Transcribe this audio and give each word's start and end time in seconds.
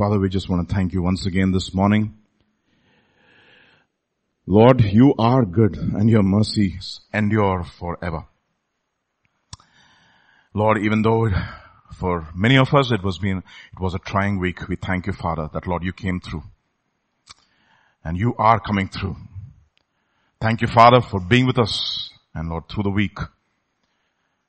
Father, 0.00 0.18
we 0.18 0.30
just 0.30 0.48
want 0.48 0.66
to 0.66 0.74
thank 0.74 0.94
you 0.94 1.02
once 1.02 1.26
again 1.26 1.52
this 1.52 1.74
morning. 1.74 2.14
Lord, 4.46 4.80
you 4.80 5.14
are 5.18 5.44
good 5.44 5.76
and 5.76 6.08
your 6.08 6.22
mercies 6.22 7.02
endure 7.12 7.64
forever. 7.78 8.24
Lord, 10.54 10.78
even 10.78 11.02
though 11.02 11.28
for 11.98 12.26
many 12.34 12.56
of 12.56 12.72
us 12.72 12.90
it 12.90 13.04
was 13.04 13.18
been, 13.18 13.42
it 13.74 13.78
was 13.78 13.92
a 13.92 13.98
trying 13.98 14.38
week, 14.40 14.70
we 14.70 14.76
thank 14.76 15.06
you, 15.06 15.12
Father, 15.12 15.50
that 15.52 15.66
Lord, 15.66 15.84
you 15.84 15.92
came 15.92 16.18
through. 16.18 16.44
And 18.02 18.16
you 18.16 18.34
are 18.38 18.58
coming 18.58 18.88
through. 18.88 19.16
Thank 20.40 20.62
you, 20.62 20.68
Father, 20.68 21.02
for 21.02 21.20
being 21.20 21.46
with 21.46 21.58
us 21.58 22.08
and 22.34 22.48
Lord, 22.48 22.70
through 22.70 22.84
the 22.84 22.90
week. 22.90 23.18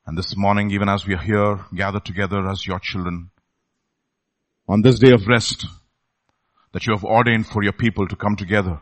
And 0.05 0.17
this 0.17 0.33
morning, 0.37 0.71
even 0.71 0.87
as 0.87 1.05
we 1.05 1.13
are 1.13 1.21
here, 1.21 1.59
gathered 1.75 2.05
together 2.05 2.47
as 2.47 2.65
your 2.65 2.79
children, 2.79 3.30
on 4.71 4.81
this 4.81 4.99
day 4.99 5.11
of 5.11 5.27
rest 5.27 5.65
that 6.71 6.87
you 6.87 6.93
have 6.93 7.03
ordained 7.03 7.45
for 7.45 7.61
your 7.61 7.73
people 7.73 8.07
to 8.07 8.15
come 8.15 8.37
together. 8.37 8.79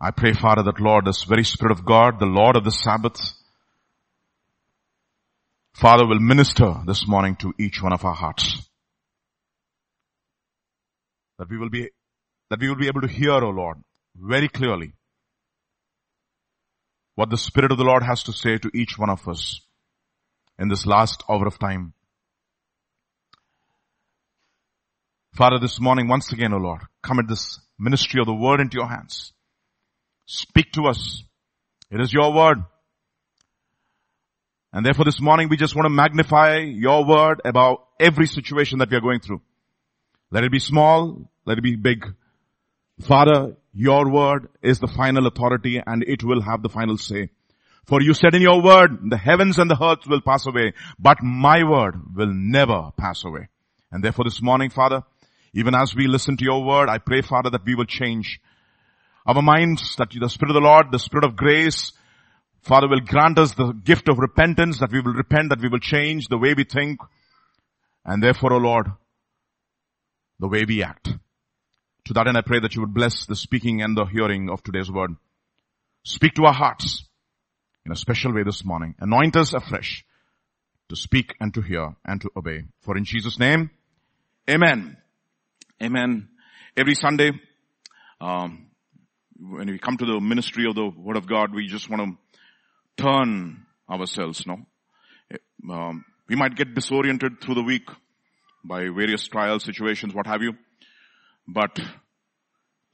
I 0.00 0.10
pray, 0.10 0.32
Father, 0.32 0.64
that 0.64 0.80
Lord, 0.80 1.04
this 1.04 1.22
very 1.22 1.44
Spirit 1.44 1.70
of 1.70 1.84
God, 1.84 2.18
the 2.18 2.26
Lord 2.26 2.56
of 2.56 2.64
the 2.64 2.72
Sabbath, 2.72 3.32
Father 5.72 6.04
will 6.04 6.18
minister 6.18 6.74
this 6.84 7.06
morning 7.06 7.36
to 7.36 7.54
each 7.60 7.80
one 7.80 7.92
of 7.92 8.04
our 8.04 8.14
hearts. 8.14 8.68
That 11.38 11.48
we 11.48 11.58
will 11.58 11.70
be, 11.70 11.90
that 12.50 12.58
we 12.58 12.68
will 12.68 12.74
be 12.74 12.88
able 12.88 13.02
to 13.02 13.08
hear, 13.08 13.34
O 13.34 13.50
Lord, 13.50 13.76
very 14.16 14.48
clearly 14.48 14.94
what 17.14 17.30
the 17.30 17.38
Spirit 17.38 17.70
of 17.70 17.78
the 17.78 17.84
Lord 17.84 18.02
has 18.02 18.24
to 18.24 18.32
say 18.32 18.58
to 18.58 18.70
each 18.74 18.98
one 18.98 19.10
of 19.10 19.28
us 19.28 19.60
in 20.58 20.66
this 20.66 20.86
last 20.86 21.22
hour 21.30 21.46
of 21.46 21.60
time. 21.60 21.92
Father, 25.36 25.58
this 25.58 25.78
morning, 25.78 26.08
once 26.08 26.32
again, 26.32 26.54
O 26.54 26.56
Lord, 26.56 26.80
commit 27.02 27.28
this 27.28 27.60
ministry 27.78 28.20
of 28.20 28.26
the 28.26 28.34
word 28.34 28.58
into 28.58 28.78
your 28.78 28.88
hands. 28.88 29.34
Speak 30.24 30.72
to 30.72 30.86
us. 30.86 31.24
It 31.90 32.00
is 32.00 32.10
your 32.10 32.32
word. 32.32 32.64
And 34.72 34.84
therefore 34.84 35.04
this 35.04 35.20
morning 35.20 35.50
we 35.50 35.58
just 35.58 35.76
want 35.76 35.84
to 35.84 35.90
magnify 35.90 36.60
your 36.60 37.04
word 37.04 37.42
about 37.44 37.86
every 38.00 38.26
situation 38.26 38.78
that 38.78 38.90
we 38.90 38.96
are 38.96 39.02
going 39.02 39.20
through. 39.20 39.42
Let 40.30 40.44
it 40.44 40.50
be 40.52 40.58
small, 40.58 41.30
let 41.44 41.58
it 41.58 41.62
be 41.62 41.76
big. 41.76 42.14
Father, 43.02 43.56
your 43.74 44.10
word 44.10 44.48
is 44.62 44.78
the 44.78 44.88
final 44.88 45.26
authority 45.26 45.82
and 45.86 46.02
it 46.02 46.24
will 46.24 46.40
have 46.40 46.62
the 46.62 46.70
final 46.70 46.96
say. 46.96 47.28
For 47.84 48.00
you 48.00 48.14
said 48.14 48.34
in 48.34 48.40
your 48.40 48.62
word, 48.62 49.10
the 49.10 49.18
heavens 49.18 49.58
and 49.58 49.70
the 49.70 49.82
earth 49.82 50.06
will 50.08 50.22
pass 50.22 50.46
away, 50.46 50.72
but 50.98 51.22
my 51.22 51.62
word 51.62 52.16
will 52.16 52.32
never 52.32 52.90
pass 52.96 53.22
away. 53.24 53.48
And 53.92 54.02
therefore 54.02 54.24
this 54.24 54.42
morning, 54.42 54.70
Father, 54.70 55.02
even 55.52 55.74
as 55.74 55.94
we 55.94 56.06
listen 56.06 56.36
to 56.36 56.44
your 56.44 56.64
word, 56.64 56.88
I 56.88 56.98
pray, 56.98 57.22
Father, 57.22 57.50
that 57.50 57.64
we 57.64 57.74
will 57.74 57.84
change 57.84 58.40
our 59.26 59.42
minds, 59.42 59.96
that 59.96 60.10
the 60.10 60.28
Spirit 60.28 60.50
of 60.50 60.62
the 60.62 60.68
Lord, 60.68 60.92
the 60.92 60.98
Spirit 60.98 61.24
of 61.24 61.36
grace, 61.36 61.92
Father 62.62 62.88
will 62.88 63.00
grant 63.00 63.38
us 63.38 63.54
the 63.54 63.72
gift 63.72 64.08
of 64.08 64.18
repentance, 64.18 64.80
that 64.80 64.92
we 64.92 65.00
will 65.00 65.12
repent, 65.12 65.50
that 65.50 65.60
we 65.60 65.68
will 65.68 65.78
change 65.78 66.28
the 66.28 66.38
way 66.38 66.54
we 66.54 66.64
think, 66.64 67.00
and 68.04 68.22
therefore, 68.22 68.52
O 68.52 68.56
oh 68.56 68.60
Lord, 68.60 68.86
the 70.38 70.48
way 70.48 70.64
we 70.66 70.82
act. 70.82 71.08
To 72.06 72.14
that 72.14 72.28
end, 72.28 72.36
I 72.36 72.42
pray 72.42 72.60
that 72.60 72.74
you 72.74 72.82
would 72.82 72.94
bless 72.94 73.26
the 73.26 73.34
speaking 73.34 73.82
and 73.82 73.96
the 73.96 74.04
hearing 74.04 74.48
of 74.48 74.62
today's 74.62 74.90
word. 74.90 75.16
Speak 76.04 76.34
to 76.34 76.44
our 76.44 76.52
hearts 76.52 77.04
in 77.84 77.90
a 77.90 77.96
special 77.96 78.32
way 78.32 78.44
this 78.44 78.64
morning. 78.64 78.94
Anoint 79.00 79.36
us 79.36 79.54
afresh 79.54 80.04
to 80.88 80.94
speak 80.94 81.34
and 81.40 81.52
to 81.54 81.60
hear 81.60 81.96
and 82.04 82.20
to 82.20 82.30
obey. 82.36 82.62
For 82.80 82.96
in 82.96 83.04
Jesus' 83.04 83.40
name, 83.40 83.70
Amen. 84.48 84.96
Amen. 85.82 86.28
Every 86.74 86.94
Sunday, 86.94 87.32
um, 88.18 88.68
when 89.38 89.66
we 89.66 89.78
come 89.78 89.98
to 89.98 90.06
the 90.06 90.20
ministry 90.20 90.64
of 90.66 90.74
the 90.74 90.88
Word 90.88 91.18
of 91.18 91.28
God, 91.28 91.54
we 91.54 91.66
just 91.66 91.90
want 91.90 92.18
to 92.96 93.02
turn 93.02 93.66
ourselves, 93.90 94.46
no? 94.46 94.56
Um, 95.70 96.02
we 96.30 96.36
might 96.36 96.56
get 96.56 96.74
disoriented 96.74 97.42
through 97.42 97.56
the 97.56 97.62
week 97.62 97.90
by 98.64 98.84
various 98.84 99.26
trials, 99.28 99.64
situations, 99.64 100.14
what 100.14 100.26
have 100.26 100.40
you. 100.40 100.54
But 101.46 101.78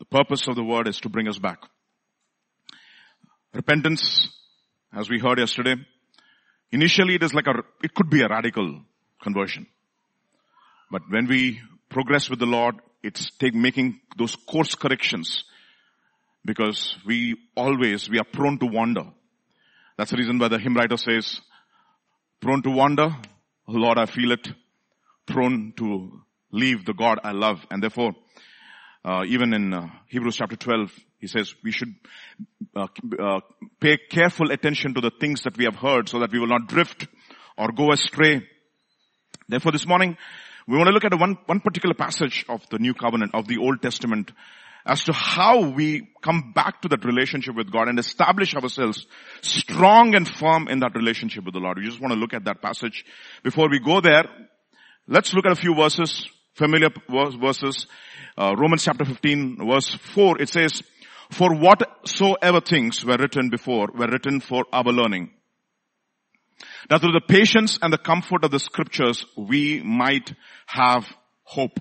the 0.00 0.04
purpose 0.06 0.48
of 0.48 0.56
the 0.56 0.64
Word 0.64 0.88
is 0.88 0.98
to 1.02 1.08
bring 1.08 1.28
us 1.28 1.38
back. 1.38 1.60
Repentance, 3.54 4.28
as 4.92 5.08
we 5.08 5.20
heard 5.20 5.38
yesterday, 5.38 5.76
initially 6.72 7.14
it 7.14 7.22
is 7.22 7.32
like 7.32 7.46
a, 7.46 7.62
it 7.84 7.94
could 7.94 8.10
be 8.10 8.22
a 8.22 8.28
radical 8.28 8.80
conversion. 9.22 9.68
But 10.90 11.02
when 11.08 11.28
we 11.28 11.60
progress 11.92 12.30
with 12.30 12.38
the 12.38 12.46
Lord, 12.46 12.76
it's 13.02 13.30
take 13.38 13.54
making 13.54 14.00
those 14.16 14.34
course 14.34 14.74
corrections 14.74 15.44
because 16.44 16.96
we 17.06 17.36
always, 17.54 18.08
we 18.08 18.18
are 18.18 18.26
prone 18.32 18.58
to 18.58 18.66
wander. 18.66 19.04
That's 19.98 20.10
the 20.10 20.16
reason 20.16 20.38
why 20.38 20.48
the 20.48 20.58
hymn 20.58 20.74
writer 20.74 20.96
says, 20.96 21.40
prone 22.40 22.62
to 22.62 22.70
wander, 22.70 23.14
Lord, 23.68 23.98
I 23.98 24.06
feel 24.06 24.32
it, 24.32 24.48
prone 25.26 25.74
to 25.76 26.22
leave 26.50 26.84
the 26.84 26.94
God 26.94 27.20
I 27.22 27.32
love. 27.32 27.64
And 27.70 27.82
therefore, 27.82 28.12
uh, 29.04 29.24
even 29.26 29.52
in 29.52 29.74
uh, 29.74 29.86
Hebrews 30.08 30.36
chapter 30.36 30.56
12, 30.56 30.92
he 31.18 31.26
says 31.26 31.54
we 31.62 31.72
should 31.72 31.94
uh, 32.74 32.86
uh, 33.22 33.40
pay 33.80 33.98
careful 34.10 34.50
attention 34.50 34.94
to 34.94 35.00
the 35.00 35.12
things 35.20 35.42
that 35.42 35.56
we 35.56 35.64
have 35.64 35.76
heard 35.76 36.08
so 36.08 36.20
that 36.20 36.32
we 36.32 36.38
will 36.38 36.48
not 36.48 36.68
drift 36.68 37.06
or 37.58 37.70
go 37.70 37.92
astray. 37.92 38.42
Therefore 39.48 39.72
this 39.72 39.86
morning, 39.86 40.16
we 40.66 40.76
want 40.76 40.88
to 40.88 40.92
look 40.92 41.04
at 41.04 41.18
one, 41.18 41.36
one 41.46 41.60
particular 41.60 41.94
passage 41.94 42.44
of 42.48 42.68
the 42.70 42.78
New 42.78 42.94
Covenant, 42.94 43.34
of 43.34 43.46
the 43.46 43.58
Old 43.58 43.82
Testament, 43.82 44.30
as 44.84 45.04
to 45.04 45.12
how 45.12 45.60
we 45.70 46.08
come 46.22 46.52
back 46.54 46.82
to 46.82 46.88
that 46.88 47.04
relationship 47.04 47.54
with 47.54 47.70
God 47.70 47.88
and 47.88 47.98
establish 47.98 48.54
ourselves 48.54 49.06
strong 49.40 50.14
and 50.14 50.28
firm 50.28 50.68
in 50.68 50.80
that 50.80 50.94
relationship 50.94 51.44
with 51.44 51.54
the 51.54 51.60
Lord. 51.60 51.78
We 51.78 51.86
just 51.86 52.00
want 52.00 52.12
to 52.12 52.18
look 52.18 52.34
at 52.34 52.44
that 52.44 52.62
passage. 52.62 53.04
Before 53.42 53.68
we 53.70 53.78
go 53.78 54.00
there, 54.00 54.24
let's 55.06 55.32
look 55.34 55.46
at 55.46 55.52
a 55.52 55.56
few 55.56 55.74
verses, 55.74 56.28
familiar 56.54 56.90
verses. 57.08 57.86
Uh, 58.36 58.54
Romans 58.56 58.84
chapter 58.84 59.04
15 59.04 59.58
verse 59.68 59.94
4, 59.94 60.40
it 60.40 60.48
says, 60.48 60.82
for 61.30 61.54
whatsoever 61.54 62.60
things 62.60 63.04
were 63.04 63.16
written 63.16 63.48
before 63.48 63.88
were 63.94 64.08
written 64.08 64.40
for 64.40 64.66
our 64.72 64.84
learning 64.84 65.30
that 66.88 67.00
through 67.00 67.12
the 67.12 67.20
patience 67.20 67.78
and 67.80 67.92
the 67.92 67.98
comfort 67.98 68.44
of 68.44 68.50
the 68.50 68.58
scriptures, 68.58 69.24
we 69.36 69.82
might 69.82 70.32
have 70.66 71.06
hope. 71.44 71.78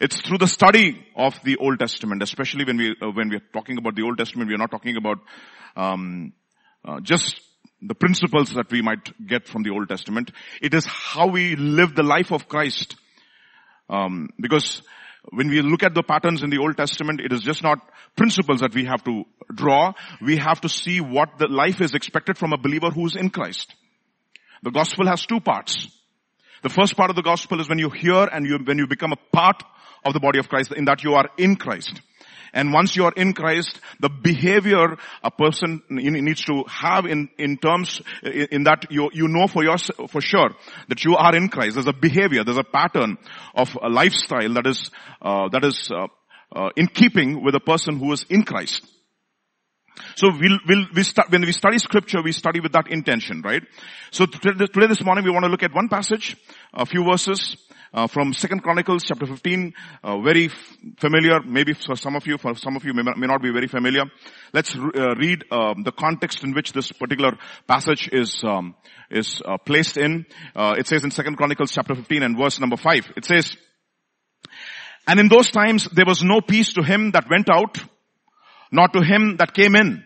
It's 0.00 0.20
through 0.20 0.38
the 0.38 0.46
study 0.46 1.04
of 1.16 1.34
the 1.42 1.56
Old 1.56 1.78
Testament, 1.80 2.22
especially 2.22 2.64
when 2.64 2.76
we 2.76 2.94
uh, 3.02 3.10
when 3.10 3.30
we 3.30 3.36
are 3.36 3.42
talking 3.52 3.78
about 3.78 3.96
the 3.96 4.02
Old 4.02 4.18
Testament, 4.18 4.48
we 4.48 4.54
are 4.54 4.58
not 4.58 4.70
talking 4.70 4.96
about 4.96 5.18
um, 5.76 6.32
uh, 6.84 7.00
just 7.00 7.40
the 7.82 7.94
principles 7.94 8.50
that 8.50 8.70
we 8.70 8.82
might 8.82 9.26
get 9.26 9.48
from 9.48 9.62
the 9.62 9.70
Old 9.70 9.88
Testament. 9.88 10.30
It 10.62 10.74
is 10.74 10.86
how 10.86 11.26
we 11.28 11.56
live 11.56 11.94
the 11.94 12.02
life 12.02 12.32
of 12.32 12.48
Christ. 12.48 12.96
Um, 13.90 14.28
because 14.38 14.82
when 15.30 15.48
we 15.48 15.60
look 15.62 15.82
at 15.82 15.94
the 15.94 16.02
patterns 16.02 16.42
in 16.42 16.50
the 16.50 16.58
Old 16.58 16.76
Testament, 16.76 17.20
it 17.20 17.32
is 17.32 17.40
just 17.40 17.62
not 17.62 17.78
principles 18.16 18.60
that 18.60 18.74
we 18.74 18.84
have 18.84 19.04
to 19.04 19.24
draw. 19.54 19.92
We 20.20 20.36
have 20.38 20.60
to 20.62 20.68
see 20.68 21.00
what 21.00 21.38
the 21.38 21.48
life 21.48 21.80
is 21.80 21.94
expected 21.94 22.38
from 22.38 22.52
a 22.52 22.58
believer 22.58 22.90
who 22.90 23.06
is 23.06 23.16
in 23.16 23.30
Christ. 23.30 23.74
The 24.62 24.70
gospel 24.70 25.06
has 25.06 25.26
two 25.26 25.40
parts. 25.40 25.88
The 26.62 26.68
first 26.68 26.96
part 26.96 27.10
of 27.10 27.16
the 27.16 27.22
gospel 27.22 27.60
is 27.60 27.68
when 27.68 27.78
you 27.78 27.90
hear 27.90 28.24
and 28.24 28.44
you, 28.46 28.58
when 28.64 28.78
you 28.78 28.86
become 28.86 29.12
a 29.12 29.36
part 29.36 29.62
of 30.04 30.12
the 30.12 30.20
body 30.20 30.38
of 30.38 30.48
Christ, 30.48 30.72
in 30.72 30.86
that 30.86 31.04
you 31.04 31.14
are 31.14 31.28
in 31.36 31.56
Christ. 31.56 32.00
And 32.52 32.72
once 32.72 32.96
you 32.96 33.04
are 33.04 33.12
in 33.12 33.32
Christ, 33.32 33.80
the 34.00 34.08
behavior 34.08 34.96
a 35.22 35.30
person 35.30 35.82
needs 35.88 36.44
to 36.44 36.64
have 36.68 37.06
in, 37.06 37.28
in 37.38 37.56
terms, 37.56 38.00
in 38.22 38.64
that 38.64 38.86
you, 38.90 39.10
you 39.12 39.28
know 39.28 39.46
for 39.46 39.64
your, 39.64 39.78
for 39.78 40.20
sure 40.20 40.50
that 40.88 41.04
you 41.04 41.16
are 41.16 41.34
in 41.34 41.48
Christ. 41.48 41.74
There's 41.74 41.86
a 41.86 41.92
behavior, 41.92 42.44
there's 42.44 42.58
a 42.58 42.64
pattern 42.64 43.18
of 43.54 43.76
a 43.80 43.88
lifestyle 43.88 44.54
that 44.54 44.66
is, 44.66 44.90
uh, 45.22 45.48
that 45.50 45.64
is, 45.64 45.90
uh, 45.90 46.06
uh, 46.54 46.70
in 46.76 46.86
keeping 46.86 47.44
with 47.44 47.54
a 47.54 47.60
person 47.60 47.98
who 47.98 48.12
is 48.12 48.24
in 48.30 48.42
Christ. 48.42 48.86
So 50.16 50.28
we'll, 50.30 50.58
we'll, 50.66 50.86
we 50.94 51.02
start, 51.02 51.30
when 51.30 51.42
we 51.42 51.52
study 51.52 51.78
scripture, 51.78 52.22
we 52.22 52.32
study 52.32 52.60
with 52.60 52.72
that 52.72 52.88
intention, 52.88 53.42
right? 53.42 53.62
So 54.10 54.26
today, 54.26 54.66
today 54.66 54.86
this 54.86 55.04
morning 55.04 55.24
we 55.24 55.30
want 55.30 55.44
to 55.44 55.50
look 55.50 55.62
at 55.62 55.74
one 55.74 55.88
passage, 55.88 56.36
a 56.72 56.86
few 56.86 57.04
verses, 57.04 57.56
uh, 57.92 58.06
from 58.06 58.32
Second 58.32 58.62
Chronicles 58.62 59.04
chapter 59.04 59.26
15, 59.26 59.72
uh, 60.02 60.20
very 60.20 60.46
f- 60.46 60.76
familiar, 60.98 61.40
maybe 61.42 61.72
for 61.72 61.96
some 61.96 62.16
of 62.16 62.26
you, 62.26 62.38
for 62.38 62.54
some 62.54 62.76
of 62.76 62.84
you 62.84 62.92
may, 62.92 63.02
may 63.16 63.26
not 63.26 63.42
be 63.42 63.50
very 63.50 63.66
familiar. 63.66 64.04
Let's 64.52 64.76
re- 64.76 64.90
uh, 64.94 65.14
read 65.14 65.44
um, 65.50 65.82
the 65.84 65.92
context 65.92 66.44
in 66.44 66.52
which 66.52 66.72
this 66.72 66.92
particular 66.92 67.38
passage 67.66 68.08
is 68.12 68.42
um, 68.44 68.74
is 69.10 69.40
uh, 69.44 69.56
placed 69.58 69.96
in. 69.96 70.26
Uh, 70.54 70.74
it 70.78 70.86
says 70.86 71.04
in 71.04 71.10
Second 71.10 71.36
Chronicles 71.36 71.72
chapter 71.72 71.94
15 71.94 72.22
and 72.22 72.36
verse 72.36 72.60
number 72.60 72.76
5, 72.76 73.12
it 73.16 73.24
says, 73.24 73.56
And 75.06 75.18
in 75.18 75.28
those 75.28 75.50
times 75.50 75.88
there 75.92 76.06
was 76.06 76.22
no 76.22 76.40
peace 76.40 76.74
to 76.74 76.82
him 76.82 77.12
that 77.12 77.30
went 77.30 77.48
out, 77.50 77.78
nor 78.70 78.88
to 78.88 79.02
him 79.02 79.36
that 79.38 79.54
came 79.54 79.74
in. 79.74 80.04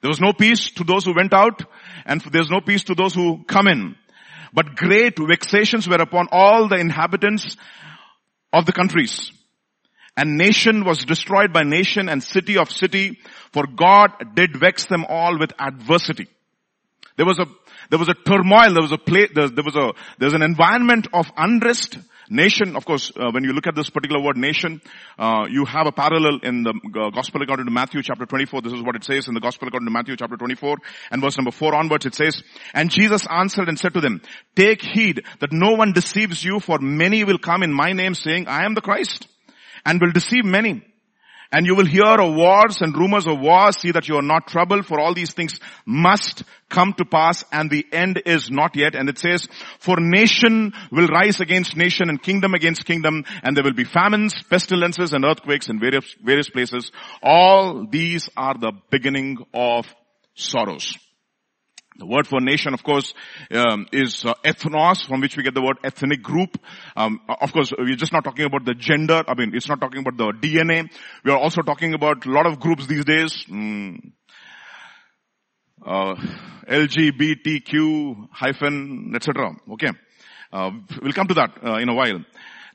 There 0.00 0.08
was 0.08 0.20
no 0.20 0.32
peace 0.32 0.70
to 0.70 0.84
those 0.84 1.04
who 1.04 1.14
went 1.14 1.34
out, 1.34 1.64
and 2.06 2.20
there's 2.32 2.50
no 2.50 2.60
peace 2.60 2.84
to 2.84 2.94
those 2.94 3.14
who 3.14 3.44
come 3.44 3.66
in. 3.66 3.96
But 4.52 4.76
great 4.76 5.18
vexations 5.18 5.88
were 5.88 5.96
upon 5.96 6.28
all 6.30 6.68
the 6.68 6.76
inhabitants 6.76 7.56
of 8.52 8.66
the 8.66 8.72
countries. 8.72 9.32
And 10.16 10.36
nation 10.36 10.84
was 10.84 11.04
destroyed 11.04 11.52
by 11.52 11.62
nation 11.62 12.08
and 12.08 12.22
city 12.22 12.58
of 12.58 12.70
city, 12.70 13.18
for 13.52 13.64
God 13.66 14.10
did 14.34 14.56
vex 14.56 14.86
them 14.86 15.04
all 15.08 15.38
with 15.38 15.52
adversity. 15.58 16.26
There 17.16 17.26
was 17.26 17.38
a, 17.38 17.46
there 17.90 17.98
was 17.98 18.08
a 18.08 18.14
turmoil, 18.14 18.72
there 18.72 18.82
was 18.82 18.92
a 18.92 18.98
play, 18.98 19.28
there, 19.32 19.48
there 19.48 19.64
was 19.64 19.76
a, 19.76 19.92
there's 20.18 20.34
an 20.34 20.42
environment 20.42 21.06
of 21.12 21.30
unrest, 21.36 21.98
Nation, 22.30 22.76
of 22.76 22.84
course, 22.84 23.12
uh, 23.16 23.30
when 23.32 23.44
you 23.44 23.52
look 23.52 23.66
at 23.66 23.74
this 23.74 23.90
particular 23.90 24.22
word 24.22 24.36
nation, 24.36 24.80
uh, 25.18 25.46
you 25.48 25.64
have 25.64 25.86
a 25.86 25.92
parallel 25.92 26.40
in 26.42 26.62
the 26.62 26.70
uh, 26.70 27.10
Gospel 27.10 27.42
according 27.42 27.66
to 27.66 27.72
Matthew 27.72 28.02
chapter 28.02 28.26
24. 28.26 28.62
This 28.62 28.72
is 28.72 28.82
what 28.82 28.96
it 28.96 29.04
says 29.04 29.28
in 29.28 29.34
the 29.34 29.40
Gospel 29.40 29.68
according 29.68 29.86
to 29.86 29.92
Matthew 29.92 30.16
chapter 30.16 30.36
24 30.36 30.76
and 31.10 31.22
verse 31.22 31.36
number 31.36 31.50
4 31.50 31.74
onwards 31.74 32.06
it 32.06 32.14
says, 32.14 32.42
And 32.74 32.90
Jesus 32.90 33.26
answered 33.30 33.68
and 33.68 33.78
said 33.78 33.94
to 33.94 34.00
them, 34.00 34.20
Take 34.56 34.82
heed 34.82 35.24
that 35.40 35.52
no 35.52 35.72
one 35.72 35.92
deceives 35.92 36.44
you 36.44 36.60
for 36.60 36.78
many 36.78 37.24
will 37.24 37.38
come 37.38 37.62
in 37.62 37.72
my 37.72 37.92
name 37.92 38.14
saying, 38.14 38.48
I 38.48 38.64
am 38.64 38.74
the 38.74 38.80
Christ 38.80 39.26
and 39.84 40.00
will 40.00 40.12
deceive 40.12 40.44
many. 40.44 40.82
And 41.50 41.64
you 41.64 41.74
will 41.74 41.86
hear 41.86 42.04
of 42.04 42.34
wars 42.34 42.76
and 42.80 42.94
rumors 42.94 43.26
of 43.26 43.40
wars. 43.40 43.78
See 43.78 43.90
that 43.92 44.08
you 44.08 44.16
are 44.16 44.22
not 44.22 44.48
troubled 44.48 44.86
for 44.86 45.00
all 45.00 45.14
these 45.14 45.32
things 45.32 45.58
must 45.86 46.44
come 46.68 46.92
to 46.98 47.06
pass 47.06 47.42
and 47.50 47.70
the 47.70 47.86
end 47.90 48.20
is 48.26 48.50
not 48.50 48.76
yet. 48.76 48.94
And 48.94 49.08
it 49.08 49.18
says, 49.18 49.48
for 49.78 49.96
nation 49.98 50.74
will 50.92 51.06
rise 51.06 51.40
against 51.40 51.76
nation 51.76 52.10
and 52.10 52.22
kingdom 52.22 52.52
against 52.52 52.84
kingdom 52.84 53.24
and 53.42 53.56
there 53.56 53.64
will 53.64 53.72
be 53.72 53.84
famines, 53.84 54.34
pestilences 54.50 55.14
and 55.14 55.24
earthquakes 55.24 55.68
in 55.68 55.80
various, 55.80 56.14
various 56.22 56.50
places. 56.50 56.92
All 57.22 57.86
these 57.90 58.28
are 58.36 58.54
the 58.54 58.72
beginning 58.90 59.38
of 59.54 59.86
sorrows. 60.34 60.98
The 61.98 62.06
word 62.06 62.28
for 62.28 62.40
nation, 62.40 62.74
of 62.74 62.84
course, 62.84 63.12
um, 63.50 63.88
is 63.92 64.24
uh, 64.24 64.34
ethnos, 64.44 65.04
from 65.04 65.20
which 65.20 65.36
we 65.36 65.42
get 65.42 65.54
the 65.54 65.62
word 65.62 65.78
ethnic 65.82 66.22
group. 66.22 66.56
Um, 66.94 67.20
of 67.28 67.52
course, 67.52 67.72
we're 67.76 67.96
just 67.96 68.12
not 68.12 68.22
talking 68.22 68.44
about 68.44 68.64
the 68.64 68.74
gender. 68.74 69.24
I 69.26 69.34
mean, 69.34 69.52
it's 69.52 69.68
not 69.68 69.80
talking 69.80 70.00
about 70.06 70.16
the 70.16 70.32
DNA. 70.46 70.88
We 71.24 71.32
are 71.32 71.38
also 71.38 71.60
talking 71.62 71.94
about 71.94 72.24
a 72.24 72.30
lot 72.30 72.46
of 72.46 72.60
groups 72.60 72.86
these 72.86 73.04
days. 73.04 73.44
Mm, 73.50 74.12
uh, 75.84 76.14
LGBTQ 76.68 78.28
hyphen, 78.30 79.12
etc. 79.16 79.56
Okay, 79.72 79.90
uh, 80.52 80.70
we'll 81.02 81.12
come 81.12 81.26
to 81.26 81.34
that 81.34 81.50
uh, 81.64 81.78
in 81.78 81.88
a 81.88 81.94
while. 81.94 82.24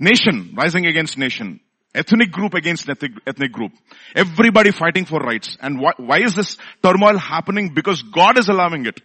Nation 0.01 0.53
rising 0.53 0.85
against 0.85 1.17
nation. 1.17 1.61
Ethnic 1.95 2.31
group 2.31 2.55
against 2.55 2.89
ethnic, 2.89 3.11
ethnic 3.25 3.51
group. 3.53 3.71
Everybody 4.15 4.71
fighting 4.71 5.05
for 5.05 5.19
rights. 5.19 5.57
And 5.61 5.79
why, 5.79 5.93
why 5.97 6.21
is 6.21 6.35
this 6.35 6.57
turmoil 6.81 7.17
happening? 7.17 7.73
Because 7.73 8.01
God 8.01 8.37
is 8.39 8.49
allowing 8.49 8.87
it. 8.87 8.99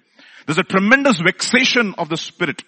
There's 0.49 0.57
a 0.57 0.63
tremendous 0.63 1.21
vexation 1.21 1.95
of 1.99 2.09
the 2.09 2.17
spirit. 2.17 2.63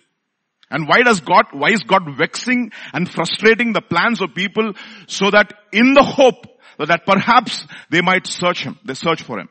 And 0.70 0.86
why 0.86 1.02
does 1.02 1.20
God, 1.20 1.46
why 1.52 1.70
is 1.70 1.82
God 1.82 2.02
vexing 2.14 2.72
and 2.92 3.10
frustrating 3.10 3.72
the 3.72 3.80
plans 3.80 4.20
of 4.20 4.34
people 4.34 4.74
so 5.06 5.30
that 5.30 5.54
in 5.72 5.94
the 5.94 6.02
hope 6.02 6.44
that 6.78 7.06
perhaps 7.06 7.66
they 7.90 8.02
might 8.02 8.26
search 8.26 8.64
Him, 8.64 8.78
they 8.84 8.92
search 8.92 9.22
for 9.22 9.40
Him. 9.40 9.48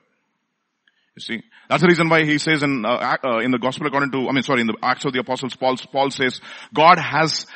You 1.16 1.22
see, 1.22 1.44
that's 1.68 1.82
the 1.82 1.88
reason 1.88 2.08
why 2.08 2.24
he 2.24 2.38
says 2.38 2.62
in, 2.62 2.86
uh, 2.86 3.18
uh, 3.26 3.40
in 3.40 3.50
the 3.50 3.58
gospel 3.58 3.88
according 3.88 4.12
to, 4.12 4.30
I 4.30 4.32
mean 4.32 4.44
sorry, 4.44 4.62
in 4.62 4.68
the 4.68 4.78
Acts 4.84 5.06
of 5.06 5.14
the 5.14 5.20
Apostles, 5.22 5.56
Paul, 5.56 5.78
Paul 5.92 6.12
says, 6.12 6.40
God 6.72 7.00
has 7.00 7.48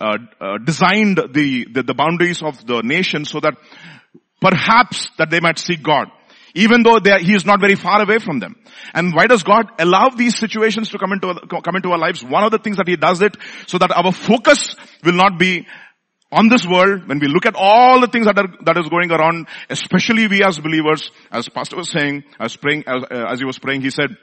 uh, 0.00 0.18
uh, 0.40 0.58
designed 0.64 1.16
the, 1.16 1.66
the, 1.68 1.82
the 1.82 1.94
boundaries 1.94 2.42
of 2.42 2.64
the 2.64 2.80
nation 2.82 3.24
so 3.24 3.40
that 3.40 3.54
perhaps 4.40 5.10
that 5.18 5.30
they 5.30 5.40
might 5.40 5.58
seek 5.58 5.82
God 5.82 6.12
even 6.54 6.82
though 6.82 6.96
are, 6.96 7.18
he 7.18 7.34
is 7.34 7.44
not 7.44 7.60
very 7.60 7.74
far 7.74 8.02
away 8.02 8.18
from 8.18 8.38
them. 8.38 8.56
And 8.94 9.14
why 9.14 9.26
does 9.26 9.42
God 9.42 9.66
allow 9.78 10.10
these 10.10 10.36
situations 10.36 10.90
to 10.90 10.98
come 10.98 11.12
into, 11.12 11.34
come 11.46 11.76
into 11.76 11.90
our 11.90 11.98
lives? 11.98 12.22
One 12.24 12.44
of 12.44 12.50
the 12.50 12.58
things 12.58 12.76
that 12.76 12.88
he 12.88 12.96
does 12.96 13.22
it 13.22 13.36
so 13.66 13.78
that 13.78 13.90
our 13.90 14.12
focus 14.12 14.76
will 15.04 15.14
not 15.14 15.38
be 15.38 15.66
on 16.32 16.48
this 16.48 16.66
world, 16.66 17.06
when 17.06 17.18
we 17.18 17.28
look 17.28 17.44
at 17.44 17.54
all 17.54 18.00
the 18.00 18.06
things 18.06 18.24
that 18.24 18.38
are, 18.38 18.48
that 18.64 18.78
is 18.78 18.88
going 18.88 19.12
around, 19.12 19.46
especially 19.68 20.26
we 20.28 20.42
as 20.42 20.58
believers, 20.58 21.10
as 21.30 21.46
pastor 21.50 21.76
was 21.76 21.90
saying, 21.90 22.24
as 22.40 22.56
praying, 22.56 22.84
as, 22.86 23.02
uh, 23.10 23.26
as 23.30 23.38
he 23.38 23.44
was 23.44 23.58
praying, 23.58 23.82
he 23.82 23.90
said, 23.90 24.16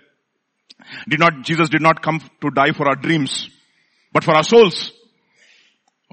did 1.07 1.19
not, 1.19 1.43
Jesus 1.43 1.69
did 1.69 1.83
not 1.83 2.01
come 2.01 2.19
to 2.41 2.49
die 2.49 2.71
for 2.71 2.87
our 2.87 2.95
dreams, 2.95 3.47
but 4.11 4.23
for 4.23 4.33
our 4.35 4.43
souls. 4.43 4.91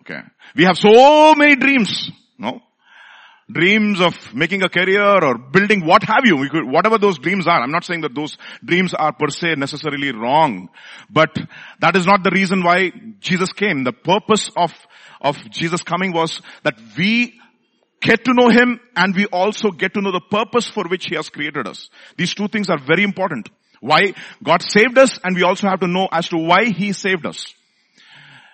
Okay. 0.00 0.20
We 0.54 0.64
have 0.64 0.76
so 0.76 1.34
many 1.34 1.56
dreams, 1.56 2.10
no? 2.38 2.60
Dreams 3.50 4.00
of 4.00 4.34
making 4.34 4.62
a 4.62 4.68
career 4.68 5.24
or 5.24 5.38
building 5.38 5.86
what 5.86 6.02
have 6.02 6.24
you, 6.24 6.48
could, 6.48 6.64
whatever 6.64 6.98
those 6.98 7.18
dreams 7.18 7.46
are. 7.46 7.62
I'm 7.62 7.70
not 7.70 7.84
saying 7.84 8.00
that 8.00 8.14
those 8.14 8.36
dreams 8.64 8.92
are 8.92 9.12
per 9.12 9.28
se 9.28 9.54
necessarily 9.56 10.12
wrong, 10.12 10.68
but 11.08 11.36
that 11.80 11.96
is 11.96 12.06
not 12.06 12.24
the 12.24 12.30
reason 12.30 12.64
why 12.64 12.90
Jesus 13.20 13.52
came. 13.52 13.84
The 13.84 13.92
purpose 13.92 14.50
of, 14.56 14.72
of 15.20 15.36
Jesus 15.50 15.82
coming 15.82 16.12
was 16.12 16.42
that 16.64 16.74
we 16.98 17.38
get 18.00 18.24
to 18.24 18.34
know 18.34 18.48
Him 18.48 18.80
and 18.96 19.14
we 19.14 19.26
also 19.26 19.70
get 19.70 19.94
to 19.94 20.00
know 20.00 20.12
the 20.12 20.20
purpose 20.20 20.66
for 20.66 20.84
which 20.88 21.06
He 21.06 21.14
has 21.14 21.28
created 21.28 21.68
us. 21.68 21.88
These 22.16 22.34
two 22.34 22.48
things 22.48 22.68
are 22.68 22.78
very 22.78 23.04
important. 23.04 23.48
Why 23.80 24.14
God 24.42 24.62
saved 24.62 24.98
us 24.98 25.20
and 25.22 25.36
we 25.36 25.44
also 25.44 25.68
have 25.68 25.80
to 25.80 25.86
know 25.86 26.08
as 26.10 26.28
to 26.30 26.36
why 26.36 26.64
He 26.64 26.92
saved 26.92 27.26
us. 27.26 27.54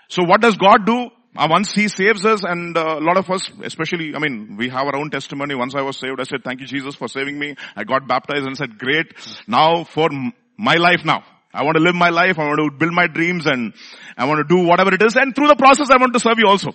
So 0.08 0.24
what 0.24 0.42
does 0.42 0.56
God 0.56 0.84
do? 0.84 1.10
Uh, 1.34 1.48
once 1.50 1.72
he 1.72 1.88
saves 1.88 2.26
us 2.26 2.42
and 2.42 2.76
uh, 2.76 2.98
a 2.98 3.00
lot 3.00 3.16
of 3.16 3.30
us, 3.30 3.50
especially, 3.62 4.14
I 4.14 4.18
mean, 4.18 4.56
we 4.58 4.68
have 4.68 4.86
our 4.86 4.96
own 4.96 5.10
testimony. 5.10 5.54
Once 5.54 5.74
I 5.74 5.80
was 5.80 5.96
saved, 5.98 6.20
I 6.20 6.24
said, 6.24 6.44
thank 6.44 6.60
you 6.60 6.66
Jesus 6.66 6.94
for 6.94 7.08
saving 7.08 7.38
me. 7.38 7.56
I 7.74 7.84
got 7.84 8.06
baptized 8.06 8.44
and 8.44 8.56
said, 8.56 8.78
great. 8.78 9.06
Now 9.46 9.84
for 9.84 10.10
my 10.58 10.74
life 10.74 11.00
now. 11.04 11.24
I 11.54 11.64
want 11.64 11.76
to 11.76 11.82
live 11.82 11.94
my 11.94 12.10
life. 12.10 12.38
I 12.38 12.44
want 12.44 12.58
to 12.58 12.76
build 12.78 12.92
my 12.92 13.06
dreams 13.06 13.46
and 13.46 13.72
I 14.16 14.26
want 14.26 14.46
to 14.46 14.56
do 14.56 14.66
whatever 14.66 14.92
it 14.94 15.02
is. 15.02 15.16
And 15.16 15.34
through 15.34 15.48
the 15.48 15.56
process, 15.56 15.90
I 15.90 15.96
want 15.96 16.12
to 16.12 16.20
serve 16.20 16.38
you 16.38 16.48
also. 16.48 16.72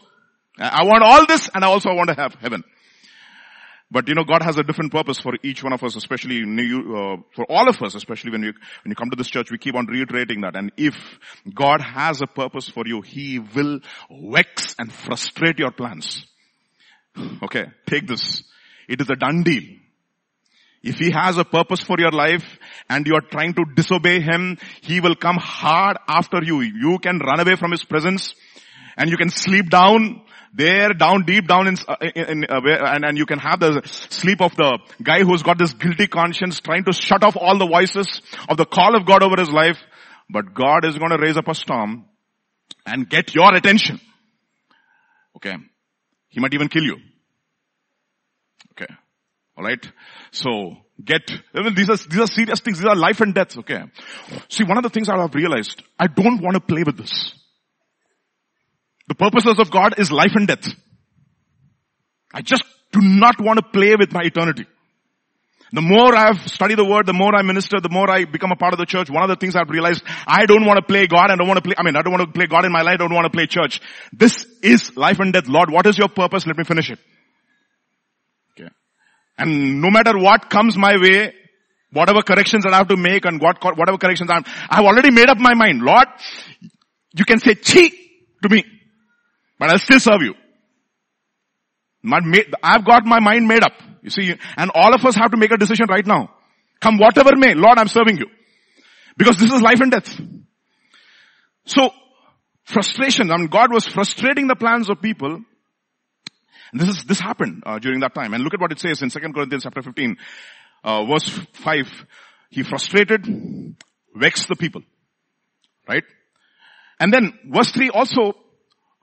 I 0.59 0.83
want 0.85 1.03
all 1.03 1.25
this 1.27 1.49
and 1.53 1.63
I 1.63 1.67
also 1.67 1.93
want 1.93 2.09
to 2.09 2.15
have 2.15 2.33
heaven. 2.35 2.63
But 3.89 4.09
you 4.09 4.15
know, 4.15 4.25
God 4.25 4.43
has 4.43 4.57
a 4.57 4.63
different 4.63 4.91
purpose 4.91 5.17
for 5.17 5.33
each 5.43 5.63
one 5.63 5.71
of 5.71 5.81
us, 5.81 5.95
especially 5.95 6.41
uh, 6.41 7.17
for 7.33 7.45
all 7.49 7.69
of 7.69 7.81
us, 7.81 7.95
especially 7.95 8.31
when 8.31 8.43
you, 8.43 8.53
when 8.83 8.89
you 8.89 8.95
come 8.95 9.09
to 9.09 9.15
this 9.15 9.29
church, 9.29 9.49
we 9.49 9.57
keep 9.57 9.75
on 9.75 9.85
reiterating 9.85 10.41
that. 10.41 10.57
And 10.57 10.73
if 10.75 10.95
God 11.53 11.81
has 11.81 12.21
a 12.21 12.27
purpose 12.27 12.67
for 12.67 12.85
you, 12.85 13.01
He 13.01 13.39
will 13.39 13.79
vex 14.11 14.75
and 14.77 14.91
frustrate 14.91 15.57
your 15.57 15.71
plans. 15.71 16.25
Okay, 17.41 17.65
take 17.89 18.07
this. 18.07 18.43
It 18.89 18.99
is 18.99 19.09
a 19.09 19.15
done 19.15 19.43
deal. 19.43 19.63
If 20.83 20.97
He 20.97 21.11
has 21.11 21.37
a 21.37 21.45
purpose 21.45 21.81
for 21.81 21.95
your 21.97 22.11
life 22.11 22.45
and 22.89 23.07
you 23.07 23.15
are 23.15 23.21
trying 23.21 23.53
to 23.53 23.63
disobey 23.73 24.19
Him, 24.19 24.57
He 24.81 24.99
will 24.99 25.15
come 25.15 25.37
hard 25.37 25.97
after 26.09 26.43
you. 26.43 26.59
You 26.59 26.99
can 27.01 27.19
run 27.19 27.39
away 27.39 27.55
from 27.55 27.71
His 27.71 27.85
presence 27.85 28.35
and 28.97 29.09
you 29.09 29.15
can 29.15 29.29
sleep 29.29 29.69
down 29.69 30.23
there 30.57 30.89
down 30.89 31.23
deep 31.23 31.47
down 31.47 31.67
in, 31.67 31.75
uh, 31.87 31.95
in 32.15 32.45
uh, 32.49 32.59
and, 32.65 33.05
and 33.05 33.17
you 33.17 33.25
can 33.25 33.39
have 33.39 33.59
the 33.59 33.81
sleep 33.85 34.41
of 34.41 34.55
the 34.55 34.79
guy 35.01 35.23
who's 35.23 35.43
got 35.43 35.59
this 35.59 35.73
guilty 35.73 36.07
conscience 36.07 36.59
trying 36.59 36.83
to 36.85 36.91
shut 36.91 37.23
off 37.23 37.37
all 37.37 37.57
the 37.57 37.67
voices 37.67 38.21
of 38.49 38.57
the 38.57 38.65
call 38.65 38.95
of 38.95 39.05
God 39.05 39.23
over 39.23 39.35
his 39.37 39.49
life. 39.49 39.77
But 40.29 40.53
God 40.53 40.83
is 40.83 40.97
going 40.97 41.11
to 41.11 41.17
raise 41.17 41.37
up 41.37 41.47
a 41.47 41.55
storm 41.55 42.05
and 42.85 43.07
get 43.07 43.33
your 43.33 43.53
attention. 43.53 44.01
Okay. 45.37 45.55
He 46.29 46.39
might 46.39 46.53
even 46.53 46.67
kill 46.67 46.83
you. 46.83 46.97
Okay. 48.71 48.91
Alright? 49.57 49.89
So, 50.31 50.75
get, 51.03 51.31
I 51.53 51.61
mean, 51.61 51.75
these 51.75 51.89
are, 51.89 51.97
these 51.97 52.19
are 52.19 52.27
serious 52.27 52.59
things. 52.59 52.79
These 52.79 52.87
are 52.87 52.95
life 52.95 53.21
and 53.21 53.33
death. 53.33 53.57
Okay. 53.59 53.83
See, 54.49 54.63
one 54.63 54.77
of 54.77 54.83
the 54.83 54.89
things 54.89 55.07
I 55.07 55.17
have 55.17 55.33
realized, 55.33 55.81
I 55.99 56.07
don't 56.07 56.41
want 56.41 56.55
to 56.55 56.61
play 56.61 56.83
with 56.83 56.97
this. 56.97 57.33
The 59.07 59.15
purposes 59.15 59.59
of 59.59 59.71
God 59.71 59.99
is 59.99 60.11
life 60.11 60.31
and 60.35 60.47
death. 60.47 60.67
I 62.33 62.41
just 62.41 62.63
do 62.91 62.99
not 63.01 63.39
want 63.39 63.57
to 63.57 63.65
play 63.65 63.95
with 63.97 64.11
my 64.11 64.23
eternity. 64.23 64.65
The 65.73 65.81
more 65.81 66.15
I've 66.15 66.47
studied 66.47 66.77
the 66.77 66.85
word, 66.85 67.05
the 67.05 67.13
more 67.13 67.35
I 67.35 67.41
minister, 67.41 67.81
the 67.81 67.89
more 67.89 68.09
I 68.09 68.23
become 68.23 68.51
a 68.51 68.55
part 68.55 68.73
of 68.73 68.79
the 68.79 68.85
church. 68.85 69.09
One 69.09 69.23
of 69.23 69.29
the 69.29 69.35
things 69.35 69.55
I've 69.55 69.69
realized, 69.69 70.01
I 70.25 70.45
don't 70.45 70.65
want 70.65 70.77
to 70.77 70.81
play 70.81 71.07
God. 71.07 71.29
I 71.29 71.35
don't 71.35 71.47
want 71.47 71.57
to 71.57 71.61
play, 71.61 71.75
I 71.77 71.83
mean, 71.83 71.97
I 71.97 72.01
don't 72.01 72.13
want 72.13 72.25
to 72.25 72.31
play 72.31 72.47
God 72.47 72.63
in 72.63 72.71
my 72.71 72.83
life. 72.83 72.93
I 72.93 72.97
don't 72.97 73.13
want 73.13 73.25
to 73.25 73.29
play 73.29 73.47
church. 73.47 73.81
This 74.13 74.45
is 74.63 74.95
life 74.95 75.19
and 75.19 75.33
death. 75.33 75.47
Lord, 75.47 75.69
what 75.69 75.85
is 75.85 75.97
your 75.97 76.07
purpose? 76.07 76.47
Let 76.47 76.57
me 76.57 76.63
finish 76.63 76.89
it. 76.89 76.99
Okay. 78.51 78.69
And 79.37 79.81
no 79.81 79.89
matter 79.89 80.17
what 80.17 80.49
comes 80.49 80.77
my 80.77 80.95
way, 80.95 81.33
whatever 81.91 82.21
corrections 82.21 82.63
that 82.63 82.73
I 82.73 82.77
have 82.77 82.87
to 82.87 82.97
make 82.97 83.25
and 83.25 83.41
what, 83.41 83.61
whatever 83.61 83.97
corrections 83.97 84.29
I'm, 84.31 84.45
I've 84.69 84.85
already 84.85 85.11
made 85.11 85.29
up 85.29 85.37
my 85.37 85.53
mind. 85.53 85.81
Lord, 85.81 86.07
you 87.13 87.25
can 87.25 87.39
say 87.39 87.55
chi 87.55 87.89
to 88.43 88.49
me. 88.49 88.63
But 89.59 89.69
I'll 89.69 89.79
still 89.79 89.99
serve 89.99 90.21
you. 90.21 90.33
I've 92.63 92.85
got 92.85 93.05
my 93.05 93.19
mind 93.19 93.47
made 93.47 93.63
up. 93.63 93.73
You 94.01 94.09
see, 94.09 94.35
and 94.55 94.71
all 94.73 94.93
of 94.93 95.03
us 95.03 95.15
have 95.15 95.31
to 95.31 95.37
make 95.37 95.51
a 95.51 95.57
decision 95.57 95.87
right 95.89 96.05
now. 96.05 96.29
Come 96.79 96.97
whatever 96.97 97.31
may, 97.35 97.55
Lord, 97.55 97.77
I'm 97.77 97.87
serving 97.87 98.17
you. 98.17 98.27
Because 99.17 99.37
this 99.37 99.51
is 99.51 99.61
life 99.61 99.79
and 99.81 99.91
death. 99.91 100.19
So, 101.65 101.89
frustration, 102.63 103.31
I 103.31 103.37
mean, 103.37 103.47
God 103.47 103.73
was 103.73 103.85
frustrating 103.85 104.47
the 104.47 104.55
plans 104.55 104.89
of 104.89 105.01
people. 105.01 105.41
And 106.71 106.81
this 106.81 106.89
is, 106.89 107.03
this 107.03 107.19
happened 107.19 107.63
uh, 107.65 107.79
during 107.79 108.01
that 108.01 108.13
time. 108.13 108.33
And 108.33 108.43
look 108.43 108.53
at 108.53 108.61
what 108.61 108.71
it 108.71 108.79
says 108.79 109.01
in 109.01 109.09
2 109.09 109.19
Corinthians 109.33 109.63
chapter 109.63 109.81
15, 109.81 110.17
uh, 110.83 111.05
verse 111.05 111.27
5. 111.53 112.05
He 112.49 112.63
frustrated, 112.63 113.25
vexed 114.15 114.47
the 114.47 114.55
people. 114.55 114.83
Right? 115.87 116.03
And 116.99 117.11
then 117.11 117.33
verse 117.45 117.71
3 117.71 117.89
also 117.89 118.33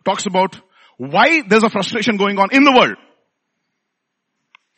talks 0.04 0.26
about 0.26 0.60
why 0.96 1.42
there's 1.48 1.64
a 1.64 1.70
frustration 1.70 2.16
going 2.16 2.38
on 2.38 2.48
in 2.52 2.64
the 2.64 2.72
world. 2.72 2.96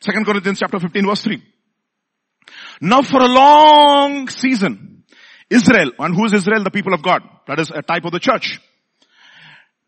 Second 0.01 0.25
Corinthians 0.25 0.59
chapter 0.59 0.79
15 0.79 1.05
verse 1.05 1.23
3. 1.23 1.43
Now 2.81 3.01
for 3.01 3.19
a 3.21 3.27
long 3.27 4.29
season, 4.29 5.03
Israel, 5.49 5.91
and 5.99 6.15
who 6.15 6.25
is 6.25 6.33
Israel? 6.33 6.63
The 6.63 6.71
people 6.71 6.93
of 6.93 7.01
God. 7.01 7.21
That 7.47 7.59
is 7.59 7.71
a 7.71 7.81
type 7.81 8.05
of 8.05 8.11
the 8.11 8.19
church. 8.19 8.59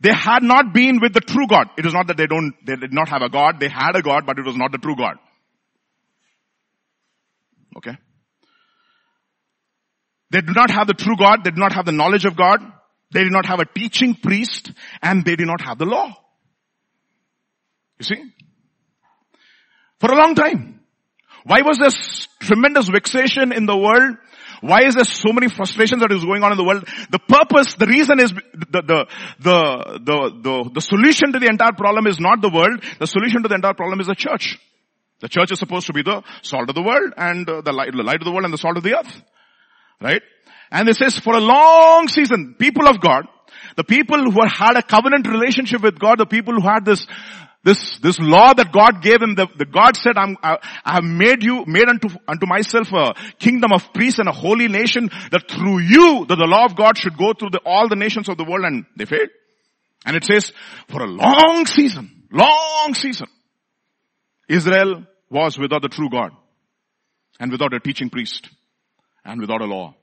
They 0.02 0.14
had 0.14 0.44
not 0.44 0.74
been 0.74 1.00
with 1.02 1.14
the 1.14 1.20
true 1.20 1.48
God. 1.48 1.68
It 1.78 1.86
is 1.86 1.94
not 1.94 2.08
that 2.08 2.18
they 2.18 2.28
don't, 2.28 2.54
they 2.66 2.76
did 2.76 2.94
not 2.94 3.10
have 3.10 3.22
a 3.22 3.30
God. 3.30 3.60
They 3.60 3.68
had 3.68 3.96
a 3.96 4.02
God, 4.02 4.26
but 4.26 4.40
it 4.40 4.46
was 4.46 4.56
not 4.56 4.72
the 4.72 4.78
true 4.78 4.96
God. 4.96 5.18
Okay? 7.78 7.98
They 10.32 10.42
did 10.42 10.56
not 10.56 10.70
have 10.72 10.88
the 10.88 10.94
true 10.94 11.18
God. 11.18 11.44
They 11.44 11.52
did 11.52 11.60
not 11.60 11.74
have 11.74 11.86
the 11.86 11.92
knowledge 11.92 12.26
of 12.26 12.38
God. 12.38 12.60
They 13.12 13.24
did 13.24 13.32
not 13.32 13.46
have 13.46 13.60
a 13.60 13.66
teaching 13.66 14.16
priest 14.16 14.72
and 15.02 15.26
they 15.26 15.36
did 15.36 15.48
not 15.48 15.62
have 15.62 15.78
the 15.78 15.86
law. 15.86 16.16
You 18.00 18.06
see? 18.06 18.24
For 20.00 20.12
a 20.12 20.16
long 20.16 20.36
time. 20.36 20.80
Why 21.44 21.62
was 21.62 21.78
this 21.78 22.28
tremendous 22.40 22.90
vexation 22.90 23.52
in 23.52 23.66
the 23.66 23.76
world? 23.76 24.18
Why 24.62 24.80
is 24.84 24.96
there 24.96 25.06
so 25.06 25.32
many 25.32 25.48
frustrations 25.48 26.02
that 26.02 26.12
is 26.12 26.24
going 26.24 26.44
on 26.44 26.52
in 26.52 26.58
the 26.58 26.64
world? 26.64 26.88
The 27.10 27.20
purpose, 27.20 27.76
the 27.76 27.88
reason 27.88 28.20
is 28.20 28.32
the, 28.32 28.82
the, 28.82 29.06
the, 29.40 30.00
the, 30.04 30.70
the, 30.74 30.82
solution 30.82 31.32
to 31.32 31.40
the 31.40 31.48
entire 31.48 31.72
problem 31.72 32.08
is 32.08 32.20
not 32.20 32.42
the 32.42 32.50
world. 32.50 32.84
The 33.00 33.08
solution 33.08 33.42
to 33.44 33.48
the 33.48 33.56
entire 33.56 33.74
problem 33.74 34.02
is 34.02 34.08
the 34.08 34.16
church. 34.16 34.60
The 35.22 35.30
church 35.30 35.52
is 35.52 35.60
supposed 35.60 35.88
to 35.88 35.94
be 35.94 36.02
the 36.02 36.24
salt 36.42 36.70
of 36.70 36.76
the 36.76 36.82
world 36.82 37.14
and 37.16 37.50
uh, 37.50 37.62
the 37.62 37.72
light, 37.72 37.92
the 37.92 38.04
light 38.04 38.22
of 38.22 38.26
the 38.26 38.32
world 38.32 38.46
and 38.46 38.54
the 38.54 38.58
salt 38.58 38.78
of 38.78 38.84
the 38.84 38.98
earth. 38.98 39.22
Right? 40.02 40.22
And 40.72 40.88
it 40.88 40.96
says 40.96 41.18
for 41.18 41.36
a 41.36 41.42
long 41.42 42.08
season, 42.08 42.56
people 42.60 42.88
of 42.88 43.02
God, 43.02 43.28
the 43.76 43.84
people 43.84 44.32
who 44.32 44.42
had 44.48 44.78
a 44.78 44.84
covenant 44.84 45.28
relationship 45.28 45.82
with 45.82 46.00
God, 46.00 46.20
the 46.20 46.26
people 46.26 46.54
who 46.54 46.68
had 46.68 46.86
this, 46.86 47.06
this, 47.64 47.98
this 48.00 48.18
law 48.20 48.54
that 48.54 48.72
God 48.72 49.02
gave 49.02 49.22
him, 49.22 49.36
the, 49.36 49.48
the 49.58 49.66
God 49.66 49.96
said, 49.96 50.14
I'm, 50.18 50.38
I, 50.44 50.58
I 50.86 50.96
have 50.96 51.04
made 51.04 51.44
you, 51.44 51.64
made 51.66 51.88
unto, 51.88 52.10
unto 52.28 52.46
myself 52.46 52.92
a 52.94 53.14
kingdom 53.40 53.72
of 53.74 53.94
priests 53.94 54.20
and 54.20 54.28
a 54.28 54.34
holy 54.34 54.68
nation 54.68 55.10
that 55.32 55.50
through 55.50 55.80
you, 55.80 56.26
that 56.28 56.36
the 56.36 56.48
law 56.48 56.66
of 56.66 56.76
God 56.76 56.98
should 56.98 57.18
go 57.18 57.34
through 57.34 57.50
the, 57.52 57.62
all 57.66 57.90
the 57.90 57.96
nations 57.96 58.30
of 58.30 58.38
the 58.38 58.44
world 58.44 58.66
and 58.66 58.86
they 58.96 59.06
failed. 59.06 59.30
And 60.06 60.16
it 60.16 60.24
says, 60.24 60.52
for 60.88 61.02
a 61.02 61.08
long 61.08 61.66
season, 61.66 62.24
long 62.32 62.94
season, 62.94 63.28
Israel 64.48 65.06
was 65.30 65.58
without 65.58 65.82
the 65.82 65.90
true 65.90 66.10
God 66.10 66.32
and 67.40 67.52
without 67.52 67.74
a 67.74 67.80
teaching 67.80 68.10
priest 68.10 68.50
and 69.24 69.40
without 69.40 69.62
a 69.62 69.66
law. 69.66 69.96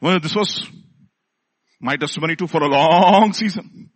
Well, 0.00 0.18
this 0.20 0.34
was 0.34 0.66
my 1.80 1.96
testimony 1.96 2.36
too 2.36 2.46
for 2.46 2.62
a 2.62 2.68
long 2.68 3.32
season. 3.32 3.90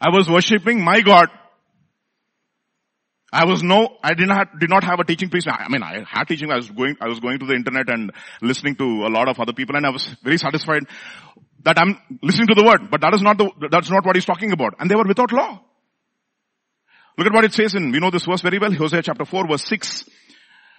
I 0.00 0.10
was 0.10 0.30
worshipping 0.30 0.82
my 0.82 1.00
God. 1.00 1.28
I 3.30 3.44
was 3.44 3.62
no, 3.62 3.96
I 4.02 4.14
did 4.14 4.28
not, 4.28 4.58
did 4.58 4.70
not 4.70 4.84
have 4.84 5.00
a 5.00 5.04
teaching 5.04 5.28
priest. 5.28 5.48
I 5.48 5.68
mean, 5.68 5.82
I 5.82 6.02
had 6.08 6.24
teaching. 6.28 6.50
I 6.50 6.56
was 6.56 6.70
going, 6.70 6.96
I 7.00 7.08
was 7.08 7.20
going 7.20 7.38
to 7.40 7.46
the 7.46 7.54
internet 7.54 7.90
and 7.90 8.10
listening 8.40 8.76
to 8.76 8.84
a 8.84 9.10
lot 9.10 9.28
of 9.28 9.38
other 9.38 9.52
people 9.52 9.76
and 9.76 9.84
I 9.84 9.90
was 9.90 10.06
very 10.22 10.38
satisfied 10.38 10.84
that 11.64 11.78
I'm 11.78 12.00
listening 12.22 12.46
to 12.46 12.54
the 12.54 12.64
word, 12.64 12.90
but 12.90 13.00
that 13.02 13.12
is 13.12 13.20
not 13.20 13.36
the, 13.36 13.50
that's 13.70 13.90
not 13.90 14.06
what 14.06 14.16
he's 14.16 14.24
talking 14.24 14.52
about. 14.52 14.74
And 14.78 14.90
they 14.90 14.94
were 14.94 15.04
without 15.06 15.32
law. 15.32 15.60
Look 17.18 17.26
at 17.26 17.32
what 17.34 17.44
it 17.44 17.52
says 17.52 17.74
in, 17.74 17.90
we 17.90 17.98
know 17.98 18.10
this 18.10 18.24
verse 18.24 18.40
very 18.40 18.58
well, 18.58 18.72
Hosea 18.72 19.02
chapter 19.02 19.24
4 19.24 19.48
verse 19.48 19.64
6. 19.64 20.04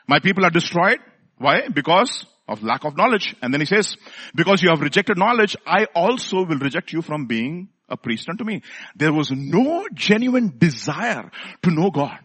My 0.07 0.19
people 0.19 0.45
are 0.45 0.49
destroyed. 0.49 0.99
Why? 1.37 1.67
Because 1.67 2.25
of 2.49 2.63
lack 2.63 2.83
of 2.83 2.97
knowledge. 2.97 3.35
And 3.41 3.53
then 3.53 3.61
he 3.61 3.65
says, 3.65 3.95
because 4.35 4.61
you 4.61 4.69
have 4.69 4.81
rejected 4.81 5.17
knowledge, 5.17 5.55
I 5.65 5.85
also 5.95 6.37
will 6.37 6.57
reject 6.57 6.91
you 6.91 7.01
from 7.01 7.27
being 7.27 7.69
a 7.87 7.95
priest 7.95 8.27
unto 8.29 8.43
me. 8.43 8.61
There 8.95 9.13
was 9.13 9.31
no 9.31 9.87
genuine 9.93 10.55
desire 10.57 11.31
to 11.63 11.71
know 11.71 11.91
God. 11.91 12.17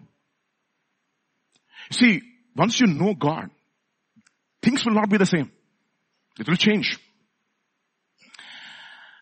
See, 1.90 2.22
once 2.56 2.80
you 2.80 2.86
know 2.86 3.14
God, 3.14 3.50
things 4.62 4.84
will 4.84 4.94
not 4.94 5.10
be 5.10 5.18
the 5.18 5.26
same. 5.26 5.52
It 6.38 6.48
will 6.48 6.56
change. 6.56 6.98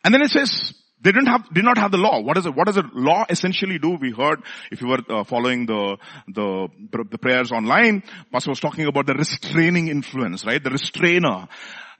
And 0.04 0.14
then 0.14 0.23
it 0.23 0.30
says, 0.30 0.73
they 1.02 1.12
didn't 1.12 1.26
have, 1.26 1.52
did 1.52 1.64
not 1.64 1.78
have 1.78 1.90
the 1.90 1.99
law. 1.99 2.21
What 2.21 2.38
is 2.38 2.47
it? 2.47 2.54
What 2.54 2.66
does 2.66 2.76
the 2.76 2.88
law 2.94 3.25
essentially 3.28 3.78
do? 3.78 3.97
We 4.00 4.12
heard, 4.12 4.42
if 4.71 4.80
you 4.80 4.88
were 4.88 5.00
uh, 5.09 5.25
following 5.25 5.66
the, 5.66 5.97
the, 6.28 6.68
the 7.11 7.18
prayers 7.18 7.50
online, 7.50 8.02
Pastor 8.30 8.50
was 8.50 8.61
talking 8.61 8.87
about 8.87 9.06
the 9.06 9.14
restraining 9.14 9.88
influence, 9.88 10.44
right? 10.44 10.62
The 10.62 10.71
restrainer. 10.71 11.49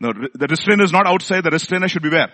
The, 0.01 0.29
the 0.35 0.47
restrainer 0.47 0.85
is 0.85 0.93
not 0.93 1.07
outside, 1.07 1.45
the 1.45 1.51
restrainer 1.51 1.89
should 1.89 2.03
be 2.03 2.11
where? 2.11 2.33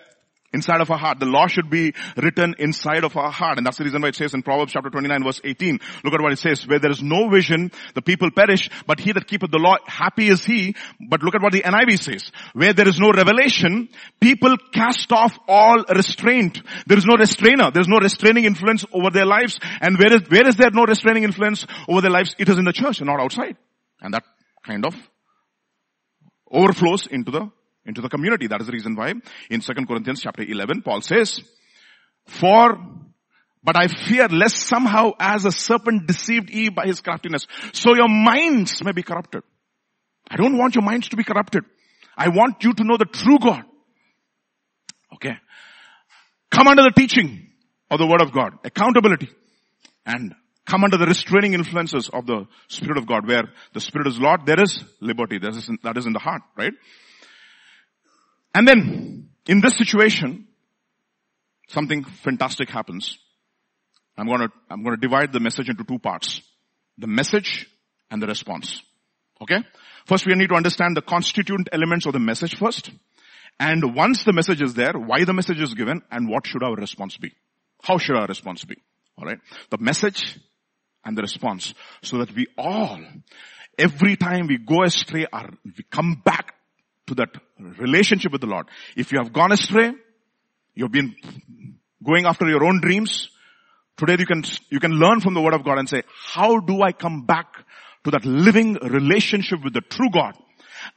Inside 0.53 0.81
of 0.81 0.91
our 0.91 0.99
heart. 0.99 1.21
The 1.21 1.27
law 1.27 1.47
should 1.47 1.71
be 1.71 1.95
written 2.17 2.55
inside 2.59 3.05
of 3.05 3.17
our 3.17 3.31
heart. 3.31 3.59
And 3.59 3.67
that's 3.67 3.79
the 3.79 3.85
reason 3.85 4.01
why 4.01 4.09
it 4.09 4.15
says 4.15 4.35
in 4.35 4.43
Proverbs 4.43 4.73
chapter 4.73 4.91
29 4.91 5.25
verse 5.25 5.41
18, 5.45 5.81
look 6.05 6.15
at 6.15 6.21
what 6.21 6.33
it 6.33 6.39
says, 6.39 6.67
where 6.67 6.79
there 6.79 6.91
is 6.91 7.03
no 7.03 7.29
vision, 7.29 7.71
the 7.95 8.03
people 8.03 8.31
perish, 8.31 8.71
but 8.87 9.01
he 9.01 9.13
that 9.13 9.27
keepeth 9.27 9.51
the 9.51 9.59
law, 9.59 9.77
happy 9.87 10.29
is 10.29 10.45
he. 10.45 10.75
But 11.09 11.23
look 11.23 11.35
at 11.35 11.43
what 11.43 11.53
the 11.53 11.63
NIV 11.63 12.03
says, 12.03 12.33
where 12.55 12.73
there 12.73 12.89
is 12.89 12.99
no 12.99 13.13
revelation, 13.13 13.89
people 14.21 14.57
cast 14.73 15.13
off 15.13 15.39
all 15.47 15.85
restraint. 15.95 16.63
There 16.87 16.99
is 16.99 17.07
no 17.07 17.17
restrainer. 17.17 17.71
There 17.71 17.83
is 17.83 17.89
no 17.89 17.99
restraining 17.99 18.45
influence 18.45 18.85
over 18.93 19.11
their 19.11 19.27
lives. 19.27 19.59
And 19.81 19.99
where 19.99 20.15
is, 20.15 20.29
where 20.29 20.49
is 20.49 20.57
there 20.57 20.71
no 20.73 20.85
restraining 20.85 21.25
influence 21.25 21.67
over 21.89 22.01
their 22.01 22.11
lives? 22.11 22.35
It 22.39 22.49
is 22.49 22.59
in 22.59 22.65
the 22.65 22.73
church 22.73 23.01
and 23.01 23.07
not 23.07 23.21
outside. 23.21 23.57
And 24.01 24.15
that 24.15 24.25
kind 24.65 24.87
of 24.87 24.95
overflows 26.51 27.07
into 27.07 27.31
the 27.31 27.51
into 27.89 28.01
the 28.03 28.09
community. 28.09 28.47
That 28.47 28.61
is 28.61 28.67
the 28.67 28.73
reason 28.73 28.95
why 28.95 29.15
in 29.51 29.61
2 29.61 29.73
Corinthians 29.87 30.21
chapter 30.21 30.43
11, 30.43 30.83
Paul 30.83 31.01
says, 31.01 31.41
for, 32.27 32.79
but 33.65 33.77
I 33.77 33.89
fear 33.89 34.29
lest 34.29 34.57
somehow 34.57 35.13
as 35.19 35.47
a 35.47 35.51
serpent 35.51 36.07
deceived 36.07 36.51
Eve 36.51 36.75
by 36.75 36.87
his 36.87 37.01
craftiness, 37.01 37.47
so 37.73 37.97
your 37.97 38.09
minds 38.09 38.85
may 38.85 38.93
be 38.93 39.03
corrupted. 39.03 39.43
I 40.31 40.37
don't 40.37 40.59
want 40.59 40.75
your 40.75 40.85
minds 40.85 41.09
to 41.09 41.17
be 41.17 41.25
corrupted. 41.25 41.65
I 42.17 42.29
want 42.29 42.63
you 42.63 42.75
to 42.75 42.85
know 42.85 42.99
the 42.99 43.07
true 43.07 43.39
God. 43.39 43.63
Okay. 45.15 45.37
Come 46.51 46.69
under 46.69 46.83
the 46.83 46.93
teaching 46.95 47.49
of 47.91 47.99
the 47.99 48.07
word 48.07 48.21
of 48.21 48.33
God. 48.33 48.53
Accountability. 48.65 49.31
And 50.05 50.35
come 50.67 50.85
under 50.85 50.99
the 50.99 51.07
restraining 51.07 51.55
influences 51.55 52.11
of 52.13 52.27
the 52.27 52.47
Spirit 52.69 52.99
of 52.99 53.07
God. 53.07 53.27
Where 53.27 53.45
the 53.73 53.81
Spirit 53.81 54.07
is 54.07 54.19
Lord, 54.19 54.45
there 54.45 54.61
is 54.63 54.85
liberty. 55.01 55.39
That 55.39 55.57
is 55.57 55.69
in, 55.69 55.79
that 55.83 55.97
is 55.97 56.05
in 56.05 56.13
the 56.13 56.19
heart, 56.19 56.43
right? 56.57 56.73
And 58.55 58.67
then, 58.67 59.29
in 59.47 59.61
this 59.61 59.77
situation, 59.77 60.47
something 61.69 62.05
fantastic 62.05 62.71
happens. 62.71 63.19
I'm 64.17 64.27
gonna, 64.27 64.49
I'm 64.69 64.83
gonna 64.83 64.97
divide 64.97 65.33
the 65.33 65.41
message 65.41 65.69
into 65.69 65.85
two 65.85 65.99
parts. 65.99 66.43
The 66.99 67.07
message 67.07 67.69
and 68.11 68.21
the 68.21 68.27
response. 68.27 68.83
Okay? 69.41 69.59
First 70.07 70.27
we 70.27 70.35
need 70.35 70.49
to 70.49 70.57
understand 70.57 70.97
the 70.97 71.03
constituent 71.03 71.69
elements 71.73 72.07
of 72.07 72.13
the 72.13 72.19
message 72.19 72.57
first. 72.57 72.91
And 73.61 73.95
once 73.95 74.25
the 74.25 74.33
message 74.33 74.63
is 74.63 74.75
there, 74.75 74.93
why 74.93 75.25
the 75.25 75.33
message 75.33 75.61
is 75.61 75.75
given 75.75 76.03
and 76.11 76.29
what 76.29 76.47
should 76.47 76.63
our 76.63 76.75
response 76.75 77.17
be? 77.17 77.33
How 77.83 77.99
should 77.99 78.17
our 78.17 78.27
response 78.27 78.65
be? 78.65 78.77
Alright? 79.19 79.39
The 79.71 79.79
message 79.79 80.39
and 81.05 81.17
the 81.17 81.23
response. 81.23 81.75
So 82.03 82.19
that 82.19 82.35
we 82.35 82.47
all, 82.57 83.01
every 83.79 84.17
time 84.17 84.47
we 84.47 84.59
go 84.59 84.83
astray, 84.83 85.27
are, 85.33 85.51
we 85.65 85.85
come 85.91 86.23
back 86.25 86.55
to 87.09 87.15
that 87.17 87.31
relationship 87.79 88.33
with 88.33 88.41
the 88.41 88.47
Lord. 88.47 88.67
If 88.97 89.13
you 89.13 89.19
have 89.19 89.33
gone 89.33 89.53
astray, 89.53 89.93
you've 90.75 90.93
been 90.93 91.15
going 92.05 92.27
after 92.27 92.49
your 92.49 92.65
own 92.65 92.81
dreams, 92.81 93.29
today 93.97 94.17
you 94.19 94.27
can, 94.27 94.45
you 94.71 94.81
can 94.81 94.93
learn 94.93 95.21
from 95.21 95.35
the 95.35 95.41
word 95.41 95.55
of 95.55 95.65
God 95.65 95.79
and 95.79 95.89
say, 95.89 96.03
how 96.33 96.61
do 96.61 96.83
I 96.83 96.93
come 96.93 97.27
back 97.27 97.47
to 98.05 98.11
that 98.13 98.25
living 98.25 98.75
relationship 98.75 99.63
with 99.65 99.75
the 99.75 99.81
true 99.81 100.11
God? 100.13 100.35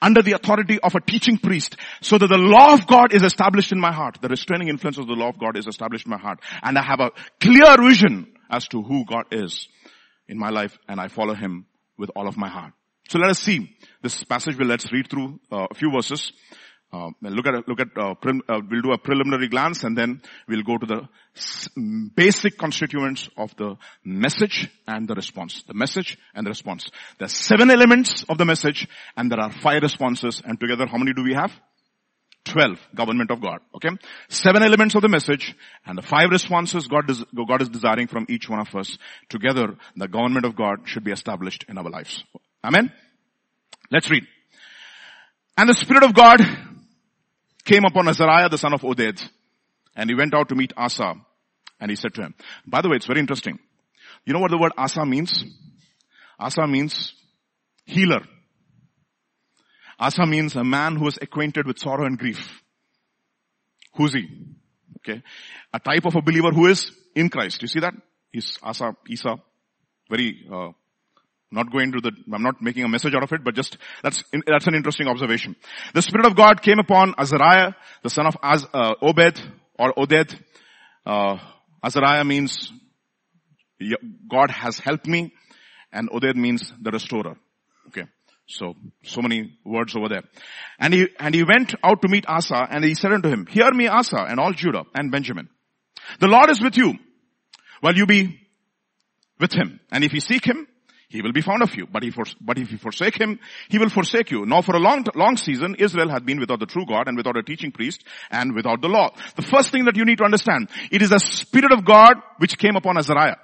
under 0.02 0.22
the 0.22 0.34
authority 0.34 0.80
of 0.80 0.96
a 0.96 1.02
teaching 1.02 1.38
priest 1.38 1.76
so 2.02 2.18
that 2.18 2.28
the 2.28 2.38
law 2.38 2.74
of 2.74 2.88
God 2.88 3.14
is 3.14 3.24
established 3.24 3.72
in 3.72 3.80
my 3.80 3.92
heart. 3.92 4.20
The 4.22 4.30
restraining 4.30 4.68
influence 4.68 4.98
of 4.98 5.08
the 5.08 5.14
law 5.14 5.30
of 5.30 5.40
God 5.40 5.58
is 5.58 5.68
established 5.68 6.06
in 6.06 6.12
my 6.12 6.20
heart. 6.20 6.40
And 6.62 6.78
I 6.78 6.84
have 6.84 7.00
a 7.00 7.12
clear 7.40 7.78
vision 7.82 8.34
as 8.50 8.68
to 8.70 8.82
who 8.82 9.06
God 9.06 9.26
is 9.32 9.68
in 10.28 10.38
my 10.38 10.50
life 10.50 10.78
and 10.88 11.00
I 11.00 11.08
follow 11.08 11.34
him 11.34 11.66
with 11.98 12.12
all 12.16 12.28
of 12.28 12.38
my 12.38 12.50
heart. 12.50 12.74
So 13.12 13.20
let 13.20 13.30
us 13.30 13.40
see 13.40 13.76
this 14.02 14.24
passage. 14.24 14.58
Well, 14.58 14.70
let's 14.70 14.90
read 14.90 15.10
through 15.10 15.42
uh, 15.52 15.68
a 15.70 15.76
few 15.76 15.92
verses. 15.92 16.32
Uh, 16.94 17.10
look 17.22 17.46
at 17.46 17.68
look 17.68 17.82
at 17.82 17.90
uh, 17.98 18.14
prim, 18.14 18.42
uh, 18.48 18.62
we'll 18.70 18.82
do 18.82 18.94
a 18.94 18.98
preliminary 18.98 19.50
glance 19.50 19.84
and 19.84 19.98
then 19.98 20.22
we'll 20.48 20.64
go 20.64 20.78
to 20.78 20.86
the 20.86 22.10
basic 22.16 22.58
constituents 22.58 23.28
of 23.36 23.54
the 23.58 23.76
message 24.06 24.70
and 24.88 25.10
the 25.10 25.14
response. 25.14 25.62
The 25.64 25.74
message 25.74 26.18
and 26.34 26.46
the 26.46 26.52
response. 26.52 26.90
There 27.20 27.26
are 27.26 27.28
seven 27.28 27.70
elements 27.70 28.24
of 28.30 28.38
the 28.38 28.46
message 28.46 28.88
and 29.18 29.30
there 29.30 29.42
are 29.42 29.52
five 29.52 29.82
responses 29.82 30.42
and 30.46 30.58
together 30.58 30.88
how 30.88 30.98
many 30.98 31.12
do 31.12 31.24
we 31.24 31.34
have? 31.34 31.52
12, 32.46 32.80
government 32.96 33.30
of 33.30 33.42
God. 33.42 33.60
Okay? 33.76 33.90
Seven 34.30 34.64
elements 34.64 34.96
of 34.96 35.02
the 35.02 35.10
message 35.10 35.54
and 35.86 35.98
the 35.98 36.02
five 36.02 36.30
responses 36.30 36.88
God 36.88 37.10
is, 37.10 37.26
God 37.36 37.62
is 37.62 37.68
desiring 37.68 38.08
from 38.08 38.26
each 38.30 38.48
one 38.48 38.62
of 38.62 38.74
us. 38.74 38.98
Together, 39.28 39.76
the 39.98 40.08
government 40.08 40.46
of 40.46 40.56
God 40.56 40.84
should 40.86 41.04
be 41.04 41.12
established 41.12 41.66
in 41.68 41.78
our 41.78 41.90
lives. 41.90 42.24
Amen? 42.64 42.92
Let's 43.92 44.10
read. 44.10 44.24
And 45.58 45.70
the 45.70 45.74
Spirit 45.74 46.04
of 46.04 46.14
God 46.14 46.40
came 47.66 47.84
upon 47.86 48.08
Azariah, 48.08 48.50
the 48.50 48.58
son 48.58 48.74
of 48.74 48.82
Oded, 48.82 49.22
and 49.96 50.10
he 50.10 50.16
went 50.16 50.34
out 50.34 50.50
to 50.50 50.56
meet 50.56 50.74
Asa, 50.78 51.14
and 51.80 51.92
he 51.92 51.96
said 51.96 52.14
to 52.16 52.22
him, 52.22 52.36
by 52.66 52.82
the 52.82 52.90
way, 52.90 52.96
it's 52.96 53.06
very 53.06 53.20
interesting. 53.20 53.60
You 54.26 54.34
know 54.34 54.40
what 54.40 54.52
the 54.52 54.58
word 54.58 54.72
Asa 54.78 55.06
means? 55.06 55.44
Asa 56.40 56.66
means 56.68 57.14
healer. 57.86 58.22
Asa 60.00 60.26
means 60.26 60.56
a 60.56 60.64
man 60.64 60.96
who 60.96 61.08
is 61.08 61.20
acquainted 61.22 61.68
with 61.68 61.80
sorrow 61.80 62.06
and 62.06 62.18
grief. 62.18 62.62
Who's 63.96 64.14
he? 64.14 64.28
Okay. 64.98 65.22
A 65.74 65.80
type 65.80 66.06
of 66.06 66.16
a 66.16 66.22
believer 66.22 66.52
who 66.52 66.68
is 66.68 66.92
in 67.16 67.30
Christ. 67.30 67.62
You 67.62 67.68
see 67.68 67.82
that? 67.82 67.94
He's 68.32 68.58
Asa, 68.64 68.96
Isa. 69.08 69.36
Very, 70.10 70.48
uh, 70.52 70.70
not 71.52 71.72
going 71.72 71.92
to 71.92 72.02
the, 72.02 72.12
I'm 72.34 72.44
not 72.44 72.62
making 72.62 72.84
a 72.84 72.88
message 72.88 73.14
out 73.14 73.24
of 73.24 73.32
it, 73.34 73.44
but 73.44 73.56
just, 73.56 73.78
that's, 74.04 74.24
that's 74.48 74.68
an 74.68 74.76
interesting 74.76 75.08
observation. 75.08 75.56
The 75.94 76.02
Spirit 76.02 76.26
of 76.26 76.36
God 76.36 76.62
came 76.62 76.80
upon 76.80 77.14
Azariah, 77.18 77.74
the 78.04 78.10
son 78.10 78.26
of 78.26 78.38
Az, 78.42 78.66
uh, 78.74 78.94
Obed, 79.02 79.42
or 79.78 79.94
Oded. 79.94 80.34
Uh, 81.06 81.38
Azariah 81.84 82.24
means 82.24 82.72
God 84.30 84.52
has 84.52 84.80
helped 84.80 85.08
me, 85.08 85.34
and 85.92 86.10
Oded 86.10 86.36
means 86.36 86.72
the 86.82 86.92
restorer. 86.92 87.36
Okay. 87.88 88.06
So, 88.48 88.76
so 89.04 89.22
many 89.22 89.58
words 89.66 89.96
over 89.96 90.10
there. 90.10 90.24
And 90.80 90.94
he, 90.94 91.08
and 91.20 91.34
he 91.34 91.44
went 91.44 91.76
out 91.84 92.02
to 92.02 92.08
meet 92.08 92.26
Asa, 92.28 92.68
and 92.70 92.84
he 92.84 92.96
said 92.96 93.12
unto 93.12 93.30
him, 93.30 93.46
Hear 93.46 93.72
me 93.72 93.88
Asa, 93.88 94.26
and 94.28 94.40
all 94.40 94.54
Judah, 94.54 94.84
and 94.94 95.12
Benjamin. 95.12 95.50
The 96.20 96.28
Lord 96.28 96.50
is 96.50 96.62
with 96.62 96.78
you, 96.78 96.94
while 97.82 97.96
you 97.96 98.06
be 98.06 98.40
with 99.40 99.54
him. 99.54 99.80
And 99.92 100.04
if 100.04 100.14
you 100.14 100.20
seek 100.20 100.46
him, 100.46 100.68
he 101.12 101.22
will 101.22 101.34
be 101.34 101.42
found 101.42 101.62
of 101.62 101.76
you. 101.76 101.86
But 101.92 102.06
if, 102.06 102.16
but 102.40 102.58
if 102.58 102.72
you 102.72 102.78
forsake 102.78 103.20
him, 103.20 103.38
he 103.70 103.78
will 103.78 103.90
forsake 103.90 104.32
you. 104.32 104.46
Now 104.46 104.62
for 104.62 104.76
a 104.76 104.80
long, 104.80 105.06
long 105.14 105.36
season, 105.36 105.76
Israel 105.78 106.10
had 106.10 106.26
been 106.26 106.40
without 106.40 106.60
the 106.60 106.66
true 106.66 106.86
God 106.86 107.10
and 107.10 107.18
without 107.18 107.36
a 107.36 107.44
teaching 107.44 107.72
priest 107.72 108.04
and 108.30 108.56
without 108.56 108.82
the 108.82 108.88
law. 108.88 109.10
The 109.36 109.42
first 109.42 109.72
thing 109.72 109.86
that 109.86 109.98
you 109.98 110.06
need 110.06 110.20
to 110.20 110.24
understand, 110.24 110.70
it 110.90 111.02
is 111.02 111.10
the 111.10 111.20
Spirit 111.20 111.74
of 111.74 111.84
God 111.84 112.16
which 112.38 112.58
came 112.58 112.78
upon 112.78 112.98
Azariah. 112.98 113.36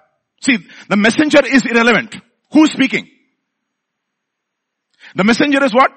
See, 0.41 0.57
the 0.87 0.95
messenger 0.95 1.39
is 1.45 1.65
irrelevant. 1.65 2.15
Who's 2.53 2.71
speaking? 2.71 3.09
The 5.15 5.25
messenger 5.25 5.61
is 5.63 5.73
what? 5.73 5.91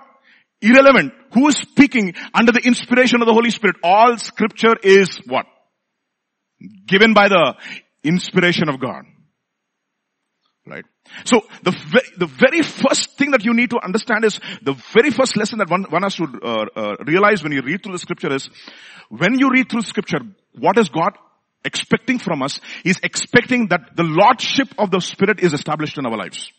Irrelevant. 0.60 1.12
Who 1.34 1.46
is 1.46 1.56
speaking 1.56 2.14
under 2.34 2.50
the 2.50 2.62
inspiration 2.64 3.22
of 3.22 3.26
the 3.26 3.32
Holy 3.32 3.50
Spirit? 3.50 3.76
All 3.84 4.18
scripture 4.18 4.74
is 4.82 5.20
what? 5.26 5.46
Given 6.86 7.14
by 7.14 7.28
the 7.28 7.54
inspiration 8.02 8.68
of 8.68 8.80
God. 8.80 9.04
Right? 10.66 10.84
So 11.24 11.40
the 11.62 11.72
very, 11.72 12.04
the 12.18 12.26
very 12.26 12.62
first 12.62 13.16
thing 13.16 13.32
that 13.32 13.44
you 13.44 13.54
need 13.54 13.70
to 13.70 13.80
understand 13.82 14.24
is 14.24 14.38
the 14.62 14.74
very 14.92 15.10
first 15.10 15.36
lesson 15.36 15.58
that 15.58 15.70
one, 15.70 15.84
one 15.84 16.02
has 16.02 16.14
to 16.16 16.24
uh, 16.24 16.66
uh, 16.76 16.96
realize 17.06 17.42
when 17.42 17.52
you 17.52 17.62
read 17.62 17.82
through 17.82 17.92
the 17.92 17.98
scripture 17.98 18.32
is 18.32 18.48
when 19.08 19.38
you 19.38 19.50
read 19.50 19.68
through 19.68 19.82
scripture, 19.82 20.20
what 20.58 20.78
is 20.78 20.88
God 20.88 21.12
expecting 21.64 22.18
from 22.18 22.42
us? 22.42 22.60
He's 22.84 23.00
expecting 23.02 23.68
that 23.68 23.96
the 23.96 24.04
lordship 24.04 24.68
of 24.78 24.90
the 24.90 25.00
Spirit 25.00 25.40
is 25.40 25.52
established 25.52 25.98
in 25.98 26.06
our 26.06 26.16
lives. 26.16 26.52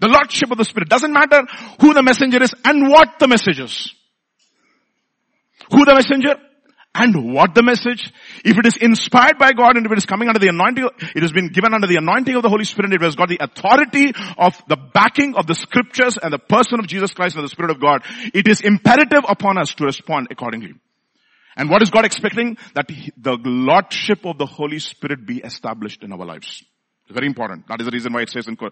The 0.00 0.08
lordship 0.08 0.50
of 0.50 0.58
the 0.58 0.64
Spirit 0.64 0.88
doesn't 0.88 1.12
matter 1.12 1.42
who 1.80 1.92
the 1.92 2.02
messenger 2.02 2.42
is 2.42 2.54
and 2.64 2.88
what 2.88 3.18
the 3.18 3.28
message 3.28 3.60
is. 3.60 3.94
Who 5.72 5.84
the 5.84 5.94
messenger? 5.94 6.36
And 6.98 7.32
what 7.32 7.54
the 7.54 7.62
message. 7.62 8.12
If 8.44 8.58
it 8.58 8.66
is 8.66 8.76
inspired 8.76 9.38
by 9.38 9.52
God 9.52 9.76
and 9.76 9.86
if 9.86 9.92
it 9.92 9.98
is 9.98 10.06
coming 10.06 10.28
under 10.28 10.40
the 10.40 10.48
anointing, 10.48 10.88
it 11.14 11.22
has 11.22 11.32
been 11.32 11.48
given 11.48 11.74
under 11.74 11.86
the 11.86 11.96
anointing 11.96 12.34
of 12.34 12.42
the 12.42 12.48
Holy 12.48 12.64
Spirit, 12.64 12.92
it 12.92 13.02
has 13.02 13.16
got 13.16 13.28
the 13.28 13.38
authority 13.40 14.12
of 14.38 14.60
the 14.68 14.76
backing 14.76 15.34
of 15.36 15.46
the 15.46 15.54
scriptures 15.54 16.18
and 16.22 16.32
the 16.32 16.38
person 16.38 16.80
of 16.80 16.86
Jesus 16.86 17.12
Christ 17.12 17.36
and 17.36 17.44
the 17.44 17.48
Spirit 17.48 17.70
of 17.70 17.80
God. 17.80 18.02
It 18.34 18.48
is 18.48 18.60
imperative 18.60 19.24
upon 19.28 19.58
us 19.58 19.74
to 19.74 19.84
respond 19.84 20.28
accordingly. 20.30 20.74
And 21.56 21.70
what 21.70 21.82
is 21.82 21.90
God 21.90 22.04
expecting? 22.04 22.58
That 22.74 22.88
the 22.88 23.38
Lordship 23.42 24.24
of 24.24 24.38
the 24.38 24.46
Holy 24.46 24.78
Spirit 24.78 25.26
be 25.26 25.38
established 25.38 26.02
in 26.02 26.12
our 26.12 26.24
lives. 26.24 26.62
Very 27.08 27.26
important. 27.26 27.68
That 27.68 27.80
is 27.80 27.86
the 27.86 27.92
reason 27.92 28.12
why 28.12 28.22
it 28.22 28.30
says 28.30 28.48
in 28.48 28.56
2 28.56 28.68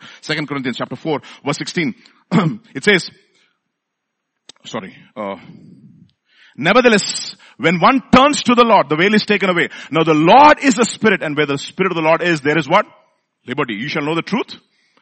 Corinthians 0.47 0.77
chapter 0.77 0.97
4 0.97 1.21
verse 1.45 1.59
16, 1.59 1.95
it 2.75 2.83
says, 2.83 3.09
sorry, 4.65 4.97
uh, 5.17 5.37
Nevertheless, 6.57 7.35
when 7.57 7.81
one 7.81 8.03
turns 8.15 8.43
to 8.45 8.55
the 8.55 8.65
Lord, 8.65 8.89
the 8.89 8.97
veil 8.97 9.15
is 9.15 9.27
taken 9.27 9.51
away. 9.51 9.69
Now 9.91 10.05
the 10.05 10.15
Lord 10.15 10.59
is 10.63 10.75
the 10.75 10.85
Spirit 10.85 11.23
and 11.23 11.37
where 11.37 11.47
the 11.47 11.59
Spirit 11.59 11.93
of 11.93 11.97
the 11.97 12.03
Lord 12.03 12.23
is, 12.23 12.41
there 12.41 12.59
is 12.59 12.69
what? 12.69 12.87
Liberty. 13.47 13.75
You 13.75 13.89
shall 13.89 14.05
know 14.05 14.15
the 14.15 14.23
truth 14.23 14.57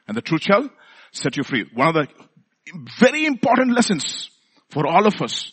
and 0.08 0.16
the 0.16 0.22
truth 0.22 0.42
shall 0.42 0.68
set 1.12 1.36
you 1.36 1.44
free. 1.44 1.66
One 1.74 1.88
of 1.88 1.94
the 1.94 2.08
very 2.98 3.26
important 3.26 3.74
lessons 3.74 4.30
for 4.70 4.86
all 4.86 5.06
of 5.06 5.20
us. 5.20 5.52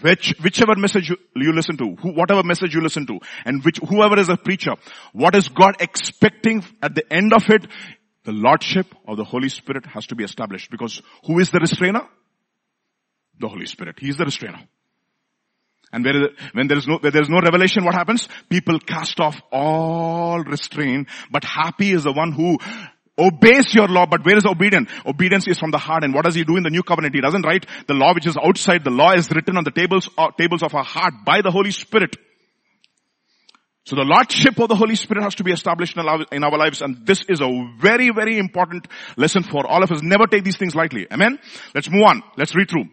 Which, 0.00 0.34
whichever 0.42 0.76
message 0.76 1.10
you, 1.10 1.16
you 1.36 1.52
listen 1.52 1.76
to, 1.76 1.94
who, 1.96 2.14
whatever 2.14 2.42
message 2.42 2.74
you 2.74 2.80
listen 2.80 3.06
to, 3.06 3.18
and 3.44 3.62
which, 3.62 3.78
whoever 3.86 4.18
is 4.18 4.30
a 4.30 4.36
preacher, 4.38 4.76
what 5.12 5.36
is 5.36 5.50
God 5.50 5.76
expecting 5.78 6.64
at 6.82 6.94
the 6.94 7.04
end 7.12 7.34
of 7.34 7.42
it? 7.50 7.66
The 8.24 8.32
Lordship 8.32 8.86
of 9.06 9.18
the 9.18 9.24
Holy 9.24 9.50
Spirit 9.50 9.84
has 9.84 10.06
to 10.06 10.14
be 10.14 10.24
established 10.24 10.70
because 10.70 11.02
who 11.26 11.38
is 11.38 11.50
the 11.50 11.58
restrainer? 11.58 12.08
The 13.38 13.48
Holy 13.48 13.66
Spirit. 13.66 13.96
He 14.00 14.08
is 14.08 14.16
the 14.16 14.24
restrainer. 14.24 14.66
And 15.94 16.04
where, 16.04 16.30
when 16.52 16.66
there 16.66 16.76
is 16.76 16.88
no, 16.88 16.98
where 16.98 17.12
there 17.12 17.22
is 17.22 17.28
no 17.28 17.40
revelation, 17.40 17.84
what 17.84 17.94
happens? 17.94 18.28
People 18.48 18.80
cast 18.80 19.20
off 19.20 19.40
all 19.52 20.40
restraint, 20.40 21.08
but 21.30 21.44
happy 21.44 21.92
is 21.92 22.02
the 22.02 22.12
one 22.12 22.32
who 22.32 22.58
obeys 23.16 23.72
your 23.72 23.86
law, 23.86 24.04
but 24.04 24.26
where 24.26 24.36
is 24.36 24.44
obedience? 24.44 24.90
Obedience 25.06 25.46
is 25.46 25.56
from 25.56 25.70
the 25.70 25.78
heart. 25.78 26.02
And 26.02 26.12
what 26.12 26.24
does 26.24 26.34
he 26.34 26.42
do 26.42 26.56
in 26.56 26.64
the 26.64 26.70
new 26.70 26.82
covenant? 26.82 27.14
He 27.14 27.20
doesn't 27.20 27.46
write 27.46 27.66
the 27.86 27.94
law 27.94 28.12
which 28.12 28.26
is 28.26 28.36
outside. 28.36 28.82
The 28.82 28.90
law 28.90 29.12
is 29.12 29.30
written 29.30 29.56
on 29.56 29.62
the 29.62 29.70
tables, 29.70 30.10
uh, 30.18 30.32
tables 30.36 30.64
of 30.64 30.74
our 30.74 30.82
heart 30.82 31.14
by 31.24 31.42
the 31.42 31.52
Holy 31.52 31.70
Spirit. 31.70 32.16
So 33.84 33.94
the 33.94 34.02
Lordship 34.02 34.58
of 34.58 34.68
the 34.68 34.74
Holy 34.74 34.96
Spirit 34.96 35.22
has 35.22 35.36
to 35.36 35.44
be 35.44 35.52
established 35.52 35.96
in 35.96 36.08
our, 36.08 36.26
in 36.32 36.42
our 36.42 36.58
lives 36.58 36.82
and 36.82 37.06
this 37.06 37.24
is 37.28 37.40
a 37.40 37.48
very, 37.78 38.10
very 38.10 38.38
important 38.38 38.88
lesson 39.16 39.44
for 39.44 39.64
all 39.64 39.84
of 39.84 39.92
us. 39.92 40.02
Never 40.02 40.26
take 40.26 40.42
these 40.42 40.56
things 40.56 40.74
lightly. 40.74 41.06
Amen? 41.12 41.38
Let's 41.72 41.88
move 41.88 42.02
on. 42.02 42.22
Let's 42.36 42.56
read 42.56 42.68
through. 42.68 42.86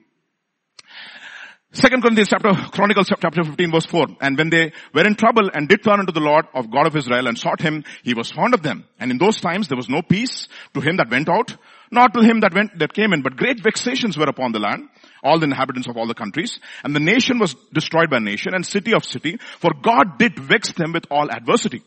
Second 1.73 2.01
Corinthians 2.01 2.27
chapter, 2.27 2.51
Chronicles 2.73 3.07
chapter 3.07 3.43
15 3.43 3.71
verse 3.71 3.85
4. 3.85 4.07
And 4.19 4.37
when 4.37 4.49
they 4.49 4.73
were 4.93 5.07
in 5.07 5.15
trouble 5.15 5.49
and 5.53 5.69
did 5.69 5.81
turn 5.81 6.01
unto 6.01 6.11
the 6.11 6.19
Lord 6.19 6.45
of 6.53 6.69
God 6.69 6.85
of 6.85 6.97
Israel 6.97 7.27
and 7.27 7.37
sought 7.37 7.61
him, 7.61 7.85
he 8.03 8.13
was 8.13 8.29
fond 8.29 8.53
of 8.53 8.61
them. 8.61 8.83
And 8.99 9.09
in 9.09 9.17
those 9.17 9.39
times 9.39 9.69
there 9.69 9.77
was 9.77 9.87
no 9.87 10.01
peace 10.01 10.49
to 10.73 10.81
him 10.81 10.97
that 10.97 11.09
went 11.09 11.29
out, 11.29 11.55
nor 11.89 12.09
to 12.09 12.19
him 12.19 12.41
that 12.41 12.53
went, 12.53 12.77
that 12.79 12.93
came 12.93 13.13
in, 13.13 13.21
but 13.21 13.37
great 13.37 13.63
vexations 13.63 14.17
were 14.17 14.25
upon 14.25 14.51
the 14.51 14.59
land, 14.59 14.89
all 15.23 15.39
the 15.39 15.45
inhabitants 15.45 15.87
of 15.87 15.95
all 15.95 16.07
the 16.07 16.13
countries. 16.13 16.59
And 16.83 16.93
the 16.93 16.99
nation 16.99 17.39
was 17.39 17.55
destroyed 17.73 18.09
by 18.09 18.19
nation 18.19 18.53
and 18.53 18.65
city 18.65 18.93
of 18.93 19.05
city, 19.05 19.39
for 19.59 19.71
God 19.81 20.17
did 20.19 20.37
vex 20.37 20.73
them 20.73 20.91
with 20.91 21.05
all 21.09 21.31
adversity. 21.31 21.83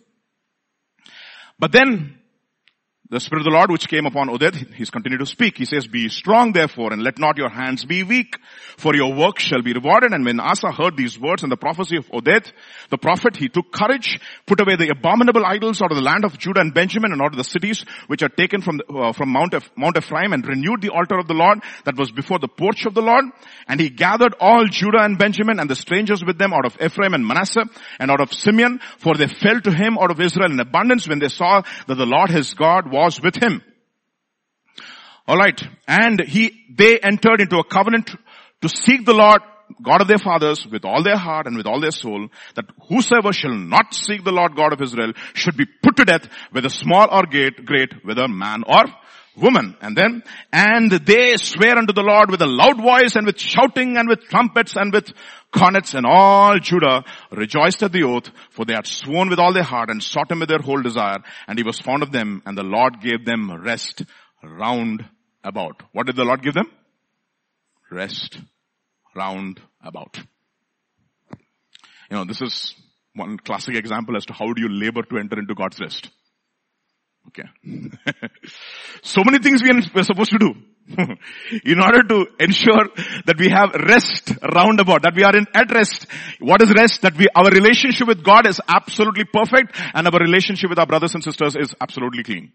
But 1.58 1.72
then 1.72 2.18
the 3.14 3.20
Spirit 3.20 3.42
of 3.42 3.44
the 3.44 3.56
Lord 3.56 3.70
which 3.70 3.86
came 3.86 4.06
upon 4.06 4.28
Oded, 4.28 4.74
he's 4.74 4.90
continued 4.90 5.20
to 5.20 5.26
speak. 5.26 5.56
He 5.56 5.66
says, 5.66 5.86
be 5.86 6.08
strong 6.08 6.52
therefore 6.52 6.92
and 6.92 7.00
let 7.00 7.16
not 7.16 7.38
your 7.38 7.48
hands 7.48 7.84
be 7.84 8.02
weak, 8.02 8.36
for 8.76 8.92
your 8.92 9.14
work 9.14 9.38
shall 9.38 9.62
be 9.62 9.72
rewarded. 9.72 10.12
And 10.12 10.24
when 10.24 10.40
Asa 10.40 10.72
heard 10.72 10.96
these 10.96 11.16
words 11.16 11.44
and 11.44 11.52
the 11.52 11.56
prophecy 11.56 11.96
of 11.96 12.08
Oded, 12.08 12.50
the 12.94 12.98
prophet, 12.98 13.36
he 13.36 13.48
took 13.48 13.72
courage, 13.72 14.20
put 14.46 14.60
away 14.60 14.76
the 14.76 14.90
abominable 14.90 15.44
idols 15.44 15.82
out 15.82 15.90
of 15.90 15.96
the 15.96 16.02
land 16.02 16.24
of 16.24 16.38
Judah 16.38 16.60
and 16.60 16.72
Benjamin 16.72 17.10
and 17.10 17.20
out 17.20 17.32
of 17.32 17.36
the 17.36 17.42
cities 17.42 17.84
which 18.06 18.22
are 18.22 18.28
taken 18.28 18.60
from, 18.60 18.76
the, 18.76 18.86
uh, 18.86 19.12
from 19.12 19.30
Mount, 19.30 19.52
Eph- 19.54 19.70
Mount 19.76 19.96
Ephraim 19.96 20.32
and 20.32 20.46
renewed 20.46 20.80
the 20.80 20.90
altar 20.90 21.18
of 21.18 21.26
the 21.26 21.34
Lord 21.34 21.58
that 21.84 21.98
was 21.98 22.12
before 22.12 22.38
the 22.38 22.46
porch 22.46 22.86
of 22.86 22.94
the 22.94 23.02
Lord. 23.02 23.24
And 23.66 23.80
he 23.80 23.90
gathered 23.90 24.34
all 24.38 24.64
Judah 24.66 25.02
and 25.02 25.18
Benjamin 25.18 25.58
and 25.58 25.68
the 25.68 25.74
strangers 25.74 26.24
with 26.24 26.38
them 26.38 26.52
out 26.52 26.66
of 26.66 26.80
Ephraim 26.80 27.14
and 27.14 27.26
Manasseh 27.26 27.64
and 27.98 28.10
out 28.12 28.20
of 28.20 28.32
Simeon, 28.32 28.78
for 28.98 29.14
they 29.16 29.26
fell 29.26 29.60
to 29.60 29.72
him 29.72 29.98
out 29.98 30.12
of 30.12 30.20
Israel 30.20 30.52
in 30.52 30.60
abundance 30.60 31.08
when 31.08 31.18
they 31.18 31.28
saw 31.28 31.62
that 31.88 31.94
the 31.96 32.06
Lord 32.06 32.30
his 32.30 32.54
God 32.54 32.92
was 32.92 33.20
with 33.20 33.42
him. 33.42 33.62
Alright. 35.28 35.60
And 35.88 36.20
he, 36.20 36.52
they 36.70 37.00
entered 37.00 37.40
into 37.40 37.58
a 37.58 37.64
covenant 37.64 38.10
to 38.60 38.68
seek 38.68 39.04
the 39.04 39.14
Lord, 39.14 39.40
God 39.82 40.00
of 40.00 40.08
their 40.08 40.18
fathers, 40.18 40.66
with 40.70 40.84
all 40.84 41.02
their 41.02 41.16
heart 41.16 41.46
and 41.46 41.56
with 41.56 41.66
all 41.66 41.80
their 41.80 41.90
soul, 41.90 42.28
that 42.54 42.66
whosoever 42.88 43.32
shall 43.32 43.54
not 43.54 43.94
seek 43.94 44.24
the 44.24 44.32
Lord 44.32 44.56
God 44.56 44.72
of 44.72 44.82
Israel 44.82 45.12
should 45.34 45.56
be 45.56 45.66
put 45.82 45.96
to 45.96 46.04
death, 46.04 46.28
whether 46.50 46.68
small 46.68 47.08
or 47.10 47.24
great, 47.26 48.04
whether 48.04 48.28
man 48.28 48.62
or 48.66 48.84
woman. 49.36 49.76
And 49.80 49.96
then, 49.96 50.22
and 50.52 50.90
they 50.90 51.36
swear 51.36 51.76
unto 51.76 51.92
the 51.92 52.02
Lord 52.02 52.30
with 52.30 52.42
a 52.42 52.46
loud 52.46 52.80
voice 52.80 53.16
and 53.16 53.26
with 53.26 53.40
shouting 53.40 53.96
and 53.96 54.08
with 54.08 54.28
trumpets 54.28 54.76
and 54.76 54.92
with 54.92 55.12
cornets 55.52 55.94
and 55.94 56.06
all 56.06 56.58
Judah 56.58 57.04
rejoiced 57.30 57.82
at 57.82 57.92
the 57.92 58.02
oath 58.02 58.30
for 58.50 58.64
they 58.64 58.74
had 58.74 58.86
sworn 58.86 59.28
with 59.28 59.38
all 59.38 59.52
their 59.52 59.62
heart 59.62 59.88
and 59.88 60.02
sought 60.02 60.30
him 60.30 60.40
with 60.40 60.48
their 60.48 60.58
whole 60.58 60.82
desire 60.82 61.18
and 61.46 61.58
he 61.58 61.64
was 61.64 61.78
fond 61.78 62.02
of 62.02 62.10
them 62.10 62.42
and 62.44 62.58
the 62.58 62.64
Lord 62.64 63.00
gave 63.00 63.24
them 63.24 63.62
rest 63.62 64.02
round 64.42 65.04
about. 65.44 65.82
What 65.92 66.06
did 66.06 66.16
the 66.16 66.24
Lord 66.24 66.42
give 66.42 66.54
them? 66.54 66.70
Rest 67.90 68.38
round 69.14 69.60
about. 69.82 70.18
You 72.10 72.16
know, 72.18 72.24
this 72.24 72.42
is 72.42 72.74
one 73.14 73.38
classic 73.38 73.76
example 73.76 74.16
as 74.16 74.24
to 74.26 74.32
how 74.32 74.52
do 74.52 74.62
you 74.62 74.68
labor 74.68 75.02
to 75.02 75.18
enter 75.18 75.38
into 75.38 75.54
God's 75.54 75.80
rest. 75.80 76.10
Okay. 77.28 77.48
so 79.02 79.22
many 79.24 79.38
things 79.38 79.62
we 79.62 79.70
are 79.70 80.04
supposed 80.04 80.30
to 80.30 80.38
do. 80.38 80.54
in 81.64 81.80
order 81.80 82.02
to 82.02 82.26
ensure 82.38 82.88
that 83.24 83.36
we 83.38 83.48
have 83.48 83.70
rest 83.88 84.32
roundabout, 84.54 85.02
that 85.02 85.14
we 85.16 85.24
are 85.24 85.34
in 85.34 85.46
at 85.54 85.72
rest. 85.72 86.06
What 86.40 86.60
is 86.60 86.70
rest? 86.76 87.02
That 87.02 87.16
we, 87.16 87.26
our 87.34 87.50
relationship 87.50 88.06
with 88.06 88.22
God 88.22 88.46
is 88.46 88.60
absolutely 88.68 89.24
perfect 89.24 89.80
and 89.94 90.06
our 90.06 90.18
relationship 90.20 90.68
with 90.68 90.78
our 90.78 90.86
brothers 90.86 91.14
and 91.14 91.24
sisters 91.24 91.56
is 91.56 91.74
absolutely 91.80 92.22
clean. 92.22 92.52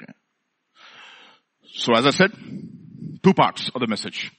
Okay. 0.00 0.12
So 1.72 1.94
as 1.94 2.06
I 2.06 2.10
said, 2.10 2.32
two 3.22 3.32
parts 3.32 3.70
of 3.74 3.80
the 3.80 3.86
message. 3.86 4.30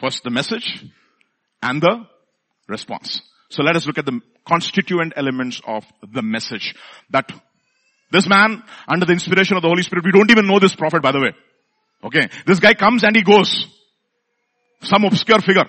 First 0.00 0.22
the 0.24 0.30
message 0.30 0.84
and 1.62 1.82
the 1.82 2.06
response. 2.68 3.20
So 3.50 3.62
let 3.62 3.76
us 3.76 3.86
look 3.86 3.98
at 3.98 4.06
the 4.06 4.20
constituent 4.46 5.14
elements 5.16 5.60
of 5.66 5.84
the 6.02 6.22
message 6.22 6.74
that 7.10 7.30
this 8.10 8.28
man, 8.28 8.62
under 8.86 9.06
the 9.06 9.12
inspiration 9.12 9.56
of 9.56 9.62
the 9.62 9.68
Holy 9.68 9.82
Spirit, 9.82 10.04
we 10.04 10.12
don't 10.12 10.30
even 10.30 10.46
know 10.46 10.58
this 10.58 10.74
prophet 10.74 11.02
by 11.02 11.12
the 11.12 11.20
way. 11.20 11.32
Okay. 12.04 12.28
This 12.46 12.60
guy 12.60 12.74
comes 12.74 13.02
and 13.04 13.16
he 13.16 13.22
goes. 13.22 13.66
Some 14.82 15.04
obscure 15.04 15.40
figure. 15.40 15.66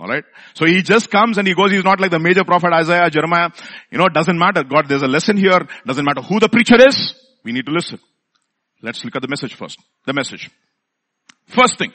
Alright. 0.00 0.24
So 0.54 0.66
he 0.66 0.82
just 0.82 1.10
comes 1.10 1.38
and 1.38 1.46
he 1.46 1.54
goes. 1.54 1.72
He's 1.72 1.84
not 1.84 2.00
like 2.00 2.10
the 2.10 2.18
major 2.18 2.44
prophet 2.44 2.72
Isaiah, 2.72 3.10
Jeremiah. 3.10 3.50
You 3.90 3.98
know, 3.98 4.06
it 4.06 4.14
doesn't 4.14 4.38
matter. 4.38 4.64
God, 4.64 4.88
there's 4.88 5.02
a 5.02 5.08
lesson 5.08 5.36
here. 5.36 5.66
Doesn't 5.86 6.04
matter 6.04 6.22
who 6.22 6.40
the 6.40 6.48
preacher 6.48 6.76
is. 6.76 7.14
We 7.44 7.52
need 7.52 7.66
to 7.66 7.72
listen. 7.72 7.98
Let's 8.82 9.04
look 9.04 9.16
at 9.16 9.22
the 9.22 9.28
message 9.28 9.54
first. 9.54 9.78
The 10.06 10.12
message. 10.12 10.50
First 11.46 11.78
thing. 11.78 11.92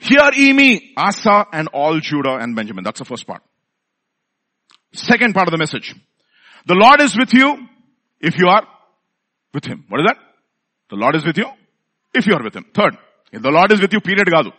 Hear 0.00 0.30
ye 0.32 0.52
me, 0.54 0.94
Asa 0.96 1.46
and 1.52 1.68
all 1.68 2.00
Judah 2.00 2.36
and 2.40 2.56
Benjamin. 2.56 2.84
That's 2.84 2.98
the 2.98 3.04
first 3.04 3.26
part. 3.26 3.42
Second 4.92 5.34
part 5.34 5.46
of 5.46 5.52
the 5.52 5.58
message. 5.58 5.94
The 6.66 6.74
Lord 6.74 7.00
is 7.02 7.16
with 7.16 7.32
you 7.34 7.66
if 8.18 8.38
you 8.38 8.48
are 8.48 8.66
with 9.52 9.66
Him. 9.66 9.84
What 9.88 10.00
is 10.00 10.06
that? 10.06 10.16
The 10.88 10.96
Lord 10.96 11.16
is 11.16 11.24
with 11.24 11.36
you 11.36 11.46
if 12.14 12.26
you 12.26 12.34
are 12.34 12.42
with 12.42 12.56
Him. 12.56 12.64
Third, 12.74 12.96
if 13.30 13.42
the 13.42 13.50
Lord 13.50 13.72
is 13.72 13.80
with 13.80 13.92
you, 13.92 14.00
period 14.00 14.26
gadu. 14.26 14.52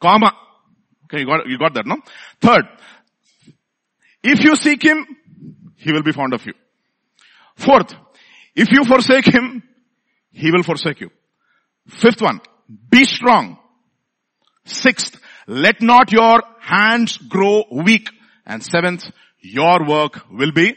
Comma. 0.00 0.32
Okay, 1.04 1.20
you 1.20 1.26
got, 1.26 1.46
you 1.46 1.58
got 1.58 1.74
that, 1.74 1.86
no? 1.86 1.96
Third, 2.40 2.64
if 4.22 4.42
you 4.42 4.54
seek 4.54 4.82
Him, 4.82 5.04
He 5.76 5.92
will 5.92 6.02
be 6.02 6.12
fond 6.12 6.32
of 6.32 6.46
you. 6.46 6.54
Fourth, 7.56 7.92
if 8.54 8.70
you 8.70 8.84
forsake 8.84 9.26
Him, 9.26 9.62
He 10.30 10.50
will 10.52 10.62
forsake 10.62 11.00
you. 11.00 11.10
Fifth 11.88 12.22
one, 12.22 12.40
be 12.88 13.04
strong. 13.04 13.58
Sixth, 14.64 15.20
let 15.46 15.82
not 15.82 16.12
your 16.12 16.42
hands 16.60 17.16
grow 17.16 17.64
weak. 17.70 18.08
And 18.46 18.62
seventh, 18.62 19.10
your 19.40 19.86
work 19.86 20.20
will 20.30 20.52
be 20.52 20.76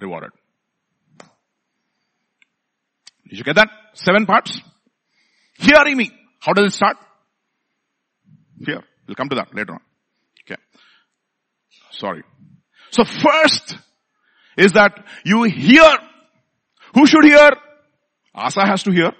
rewarded. 0.00 0.30
Did 3.28 3.38
you 3.38 3.44
get 3.44 3.56
that? 3.56 3.68
Seven 3.94 4.26
parts. 4.26 4.60
Hearing 5.58 5.96
me. 5.96 6.10
How 6.40 6.52
does 6.52 6.72
it 6.72 6.76
start? 6.76 6.96
Here. 8.64 8.82
We'll 9.06 9.14
come 9.14 9.28
to 9.28 9.36
that 9.36 9.54
later 9.54 9.72
on. 9.72 9.80
Okay. 10.44 10.60
Sorry. 11.90 12.22
So 12.90 13.04
first 13.04 13.76
is 14.56 14.72
that 14.72 15.04
you 15.24 15.44
hear. 15.44 15.90
Who 16.94 17.06
should 17.06 17.24
hear? 17.24 17.50
Asa 18.34 18.66
has 18.66 18.82
to 18.84 18.92
hear. 18.92 19.12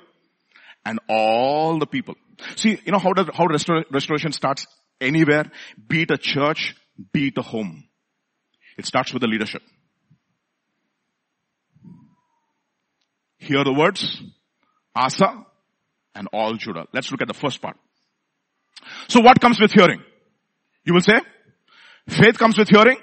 And 0.84 0.98
all 1.08 1.78
the 1.78 1.86
people. 1.86 2.14
See, 2.56 2.80
you 2.84 2.92
know 2.92 2.98
how 2.98 3.12
does, 3.12 3.28
how 3.34 3.46
restor- 3.46 3.84
restoration 3.90 4.32
starts 4.32 4.66
anywhere? 5.00 5.50
Be 5.88 6.02
it 6.02 6.10
a 6.10 6.18
church, 6.18 6.74
be 7.12 7.28
it 7.28 7.38
a 7.38 7.42
home. 7.42 7.84
It 8.78 8.86
starts 8.86 9.12
with 9.12 9.20
the 9.20 9.28
leadership. 9.28 9.62
Hear 13.38 13.64
the 13.64 13.72
words, 13.72 14.22
Asa 14.94 15.46
and 16.14 16.28
all 16.32 16.54
Judah. 16.54 16.86
Let's 16.92 17.10
look 17.10 17.22
at 17.22 17.28
the 17.28 17.34
first 17.34 17.60
part. 17.60 17.76
So 19.08 19.20
what 19.20 19.40
comes 19.40 19.60
with 19.60 19.72
hearing? 19.72 20.02
You 20.84 20.94
will 20.94 21.00
say, 21.00 21.20
faith 22.08 22.38
comes 22.38 22.58
with 22.58 22.68
hearing 22.68 22.98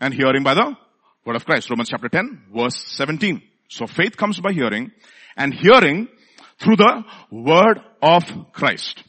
and 0.00 0.12
hearing 0.12 0.42
by 0.42 0.54
the 0.54 0.76
word 1.24 1.36
of 1.36 1.44
Christ. 1.44 1.70
Romans 1.70 1.88
chapter 1.88 2.08
10 2.08 2.46
verse 2.54 2.76
17. 2.88 3.42
So 3.68 3.86
faith 3.86 4.16
comes 4.16 4.40
by 4.40 4.52
hearing 4.52 4.90
and 5.36 5.54
hearing 5.54 6.08
through 6.62 6.76
the 6.76 7.04
word 7.30 7.80
of 8.00 8.22
Christ. 8.52 9.02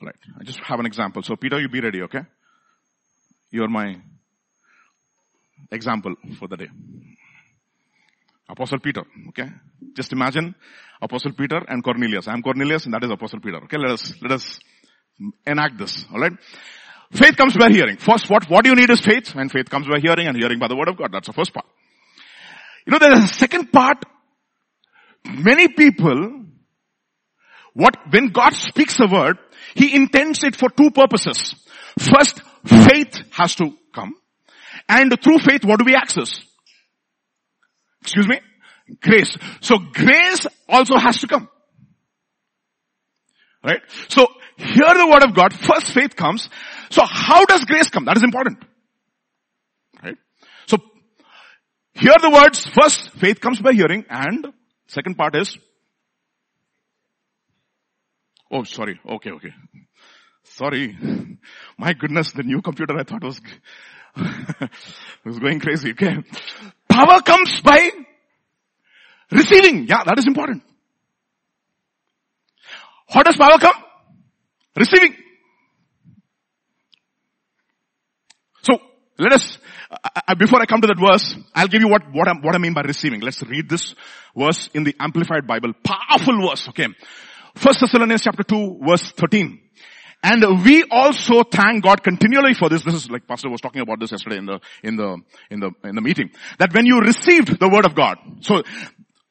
Alright. 0.00 0.16
I 0.38 0.44
just 0.44 0.60
have 0.60 0.80
an 0.80 0.86
example. 0.86 1.22
So 1.22 1.36
Peter, 1.36 1.60
you 1.60 1.68
be 1.68 1.80
ready, 1.80 2.02
okay? 2.02 2.20
You're 3.50 3.68
my 3.68 3.96
example 5.70 6.14
for 6.38 6.48
the 6.48 6.56
day. 6.56 6.68
Apostle 8.48 8.78
Peter, 8.78 9.02
okay? 9.28 9.48
Just 9.94 10.12
imagine 10.12 10.54
Apostle 11.02 11.32
Peter 11.32 11.60
and 11.68 11.82
Cornelius. 11.82 12.28
I'm 12.28 12.42
Cornelius 12.42 12.84
and 12.84 12.94
that 12.94 13.04
is 13.04 13.10
Apostle 13.10 13.40
Peter. 13.40 13.58
Okay, 13.64 13.76
let 13.78 13.90
us, 13.90 14.14
let 14.22 14.32
us 14.32 14.60
enact 15.46 15.78
this, 15.78 16.04
alright? 16.12 16.32
Faith 17.12 17.36
comes 17.36 17.56
by 17.56 17.70
hearing. 17.70 17.96
First, 17.98 18.28
what, 18.28 18.48
what 18.50 18.66
you 18.66 18.74
need 18.74 18.90
is 18.90 19.00
faith 19.00 19.34
and 19.34 19.50
faith 19.50 19.70
comes 19.70 19.86
by 19.86 20.00
hearing 20.00 20.26
and 20.26 20.36
hearing 20.36 20.58
by 20.58 20.68
the 20.68 20.76
word 20.76 20.88
of 20.88 20.96
God. 20.96 21.10
That's 21.12 21.26
the 21.26 21.32
first 21.32 21.52
part. 21.52 21.66
You 22.86 22.92
know, 22.92 22.98
there 22.98 23.12
is 23.12 23.24
a 23.24 23.28
second 23.28 23.72
part. 23.72 24.04
Many 25.28 25.68
people, 25.68 26.44
what, 27.74 27.96
when 28.10 28.28
God 28.28 28.54
speaks 28.54 28.98
a 29.00 29.06
word, 29.06 29.38
He 29.74 29.94
intends 29.94 30.44
it 30.44 30.56
for 30.56 30.68
two 30.68 30.90
purposes. 30.90 31.54
First, 31.98 32.40
faith 32.64 33.22
has 33.32 33.54
to 33.56 33.76
come. 33.94 34.14
And 34.88 35.12
through 35.22 35.38
faith, 35.38 35.64
what 35.64 35.78
do 35.78 35.84
we 35.84 35.94
access? 35.94 36.40
Excuse 38.02 38.28
me? 38.28 38.40
Grace. 39.02 39.36
So 39.60 39.78
grace 39.78 40.46
also 40.68 40.96
has 40.96 41.18
to 41.18 41.26
come. 41.26 41.48
Right? 43.64 43.80
So 44.08 44.28
hear 44.56 44.94
the 44.94 45.08
word 45.10 45.24
of 45.24 45.34
God. 45.34 45.52
First 45.52 45.92
faith 45.92 46.14
comes. 46.14 46.48
So 46.90 47.02
how 47.04 47.44
does 47.46 47.64
grace 47.64 47.90
come? 47.90 48.04
That 48.04 48.16
is 48.16 48.22
important. 48.22 48.58
Right? 50.02 50.16
So 50.66 50.78
hear 51.94 52.14
the 52.20 52.30
words. 52.30 52.64
First 52.64 53.10
faith 53.10 53.40
comes 53.40 53.60
by 53.60 53.72
hearing 53.72 54.04
and 54.08 54.46
second 54.86 55.16
part 55.16 55.34
is 55.36 55.58
Oh, 58.50 58.62
sorry. 58.64 59.00
Okay, 59.04 59.30
okay. 59.30 59.52
Sorry. 60.44 60.96
My 61.78 61.92
goodness, 61.94 62.32
the 62.32 62.42
new 62.42 62.62
computer 62.62 62.96
I 62.96 63.02
thought 63.02 63.24
was, 63.24 63.40
was 65.24 65.38
going 65.38 65.60
crazy. 65.60 65.90
Okay. 65.92 66.18
Power 66.88 67.20
comes 67.22 67.60
by 67.60 67.90
receiving. 69.32 69.86
Yeah, 69.88 70.04
that 70.04 70.18
is 70.18 70.26
important. 70.26 70.62
How 73.08 73.22
does 73.22 73.36
power 73.36 73.58
come? 73.58 73.74
Receiving. 74.76 75.16
So, 78.62 78.78
let 79.18 79.32
us, 79.32 79.58
uh, 79.90 80.34
before 80.34 80.60
I 80.60 80.66
come 80.66 80.80
to 80.80 80.86
that 80.88 80.98
verse, 80.98 81.36
I'll 81.54 81.68
give 81.68 81.80
you 81.80 81.88
what, 81.88 82.02
what, 82.12 82.28
what 82.42 82.54
I 82.54 82.58
mean 82.58 82.74
by 82.74 82.82
receiving. 82.82 83.20
Let's 83.20 83.42
read 83.42 83.68
this 83.68 83.94
verse 84.36 84.68
in 84.74 84.84
the 84.84 84.94
Amplified 85.00 85.46
Bible. 85.46 85.72
Powerful 85.82 86.48
verse, 86.48 86.68
okay. 86.68 86.88
First 87.54 87.80
Thessalonians 87.80 88.22
chapter 88.22 88.42
2 88.42 88.80
verse 88.86 89.12
13. 89.12 89.60
And 90.22 90.64
we 90.64 90.82
also 90.90 91.44
thank 91.44 91.84
God 91.84 92.02
continually 92.02 92.54
for 92.54 92.68
this. 92.68 92.82
This 92.82 92.94
is 92.94 93.10
like 93.10 93.28
Pastor 93.28 93.48
was 93.48 93.60
talking 93.60 93.80
about 93.80 94.00
this 94.00 94.10
yesterday 94.10 94.38
in 94.38 94.46
the, 94.46 94.60
in 94.82 94.96
the, 94.96 95.18
in 95.50 95.60
the, 95.60 95.70
in 95.84 95.94
the 95.94 96.00
meeting. 96.00 96.30
That 96.58 96.74
when 96.74 96.84
you 96.84 97.00
received 97.00 97.60
the 97.60 97.68
word 97.68 97.84
of 97.84 97.94
God. 97.94 98.18
So, 98.40 98.62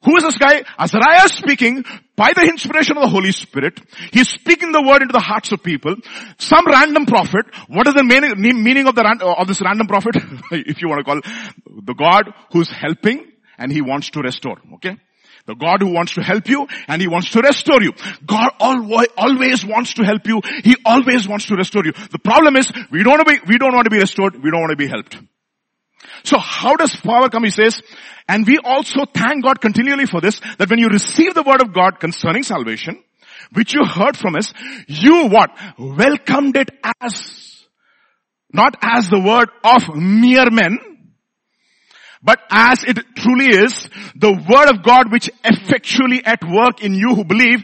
who 0.06 0.16
is 0.16 0.22
this 0.22 0.38
guy? 0.38 0.62
Azariah 0.78 1.28
speaking 1.28 1.84
by 2.14 2.32
the 2.32 2.42
inspiration 2.42 2.96
of 2.96 3.02
the 3.02 3.08
Holy 3.08 3.32
Spirit. 3.32 3.80
He's 4.12 4.28
speaking 4.28 4.70
the 4.70 4.80
word 4.80 5.02
into 5.02 5.12
the 5.12 5.20
hearts 5.20 5.50
of 5.50 5.64
people. 5.64 5.96
Some 6.38 6.64
random 6.64 7.06
prophet. 7.06 7.46
What 7.66 7.88
is 7.88 7.94
the 7.94 8.04
meaning, 8.04 8.62
meaning 8.62 8.86
of 8.86 8.94
the, 8.94 9.34
of 9.36 9.48
this 9.48 9.60
random 9.60 9.88
prophet? 9.88 10.14
if 10.52 10.80
you 10.80 10.88
want 10.88 11.00
to 11.00 11.04
call 11.04 11.20
the 11.82 11.94
God 11.94 12.32
who's 12.52 12.70
helping 12.70 13.32
and 13.58 13.72
he 13.72 13.82
wants 13.82 14.10
to 14.10 14.20
restore. 14.20 14.58
Okay? 14.74 14.96
The 15.46 15.56
God 15.56 15.80
who 15.80 15.92
wants 15.92 16.14
to 16.14 16.22
help 16.22 16.48
you 16.48 16.66
and 16.88 17.00
He 17.00 17.06
wants 17.06 17.30
to 17.30 17.40
restore 17.40 17.80
you. 17.80 17.92
God 18.26 18.50
always 18.58 19.64
wants 19.64 19.94
to 19.94 20.04
help 20.04 20.26
you. 20.26 20.40
He 20.64 20.76
always 20.84 21.28
wants 21.28 21.46
to 21.46 21.54
restore 21.54 21.84
you. 21.84 21.92
The 21.92 22.18
problem 22.18 22.56
is 22.56 22.72
we 22.90 23.04
don't 23.04 23.24
be, 23.26 23.38
we 23.46 23.56
don't 23.56 23.72
want 23.72 23.84
to 23.84 23.90
be 23.90 23.98
restored. 23.98 24.34
We 24.42 24.50
don't 24.50 24.60
want 24.60 24.70
to 24.70 24.76
be 24.76 24.88
helped. 24.88 25.18
So 26.24 26.38
how 26.38 26.76
does 26.76 26.94
power 26.96 27.28
come? 27.28 27.44
He 27.44 27.50
says, 27.50 27.80
and 28.28 28.46
we 28.46 28.58
also 28.58 29.04
thank 29.12 29.44
God 29.44 29.60
continually 29.60 30.06
for 30.06 30.20
this, 30.20 30.40
that 30.58 30.68
when 30.68 30.78
you 30.78 30.88
receive 30.88 31.34
the 31.34 31.42
word 31.42 31.62
of 31.62 31.72
God 31.72 32.00
concerning 32.00 32.42
salvation, 32.42 33.02
which 33.52 33.74
you 33.74 33.84
heard 33.84 34.16
from 34.16 34.36
us, 34.36 34.52
you 34.88 35.28
what? 35.28 35.50
Welcomed 35.78 36.56
it 36.56 36.70
as, 37.00 37.66
not 38.52 38.76
as 38.82 39.08
the 39.08 39.20
word 39.20 39.48
of 39.62 39.94
mere 39.94 40.50
men, 40.50 40.78
but 42.22 42.40
as 42.50 42.82
it 42.82 42.98
truly 43.14 43.46
is, 43.46 43.88
the 44.16 44.32
word 44.32 44.68
of 44.68 44.82
God 44.82 45.12
which 45.12 45.30
effectually 45.44 46.24
at 46.24 46.42
work 46.42 46.82
in 46.82 46.94
you 46.94 47.14
who 47.14 47.24
believe, 47.24 47.62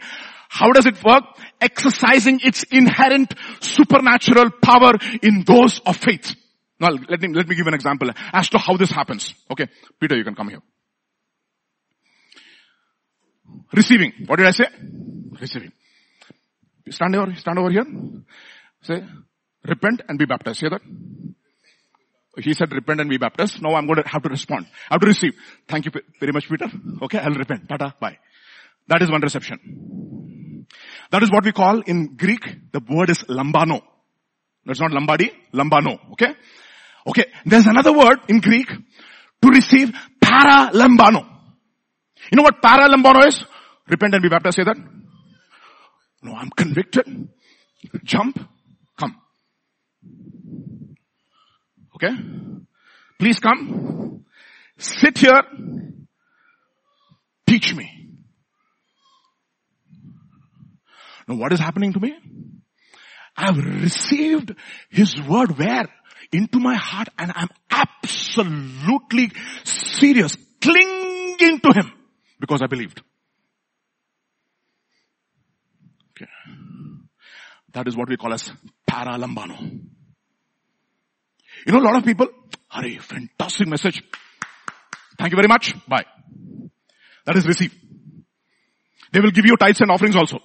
how 0.49 0.71
does 0.71 0.87
it 0.87 1.03
work? 1.03 1.25
Exercising 1.61 2.41
its 2.45 2.63
inherent 2.65 3.35
supernatural 3.61 4.51
power 4.63 4.93
in 5.23 5.43
those 5.45 5.81
of 5.81 5.97
faith. 5.97 6.37
Now 6.83 6.89
let 7.09 7.21
me, 7.21 7.29
let 7.29 7.49
me 7.49 7.55
give 7.55 7.69
an 7.69 7.75
example 7.75 8.11
as 8.33 8.49
to 8.49 8.59
how 8.59 8.77
this 8.77 8.91
happens. 8.91 9.35
Okay. 9.49 9.69
Peter, 10.01 10.17
you 10.17 10.25
can 10.25 10.35
come 10.35 10.49
here. 10.49 10.63
Receiving. 13.73 14.13
What 14.27 14.37
did 14.37 14.47
I 14.47 14.51
say? 14.51 14.65
Receiving. 15.41 15.73
Stand 16.91 17.15
over, 17.15 17.35
stand 17.37 17.59
over 17.61 17.71
here. 17.71 17.87
Say, 18.83 19.05
repent 19.65 20.03
and 20.09 20.19
be 20.19 20.25
baptized. 20.25 20.61
Hear 20.61 20.71
that? 20.71 20.83
He 22.39 22.53
said 22.55 22.73
repent 22.73 23.01
and 23.01 23.09
be 23.09 23.19
baptized. 23.19 23.63
Now 23.63 23.75
I'm 23.77 23.87
going 23.87 24.03
to 24.03 24.09
have 24.09 24.23
to 24.23 24.29
respond. 24.29 24.67
I 24.91 24.95
have 24.95 25.01
to 25.03 25.07
receive. 25.07 25.35
Thank 25.69 25.85
you 25.85 25.93
very 26.19 26.33
much, 26.33 26.49
Peter. 26.49 26.67
Okay, 27.03 27.19
I'll 27.19 27.31
repent. 27.31 27.69
Tata, 27.69 27.95
bye. 28.01 28.19
That 28.89 29.03
is 29.03 29.11
one 29.11 29.21
reception. 29.21 30.67
That 31.13 31.23
is 31.23 31.31
what 31.31 31.45
we 31.45 31.53
call 31.53 31.81
in 31.83 32.17
Greek, 32.17 32.73
the 32.73 32.81
word 32.91 33.11
is 33.11 33.23
lambano. 33.25 33.83
That's 34.65 34.81
not 34.81 34.91
lambadi, 34.91 35.31
lambano. 35.53 36.13
Okay? 36.13 36.35
Okay, 37.07 37.27
there's 37.45 37.67
another 37.67 37.93
word 37.93 38.21
in 38.29 38.41
Greek 38.41 38.69
to 38.69 39.49
receive 39.49 39.93
paralambano. 40.23 41.27
You 42.31 42.37
know 42.37 42.43
what 42.43 42.63
paralambano 42.63 43.27
is? 43.27 43.45
Repent 43.89 44.15
and 44.15 44.23
be 44.23 44.29
baptized, 44.29 44.57
say 44.57 44.65
that? 44.65 44.77
No, 46.23 46.35
I'm 46.35 46.51
convicted. 46.51 47.29
Jump. 48.05 48.39
Come. 48.99 49.17
Okay? 51.97 52.15
Please 53.19 53.41
come. 53.41 54.25
Sit 54.79 55.19
here. 55.19 55.43
Teach 57.47 57.75
me. 57.75 57.91
Now 61.27 61.37
what 61.37 61.53
is 61.53 61.61
happening 61.61 61.93
to 61.93 62.01
me? 62.01 62.15
I've 63.37 63.57
received 63.57 64.55
His 64.91 65.21
word 65.21 65.59
where? 65.59 65.89
Into 66.33 66.59
my 66.61 66.75
heart 66.75 67.09
and 67.19 67.31
I'm 67.35 67.49
absolutely 67.71 69.31
serious, 69.65 70.37
clinging 70.61 71.61
to 71.61 71.73
Him 71.73 71.93
because 72.41 72.63
I 72.63 72.67
believed. 72.67 73.03
Okay. 76.11 76.31
That 77.73 77.87
is 77.89 77.97
what 77.97 78.09
we 78.09 78.17
call 78.17 78.33
as 78.33 78.51
paralambano. 78.91 79.61
You 81.67 81.73
know, 81.73 81.81
a 81.81 81.85
lot 81.85 81.97
of 81.97 82.05
people, 82.05 82.27
Hurry, 82.71 82.99
fantastic 82.99 83.69
message. 83.69 84.03
Thank 85.19 85.33
you 85.33 85.37
very 85.37 85.49
much. 85.49 85.75
Bye. 85.87 86.07
That 87.27 87.37
is 87.37 87.47
receive. 87.47 87.75
They 89.13 89.21
will 89.21 89.31
give 89.31 89.45
you 89.45 89.57
tithes 89.57 89.81
and 89.83 89.91
offerings 89.91 90.17
also. 90.17 90.39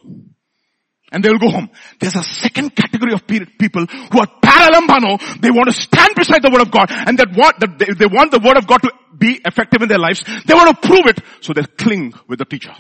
And 1.12 1.24
they 1.24 1.30
will 1.30 1.40
go 1.40 1.50
home. 1.50 1.70
There's 2.00 2.16
a 2.16 2.24
second 2.24 2.76
category 2.76 3.14
of 3.14 3.26
people 3.26 3.86
who 3.86 4.20
are 4.20 4.28
paralambano. 4.44 5.40
They 5.40 5.52
want 5.52 5.68
to 5.68 5.74
stand 5.74 6.16
beside 6.16 6.42
the 6.42 6.50
word 6.52 6.62
of 6.62 6.72
God 6.72 6.92
and 6.92 7.18
that 7.18 7.32
that 7.60 7.80
they, 7.80 7.94
they 7.94 8.08
want 8.08 8.32
the 8.32 8.40
word 8.40 8.58
of 8.58 8.68
God 8.68 8.82
to 8.82 8.92
be 9.18 9.40
effective 9.46 9.82
in 9.82 9.88
their 9.88 10.00
lives. 10.00 10.24
They 10.46 10.54
want 10.54 10.82
to 10.82 10.88
prove 10.88 11.06
it. 11.06 11.22
So 11.42 11.54
they 11.54 11.64
cling 11.64 12.14
with 12.28 12.40
the 12.40 12.46
teacher. 12.46 12.74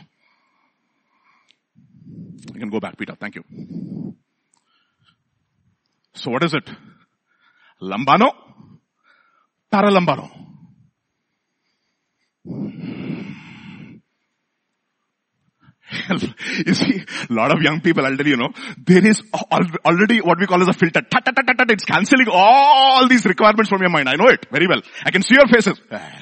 You 2.53 2.59
can 2.59 2.69
go 2.69 2.79
back, 2.79 2.97
Peter. 2.97 3.15
Thank 3.15 3.35
you. 3.35 3.43
So 6.13 6.31
what 6.31 6.43
is 6.43 6.53
it? 6.53 6.69
Lambano? 7.81 8.31
Paralambano. 9.71 10.46
you 16.65 16.73
see, 16.73 17.01
a 17.29 17.33
lot 17.33 17.55
of 17.55 17.61
young 17.61 17.79
people, 17.79 18.03
tell 18.03 18.27
you, 18.27 18.35
know, 18.35 18.49
there 18.85 19.05
is 19.05 19.21
already 19.85 20.19
what 20.19 20.37
we 20.39 20.45
call 20.45 20.61
as 20.61 20.67
a 20.67 20.73
filter. 20.73 21.01
It's 21.01 21.85
cancelling 21.85 22.27
all 22.29 23.07
these 23.07 23.25
requirements 23.25 23.69
from 23.69 23.81
your 23.81 23.89
mind. 23.89 24.09
I 24.09 24.15
know 24.15 24.27
it 24.27 24.45
very 24.51 24.67
well. 24.67 24.81
I 25.05 25.11
can 25.11 25.21
see 25.21 25.35
your 25.35 25.47
faces. 25.47 25.79
Ah, 25.91 26.21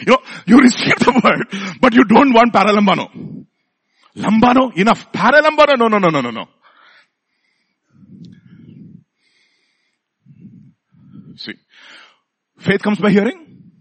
you 0.00 0.06
know, 0.06 0.18
you 0.46 0.58
receive 0.58 0.96
the 0.98 1.20
word, 1.24 1.78
but 1.80 1.94
you 1.94 2.04
don't 2.04 2.34
want 2.34 2.52
paralambano. 2.52 3.46
Lambano, 4.16 4.76
enough. 4.76 5.10
Paralambano, 5.12 5.78
no, 5.78 5.88
no, 5.88 5.98
no, 5.98 6.10
no, 6.10 6.20
no, 6.20 6.30
no. 6.30 6.48
See, 11.36 11.54
faith 12.58 12.82
comes 12.82 12.98
by 12.98 13.10
hearing, 13.10 13.72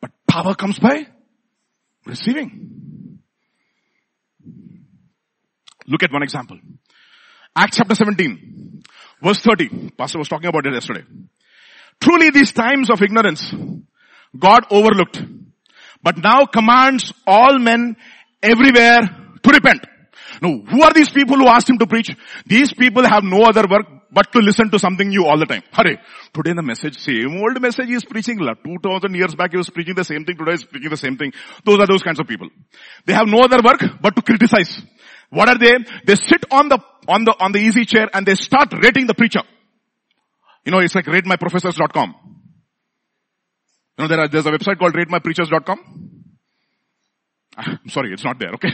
but 0.00 0.10
power 0.28 0.54
comes 0.54 0.78
by 0.78 1.06
receiving. 2.04 3.07
Look 5.88 6.02
at 6.02 6.12
one 6.12 6.22
example. 6.22 6.58
Acts 7.56 7.78
chapter 7.78 7.94
17, 7.94 8.82
verse 9.22 9.40
30. 9.40 9.90
Pastor 9.96 10.18
was 10.18 10.28
talking 10.28 10.48
about 10.48 10.66
it 10.66 10.74
yesterday. 10.74 11.02
Truly 12.00 12.30
these 12.30 12.52
times 12.52 12.90
of 12.90 13.02
ignorance, 13.02 13.52
God 14.38 14.66
overlooked, 14.70 15.20
but 16.02 16.18
now 16.18 16.46
commands 16.46 17.12
all 17.26 17.58
men 17.58 17.96
everywhere 18.42 19.00
to 19.42 19.50
repent. 19.50 19.84
Now, 20.40 20.58
who 20.58 20.82
are 20.82 20.92
these 20.92 21.10
people 21.10 21.36
who 21.36 21.48
asked 21.48 21.68
him 21.68 21.78
to 21.78 21.86
preach? 21.86 22.10
These 22.46 22.72
people 22.74 23.02
have 23.08 23.24
no 23.24 23.42
other 23.42 23.64
work 23.68 23.86
but 24.12 24.30
to 24.32 24.38
listen 24.38 24.70
to 24.70 24.78
something 24.78 25.08
new 25.08 25.24
all 25.24 25.38
the 25.38 25.46
time. 25.46 25.62
Hurry. 25.72 25.98
Today 26.32 26.52
the 26.52 26.62
message, 26.62 26.98
same 26.98 27.40
old 27.42 27.60
message 27.60 27.88
he 27.88 27.94
is 27.94 28.04
preaching. 28.04 28.38
2000 28.38 29.14
years 29.14 29.34
back 29.34 29.50
he 29.50 29.56
was 29.56 29.68
preaching 29.70 29.94
the 29.94 30.04
same 30.04 30.24
thing. 30.24 30.36
Today 30.36 30.52
he 30.52 30.54
is 30.54 30.64
preaching 30.64 30.90
the 30.90 30.96
same 30.96 31.16
thing. 31.16 31.32
Those 31.64 31.80
are 31.80 31.86
those 31.86 32.02
kinds 32.02 32.20
of 32.20 32.26
people. 32.28 32.48
They 33.06 33.14
have 33.14 33.26
no 33.26 33.40
other 33.40 33.60
work 33.64 33.82
but 34.00 34.14
to 34.14 34.22
criticize. 34.22 34.80
What 35.30 35.48
are 35.48 35.58
they? 35.58 35.78
They 36.04 36.14
sit 36.14 36.44
on 36.50 36.68
the, 36.68 36.78
on 37.06 37.24
the, 37.24 37.34
on 37.38 37.52
the 37.52 37.58
easy 37.58 37.84
chair 37.84 38.08
and 38.12 38.26
they 38.26 38.34
start 38.34 38.72
rating 38.82 39.06
the 39.06 39.14
preacher. 39.14 39.42
You 40.64 40.72
know, 40.72 40.78
it's 40.78 40.94
like 40.94 41.06
ratemyprofessors.com. 41.06 42.14
You 43.98 44.04
know, 44.04 44.08
there 44.08 44.20
are, 44.20 44.28
there's 44.28 44.46
a 44.46 44.50
website 44.50 44.78
called 44.78 44.94
ratemypreachers.com. 44.94 46.18
I'm 47.56 47.88
sorry, 47.88 48.12
it's 48.12 48.22
not 48.22 48.38
there, 48.38 48.52
okay? 48.54 48.68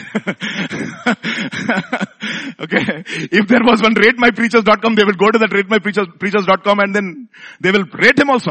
okay. 2.60 3.04
If 3.32 3.48
there 3.48 3.60
was 3.62 3.80
one 3.80 3.94
ratemypreachers.com, 3.94 4.94
they 4.94 5.04
will 5.04 5.14
go 5.14 5.30
to 5.30 5.38
that 5.38 5.48
ratemypreachers.com 5.50 6.78
and 6.80 6.94
then 6.94 7.28
they 7.60 7.70
will 7.70 7.86
rate 7.94 8.18
him 8.18 8.28
also. 8.28 8.50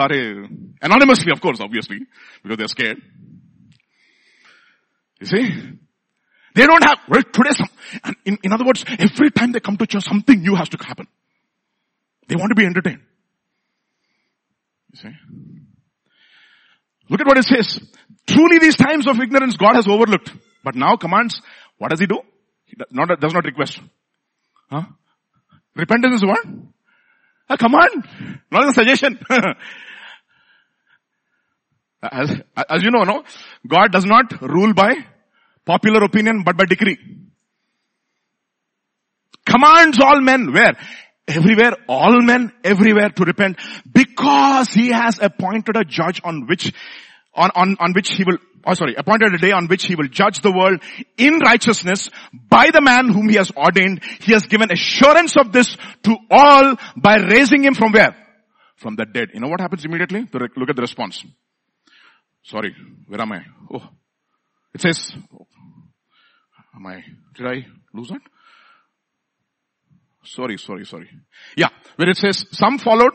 Anonymously, 0.82 1.32
of 1.32 1.40
course, 1.40 1.60
obviously, 1.62 2.00
because 2.42 2.58
they're 2.58 2.68
scared. 2.68 2.98
You 5.20 5.28
see? 5.28 5.80
They 6.56 6.66
don't 6.68 6.84
have, 6.84 7.00
well, 7.08 7.24
today 7.24 7.52
some, 7.52 7.70
in, 8.26 8.38
in 8.44 8.54
other 8.54 8.66
words, 8.66 8.86
every 8.88 9.32
time 9.32 9.52
they 9.52 9.60
come 9.60 9.78
to 9.78 9.88
church, 9.88 10.04
something 10.04 10.40
new 10.40 10.56
has 10.56 10.70
to 10.70 10.78
happen. 10.84 11.08
They 12.28 12.36
want 12.36 12.52
to 12.52 12.56
be 12.56 12.66
entertained. 12.66 13.02
You 14.92 15.00
see? 15.00 15.10
Look 17.10 17.22
at 17.22 17.28
what 17.28 17.38
it 17.38 17.46
says. 17.46 17.80
Truly 18.28 18.60
these 18.60 18.76
times 18.76 19.08
of 19.08 19.20
ignorance 19.20 19.58
God 19.58 19.76
has 19.76 19.88
overlooked. 19.88 20.32
But 20.64 20.76
now 20.76 20.96
commands, 20.96 21.42
what 21.78 21.90
does 21.90 22.00
he 22.00 22.06
do? 22.06 22.20
He 22.66 22.76
does 22.76 22.88
not, 22.92 23.20
does 23.20 23.34
not 23.34 23.44
request. 23.46 23.80
Huh? 24.70 24.84
Repentance 25.76 26.16
is 26.16 26.26
what? 26.26 26.46
A 27.50 27.58
command, 27.58 28.08
not 28.52 28.70
a 28.70 28.74
suggestion. 28.74 29.20
as, 32.02 32.42
as 32.70 32.84
you 32.84 32.92
know, 32.92 33.04
no, 33.04 33.24
God 33.68 33.92
does 33.92 34.06
not 34.06 34.42
rule 34.42 34.74
by 34.74 34.94
popular 35.66 36.04
opinion, 36.04 36.44
but 36.44 36.58
by 36.58 36.66
decree. 36.66 36.98
Commands 39.46 40.00
all 40.00 40.22
men, 40.22 40.54
where? 40.54 40.74
Everywhere, 41.28 41.74
all 41.88 42.22
men, 42.22 42.52
everywhere 42.64 43.10
to 43.10 43.24
repent, 43.24 43.58
because 43.92 44.70
he 44.70 44.90
has 44.90 45.20
appointed 45.22 45.78
a 45.78 45.86
judge 45.86 46.22
on 46.24 46.48
which, 46.48 46.74
on, 47.34 47.50
on, 47.56 47.78
on 47.80 47.94
which 47.94 48.12
he 48.12 48.24
will, 48.24 48.38
oh 48.66 48.74
sorry, 48.74 48.96
appointed 48.96 49.34
a 49.34 49.38
day 49.38 49.52
on 49.52 49.68
which 49.68 49.86
he 49.86 49.96
will 49.96 50.08
judge 50.08 50.42
the 50.42 50.52
world 50.52 50.82
in 51.18 51.40
righteousness 51.40 52.10
by 52.50 52.72
the 52.74 52.82
man 52.82 53.10
whom 53.10 53.30
he 53.30 53.36
has 53.36 53.52
ordained. 53.52 54.04
He 54.20 54.34
has 54.34 54.48
given 54.48 54.72
assurance 54.72 55.36
of 55.38 55.52
this 55.52 55.78
to 56.04 56.18
all 56.30 56.76
by 56.98 57.18
raising 57.18 57.64
him 57.64 57.74
from 57.74 57.94
where? 57.94 58.16
From 58.76 58.96
the 58.98 59.06
dead. 59.06 59.30
You 59.34 59.40
know 59.40 59.48
what 59.48 59.62
happens 59.62 59.86
immediately? 59.86 60.28
Look 60.34 60.70
at 60.70 60.76
the 60.76 60.82
response. 60.82 61.24
Sorry, 62.44 62.76
where 63.08 63.22
am 63.22 63.32
I? 63.32 63.46
Oh, 63.74 63.90
it 64.74 64.82
says, 64.82 65.12
Am 66.76 66.88
I, 66.88 67.04
did 67.36 67.46
I 67.46 67.66
lose 67.94 68.10
that? 68.10 68.22
Sorry, 70.26 70.58
sorry, 70.58 70.86
sorry. 70.86 71.10
Yeah, 71.56 71.70
where 71.98 72.10
it 72.10 72.18
says, 72.18 72.46
some 72.52 72.78
followed. 72.78 73.14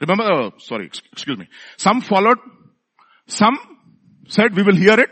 Remember, 0.00 0.24
uh, 0.24 0.50
sorry, 0.58 0.86
excuse 0.86 1.38
me. 1.38 1.48
Some 1.76 2.00
followed. 2.00 2.38
Some 3.28 3.58
said, 4.28 4.54
we 4.54 4.62
will 4.62 4.76
hear 4.76 4.98
it. 4.98 5.10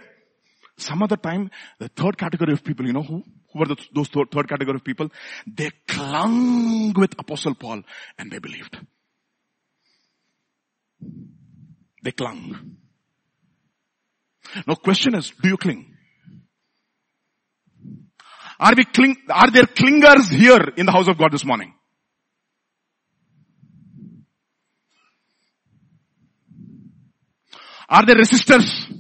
Some 0.77 1.03
other 1.03 1.17
time, 1.17 1.51
the 1.79 1.89
third 1.89 2.19
category 2.19 2.53
of 2.53 2.65
people, 2.65 2.87
you 2.87 2.93
know 2.93 3.03
who? 3.03 3.23
Who 3.53 3.59
were 3.61 3.67
the, 3.67 3.77
those 3.95 4.09
third, 4.09 4.31
third 4.33 4.49
category 4.49 4.77
of 4.77 4.85
people? 4.85 5.09
They 5.47 5.71
clung 5.87 6.93
with 6.95 7.15
Apostle 7.19 7.55
Paul 7.55 7.83
and 8.19 8.31
they 8.31 8.39
believed. 8.39 8.77
They 12.03 12.11
clung. 12.11 12.77
Now 14.67 14.75
question 14.75 15.15
is, 15.15 15.33
do 15.43 15.49
you 15.49 15.57
cling? 15.57 15.95
Are 18.61 18.73
we 18.77 18.85
cling, 18.85 19.17
are 19.29 19.51
there 19.51 19.65
clingers 19.65 20.31
here 20.31 20.73
in 20.77 20.87
the 20.87 20.93
house 20.93 21.09
of 21.09 21.19
God 21.19 21.33
this 21.33 21.45
morning? 21.45 21.75
Are 27.89 28.07
there 28.07 28.17
resistors? 28.17 28.93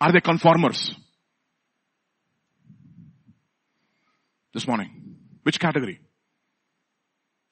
Are 0.00 0.12
they 0.12 0.20
conformers? 0.20 0.94
This 4.52 4.66
morning. 4.66 5.16
Which 5.42 5.58
category? 5.58 6.00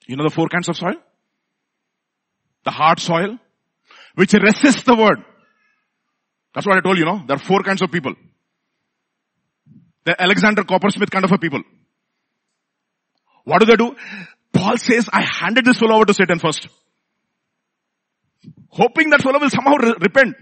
You 0.05 0.15
know 0.15 0.23
the 0.23 0.33
four 0.33 0.47
kinds 0.47 0.69
of 0.69 0.77
soil? 0.77 0.95
The 2.63 2.71
hard 2.71 2.99
soil, 2.99 3.37
which 4.17 4.33
resists 4.33 4.83
the 4.83 4.95
word. 4.95 5.19
That's 6.53 6.65
what 6.65 6.75
I 6.75 6.81
told 6.81 6.97
you, 6.97 7.05
know. 7.05 7.21
There 7.27 7.35
are 7.37 7.39
four 7.39 7.61
kinds 7.61 7.83
of 7.83 7.91
people. 7.91 8.15
The 10.05 10.19
Alexander 10.19 10.63
Coppersmith 10.63 11.11
kind 11.11 11.23
of 11.23 11.31
a 11.31 11.37
people. 11.37 11.61
What 13.43 13.59
do 13.59 13.67
they 13.67 13.75
do? 13.75 13.95
Paul 14.53 14.77
says, 14.77 15.07
I 15.13 15.21
handed 15.21 15.65
this 15.65 15.77
fellow 15.77 15.97
over 15.97 16.05
to 16.05 16.15
Satan 16.15 16.39
first. 16.39 16.67
Hoping 18.69 19.11
that 19.11 19.21
fellow 19.21 19.39
will 19.39 19.51
somehow 19.51 19.75
re- 19.75 19.93
repent. 20.01 20.35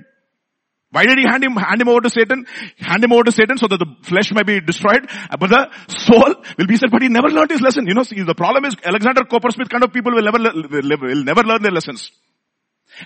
Why 0.92 1.06
did 1.06 1.18
he 1.18 1.26
hand 1.28 1.44
him, 1.44 1.58
hand 1.58 1.82
him 1.82 1.90
over 1.90 2.00
to 2.00 2.10
Satan? 2.10 2.46
Hand 2.78 3.04
him 3.04 3.12
over 3.12 3.26
to 3.26 3.32
Satan 3.34 3.58
so 3.58 3.68
that 3.68 3.78
the 3.78 3.88
flesh 4.04 4.32
may 4.32 4.44
be 4.44 4.62
destroyed, 4.62 5.10
uh, 5.30 5.36
but 5.36 5.50
the 5.50 5.70
soul 5.90 6.36
will 6.58 6.68
be 6.68 6.78
said, 6.78 6.92
but 6.92 7.02
he 7.02 7.10
never 7.10 7.28
learned 7.28 7.52
his 7.52 7.60
lesson. 7.60 7.88
You 7.88 7.94
know, 7.94 8.04
see, 8.04 8.24
the 8.24 8.36
problem 8.36 8.64
is 8.64 8.76
Alexander 8.86 9.26
Coppersmith 9.26 9.68
kind 9.68 9.84
of 9.84 9.92
people 9.92 10.14
will 10.14 10.24
never, 10.24 10.40
will 10.40 11.24
never 11.26 11.44
learn 11.44 11.62
their 11.62 11.74
lessons. 11.74 12.10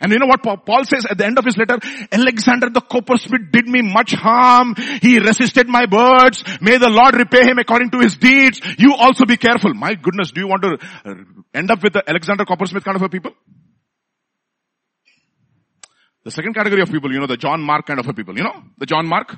And 0.01 0.11
you 0.11 0.19
know 0.19 0.27
what 0.27 0.43
Paul 0.43 0.83
says 0.85 1.05
at 1.09 1.17
the 1.17 1.25
end 1.25 1.37
of 1.37 1.45
his 1.45 1.57
letter? 1.57 1.77
Alexander 2.11 2.69
the 2.69 2.81
coppersmith 2.81 3.51
did 3.51 3.67
me 3.67 3.81
much 3.81 4.13
harm. 4.13 4.75
He 5.01 5.19
resisted 5.19 5.67
my 5.67 5.85
words. 5.91 6.43
May 6.61 6.77
the 6.77 6.89
Lord 6.89 7.15
repay 7.15 7.43
him 7.43 7.57
according 7.57 7.91
to 7.91 7.99
his 7.99 8.15
deeds. 8.17 8.61
You 8.77 8.95
also 8.95 9.25
be 9.25 9.37
careful. 9.37 9.73
My 9.73 9.95
goodness, 9.95 10.31
do 10.31 10.41
you 10.41 10.47
want 10.47 10.63
to 10.63 10.77
uh, 11.05 11.13
end 11.53 11.71
up 11.71 11.83
with 11.83 11.93
the 11.93 12.03
Alexander 12.07 12.45
coppersmith 12.45 12.83
kind 12.83 12.95
of 12.95 13.01
a 13.01 13.09
people? 13.09 13.31
The 16.23 16.31
second 16.31 16.53
category 16.53 16.81
of 16.81 16.91
people, 16.91 17.11
you 17.11 17.19
know, 17.19 17.27
the 17.27 17.37
John 17.37 17.61
Mark 17.61 17.85
kind 17.85 17.99
of 17.99 18.07
a 18.07 18.13
people, 18.13 18.37
you 18.37 18.43
know, 18.43 18.63
the 18.77 18.85
John 18.85 19.07
Mark. 19.07 19.35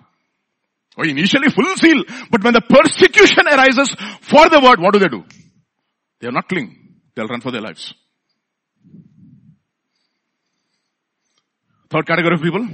Oh, 0.97 1.03
initially 1.03 1.49
full 1.49 1.73
zeal, 1.77 2.03
but 2.29 2.43
when 2.43 2.53
the 2.53 2.59
persecution 2.59 3.47
arises 3.47 3.95
for 4.21 4.49
the 4.49 4.59
word, 4.59 4.81
what 4.81 4.93
do 4.93 4.99
they 4.99 5.07
do? 5.07 5.23
They 6.19 6.27
are 6.27 6.33
not 6.33 6.49
cling. 6.49 6.99
They'll 7.15 7.27
run 7.27 7.39
for 7.39 7.51
their 7.51 7.61
lives. 7.61 7.93
Third 11.91 12.07
category 12.07 12.35
of 12.35 12.41
people, 12.41 12.65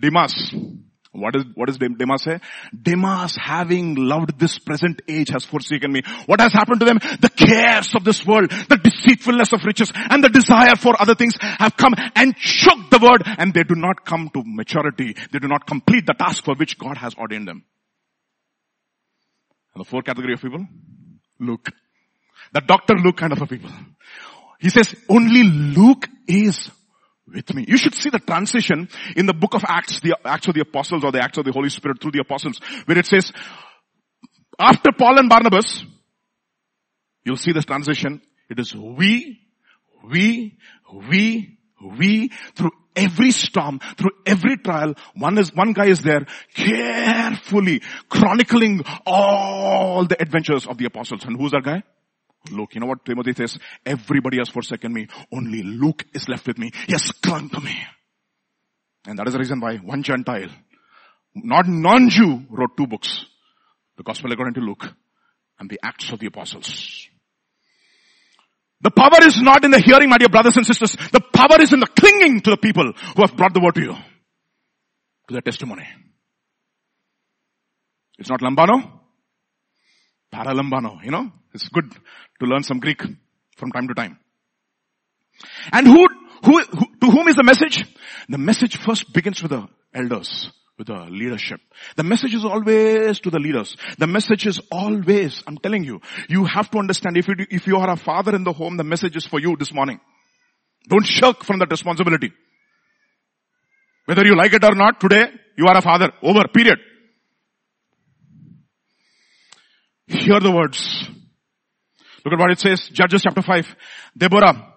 Demas. 0.00 0.54
What 1.12 1.36
is, 1.36 1.44
what 1.54 1.66
does 1.66 1.78
Demas 1.78 2.22
say? 2.22 2.40
Demas 2.72 3.36
having 3.36 3.94
loved 3.94 4.36
this 4.40 4.58
present 4.58 5.00
age 5.06 5.28
has 5.28 5.44
forsaken 5.44 5.92
me. 5.92 6.02
What 6.26 6.40
has 6.40 6.52
happened 6.52 6.80
to 6.80 6.86
them? 6.86 6.98
The 7.20 7.28
cares 7.28 7.94
of 7.94 8.02
this 8.02 8.26
world, 8.26 8.50
the 8.50 8.80
deceitfulness 8.82 9.52
of 9.52 9.64
riches 9.64 9.92
and 9.94 10.24
the 10.24 10.28
desire 10.28 10.74
for 10.74 11.00
other 11.00 11.14
things 11.14 11.34
have 11.40 11.76
come 11.76 11.94
and 12.16 12.34
choked 12.34 12.90
the 12.90 12.98
word 12.98 13.22
and 13.38 13.54
they 13.54 13.62
do 13.62 13.76
not 13.76 14.04
come 14.04 14.28
to 14.34 14.42
maturity. 14.44 15.14
They 15.30 15.38
do 15.38 15.46
not 15.46 15.66
complete 15.66 16.04
the 16.06 16.14
task 16.14 16.44
for 16.44 16.56
which 16.56 16.78
God 16.78 16.96
has 16.96 17.14
ordained 17.14 17.46
them. 17.46 17.62
And 19.74 19.84
the 19.84 19.88
fourth 19.88 20.06
category 20.06 20.32
of 20.32 20.40
people, 20.40 20.66
Luke. 21.38 21.70
The 22.52 22.60
Dr. 22.60 22.94
Luke 22.94 23.18
kind 23.18 23.32
of 23.32 23.42
a 23.42 23.46
people. 23.46 23.70
He 24.58 24.70
says 24.70 24.94
only 25.08 25.44
Luke 25.44 26.08
is 26.26 26.70
with 27.26 27.54
me. 27.54 27.64
You 27.66 27.76
should 27.76 27.94
see 27.94 28.10
the 28.10 28.18
transition 28.18 28.88
in 29.16 29.26
the 29.26 29.34
book 29.34 29.54
of 29.54 29.64
Acts, 29.66 30.00
the 30.00 30.16
Acts 30.24 30.48
of 30.48 30.54
the 30.54 30.60
Apostles 30.60 31.04
or 31.04 31.12
the 31.12 31.22
Acts 31.22 31.38
of 31.38 31.44
the 31.44 31.52
Holy 31.52 31.68
Spirit 31.68 32.00
through 32.00 32.12
the 32.12 32.20
Apostles, 32.20 32.60
where 32.84 32.98
it 32.98 33.06
says, 33.06 33.32
after 34.58 34.90
Paul 34.96 35.18
and 35.18 35.28
Barnabas, 35.28 35.84
you'll 37.24 37.36
see 37.36 37.52
this 37.52 37.64
transition. 37.64 38.20
It 38.50 38.58
is 38.60 38.74
we, 38.74 39.40
we, 40.04 40.58
we, 41.10 41.58
we, 41.98 42.28
through 42.54 42.70
every 42.94 43.30
storm, 43.30 43.80
through 43.96 44.12
every 44.26 44.56
trial, 44.58 44.94
one 45.14 45.38
is, 45.38 45.54
one 45.54 45.72
guy 45.72 45.86
is 45.86 46.02
there 46.02 46.26
carefully 46.54 47.82
chronicling 48.08 48.82
all 49.06 50.06
the 50.06 50.20
adventures 50.20 50.66
of 50.66 50.78
the 50.78 50.84
apostles. 50.84 51.24
And 51.24 51.36
who's 51.36 51.50
that 51.52 51.64
guy? 51.64 51.82
Luke. 52.50 52.74
You 52.74 52.80
know 52.80 52.86
what 52.86 53.04
Timothy 53.04 53.32
says? 53.32 53.58
Everybody 53.84 54.38
has 54.38 54.48
forsaken 54.48 54.92
me. 54.92 55.08
Only 55.32 55.62
Luke 55.62 56.04
is 56.12 56.28
left 56.28 56.46
with 56.46 56.58
me. 56.58 56.70
He 56.86 56.92
has 56.92 57.10
clung 57.22 57.48
to 57.50 57.60
me. 57.60 57.76
And 59.06 59.18
that 59.18 59.26
is 59.26 59.32
the 59.34 59.38
reason 59.38 59.60
why 59.60 59.76
one 59.76 60.02
Gentile, 60.02 60.48
not 61.34 61.66
non-Jew, 61.66 62.46
wrote 62.50 62.76
two 62.76 62.86
books. 62.86 63.26
The 63.96 64.02
Gospel 64.02 64.32
according 64.32 64.54
to 64.54 64.60
Luke 64.60 64.92
and 65.58 65.70
the 65.70 65.78
Acts 65.82 66.10
of 66.12 66.18
the 66.18 66.26
Apostles. 66.26 67.08
The 68.80 68.90
power 68.90 69.26
is 69.26 69.40
not 69.40 69.64
in 69.64 69.70
the 69.70 69.80
hearing, 69.80 70.10
my 70.10 70.18
dear 70.18 70.28
brothers 70.28 70.56
and 70.56 70.66
sisters. 70.66 70.96
The 71.12 71.20
power 71.20 71.60
is 71.60 71.72
in 71.72 71.80
the 71.80 71.86
clinging 71.86 72.40
to 72.42 72.50
the 72.50 72.56
people 72.56 72.92
who 73.16 73.22
have 73.22 73.36
brought 73.36 73.54
the 73.54 73.60
word 73.60 73.76
to 73.76 73.80
you. 73.80 73.92
To 73.92 75.32
their 75.32 75.40
testimony. 75.40 75.86
It's 78.18 78.28
not 78.28 78.40
lambano. 78.40 79.03
Paralambano, 80.34 81.02
you 81.04 81.12
know. 81.12 81.30
It's 81.54 81.68
good 81.68 81.90
to 82.40 82.46
learn 82.46 82.64
some 82.64 82.80
Greek 82.80 83.00
from 83.56 83.70
time 83.70 83.86
to 83.86 83.94
time. 83.94 84.18
And 85.72 85.86
who, 85.86 86.06
who, 86.44 86.60
who, 86.60 86.86
to 87.00 87.10
whom 87.10 87.28
is 87.28 87.36
the 87.36 87.44
message? 87.44 87.84
The 88.28 88.38
message 88.38 88.76
first 88.76 89.12
begins 89.12 89.40
with 89.42 89.52
the 89.52 89.68
elders, 89.94 90.50
with 90.76 90.88
the 90.88 91.06
leadership. 91.08 91.60
The 91.96 92.02
message 92.02 92.34
is 92.34 92.44
always 92.44 93.20
to 93.20 93.30
the 93.30 93.38
leaders. 93.38 93.76
The 93.98 94.08
message 94.08 94.46
is 94.46 94.60
always, 94.72 95.42
I'm 95.46 95.58
telling 95.58 95.84
you, 95.84 96.00
you 96.28 96.44
have 96.46 96.70
to 96.72 96.78
understand 96.78 97.16
if 97.16 97.28
you, 97.28 97.34
if 97.50 97.66
you 97.68 97.76
are 97.76 97.90
a 97.90 97.96
father 97.96 98.34
in 98.34 98.42
the 98.42 98.52
home, 98.52 98.76
the 98.76 98.84
message 98.84 99.16
is 99.16 99.26
for 99.26 99.40
you 99.40 99.56
this 99.56 99.72
morning. 99.72 100.00
Don't 100.88 101.06
shirk 101.06 101.44
from 101.44 101.60
that 101.60 101.70
responsibility. 101.70 102.32
Whether 104.06 104.26
you 104.26 104.36
like 104.36 104.52
it 104.52 104.64
or 104.64 104.74
not, 104.74 105.00
today, 105.00 105.30
you 105.56 105.66
are 105.66 105.76
a 105.76 105.80
father. 105.80 106.10
Over. 106.22 106.48
Period. 106.48 106.78
Hear 110.06 110.40
the 110.40 110.50
words. 110.50 111.08
Look 112.24 112.32
at 112.32 112.38
what 112.38 112.50
it 112.50 112.60
says, 112.60 112.88
Judges 112.88 113.22
chapter 113.22 113.42
5. 113.42 113.76
Deborah, 114.16 114.74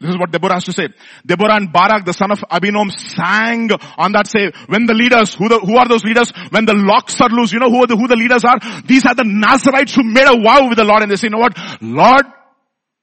this 0.00 0.10
is 0.10 0.18
what 0.18 0.32
Deborah 0.32 0.54
has 0.54 0.64
to 0.64 0.72
say. 0.72 0.88
Deborah 1.24 1.54
and 1.54 1.72
Barak, 1.72 2.04
the 2.04 2.12
son 2.12 2.32
of 2.32 2.40
Abinoam, 2.40 2.90
sang 2.90 3.70
on 3.96 4.12
that 4.12 4.26
say, 4.26 4.50
when 4.66 4.86
the 4.86 4.94
leaders, 4.94 5.34
who, 5.34 5.48
the, 5.48 5.60
who 5.60 5.76
are 5.76 5.86
those 5.86 6.04
leaders? 6.04 6.32
When 6.50 6.64
the 6.64 6.74
locks 6.74 7.20
are 7.20 7.28
loose, 7.28 7.52
you 7.52 7.60
know 7.60 7.70
who 7.70 7.86
the, 7.86 7.96
who 7.96 8.08
the 8.08 8.16
leaders 8.16 8.44
are? 8.44 8.58
These 8.82 9.06
are 9.06 9.14
the 9.14 9.24
Nazarites 9.24 9.94
who 9.94 10.02
made 10.02 10.26
a 10.26 10.42
vow 10.42 10.68
with 10.68 10.78
the 10.78 10.84
Lord 10.84 11.02
and 11.02 11.10
they 11.10 11.16
say, 11.16 11.28
you 11.28 11.30
know 11.30 11.38
what? 11.38 11.56
Lord, 11.80 12.26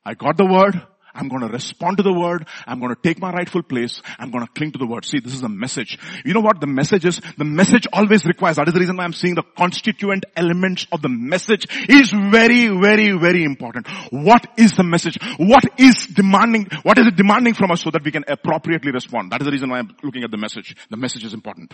I 0.04 0.14
got 0.14 0.36
the 0.36 0.46
word. 0.46 0.89
I'm 1.20 1.28
going 1.28 1.42
to 1.42 1.50
respond 1.50 1.98
to 1.98 2.04
the 2.04 2.14
word. 2.14 2.48
I'm 2.66 2.80
going 2.80 2.96
to 2.96 3.02
take 3.02 3.20
my 3.20 3.32
rightful 3.32 3.62
place. 3.62 4.02
I'm 4.18 4.32
going 4.32 4.46
to 4.46 4.52
cling 4.54 4.72
to 4.72 4.80
the 4.80 4.88
word. 4.88 5.04
See, 5.04 5.20
this 5.20 5.34
is 5.34 5.42
the 5.42 5.50
message. 5.50 6.00
You 6.24 6.34
know 6.34 6.40
what 6.40 6.62
the 6.62 6.68
message 6.68 7.06
is? 7.06 7.20
The 7.38 7.44
message 7.44 7.88
always 7.92 8.26
requires, 8.26 8.56
that 8.56 8.68
is 8.68 8.74
the 8.74 8.80
reason 8.80 8.96
why 8.96 9.04
I'm 9.04 9.14
seeing 9.14 9.36
the 9.36 9.44
constituent 9.58 10.26
elements 10.36 10.88
of 10.92 11.02
the 11.02 11.10
message 11.10 11.68
is 11.90 12.12
very, 12.12 12.68
very, 12.68 13.12
very 13.20 13.44
important. 13.44 13.88
What 14.12 14.48
is 14.58 14.72
the 14.78 14.84
message? 14.84 15.20
What 15.38 15.66
is 15.78 16.08
demanding, 16.08 16.68
what 16.84 16.98
is 16.98 17.08
it 17.08 17.18
demanding 17.18 17.54
from 17.54 17.72
us 17.72 17.82
so 17.82 17.92
that 17.92 18.04
we 18.04 18.12
can 18.12 18.24
appropriately 18.28 18.92
respond? 18.92 19.32
That 19.32 19.42
is 19.42 19.46
the 19.46 19.52
reason 19.52 19.70
why 19.70 19.80
I'm 19.80 19.96
looking 20.02 20.24
at 20.24 20.32
the 20.32 20.38
message. 20.38 20.76
The 20.90 20.98
message 20.98 21.26
is 21.26 21.34
important. 21.34 21.74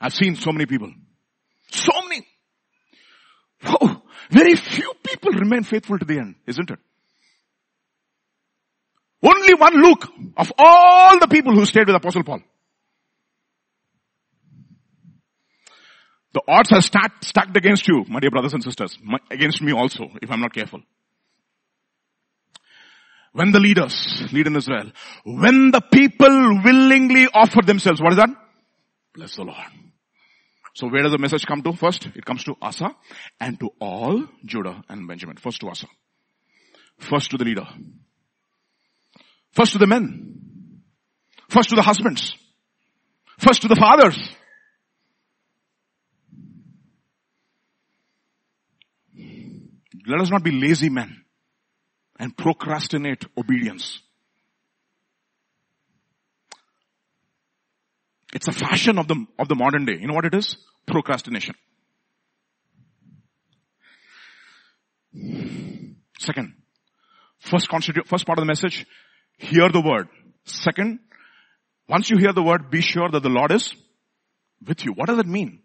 I've 0.00 0.12
seen 0.12 0.34
so 0.34 0.52
many 0.52 0.66
people. 0.66 0.92
So 1.70 1.92
many. 2.08 2.26
Whoa. 3.64 4.01
Very 4.32 4.56
few 4.56 4.94
people 5.04 5.32
remain 5.32 5.62
faithful 5.62 5.98
to 5.98 6.06
the 6.06 6.18
end, 6.18 6.36
isn't 6.46 6.70
it? 6.70 6.78
Only 9.22 9.54
one 9.54 9.74
Luke 9.74 10.08
of 10.38 10.50
all 10.58 11.18
the 11.20 11.28
people 11.28 11.54
who 11.54 11.66
stayed 11.66 11.86
with 11.86 11.96
Apostle 11.96 12.24
Paul. 12.24 12.40
The 16.32 16.40
odds 16.48 16.72
are 16.72 16.80
stacked, 16.80 17.26
stacked 17.26 17.54
against 17.58 17.86
you, 17.86 18.06
my 18.08 18.20
dear 18.20 18.30
brothers 18.30 18.54
and 18.54 18.64
sisters, 18.64 18.98
against 19.30 19.60
me 19.60 19.72
also, 19.72 20.08
if 20.22 20.30
I'm 20.30 20.40
not 20.40 20.54
careful. 20.54 20.80
When 23.34 23.52
the 23.52 23.60
leaders 23.60 24.22
lead 24.32 24.46
in 24.46 24.56
Israel, 24.56 24.92
when 25.24 25.72
the 25.72 25.82
people 25.82 26.62
willingly 26.64 27.28
offer 27.34 27.60
themselves, 27.62 28.00
what 28.00 28.12
is 28.12 28.18
that? 28.18 28.30
Bless 29.14 29.36
the 29.36 29.44
Lord. 29.44 29.91
So 30.74 30.88
where 30.88 31.02
does 31.02 31.12
the 31.12 31.18
message 31.18 31.46
come 31.46 31.62
to 31.62 31.72
first? 31.74 32.08
It 32.14 32.24
comes 32.24 32.44
to 32.44 32.56
Asa 32.60 32.94
and 33.40 33.60
to 33.60 33.70
all 33.78 34.26
Judah 34.44 34.82
and 34.88 35.06
Benjamin. 35.06 35.36
First 35.36 35.60
to 35.60 35.68
Asa. 35.68 35.86
First 36.98 37.30
to 37.32 37.36
the 37.36 37.44
leader. 37.44 37.66
First 39.52 39.72
to 39.72 39.78
the 39.78 39.86
men. 39.86 40.82
First 41.48 41.68
to 41.70 41.76
the 41.76 41.82
husbands. 41.82 42.34
First 43.38 43.62
to 43.62 43.68
the 43.68 43.76
fathers. 43.76 44.16
Let 50.06 50.20
us 50.20 50.30
not 50.30 50.42
be 50.42 50.50
lazy 50.50 50.88
men 50.88 51.24
and 52.18 52.36
procrastinate 52.36 53.24
obedience. 53.36 54.00
It's 58.32 58.48
a 58.48 58.52
fashion 58.52 58.98
of 58.98 59.08
the, 59.08 59.26
of 59.38 59.48
the 59.48 59.54
modern 59.54 59.84
day. 59.84 59.98
You 60.00 60.06
know 60.06 60.14
what 60.14 60.24
it 60.24 60.34
is? 60.34 60.56
Procrastination. 60.86 61.54
Second, 66.18 66.54
first 67.40 67.68
constitute, 67.68 68.08
first 68.08 68.26
part 68.26 68.38
of 68.38 68.42
the 68.42 68.46
message, 68.46 68.86
hear 69.36 69.68
the 69.68 69.82
word. 69.82 70.08
Second, 70.44 71.00
once 71.88 72.08
you 72.08 72.16
hear 72.16 72.32
the 72.32 72.42
word, 72.42 72.70
be 72.70 72.80
sure 72.80 73.10
that 73.10 73.22
the 73.22 73.28
Lord 73.28 73.52
is 73.52 73.74
with 74.66 74.84
you. 74.84 74.92
What 74.92 75.08
does 75.08 75.18
it 75.18 75.26
mean? 75.26 75.60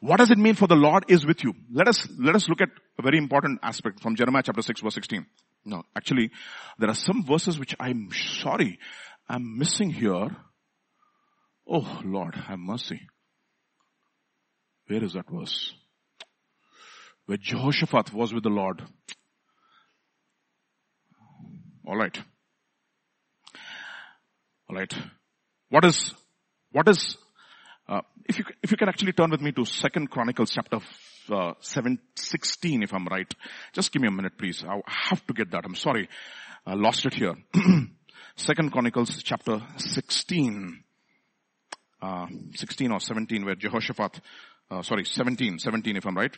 What 0.00 0.18
does 0.18 0.30
it 0.30 0.38
mean 0.38 0.54
for 0.54 0.66
the 0.66 0.76
Lord 0.76 1.04
is 1.08 1.26
with 1.26 1.44
you? 1.44 1.54
Let 1.72 1.88
us, 1.88 2.08
let 2.18 2.34
us 2.34 2.48
look 2.48 2.60
at 2.60 2.70
a 2.98 3.02
very 3.02 3.18
important 3.18 3.60
aspect 3.62 4.00
from 4.00 4.16
Jeremiah 4.16 4.42
chapter 4.44 4.62
6 4.62 4.80
verse 4.80 4.94
16. 4.94 5.26
No, 5.64 5.82
actually, 5.96 6.30
there 6.78 6.88
are 6.88 6.94
some 6.94 7.24
verses 7.24 7.58
which 7.58 7.74
I'm 7.78 8.08
sorry, 8.12 8.78
I'm 9.28 9.58
missing 9.58 9.90
here. 9.90 10.28
Oh 11.68 12.00
Lord, 12.04 12.34
have 12.34 12.58
mercy. 12.58 13.00
Where 14.86 15.04
is 15.04 15.12
that 15.12 15.28
verse? 15.30 15.74
Where 17.26 17.36
Jehoshaphat 17.36 18.12
was 18.14 18.32
with 18.32 18.42
the 18.42 18.48
Lord. 18.48 18.82
Alright. 21.86 22.18
Alright. 24.70 24.94
What 25.68 25.84
is, 25.84 26.14
what 26.72 26.88
is 26.88 27.18
uh, 27.88 28.02
if 28.26 28.38
you 28.38 28.44
if 28.62 28.70
you 28.70 28.76
can 28.76 28.88
actually 28.88 29.12
turn 29.12 29.30
with 29.30 29.40
me 29.40 29.50
to 29.52 29.64
Second 29.64 30.10
Chronicles 30.10 30.50
chapter 30.50 30.78
uh, 31.30 31.54
seven 31.60 31.98
sixteen, 32.14 32.82
if 32.82 32.92
I'm 32.92 33.06
right, 33.06 33.32
just 33.72 33.92
give 33.92 34.02
me 34.02 34.08
a 34.08 34.10
minute, 34.10 34.36
please. 34.36 34.62
I 34.62 34.78
have 34.86 35.26
to 35.26 35.32
get 35.32 35.50
that. 35.52 35.64
I'm 35.64 35.74
sorry, 35.74 36.08
I 36.66 36.74
lost 36.74 37.06
it 37.06 37.14
here. 37.14 37.34
Second 38.36 38.72
Chronicles 38.72 39.22
chapter 39.22 39.62
sixteen, 39.78 40.84
uh, 42.00 42.26
sixteen 42.54 42.92
or 42.92 43.00
seventeen, 43.00 43.44
where 43.44 43.54
Jehoshaphat, 43.54 44.20
uh, 44.70 44.82
sorry, 44.82 45.04
17, 45.04 45.58
17 45.58 45.96
if 45.96 46.06
I'm 46.06 46.16
right, 46.16 46.36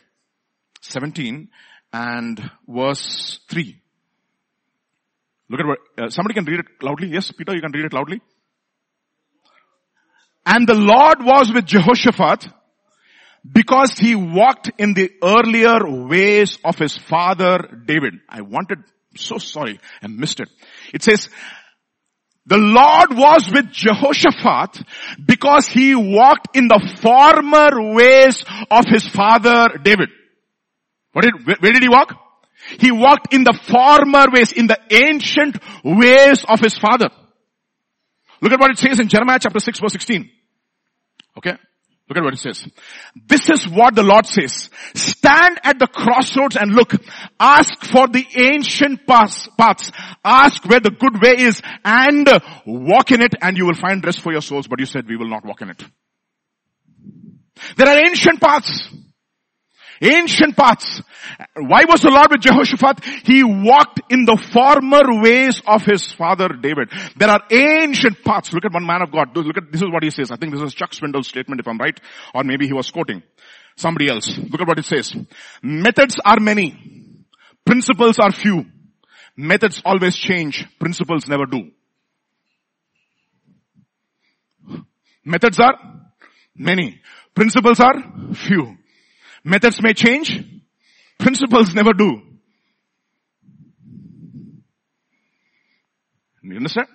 seventeen 0.81 1.49
and 1.93 2.51
verse 2.67 3.39
three. 3.49 3.81
Look 5.49 5.59
at 5.59 5.65
what 5.65 5.79
uh, 5.97 6.09
somebody 6.09 6.33
can 6.33 6.45
read 6.45 6.61
it 6.61 6.65
loudly. 6.81 7.09
Yes, 7.09 7.31
Peter, 7.31 7.53
you 7.53 7.61
can 7.61 7.71
read 7.73 7.85
it 7.85 7.93
loudly. 7.93 8.21
And 10.45 10.67
the 10.67 10.75
Lord 10.75 11.17
was 11.19 11.51
with 11.53 11.65
Jehoshaphat 11.65 12.47
because 13.49 13.93
he 13.99 14.15
walked 14.15 14.71
in 14.77 14.93
the 14.93 15.11
earlier 15.23 16.07
ways 16.07 16.57
of 16.63 16.77
his 16.77 16.97
father 16.97 17.81
David. 17.85 18.15
I 18.29 18.41
wanted, 18.41 18.79
so 19.15 19.37
sorry, 19.37 19.79
I 20.01 20.07
missed 20.07 20.39
it. 20.39 20.49
It 20.93 21.03
says, 21.03 21.29
the 22.45 22.57
Lord 22.57 23.13
was 23.15 23.49
with 23.53 23.71
Jehoshaphat 23.71 24.81
because 25.23 25.67
he 25.67 25.93
walked 25.95 26.55
in 26.55 26.67
the 26.67 26.97
former 27.01 27.93
ways 27.93 28.43
of 28.69 28.85
his 28.87 29.07
father 29.07 29.77
David. 29.81 30.09
What 31.13 31.23
did, 31.23 31.45
where 31.45 31.71
did 31.71 31.83
he 31.83 31.89
walk? 31.89 32.15
He 32.79 32.91
walked 32.91 33.33
in 33.33 33.43
the 33.43 33.53
former 33.53 34.25
ways, 34.31 34.51
in 34.51 34.67
the 34.67 34.79
ancient 34.89 35.57
ways 35.83 36.45
of 36.47 36.59
his 36.59 36.77
father. 36.77 37.09
Look 38.41 38.51
at 38.53 38.59
what 38.59 38.71
it 38.71 38.79
says 38.79 38.99
in 38.99 39.07
Jeremiah 39.07 39.39
chapter 39.39 39.59
6 39.59 39.79
verse 39.79 39.91
16. 39.93 40.29
Okay? 41.37 41.57
Look 42.09 42.17
at 42.17 42.23
what 42.23 42.33
it 42.33 42.39
says. 42.39 42.67
This 43.15 43.49
is 43.49 43.69
what 43.69 43.95
the 43.95 44.03
Lord 44.03 44.25
says. 44.25 44.69
Stand 44.95 45.59
at 45.63 45.79
the 45.79 45.87
crossroads 45.87 46.57
and 46.57 46.73
look. 46.73 46.93
Ask 47.39 47.85
for 47.85 48.07
the 48.07 48.25
ancient 48.35 49.07
paths. 49.07 49.47
Ask 50.23 50.65
where 50.65 50.81
the 50.81 50.91
good 50.91 51.21
way 51.21 51.35
is 51.45 51.61
and 51.85 52.27
walk 52.65 53.11
in 53.11 53.21
it 53.21 53.35
and 53.41 53.55
you 53.55 53.65
will 53.65 53.75
find 53.75 54.03
rest 54.03 54.19
for 54.19 54.33
your 54.33 54.41
souls. 54.41 54.67
But 54.67 54.79
you 54.79 54.85
said 54.85 55.07
we 55.07 55.15
will 55.15 55.29
not 55.29 55.45
walk 55.45 55.61
in 55.61 55.69
it. 55.69 55.85
There 57.77 57.87
are 57.87 58.05
ancient 58.05 58.41
paths. 58.41 58.89
Ancient 60.01 60.57
paths. 60.57 61.03
Why 61.55 61.85
was 61.87 62.01
the 62.01 62.09
Lord 62.09 62.31
with 62.31 62.41
Jehoshaphat? 62.41 63.05
He 63.23 63.43
walked 63.43 64.01
in 64.09 64.25
the 64.25 64.35
former 64.35 65.21
ways 65.21 65.61
of 65.67 65.85
his 65.85 66.11
father 66.11 66.49
David. 66.49 66.91
There 67.15 67.29
are 67.29 67.43
ancient 67.51 68.23
paths. 68.23 68.51
Look 68.51 68.65
at 68.65 68.73
one 68.73 68.85
man 68.85 69.03
of 69.03 69.11
God. 69.11 69.37
Look 69.37 69.57
at, 69.57 69.71
this 69.71 69.83
is 69.83 69.89
what 69.91 70.03
he 70.03 70.09
says. 70.09 70.31
I 70.31 70.37
think 70.37 70.53
this 70.53 70.63
is 70.63 70.73
Chuck 70.73 70.91
Swindoll's 70.91 71.27
statement 71.27 71.61
if 71.61 71.67
I'm 71.67 71.77
right. 71.77 71.99
Or 72.33 72.43
maybe 72.43 72.65
he 72.65 72.73
was 72.73 72.89
quoting 72.89 73.21
somebody 73.75 74.09
else. 74.09 74.27
Look 74.37 74.61
at 74.61 74.67
what 74.67 74.79
it 74.79 74.85
says. 74.85 75.15
Methods 75.61 76.19
are 76.25 76.39
many. 76.39 77.25
Principles 77.63 78.17
are 78.17 78.31
few. 78.31 78.65
Methods 79.37 79.83
always 79.85 80.15
change. 80.15 80.65
Principles 80.79 81.27
never 81.27 81.45
do. 81.45 81.69
Methods 85.23 85.59
are 85.59 85.75
many. 86.55 87.01
Principles 87.35 87.79
are 87.79 88.33
few. 88.33 88.77
Methods 89.43 89.81
may 89.81 89.93
change, 89.93 90.43
principles 91.19 91.73
never 91.73 91.93
do. 91.93 92.21
You 96.43 96.57
understand? 96.57 96.87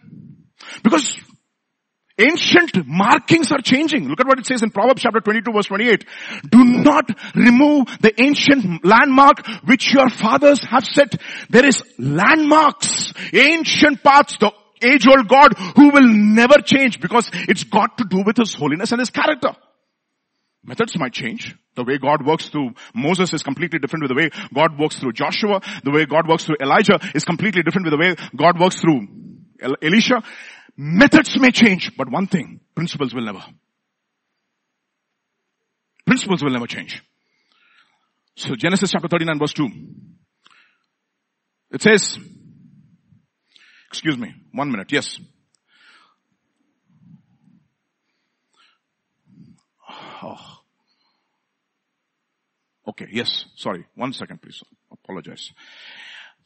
Because 0.83 1.19
ancient 2.19 2.87
markings 2.87 3.53
are 3.53 3.61
changing. 3.61 4.09
Look 4.09 4.21
at 4.21 4.27
what 4.27 4.39
it 4.39 4.47
says 4.47 4.63
in 4.63 4.71
Proverbs 4.71 5.03
chapter 5.03 5.21
22 5.21 5.53
verse 5.53 5.67
28. 5.67 6.05
Do 6.49 6.65
not 6.65 7.11
remove 7.35 7.87
the 8.01 8.13
ancient 8.21 8.85
landmark 8.85 9.47
which 9.65 9.93
your 9.93 10.09
fathers 10.09 10.65
have 10.65 10.85
set. 10.85 11.15
There 11.49 11.67
is 11.67 11.83
landmarks, 11.99 13.13
ancient 13.33 14.03
paths, 14.03 14.37
the 14.39 14.53
age 14.83 15.07
old 15.07 15.29
God 15.29 15.55
who 15.77 15.91
will 15.91 16.07
never 16.07 16.59
change 16.59 17.01
because 17.01 17.31
it's 17.33 17.65
got 17.65 17.99
to 17.99 18.05
do 18.05 18.23
with 18.23 18.37
His 18.37 18.55
holiness 18.55 18.93
and 18.93 19.01
His 19.01 19.11
character. 19.11 19.51
Methods 20.67 20.99
might 20.99 21.13
change. 21.13 21.55
The 21.77 21.85
way 21.85 21.97
God 21.97 22.27
works 22.27 22.49
through 22.49 22.71
Moses 22.93 23.33
is 23.33 23.45
completely 23.45 23.79
different 23.79 24.03
with 24.03 24.11
the 24.11 24.17
way 24.17 24.31
God 24.53 24.77
works 24.79 24.99
through 24.99 25.13
Joshua. 25.13 25.61
The 25.85 25.93
way 25.93 26.07
God 26.07 26.29
works 26.29 26.45
through 26.45 26.57
Elijah 26.61 26.99
is 27.15 27.25
completely 27.25 27.63
different 27.63 27.87
with 27.87 27.93
the 27.93 27.99
way 27.99 28.17
God 28.35 28.59
works 28.59 28.81
through 28.81 29.07
Elisha. 29.81 30.23
Methods 30.77 31.39
may 31.39 31.53
change, 31.53 31.93
but 31.97 32.11
one 32.11 32.27
thing, 32.27 32.61
principles 32.75 33.15
will 33.15 33.25
never. 33.25 33.45
Principles 36.05 36.43
will 36.43 36.53
never 36.53 36.67
change. 36.67 37.03
So 38.35 38.57
Genesis 38.57 38.91
chapter 38.91 39.09
39 39.09 39.39
verse 39.39 39.53
2. 39.53 39.69
It 41.73 41.83
says, 41.83 42.19
excuse 43.89 44.19
me, 44.19 44.35
one 44.53 44.71
minute, 44.71 44.91
yes. 44.91 45.19
Oh. 50.23 50.57
Okay, 52.89 53.09
yes, 53.11 53.47
sorry. 53.57 53.87
One 53.95 54.13
second 54.13 54.41
please. 54.41 54.63
Apologize. 54.93 55.53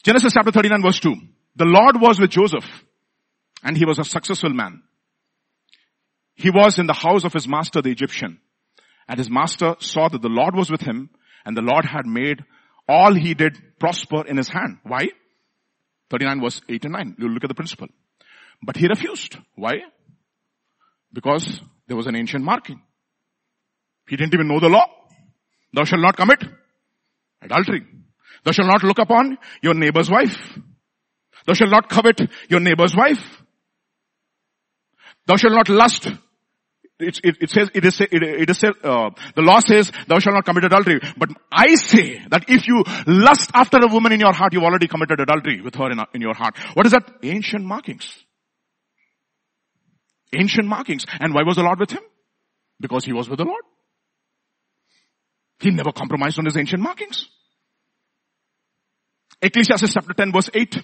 Genesis 0.03 0.33
chapter 0.33 0.51
39 0.51 0.83
verse 0.83 1.01
2. 1.01 1.15
The 1.57 1.65
Lord 1.65 2.01
was 2.01 2.19
with 2.19 2.31
Joseph 2.31 2.65
and 3.63 3.77
he 3.77 3.85
was 3.85 3.99
a 3.99 4.05
successful 4.05 4.51
man. 4.51 4.83
He 6.35 6.51
was 6.51 6.79
in 6.79 6.87
the 6.87 6.95
house 6.95 7.25
of 7.25 7.33
his 7.33 7.47
master 7.47 7.83
the 7.83 7.91
Egyptian 7.91 8.41
and 9.09 9.19
his 9.19 9.31
master 9.31 9.77
saw 9.81 10.09
that 10.09 10.23
the 10.23 10.29
Lord 10.29 10.55
was 10.55 10.71
with 10.71 10.81
him 10.81 11.11
and 11.45 11.57
the 11.57 11.63
Lord 11.63 11.85
had 11.85 12.07
made 12.07 12.45
all 12.89 13.15
he 13.15 13.35
did 13.35 13.59
prosper 13.79 14.27
in 14.27 14.37
his 14.37 14.49
hand. 14.49 14.79
Why? 14.85 15.09
39 16.11 16.41
verse 16.41 16.61
8 16.69 16.85
and 16.87 16.93
9. 16.93 17.17
You 17.19 17.29
look 17.29 17.45
at 17.45 17.49
the 17.49 17.55
principle. 17.55 17.89
But 18.63 18.77
he 18.77 18.89
refused. 18.89 19.37
Why? 19.55 19.81
Because 21.13 21.61
there 21.87 21.97
was 21.97 22.07
an 22.07 22.17
ancient 22.17 22.45
marking. 22.45 22.81
He 24.09 24.17
didn't 24.17 24.35
even 24.35 24.49
know 24.49 24.61
the 24.61 24.69
law. 24.69 24.87
Thou 25.73 25.85
shalt 25.85 26.03
not 26.03 26.17
commit 26.17 26.43
adultery. 27.43 27.87
Thou 28.45 28.53
shalt 28.53 28.69
not 28.69 28.83
look 28.83 28.99
upon 28.99 29.39
your 29.63 29.75
neighbor's 29.75 30.11
wife. 30.11 30.59
Thou 31.47 31.55
shalt 31.55 31.71
not 31.71 31.89
covet 31.89 32.21
your 32.49 32.61
neighbor's 32.61 32.95
wife. 32.97 33.43
Thou 35.27 35.37
shalt 35.37 35.55
not 35.55 35.69
lust. 35.69 36.11
It, 36.99 37.19
it, 37.25 37.37
it 37.41 37.51
says, 37.51 37.71
it 37.73 37.85
is, 37.85 38.01
it, 38.01 38.23
it 38.23 38.51
is, 38.51 38.63
uh, 38.63 39.11
the 39.35 39.43
law 39.43 39.61
says, 39.61 39.91
thou 40.07 40.19
shalt 40.19 40.35
not 40.35 40.45
commit 40.45 40.65
adultery. 40.65 41.01
But 41.17 41.31
I 41.51 41.75
say 41.77 42.21
that 42.31 42.45
if 42.49 42.67
you 42.69 42.85
lust 43.07 43.51
after 43.55 43.79
a 43.79 43.87
woman 43.91 44.13
in 44.13 44.21
your 44.21 44.35
heart, 44.35 44.53
you've 44.53 44.65
already 44.65 44.87
committed 44.87 45.19
adultery 45.21 45.63
with 45.63 45.75
her 45.77 45.91
in, 45.91 45.99
in 46.15 46.21
your 46.21 46.35
heart. 46.35 46.59
What 46.75 46.85
is 46.85 46.93
that? 46.93 47.11
Ancient 47.23 47.65
markings. 47.65 48.13
Ancient 50.35 50.67
markings. 50.67 51.07
And 51.21 51.33
why 51.33 51.43
was 51.43 51.57
the 51.57 51.63
Lord 51.63 51.81
with 51.81 51.91
him? 51.91 52.03
Because 52.79 53.05
he 53.05 53.13
was 53.13 53.29
with 53.29 53.39
the 53.39 53.45
Lord. 53.45 53.63
He 55.61 55.71
never 55.71 55.93
compromised 55.93 56.39
on 56.39 56.47
his 56.47 56.57
ancient 56.57 56.83
markings. 56.83 57.29
Ecclesiastes 59.43 59.93
chapter 59.93 60.13
10 60.13 60.33
verse 60.33 60.51
8. 60.53 60.83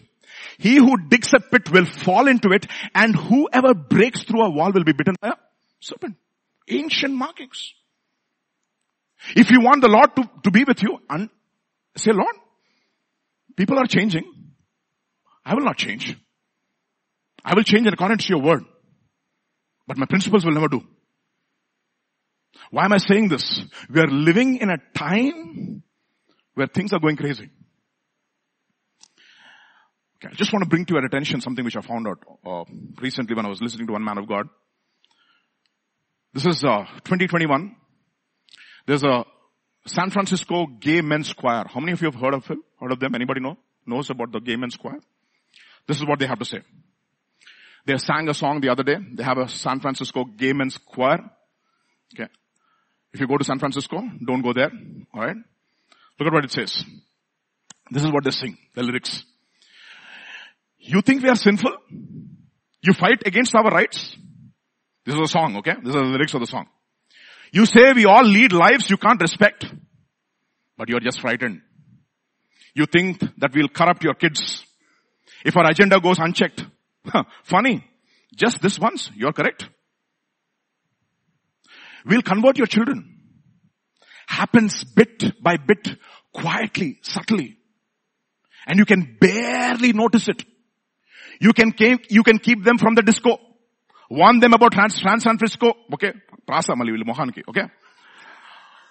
He 0.59 0.77
who 0.77 1.09
digs 1.09 1.33
a 1.35 1.41
pit 1.41 1.71
will 1.71 1.87
fall 1.87 2.29
into 2.29 2.51
it 2.53 2.67
and 2.95 3.15
whoever 3.15 3.75
breaks 3.75 4.23
through 4.23 4.43
a 4.43 4.51
wall 4.51 4.73
will 4.73 4.85
be 4.85 4.93
bitten 4.93 5.15
by 5.21 5.29
a 5.29 5.35
serpent. 5.81 6.17
Ancient 6.69 7.15
markings. 7.15 7.73
If 9.35 9.51
you 9.51 9.61
want 9.61 9.83
the 9.83 9.89
Lord 9.89 10.15
to, 10.17 10.31
to 10.45 10.51
be 10.51 10.65
with 10.65 10.83
you 10.83 10.99
and 11.09 11.31
say, 11.97 12.13
Lord, 12.13 12.35
people 13.57 13.79
are 13.79 13.87
changing. 13.87 14.25
I 15.45 15.55
will 15.55 15.65
not 15.65 15.77
change. 15.77 16.17
I 17.45 17.55
will 17.55 17.63
change 17.63 17.87
in 17.87 17.93
accordance 17.93 18.27
to 18.27 18.31
your 18.31 18.43
word. 18.43 18.65
But 19.87 19.97
my 19.97 20.07
principles 20.07 20.45
will 20.45 20.53
never 20.53 20.69
do. 20.69 20.83
Why 22.71 22.85
am 22.85 22.93
I 22.93 22.99
saying 22.99 23.29
this? 23.29 23.63
We 23.89 24.01
are 24.01 24.09
living 24.09 24.59
in 24.59 24.71
a 24.71 24.79
time 24.95 25.83
where 26.55 26.67
things 26.67 26.93
are 26.93 27.01
going 27.01 27.17
crazy. 27.17 27.51
Okay, 30.17 30.29
I 30.33 30.35
just 30.35 30.53
want 30.53 30.65
to 30.65 30.69
bring 30.69 30.87
to 30.87 30.95
your 30.95 31.05
attention 31.05 31.41
something 31.41 31.65
which 31.65 31.77
I 31.77 31.83
found 31.83 32.09
out 32.09 32.19
uh, 32.45 32.65
recently 33.01 33.37
when 33.37 33.45
I 33.45 33.49
was 33.49 33.61
listening 33.61 33.87
to 33.87 33.93
one 33.93 34.05
man 34.05 34.19
of 34.19 34.27
God. 34.27 34.49
This 36.33 36.47
is 36.47 36.65
uh, 36.65 36.85
2021. 37.05 37.77
There's 38.87 39.05
a 39.05 39.25
San 39.87 40.11
Francisco 40.11 40.67
Gay 40.67 41.01
Men's 41.01 41.33
Choir. 41.33 41.65
How 41.69 41.81
many 41.81 41.93
of 41.93 42.01
you 42.01 42.11
have 42.11 42.21
heard 42.21 42.35
of 42.35 42.47
him? 42.47 42.63
Heard 42.81 42.93
of 42.93 43.01
them? 43.01 43.15
Anybody 43.15 43.41
know? 43.41 43.57
Knows 43.87 44.11
about 44.11 44.33
the 44.33 44.41
Gay 44.41 44.57
Men's 44.57 44.77
Choir? 44.77 44.99
This 45.87 45.99
is 45.99 46.07
what 46.07 46.19
they 46.19 46.27
have 46.27 46.39
to 46.39 46.45
say. 46.45 46.63
They 47.87 47.97
sang 47.99 48.29
a 48.29 48.35
song 48.35 48.61
the 48.61 48.71
other 48.71 48.83
day. 48.83 48.97
They 49.15 49.23
have 49.23 49.39
a 49.39 49.49
San 49.49 49.81
Francisco 49.81 50.25
Gay 50.25 50.53
Men's 50.53 50.79
Choir. 50.79 51.19
Okay. 52.15 52.29
If 53.17 53.21
you 53.21 53.27
go 53.27 53.39
to 53.39 53.45
San 53.45 53.59
Francisco, 53.59 54.03
don't 54.27 54.43
go 54.43 54.53
there. 54.53 54.71
Alright. 55.17 55.37
Look 56.21 56.27
at 56.27 56.35
what 56.35 56.45
it 56.45 56.53
says. 56.53 56.85
This 57.91 58.05
is 58.05 58.13
what 58.13 58.25
they 58.25 58.31
sing. 58.31 58.59
The 58.75 58.83
lyrics. 58.83 59.25
You 60.77 61.01
think 61.01 61.23
we 61.23 61.31
are 61.31 61.35
sinful? 61.35 61.75
You 62.83 62.93
fight 62.93 63.23
against 63.25 63.55
our 63.55 63.71
rights? 63.71 64.15
This 65.07 65.15
is 65.15 65.21
a 65.23 65.29
song, 65.29 65.57
okay? 65.57 65.77
This 65.83 65.95
is 65.95 66.03
the 66.03 66.03
lyrics 66.03 66.35
of 66.35 66.41
the 66.41 66.47
song. 66.47 66.67
You 67.53 67.65
say 67.65 67.95
we 67.95 68.05
all 68.05 68.23
lead 68.23 68.53
lives 68.53 68.91
you 68.91 68.99
can't 68.99 69.23
respect, 69.23 69.65
but 70.77 70.91
you're 70.91 71.01
just 71.01 71.23
frightened. 71.23 71.63
You 72.75 72.85
think 72.85 73.21
that 73.39 73.55
we'll 73.55 73.69
corrupt 73.69 74.05
your 74.05 74.13
kids 74.13 74.63
if 75.43 75.57
our 75.57 75.71
agenda 75.71 76.01
goes 76.01 76.19
unchecked. 76.19 76.67
Funny. 77.45 77.83
Just 78.35 78.61
this 78.61 78.79
once, 78.79 79.11
you're 79.17 79.33
correct. 79.33 79.71
We'll 82.07 82.23
convert 82.23 82.57
your 82.57 82.67
children. 82.69 83.19
Happens 84.29 84.85
bit 84.85 85.43
by 85.43 85.57
bit, 85.57 85.99
quietly, 86.33 86.99
subtly. 87.03 87.59
And 88.67 88.79
you 88.79 88.85
can 88.85 89.17
barely 89.21 89.93
notice 89.93 90.29
it. 90.29 90.45
You 91.41 91.53
can 91.53 91.73
keep, 91.73 92.11
you 92.11 92.23
can 92.23 92.39
keep 92.39 92.65
them 92.65 92.79
from 92.79 92.95
the 92.95 93.03
disco. 93.03 93.39
Warn 94.09 94.39
them 94.41 94.53
about 94.53 94.73
Trans, 94.73 95.01
San 95.01 95.21
Francisco. 95.21 95.73
Okay. 95.93 96.13
Prasa 96.49 96.77
Mali 96.77 96.93
Mohanki. 97.03 97.43
Okay. 97.49 97.69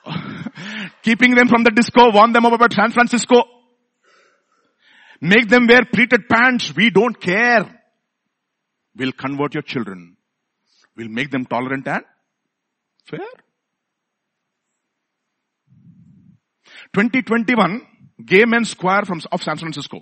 Keeping 1.04 1.36
them 1.36 1.48
from 1.48 1.64
the 1.64 1.72
disco. 1.72 2.12
Warn 2.12 2.34
them 2.34 2.46
about 2.46 2.74
San 2.74 2.92
Francisco. 2.92 3.44
Make 5.22 5.48
them 5.48 5.68
wear 5.68 5.86
pleated 5.86 6.28
pants. 6.30 6.74
We 6.76 6.90
don't 6.90 7.20
care. 7.20 7.82
We'll 8.96 9.14
convert 9.14 9.54
your 9.54 9.64
children. 9.64 10.18
We'll 10.98 11.10
make 11.10 11.32
them 11.32 11.46
tolerant 11.46 11.88
and 11.88 12.04
fair. 13.06 13.20
2021 16.94 17.82
Gay 18.26 18.46
Men's 18.46 18.74
Choir 18.74 19.04
from, 19.06 19.22
of 19.32 19.44
San 19.44 19.58
Francisco. 19.58 20.02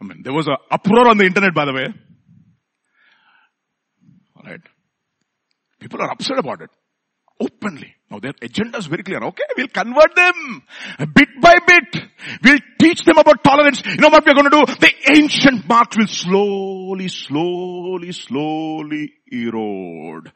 I 0.00 0.04
mean, 0.04 0.22
there 0.24 0.32
was 0.32 0.48
an 0.48 0.56
uproar 0.68 1.08
on 1.08 1.18
the 1.18 1.24
internet, 1.24 1.54
by 1.54 1.64
the 1.64 1.72
way. 1.72 1.86
Alright. 4.36 4.60
People 5.78 6.02
are 6.02 6.10
upset 6.10 6.38
about 6.38 6.60
it. 6.62 6.70
Openly. 7.38 7.94
Now 8.12 8.18
their 8.18 8.34
agenda 8.42 8.76
is 8.76 8.86
very 8.86 9.02
clear. 9.02 9.20
Okay, 9.24 9.42
we'll 9.56 9.68
convert 9.68 10.14
them. 10.14 10.62
Bit 11.14 11.28
by 11.40 11.54
bit. 11.66 12.02
We'll 12.44 12.58
teach 12.78 13.00
them 13.04 13.16
about 13.16 13.42
tolerance. 13.42 13.82
You 13.86 13.96
know 13.96 14.10
what 14.10 14.26
we're 14.26 14.34
going 14.34 14.50
to 14.50 14.66
do? 14.66 14.66
The 14.66 14.92
ancient 15.16 15.66
marks 15.66 15.96
will 15.96 16.06
slowly, 16.06 17.08
slowly, 17.08 18.12
slowly 18.12 19.14
erode. 19.32 20.30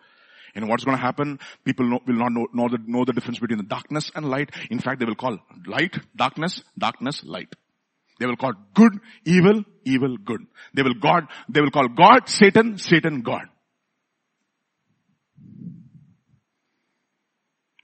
And 0.54 0.70
what's 0.70 0.84
going 0.84 0.96
to 0.96 1.02
happen? 1.02 1.38
People 1.66 1.90
know, 1.90 2.00
will 2.06 2.14
not 2.14 2.32
know, 2.32 2.46
know, 2.54 2.68
the, 2.70 2.78
know 2.86 3.04
the 3.04 3.12
difference 3.12 3.40
between 3.40 3.58
the 3.58 3.64
darkness 3.64 4.10
and 4.14 4.30
light. 4.30 4.52
In 4.70 4.78
fact, 4.78 5.00
they 5.00 5.04
will 5.04 5.14
call 5.14 5.38
light, 5.66 5.98
darkness, 6.16 6.62
darkness, 6.78 7.22
light. 7.24 7.54
They 8.18 8.24
will 8.24 8.36
call 8.36 8.54
good, 8.72 8.92
evil, 9.26 9.64
evil, 9.84 10.16
good. 10.16 10.46
They 10.72 10.80
will 10.80 10.94
God, 10.94 11.24
they 11.50 11.60
will 11.60 11.70
call 11.70 11.88
God, 11.88 12.26
Satan, 12.30 12.78
Satan, 12.78 13.20
God. 13.20 13.42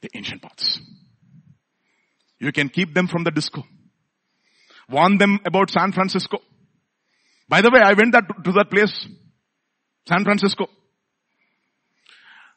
The 0.03 0.11
ancient 0.15 0.43
paths. 0.43 0.81
You 2.39 2.53
can 2.53 2.69
keep 2.69 2.93
them 2.93 3.07
from 3.07 3.25
the 3.25 3.31
disco. 3.31 3.65
Warn 4.89 5.17
them 5.17 5.39
about 5.47 5.71
San 5.71 5.93
Francisco. 5.93 6.39
By 7.49 7.63
the 7.63 7.71
way, 7.73 7.81
I 7.81 7.93
went 7.95 8.13
that, 8.13 8.25
to 8.45 8.53
that 8.53 8.71
place, 8.71 9.07
San 10.09 10.25
Francisco. 10.25 10.67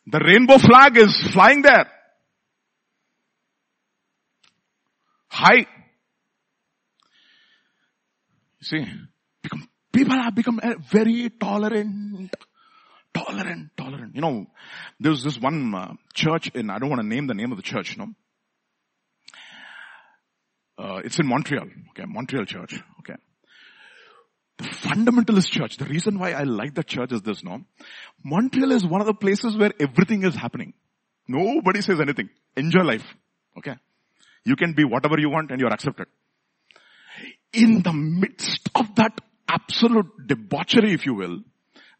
The 0.07 0.19
rainbow 0.19 0.57
flag 0.57 0.97
is 0.97 1.15
flying 1.33 1.61
there. 1.61 1.89
High. 5.29 5.65
See, 8.61 8.85
become, 9.43 9.67
people 9.91 10.15
have 10.15 10.33
become 10.33 10.59
eh, 10.63 10.73
very 10.91 11.29
tolerant, 11.29 12.33
tolerant, 13.15 13.71
tolerant. 13.77 14.15
You 14.15 14.21
know, 14.21 14.45
there's 14.99 15.23
this 15.23 15.39
one 15.39 15.73
uh, 15.73 15.93
church 16.13 16.51
in, 16.53 16.69
I 16.69 16.79
don't 16.79 16.89
want 16.89 17.01
to 17.01 17.07
name 17.07 17.27
the 17.27 17.33
name 17.33 17.51
of 17.51 17.57
the 17.57 17.63
church, 17.63 17.97
know. 17.97 18.07
Uh, 20.77 21.01
it's 21.05 21.17
in 21.19 21.27
Montreal, 21.27 21.67
okay, 21.91 22.03
Montreal 22.05 22.45
church, 22.45 22.75
okay. 22.99 23.15
The 24.57 24.65
fundamentalist 24.65 25.49
church, 25.49 25.77
the 25.77 25.85
reason 25.85 26.19
why 26.19 26.31
I 26.31 26.43
like 26.43 26.75
the 26.75 26.83
church 26.83 27.11
is 27.11 27.21
this, 27.21 27.43
no? 27.43 27.61
Montreal 28.23 28.71
is 28.71 28.85
one 28.85 29.01
of 29.01 29.07
the 29.07 29.13
places 29.13 29.57
where 29.57 29.71
everything 29.79 30.23
is 30.23 30.35
happening. 30.35 30.73
Nobody 31.27 31.81
says 31.81 31.99
anything. 32.01 32.29
Enjoy 32.55 32.83
life, 32.83 33.05
okay? 33.57 33.75
You 34.43 34.55
can 34.55 34.73
be 34.73 34.83
whatever 34.83 35.15
you 35.17 35.29
want 35.29 35.51
and 35.51 35.59
you're 35.59 35.73
accepted 35.73 36.07
in 37.55 37.81
the 37.81 37.93
midst 37.93 38.69
of 38.75 38.93
that 38.95 39.19
absolute 39.47 40.27
debauchery, 40.27 40.93
if 40.93 41.05
you 41.05 41.13
will, 41.13 41.39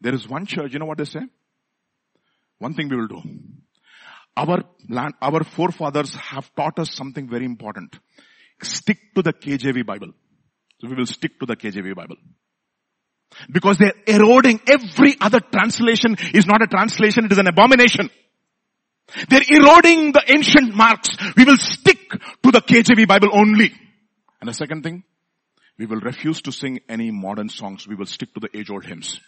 there 0.00 0.14
is 0.14 0.28
one 0.28 0.46
church, 0.46 0.72
you 0.72 0.78
know 0.78 0.86
what 0.86 0.98
they 0.98 1.04
say? 1.04 1.20
One 2.58 2.74
thing 2.74 2.88
we 2.88 2.96
will 2.96 3.08
do. 3.08 3.22
Our 4.36 4.64
land, 4.88 5.14
our 5.20 5.44
forefathers 5.44 6.14
have 6.14 6.54
taught 6.54 6.78
us 6.78 6.90
something 6.90 7.28
very 7.28 7.44
important. 7.44 7.98
Stick 8.62 8.98
to 9.14 9.22
the 9.22 9.32
KJV 9.32 9.86
Bible. 9.86 10.12
So 10.80 10.88
we 10.88 10.94
will 10.94 11.06
stick 11.06 11.38
to 11.40 11.46
the 11.46 11.56
KJV 11.56 11.94
Bible. 11.94 12.16
Because 13.50 13.78
they're 13.78 13.94
eroding 14.06 14.60
every 14.68 15.16
other 15.20 15.40
translation 15.40 16.16
is 16.32 16.46
not 16.46 16.62
a 16.62 16.66
translation, 16.66 17.24
it 17.24 17.32
is 17.32 17.38
an 17.38 17.46
abomination. 17.46 18.10
They're 19.28 19.40
eroding 19.48 20.12
the 20.12 20.22
ancient 20.34 20.74
marks. 20.74 21.08
We 21.36 21.44
will 21.44 21.56
stick 21.56 22.10
to 22.10 22.50
the 22.50 22.60
KJV 22.60 23.06
Bible 23.06 23.28
only. 23.32 23.72
And 24.40 24.48
the 24.48 24.54
second 24.54 24.82
thing, 24.82 25.04
we 25.78 25.86
will 25.86 26.00
refuse 26.00 26.42
to 26.42 26.52
sing 26.52 26.80
any 26.88 27.10
modern 27.10 27.48
songs. 27.48 27.86
We 27.86 27.94
will 27.94 28.06
stick 28.06 28.34
to 28.34 28.40
the 28.40 28.56
age 28.56 28.70
old 28.70 28.84
hymns. 28.84 29.20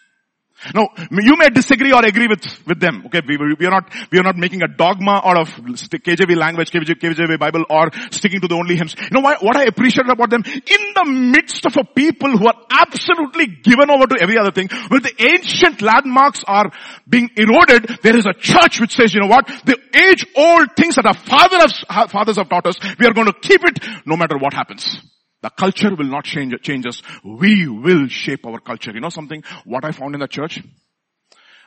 No, 0.75 0.87
you 1.11 1.37
may 1.37 1.49
disagree 1.49 1.93
or 1.93 2.03
agree 2.03 2.27
with, 2.27 2.43
with 2.67 2.79
them. 2.79 3.03
Okay, 3.05 3.21
we, 3.25 3.37
we 3.37 3.65
are 3.65 3.71
not, 3.71 3.93
we 4.11 4.19
are 4.19 4.23
not 4.23 4.35
making 4.35 4.61
a 4.61 4.67
dogma 4.67 5.21
out 5.23 5.37
of 5.37 5.49
KJV 5.49 6.35
language, 6.35 6.71
KJV, 6.71 6.99
KJV 6.99 7.39
Bible 7.39 7.63
or 7.69 7.89
sticking 8.11 8.41
to 8.41 8.47
the 8.47 8.55
only 8.55 8.75
hymns. 8.75 8.95
You 8.99 9.09
know 9.11 9.21
what, 9.21 9.41
what 9.43 9.55
I 9.55 9.63
appreciate 9.63 10.09
about 10.09 10.29
them? 10.29 10.43
In 10.45 10.93
the 10.95 11.05
midst 11.05 11.65
of 11.65 11.77
a 11.77 11.83
people 11.83 12.37
who 12.37 12.47
are 12.47 12.59
absolutely 12.69 13.47
given 13.47 13.89
over 13.89 14.07
to 14.07 14.17
every 14.21 14.37
other 14.37 14.51
thing, 14.51 14.67
where 14.89 14.99
the 14.99 15.13
ancient 15.19 15.81
landmarks 15.81 16.43
are 16.45 16.71
being 17.07 17.29
eroded, 17.37 17.99
there 18.03 18.17
is 18.17 18.25
a 18.25 18.33
church 18.33 18.79
which 18.79 18.95
says, 18.95 19.13
you 19.13 19.21
know 19.21 19.27
what, 19.27 19.47
the 19.65 19.77
age 19.95 20.25
old 20.35 20.75
things 20.75 20.95
that 20.95 21.05
our 21.05 21.13
fathers, 21.13 21.83
fathers 22.11 22.35
have 22.35 22.49
taught 22.49 22.67
us, 22.67 22.75
we 22.99 23.05
are 23.05 23.13
going 23.13 23.27
to 23.27 23.33
keep 23.33 23.63
it 23.63 23.79
no 24.05 24.17
matter 24.17 24.37
what 24.37 24.53
happens. 24.53 25.01
The 25.41 25.49
culture 25.49 25.95
will 25.95 26.05
not 26.05 26.25
change, 26.25 26.53
change 26.61 26.85
us. 26.85 27.01
We 27.23 27.67
will 27.67 28.07
shape 28.07 28.45
our 28.45 28.59
culture. 28.59 28.91
You 28.91 28.99
know 28.99 29.09
something? 29.09 29.43
What 29.65 29.85
I 29.85 29.91
found 29.91 30.15
in 30.15 30.21
the 30.21 30.27
church? 30.27 30.61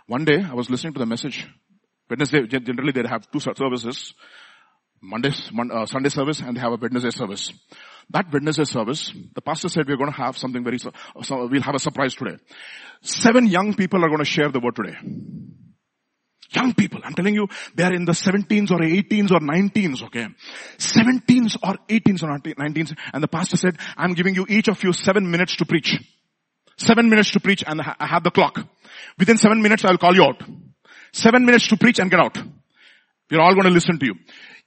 One 0.06 0.24
day 0.24 0.42
I 0.42 0.54
was 0.54 0.68
listening 0.68 0.92
to 0.94 0.98
the 0.98 1.06
message. 1.06 1.46
Wednesday, 2.10 2.46
generally 2.46 2.92
they 2.92 3.08
have 3.08 3.30
two 3.30 3.40
services. 3.40 4.14
Monday, 5.04 5.30
uh, 5.72 5.86
Sunday 5.86 6.10
service 6.10 6.40
and 6.40 6.56
they 6.56 6.60
have 6.60 6.72
a 6.72 6.76
Wednesday 6.76 7.10
service. 7.10 7.52
That 8.10 8.32
Wednesday 8.32 8.64
service, 8.64 9.12
the 9.34 9.40
pastor 9.40 9.68
said 9.68 9.88
we're 9.88 9.96
going 9.96 10.12
to 10.12 10.16
have 10.16 10.36
something 10.38 10.62
very, 10.62 10.78
so 10.78 10.92
we'll 11.30 11.62
have 11.62 11.74
a 11.74 11.80
surprise 11.80 12.14
today. 12.14 12.36
Seven 13.00 13.46
young 13.46 13.74
people 13.74 14.04
are 14.04 14.08
going 14.08 14.20
to 14.20 14.24
share 14.24 14.50
the 14.50 14.60
word 14.60 14.76
today. 14.76 14.96
Young 16.54 16.74
people, 16.74 17.00
I'm 17.04 17.14
telling 17.14 17.34
you, 17.34 17.48
they 17.74 17.84
are 17.84 17.92
in 17.92 18.04
the 18.04 18.12
17s 18.12 18.70
or 18.70 18.78
18s 18.78 19.30
or 19.30 19.40
19s, 19.40 20.02
okay? 20.04 20.26
17s 20.78 21.56
or 21.62 21.76
18s 21.88 22.22
or 22.22 22.38
19s. 22.38 22.96
And 23.12 23.22
the 23.22 23.28
pastor 23.28 23.56
said, 23.56 23.76
I'm 23.96 24.14
giving 24.14 24.34
you 24.34 24.46
each 24.48 24.68
of 24.68 24.82
you 24.84 24.92
seven 24.92 25.30
minutes 25.30 25.56
to 25.56 25.64
preach. 25.64 25.98
Seven 26.76 27.08
minutes 27.08 27.30
to 27.32 27.40
preach 27.40 27.64
and 27.66 27.80
I 27.80 28.06
have 28.06 28.24
the 28.24 28.30
clock. 28.30 28.58
Within 29.18 29.36
seven 29.36 29.62
minutes 29.62 29.84
I'll 29.84 29.98
call 29.98 30.14
you 30.14 30.24
out. 30.24 30.42
Seven 31.12 31.44
minutes 31.44 31.68
to 31.68 31.76
preach 31.76 31.98
and 31.98 32.10
get 32.10 32.20
out. 32.20 32.38
We're 33.30 33.40
all 33.40 33.54
going 33.54 33.64
to 33.64 33.70
listen 33.70 33.98
to 33.98 34.06
you. 34.06 34.14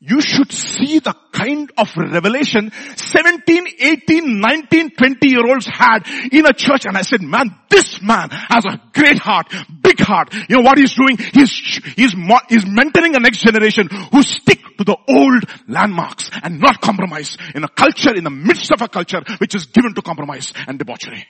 You 0.02 0.20
should 0.22 0.52
see 0.52 1.00
the 1.00 1.16
kind 1.32 1.72
of 1.78 1.89
revelation 1.96 2.72
17, 2.96 3.68
18, 3.80 4.39
19, 4.39 4.89
20 4.91 5.30
year 5.30 5.48
olds 5.48 5.66
had 5.66 6.00
in 6.32 6.46
a 6.46 6.54
church. 6.54 6.86
And 6.86 6.98
I 6.98 7.02
said, 7.02 7.22
man, 7.22 7.56
this 7.70 8.02
man 8.02 8.30
has 8.30 8.66
a 8.66 8.82
great 8.93 9.18
heart, 9.18 9.54
big 9.82 10.00
heart. 10.00 10.34
You 10.50 10.58
know 10.58 10.64
what 10.64 10.78
he's 10.78 10.96
doing? 10.96 11.18
He's, 11.18 11.52
he's, 11.96 12.14
he's 12.14 12.66
mentoring 12.66 13.16
a 13.16 13.20
next 13.20 13.39
generation 13.39 13.88
who 14.12 14.22
stick 14.22 14.60
to 14.78 14.84
the 14.84 14.98
old 15.08 15.43
landmarks 15.68 16.30
and 16.43 16.60
not 16.60 16.82
compromise 16.82 17.38
in 17.56 17.64
a 17.64 17.70
culture, 17.70 18.14
in 18.14 18.26
the 18.26 18.30
midst 18.30 18.72
of 18.72 18.82
a 18.82 18.89
culture 18.89 19.22
which 19.38 19.56
is 19.56 19.66
given 19.66 19.93
to 19.93 20.02
compromise 20.02 20.52
and 20.68 20.78
debauchery. 20.78 21.26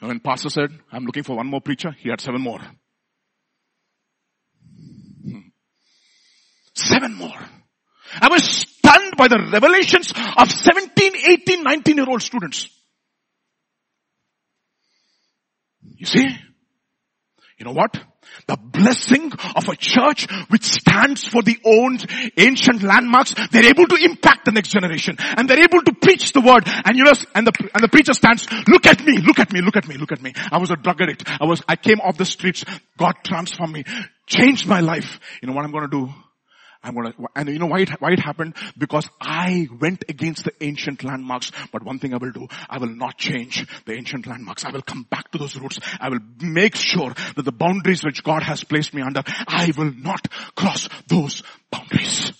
When 0.00 0.18
pastor 0.18 0.48
said, 0.48 0.70
I'm 0.90 1.04
looking 1.04 1.22
for 1.22 1.36
one 1.36 1.46
more 1.46 1.60
preacher, 1.60 1.92
he 1.98 2.08
had 2.08 2.20
seven 2.20 2.40
more. 2.40 2.60
Seven 6.80 7.14
more. 7.14 7.38
I 8.20 8.28
was 8.28 8.44
stunned 8.44 9.16
by 9.16 9.28
the 9.28 9.38
revelations 9.52 10.12
of 10.36 10.50
17, 10.50 11.12
18, 11.16 11.62
19 11.62 11.96
year 11.96 12.08
old 12.08 12.22
students. 12.22 12.68
You 15.96 16.06
see? 16.06 16.28
You 17.58 17.66
know 17.66 17.72
what? 17.72 18.02
The 18.46 18.56
blessing 18.56 19.32
of 19.54 19.68
a 19.68 19.76
church 19.76 20.26
which 20.48 20.64
stands 20.64 21.26
for 21.26 21.42
the 21.42 21.58
old 21.64 22.04
ancient 22.38 22.82
landmarks, 22.82 23.34
they're 23.50 23.66
able 23.66 23.86
to 23.86 23.96
impact 23.96 24.46
the 24.46 24.52
next 24.52 24.70
generation 24.70 25.16
and 25.18 25.48
they're 25.48 25.62
able 25.62 25.82
to 25.82 25.92
preach 25.92 26.32
the 26.32 26.40
word 26.40 26.64
and 26.66 26.96
you 26.96 27.04
know, 27.04 27.12
and 27.34 27.46
the, 27.46 27.52
and 27.74 27.84
the 27.84 27.88
preacher 27.88 28.14
stands, 28.14 28.46
look 28.66 28.86
at 28.86 29.04
me, 29.04 29.18
look 29.18 29.38
at 29.38 29.52
me, 29.52 29.60
look 29.60 29.76
at 29.76 29.86
me, 29.86 29.96
look 29.96 30.12
at 30.12 30.22
me. 30.22 30.32
I 30.50 30.58
was 30.58 30.70
a 30.70 30.76
drug 30.76 31.02
addict. 31.02 31.28
I 31.28 31.44
was, 31.44 31.62
I 31.68 31.76
came 31.76 32.00
off 32.00 32.16
the 32.16 32.24
streets. 32.24 32.64
God 32.96 33.16
transformed 33.24 33.74
me, 33.74 33.84
changed 34.26 34.66
my 34.66 34.80
life. 34.80 35.20
You 35.42 35.48
know 35.48 35.54
what 35.54 35.64
I'm 35.64 35.72
going 35.72 35.90
to 35.90 36.06
do? 36.06 36.14
I'm 36.82 36.94
gonna, 36.94 37.12
and 37.36 37.48
you 37.50 37.58
know 37.58 37.66
why 37.66 37.80
it, 37.80 37.90
why 38.00 38.12
it 38.12 38.20
happened? 38.20 38.56
Because 38.78 39.08
I 39.20 39.68
went 39.80 40.04
against 40.08 40.44
the 40.44 40.52
ancient 40.62 41.04
landmarks. 41.04 41.52
But 41.72 41.82
one 41.82 41.98
thing 41.98 42.14
I 42.14 42.16
will 42.16 42.32
do, 42.32 42.48
I 42.70 42.78
will 42.78 42.88
not 42.88 43.18
change 43.18 43.66
the 43.84 43.92
ancient 43.92 44.26
landmarks. 44.26 44.64
I 44.64 44.70
will 44.70 44.80
come 44.80 45.02
back 45.02 45.30
to 45.32 45.38
those 45.38 45.56
roots. 45.56 45.78
I 46.00 46.08
will 46.08 46.20
make 46.40 46.74
sure 46.74 47.12
that 47.36 47.44
the 47.44 47.52
boundaries 47.52 48.02
which 48.02 48.24
God 48.24 48.42
has 48.42 48.64
placed 48.64 48.94
me 48.94 49.02
under, 49.02 49.22
I 49.26 49.72
will 49.76 49.92
not 49.92 50.30
cross 50.54 50.88
those 51.06 51.42
boundaries. 51.70 52.32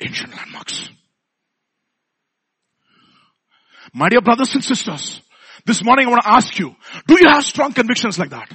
Ancient 0.00 0.34
landmarks. 0.34 0.88
My 3.92 4.08
dear 4.08 4.22
brothers 4.22 4.54
and 4.54 4.64
sisters, 4.64 5.20
this 5.66 5.84
morning 5.84 6.06
I 6.06 6.10
want 6.10 6.22
to 6.22 6.30
ask 6.30 6.58
you, 6.58 6.74
do 7.06 7.18
you 7.20 7.28
have 7.28 7.44
strong 7.44 7.74
convictions 7.74 8.18
like 8.18 8.30
that? 8.30 8.50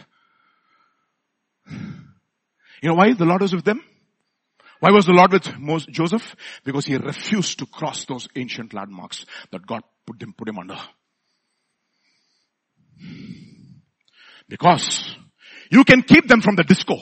You 1.70 2.90
know 2.90 2.96
why 2.96 3.14
the 3.14 3.26
Lord 3.26 3.42
was 3.42 3.54
with 3.54 3.66
them? 3.66 3.84
Why 4.82 4.90
was 4.90 5.06
the 5.06 5.14
Lord 5.14 5.32
with 5.32 5.88
Joseph? 5.92 6.36
Because 6.66 6.88
he 6.88 6.98
refused 6.98 7.60
to 7.60 7.68
cross 7.68 8.06
those 8.06 8.28
ancient 8.36 8.74
landmarks 8.74 9.28
that 9.52 9.66
God 9.68 9.84
put 10.08 10.20
him, 10.20 10.34
put 10.36 10.50
him 10.50 10.58
under. 10.58 10.78
Because 14.50 15.16
you 15.70 15.84
can 15.84 16.02
keep 16.02 16.28
them 16.28 16.42
from 16.42 16.56
the 16.56 16.64
disco. 16.64 16.96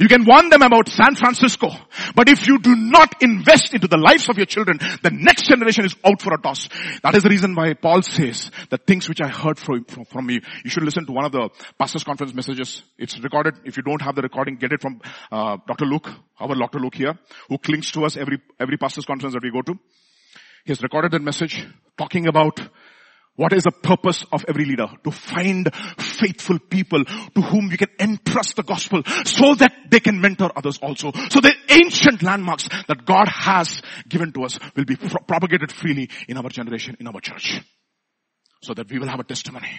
You 0.00 0.08
can 0.08 0.24
warn 0.24 0.48
them 0.48 0.62
about 0.62 0.88
San 0.88 1.14
Francisco, 1.14 1.68
but 2.14 2.26
if 2.30 2.48
you 2.48 2.58
do 2.58 2.74
not 2.74 3.22
invest 3.22 3.74
into 3.74 3.86
the 3.86 3.98
lives 3.98 4.30
of 4.30 4.38
your 4.38 4.46
children, 4.46 4.78
the 5.02 5.10
next 5.12 5.46
generation 5.46 5.84
is 5.84 5.94
out 6.02 6.22
for 6.22 6.32
a 6.32 6.40
toss. 6.40 6.70
That 7.02 7.14
is 7.14 7.22
the 7.22 7.28
reason 7.28 7.54
why 7.54 7.74
Paul 7.74 8.00
says 8.00 8.50
the 8.70 8.78
things 8.78 9.10
which 9.10 9.20
I 9.20 9.28
heard 9.28 9.58
from, 9.58 9.84
from, 9.84 10.24
me. 10.24 10.40
You 10.64 10.70
should 10.70 10.84
listen 10.84 11.04
to 11.04 11.12
one 11.12 11.26
of 11.26 11.32
the 11.32 11.50
pastors 11.78 12.02
conference 12.02 12.32
messages. 12.32 12.82
It's 12.96 13.20
recorded. 13.20 13.56
If 13.66 13.76
you 13.76 13.82
don't 13.82 14.00
have 14.00 14.14
the 14.14 14.22
recording, 14.22 14.56
get 14.56 14.72
it 14.72 14.80
from 14.80 15.02
uh, 15.30 15.58
Dr. 15.66 15.84
Luke, 15.84 16.08
our 16.38 16.54
Dr. 16.54 16.78
Luke 16.78 16.94
here, 16.94 17.18
who 17.50 17.58
clings 17.58 17.90
to 17.90 18.06
us 18.06 18.16
every 18.16 18.40
every 18.58 18.78
pastors 18.78 19.04
conference 19.04 19.34
that 19.34 19.42
we 19.42 19.50
go 19.50 19.60
to. 19.60 19.78
He 20.64 20.70
has 20.70 20.82
recorded 20.82 21.12
that 21.12 21.20
message 21.22 21.66
talking 21.98 22.26
about 22.26 22.58
what 23.36 23.52
is 23.52 23.64
the 23.64 23.70
purpose 23.70 24.24
of 24.32 24.44
every 24.48 24.64
leader? 24.66 24.88
To 25.04 25.10
find 25.10 25.74
faithful 25.98 26.58
people 26.58 27.04
to 27.04 27.40
whom 27.40 27.68
we 27.68 27.76
can 27.76 27.88
entrust 27.98 28.56
the 28.56 28.62
gospel 28.62 29.02
so 29.24 29.54
that 29.54 29.72
they 29.90 30.00
can 30.00 30.20
mentor 30.20 30.52
others 30.54 30.78
also. 30.78 31.12
So 31.30 31.40
the 31.40 31.54
ancient 31.70 32.22
landmarks 32.22 32.68
that 32.88 33.06
God 33.06 33.28
has 33.28 33.80
given 34.08 34.32
to 34.32 34.44
us 34.44 34.58
will 34.76 34.84
be 34.84 34.96
pro- 34.96 35.22
propagated 35.22 35.72
freely 35.72 36.10
in 36.28 36.36
our 36.36 36.50
generation, 36.50 36.96
in 37.00 37.06
our 37.06 37.20
church. 37.20 37.62
So 38.62 38.74
that 38.74 38.90
we 38.90 38.98
will 38.98 39.08
have 39.08 39.20
a 39.20 39.24
testimony. 39.24 39.70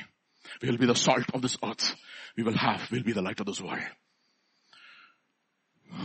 We 0.62 0.70
will 0.70 0.78
be 0.78 0.88
the 0.88 0.96
salt 0.96 1.26
of 1.34 1.42
this 1.42 1.58
earth. 1.64 1.96
We 2.36 2.44
will 2.44 2.58
have, 2.58 2.90
we'll 2.92 3.04
be 3.04 3.14
the 3.14 3.22
light 3.22 3.40
of 3.40 3.46
this 3.46 3.62
world. 3.62 3.80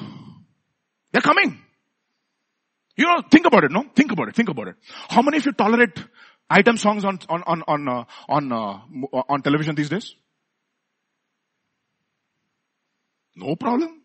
They're 1.12 1.22
coming. 1.22 1.62
You 2.96 3.04
know, 3.04 3.22
think 3.30 3.46
about 3.46 3.64
it, 3.64 3.70
no? 3.70 3.84
Think 3.94 4.12
about 4.12 4.28
it, 4.28 4.34
think 4.34 4.48
about 4.48 4.68
it. 4.68 4.76
How 5.08 5.22
many 5.22 5.36
of 5.36 5.46
you 5.46 5.52
tolerate 5.52 5.98
item 6.48 6.76
songs 6.76 7.04
on 7.04 7.18
on 7.28 7.42
on 7.46 7.62
on 7.66 7.88
uh, 7.88 8.04
on 8.28 8.52
uh, 8.52 8.78
on 9.28 9.42
television 9.42 9.74
these 9.74 9.88
days? 9.88 10.14
No 13.34 13.56
problem. 13.56 14.00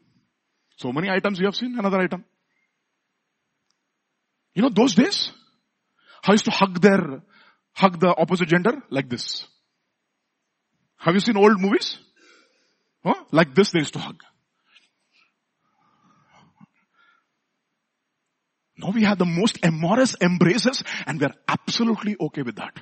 So 0.78 0.92
many 0.92 1.10
items 1.10 1.40
you 1.40 1.46
have 1.46 1.56
seen. 1.56 1.78
Another 1.78 2.00
item. 2.00 2.26
You 4.54 4.64
know 4.64 4.70
those 4.70 4.96
days, 4.96 5.32
how 6.22 6.34
used 6.34 6.46
to 6.46 6.52
hug 6.52 6.82
their 6.82 7.22
hug 7.74 8.00
the 8.00 8.14
opposite 8.16 8.50
gender 8.50 8.82
like 8.90 9.10
this. 9.10 9.48
Have 10.98 11.14
you 11.14 11.20
seen 11.22 11.38
old 11.38 11.60
movies? 11.60 11.98
Huh? 13.04 13.16
Like 13.32 13.56
this 13.56 13.72
they 13.72 13.80
used 13.80 13.94
to 13.94 14.00
hug. 14.00 14.22
Now 18.82 18.90
we 18.90 19.04
have 19.04 19.20
the 19.20 19.26
most 19.26 19.60
amorous 19.64 20.16
embraces 20.20 20.84
and 21.06 21.22
we're 21.22 21.36
absolutely 21.48 22.16
okay 22.20 22.42
with 22.42 22.56
that. 22.56 22.74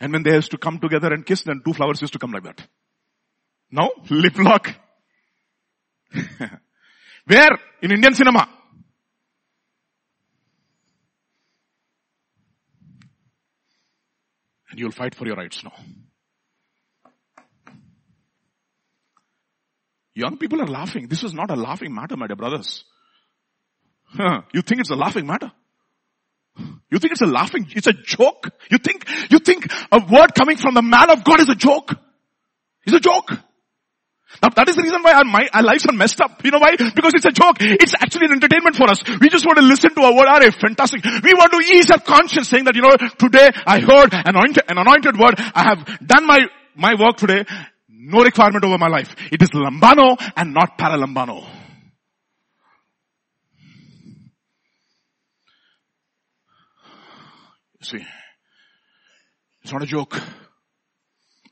And 0.00 0.12
when 0.12 0.22
they 0.22 0.32
used 0.34 0.50
to 0.50 0.58
come 0.58 0.80
together 0.80 1.12
and 1.12 1.24
kiss, 1.24 1.44
then 1.44 1.62
two 1.64 1.72
flowers 1.72 2.00
used 2.00 2.12
to 2.12 2.18
come 2.18 2.32
like 2.32 2.42
that. 2.42 2.60
Now, 3.70 3.88
lip 4.10 4.36
lock. 4.36 4.74
Where? 7.26 7.58
In 7.80 7.92
Indian 7.92 8.12
cinema. 8.12 8.48
And 14.70 14.80
you'll 14.80 14.90
fight 14.90 15.14
for 15.14 15.24
your 15.24 15.36
rights 15.36 15.62
now. 15.62 15.72
Young 20.14 20.36
people 20.36 20.60
are 20.60 20.66
laughing. 20.66 21.08
This 21.08 21.24
is 21.24 21.32
not 21.32 21.50
a 21.50 21.56
laughing 21.56 21.94
matter, 21.94 22.16
my 22.16 22.26
dear 22.26 22.36
brothers. 22.36 22.84
You 24.18 24.62
think 24.62 24.80
it's 24.80 24.90
a 24.90 24.96
laughing 24.96 25.26
matter? 25.26 25.52
You 26.90 26.98
think 26.98 27.12
it's 27.12 27.22
a 27.22 27.26
laughing, 27.26 27.66
it's 27.70 27.86
a 27.86 27.94
joke? 27.94 28.50
You 28.70 28.76
think, 28.76 29.08
you 29.30 29.38
think 29.38 29.72
a 29.90 29.98
word 29.98 30.34
coming 30.34 30.58
from 30.58 30.74
the 30.74 30.82
man 30.82 31.10
of 31.10 31.24
God 31.24 31.40
is 31.40 31.48
a 31.48 31.54
joke? 31.54 31.94
It's 32.84 32.94
a 32.94 33.00
joke. 33.00 33.30
Now 34.42 34.48
that 34.56 34.68
is 34.68 34.76
the 34.76 34.82
reason 34.82 35.02
why 35.02 35.14
our, 35.14 35.24
my, 35.24 35.48
our 35.52 35.62
lives 35.62 35.86
are 35.86 35.92
messed 35.92 36.20
up. 36.20 36.44
You 36.44 36.50
know 36.50 36.58
why? 36.58 36.76
Because 36.76 37.12
it's 37.14 37.24
a 37.24 37.32
joke. 37.32 37.56
It's 37.60 37.94
actually 37.94 38.26
an 38.26 38.32
entertainment 38.32 38.76
for 38.76 38.88
us. 38.88 39.02
We 39.20 39.28
just 39.28 39.46
want 39.46 39.58
to 39.58 39.64
listen 39.64 39.94
to 39.94 40.02
a 40.02 40.14
word. 40.14 40.28
Are 40.28 40.50
fantastic. 40.52 41.04
We 41.04 41.32
want 41.32 41.52
to 41.52 41.60
ease 41.72 41.90
our 41.90 42.00
conscience 42.00 42.48
saying 42.48 42.64
that, 42.64 42.74
you 42.74 42.82
know, 42.82 42.96
today 42.96 43.48
I 43.66 43.80
heard 43.80 44.12
an 44.12 44.36
anointed, 44.36 44.64
an 44.68 44.76
anointed 44.76 45.16
word. 45.18 45.34
I 45.38 45.64
have 45.64 46.06
done 46.06 46.26
my, 46.26 46.38
my 46.74 46.94
work 46.98 47.16
today 47.16 47.44
no 48.02 48.22
requirement 48.22 48.64
over 48.64 48.78
my 48.78 48.88
life. 48.88 49.14
It 49.30 49.40
is 49.40 49.50
lambano 49.50 50.16
and 50.36 50.52
not 50.52 50.76
paralambano. 50.76 51.46
See, 57.80 58.04
it's 59.62 59.72
not 59.72 59.82
a 59.82 59.86
joke. 59.86 60.20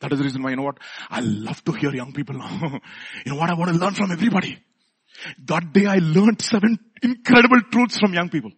That 0.01 0.13
is 0.13 0.19
the 0.19 0.25
reason 0.25 0.43
why, 0.43 0.51
you 0.51 0.57
know 0.57 0.63
what? 0.63 0.79
I 1.11 1.21
love 1.21 1.63
to 1.65 1.73
hear 1.73 1.95
young 1.95 2.13
people 2.13 2.37
now. 2.37 2.81
you 3.25 3.33
know 3.33 3.39
what? 3.39 3.51
I 3.51 3.55
want 3.55 3.71
to 3.71 3.77
learn 3.77 3.95
from 3.95 4.11
everybody. 4.11 4.59
That 5.47 5.73
day 5.73 5.87
I 5.87 5.97
learned 5.97 6.41
seven 6.41 6.79
incredible 7.03 7.61
truths 7.71 7.99
from 7.99 8.15
young 8.15 8.29
people. 8.31 8.53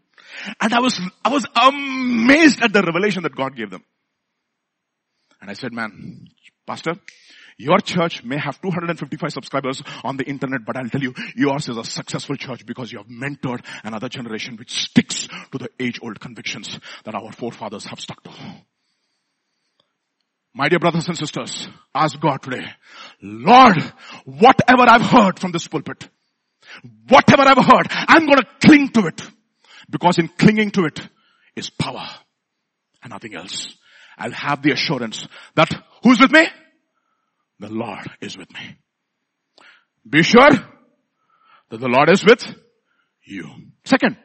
And 0.61 0.72
I 0.72 0.80
was, 0.80 1.01
I 1.24 1.30
was 1.30 1.45
amazed 1.57 2.62
at 2.62 2.72
the 2.72 2.82
revelation 2.82 3.24
that 3.24 3.34
God 3.34 3.57
gave 3.57 3.70
them. 3.70 3.82
And 5.40 5.51
I 5.51 5.55
said, 5.55 5.72
man, 5.72 6.28
pastor, 6.66 6.95
your 7.63 7.79
church 7.79 8.25
may 8.25 8.39
have 8.39 8.61
255 8.61 9.33
subscribers 9.33 9.83
on 10.03 10.17
the 10.17 10.25
internet, 10.25 10.65
but 10.67 10.77
I'll 10.77 10.89
tell 10.89 11.01
you, 11.01 11.15
yours 11.37 11.69
is 11.69 11.77
a 11.77 11.85
successful 11.85 12.37
church 12.37 12.67
because 12.67 12.91
you 12.91 12.99
have 12.99 13.07
mentored 13.07 13.65
another 13.85 14.09
generation 14.09 14.57
which 14.57 14.73
sticks 14.73 15.29
to 15.53 15.59
the 15.59 15.69
age-old 15.79 16.19
convictions 16.19 16.79
that 17.05 17.15
our 17.15 17.31
forefathers 17.31 17.87
have 17.87 18.01
stuck 18.01 18.21
to. 18.25 18.31
My 20.53 20.69
dear 20.69 20.81
brothers 20.81 21.07
and 21.07 21.17
sisters, 21.17 21.69
ask 21.95 22.19
God 22.19 22.43
today, 22.43 22.67
Lord, 23.23 23.81
whatever 24.25 24.83
I've 24.83 25.07
heard 25.07 25.39
from 25.39 25.53
this 25.53 25.69
pulpit, 25.69 26.09
whatever 27.09 27.43
I've 27.43 27.65
heard, 27.65 27.87
I'm 27.91 28.27
to 28.27 28.45
cling 28.61 28.89
to 28.91 29.07
it 29.07 29.23
because 29.89 30.19
in 30.19 30.29
clinging 30.29 30.73
to 30.73 30.85
it 30.85 31.01
is 31.55 31.71
power. 31.71 32.09
and 33.03 33.11
nothing 33.11 33.35
else. 33.35 33.77
I'll 34.19 34.33
have 34.33 34.63
the 34.63 34.73
assurance 34.73 35.27
that 35.55 35.73
who's 36.03 36.21
with 36.21 36.33
me? 36.33 36.47
The 37.63 37.69
Lord 37.69 38.11
is 38.21 38.37
with 38.37 38.53
me. 38.53 38.77
Be 40.09 40.25
sure 40.25 40.51
that 41.71 41.79
the 41.79 41.87
Lord 41.87 42.11
is 42.11 42.25
with 42.25 42.45
you. 43.25 43.49
Second, 43.85 44.17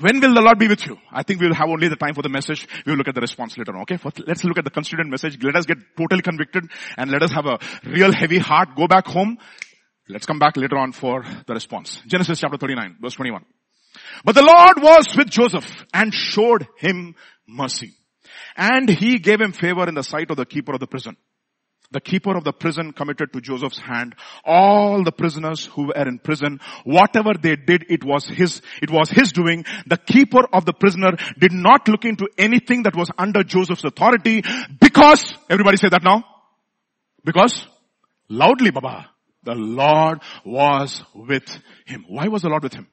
when 0.00 0.20
will 0.20 0.34
the 0.34 0.40
Lord 0.40 0.58
be 0.58 0.66
with 0.66 0.84
you? 0.84 0.96
I 1.12 1.22
think 1.22 1.40
we 1.40 1.46
will 1.46 1.54
have 1.54 1.68
only 1.68 1.86
the 1.86 1.94
time 1.94 2.14
for 2.14 2.22
the 2.22 2.28
message. 2.28 2.66
We 2.84 2.90
will 2.90 2.98
look 2.98 3.06
at 3.06 3.14
the 3.14 3.20
response 3.20 3.56
later 3.56 3.76
on. 3.76 3.82
Okay, 3.82 3.96
First, 3.96 4.22
let's 4.26 4.42
look 4.42 4.58
at 4.58 4.64
the 4.64 4.72
constituent 4.72 5.08
message. 5.08 5.38
Let 5.40 5.54
us 5.54 5.64
get 5.64 5.78
totally 5.96 6.20
convicted 6.20 6.64
and 6.96 7.12
let 7.12 7.22
us 7.22 7.30
have 7.30 7.46
a 7.46 7.60
real 7.84 8.12
heavy 8.12 8.38
heart. 8.38 8.70
Go 8.74 8.88
back 8.88 9.06
home. 9.06 9.38
Let's 10.08 10.26
come 10.26 10.40
back 10.40 10.56
later 10.56 10.78
on 10.78 10.90
for 10.90 11.24
the 11.46 11.54
response. 11.54 12.02
Genesis 12.08 12.40
chapter 12.40 12.56
39, 12.56 12.96
verse 13.00 13.14
21. 13.14 13.44
But 14.24 14.34
the 14.34 14.42
Lord 14.42 14.82
was 14.82 15.16
with 15.16 15.30
Joseph 15.30 15.86
and 15.94 16.12
showed 16.12 16.66
him 16.78 17.14
mercy. 17.46 17.94
And 18.56 18.88
he 18.88 19.20
gave 19.20 19.40
him 19.40 19.52
favor 19.52 19.88
in 19.88 19.94
the 19.94 20.02
sight 20.02 20.28
of 20.32 20.36
the 20.36 20.44
keeper 20.44 20.72
of 20.72 20.80
the 20.80 20.88
prison 20.88 21.16
the 21.92 22.00
keeper 22.00 22.36
of 22.36 22.44
the 22.44 22.52
prison 22.52 22.92
committed 22.92 23.32
to 23.32 23.40
Joseph's 23.40 23.78
hand 23.78 24.14
all 24.44 25.04
the 25.04 25.12
prisoners 25.12 25.66
who 25.66 25.88
were 25.88 26.08
in 26.08 26.18
prison. 26.18 26.60
Whatever 26.84 27.32
they 27.40 27.56
did, 27.56 27.86
it 27.88 28.04
was 28.04 28.26
his, 28.26 28.62
it 28.80 28.90
was 28.90 29.10
his 29.10 29.32
doing. 29.32 29.64
The 29.86 29.98
keeper 29.98 30.44
of 30.52 30.64
the 30.64 30.72
prisoner 30.72 31.12
did 31.38 31.52
not 31.52 31.88
look 31.88 32.04
into 32.04 32.28
anything 32.38 32.84
that 32.84 32.96
was 32.96 33.10
under 33.18 33.42
Joseph's 33.42 33.84
authority 33.84 34.42
because, 34.80 35.34
everybody 35.48 35.76
say 35.76 35.88
that 35.90 36.02
now? 36.02 36.24
Because, 37.24 37.66
loudly 38.28 38.70
Baba, 38.70 39.10
the 39.42 39.54
Lord 39.54 40.20
was 40.44 41.02
with 41.14 41.48
him. 41.86 42.04
Why 42.08 42.28
was 42.28 42.42
the 42.42 42.48
Lord 42.48 42.62
with 42.62 42.74
him? 42.74 42.88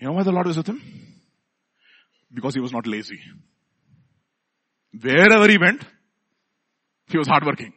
You 0.00 0.08
know 0.08 0.12
why 0.12 0.22
the 0.22 0.32
Lord 0.32 0.46
was 0.46 0.56
with 0.56 0.68
him? 0.68 0.80
Because 2.32 2.54
he 2.54 2.60
was 2.60 2.72
not 2.72 2.86
lazy. 2.86 3.20
Wherever 4.92 5.48
he 5.48 5.58
went, 5.58 5.82
he 7.08 7.18
was 7.18 7.28
hardworking. 7.28 7.72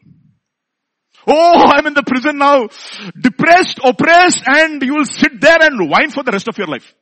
Oh, 1.28 1.72
I'm 1.74 1.86
in 1.86 1.94
the 1.94 2.04
prison 2.04 2.38
now, 2.38 2.68
depressed, 3.20 3.80
oppressed, 3.84 4.44
and 4.46 4.82
you 4.82 4.96
will 4.96 5.06
sit 5.06 5.40
there 5.40 5.62
and 5.62 5.90
whine 5.90 6.10
for 6.10 6.24
the 6.24 6.32
rest 6.32 6.48
of 6.48 6.58
your 6.58 6.68
life. 6.68 6.96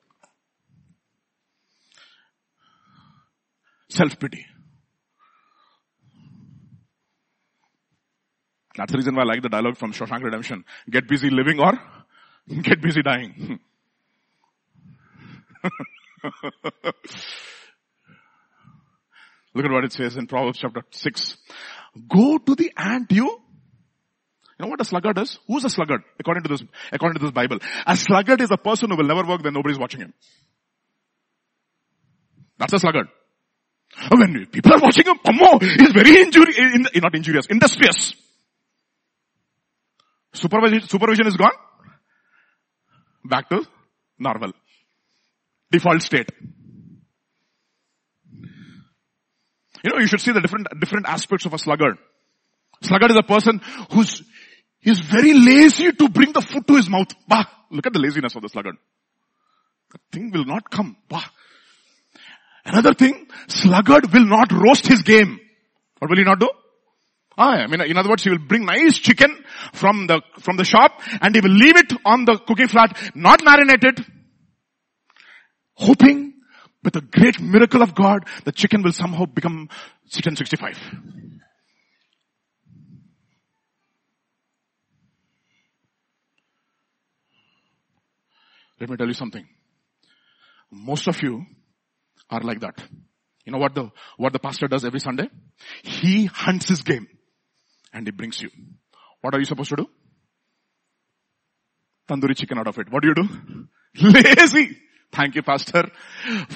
Self-pity. 3.90 4.46
That's 8.76 8.92
the 8.92 8.98
reason 8.98 9.16
why 9.16 9.24
I 9.24 9.26
like 9.26 9.42
the 9.42 9.50
dialogue 9.50 9.78
from 9.78 9.94
Shawshank 9.94 10.24
Redemption. 10.24 10.64
Get 10.90 11.08
busy 11.08 11.30
living 11.30 11.60
or 11.60 11.74
get 12.62 12.82
busy 12.82 13.02
dying. 13.02 13.60
Look 19.60 19.66
at 19.66 19.74
what 19.74 19.84
it 19.84 19.92
says 19.92 20.16
in 20.16 20.26
Proverbs 20.26 20.58
chapter 20.58 20.84
6. 20.90 21.38
Go 22.08 22.38
to 22.38 22.56
the 22.56 22.72
ant 22.78 23.12
you. 23.12 23.26
You 23.26 23.40
know 24.58 24.68
what 24.68 24.80
a 24.80 24.86
sluggard 24.86 25.18
is? 25.18 25.38
Who's 25.48 25.66
a 25.66 25.70
sluggard? 25.70 26.00
According 26.18 26.44
to 26.44 26.50
this, 26.50 26.64
according 26.94 27.20
to 27.20 27.26
this 27.26 27.32
Bible. 27.32 27.58
A 27.86 27.98
sluggard 27.98 28.40
is 28.40 28.52
a 28.52 28.58
person 28.58 28.90
who 28.90 28.96
will 28.96 29.04
never 29.04 29.28
work 29.28 29.44
when 29.44 29.54
nobody's 29.54 29.78
watching 29.78 30.00
him. 30.00 30.14
That's 32.58 32.72
a 32.72 32.80
sluggard. 32.80 33.10
When 34.10 34.46
people 34.46 34.72
are 34.76 34.80
watching 34.80 35.08
him, 35.08 35.20
Ammo 35.26 35.60
is 35.60 35.92
very 35.92 36.22
injurious, 36.22 36.58
in, 36.94 37.02
not 37.02 37.14
injurious, 37.14 37.48
industrious. 37.48 38.14
Supervision, 40.32 40.88
supervision 40.88 41.28
is 41.28 41.36
gone. 41.36 41.52
Back 43.26 43.50
to 43.50 43.66
normal. 44.18 44.54
Default 45.70 46.02
state. 46.02 46.30
You 49.84 49.92
know, 49.92 50.00
you 50.00 50.08
should 50.08 50.22
see 50.22 50.32
the 50.32 50.42
different, 50.42 50.68
different 50.80 51.08
aspects 51.08 51.46
of 51.46 51.54
a 51.54 51.58
sluggard. 51.58 51.98
Sluggard 52.82 53.12
is 53.12 53.18
a 53.18 53.24
person 53.24 53.62
who's, 53.92 54.24
he's 54.80 55.00
very 55.00 55.34
lazy 55.34 55.92
to 55.92 56.10
bring 56.10 56.34
the 56.34 56.42
food 56.42 56.68
to 56.68 56.76
his 56.76 56.90
mouth. 56.90 57.08
Bah, 57.28 57.46
look 57.72 57.86
at 57.86 57.94
the 57.94 58.00
laziness 58.00 58.36
of 58.36 58.42
the 58.42 58.50
sluggard. 58.50 58.76
The 59.92 60.00
thing 60.12 60.32
will 60.32 60.46
not 60.46 60.70
come. 60.70 60.98
Bah. 61.08 61.24
Another 62.66 62.94
thing, 62.94 63.28
sluggard 63.48 64.14
will 64.14 64.26
not 64.26 64.52
roast 64.52 64.88
his 64.88 65.02
game. 65.02 65.40
What 66.00 66.10
will 66.10 66.18
he 66.18 66.24
not 66.24 66.40
do? 66.40 66.50
Ah, 67.38 67.52
I 67.52 67.68
mean, 67.68 67.82
in 67.82 67.98
other 67.98 68.10
words, 68.10 68.24
he 68.24 68.30
will 68.30 68.38
bring 68.38 68.66
nice 68.66 68.98
chicken 68.98 69.34
from 69.74 70.08
the, 70.08 70.22
from 70.42 70.58
the 70.58 70.66
shop 70.66 71.02
and 71.22 71.34
he 71.34 71.42
will 71.42 71.56
leave 71.56 71.78
it 71.78 71.94
on 72.06 72.26
the 72.26 72.38
cooking 72.38 72.68
flat, 72.68 72.98
not 73.16 73.44
marinated, 73.44 74.06
hoping 75.74 76.34
with 76.84 76.94
the 76.94 77.02
great 77.02 77.40
miracle 77.42 77.82
of 77.82 77.94
God, 77.94 78.26
the 78.46 78.52
chicken 78.52 78.82
will 78.84 78.94
somehow 78.94 79.26
become 79.26 79.70
chicken 80.10 80.36
65. 80.36 80.78
Let 88.80 88.90
me 88.90 88.96
tell 88.96 89.08
you 89.08 89.14
something. 89.14 89.46
Most 90.72 91.08
of 91.08 91.22
you 91.22 91.46
are 92.30 92.40
like 92.42 92.62
that. 92.62 92.82
You 93.46 93.52
know 93.52 93.58
what 93.58 93.76
the, 93.76 93.90
what 94.18 94.32
the 94.32 94.40
pastor 94.40 94.68
does 94.68 94.86
every 94.86 95.00
Sunday? 95.00 95.30
He 95.84 96.26
hunts 96.26 96.70
his 96.70 96.84
game 96.84 97.08
and 97.92 98.08
he 98.08 98.12
brings 98.12 98.42
you. 98.42 98.50
What 99.22 99.34
are 99.34 99.40
you 99.40 99.46
supposed 99.46 99.70
to 99.72 99.76
do? 99.76 99.88
Tandoori 102.08 102.38
chicken 102.38 102.58
out 102.58 102.68
of 102.68 102.78
it. 102.78 102.90
What 102.90 103.04
do 103.04 103.10
you 103.10 103.16
do? 103.16 103.68
Lazy. 104.02 104.78
Thank 105.12 105.36
you, 105.36 105.42
Pastor, 105.42 105.90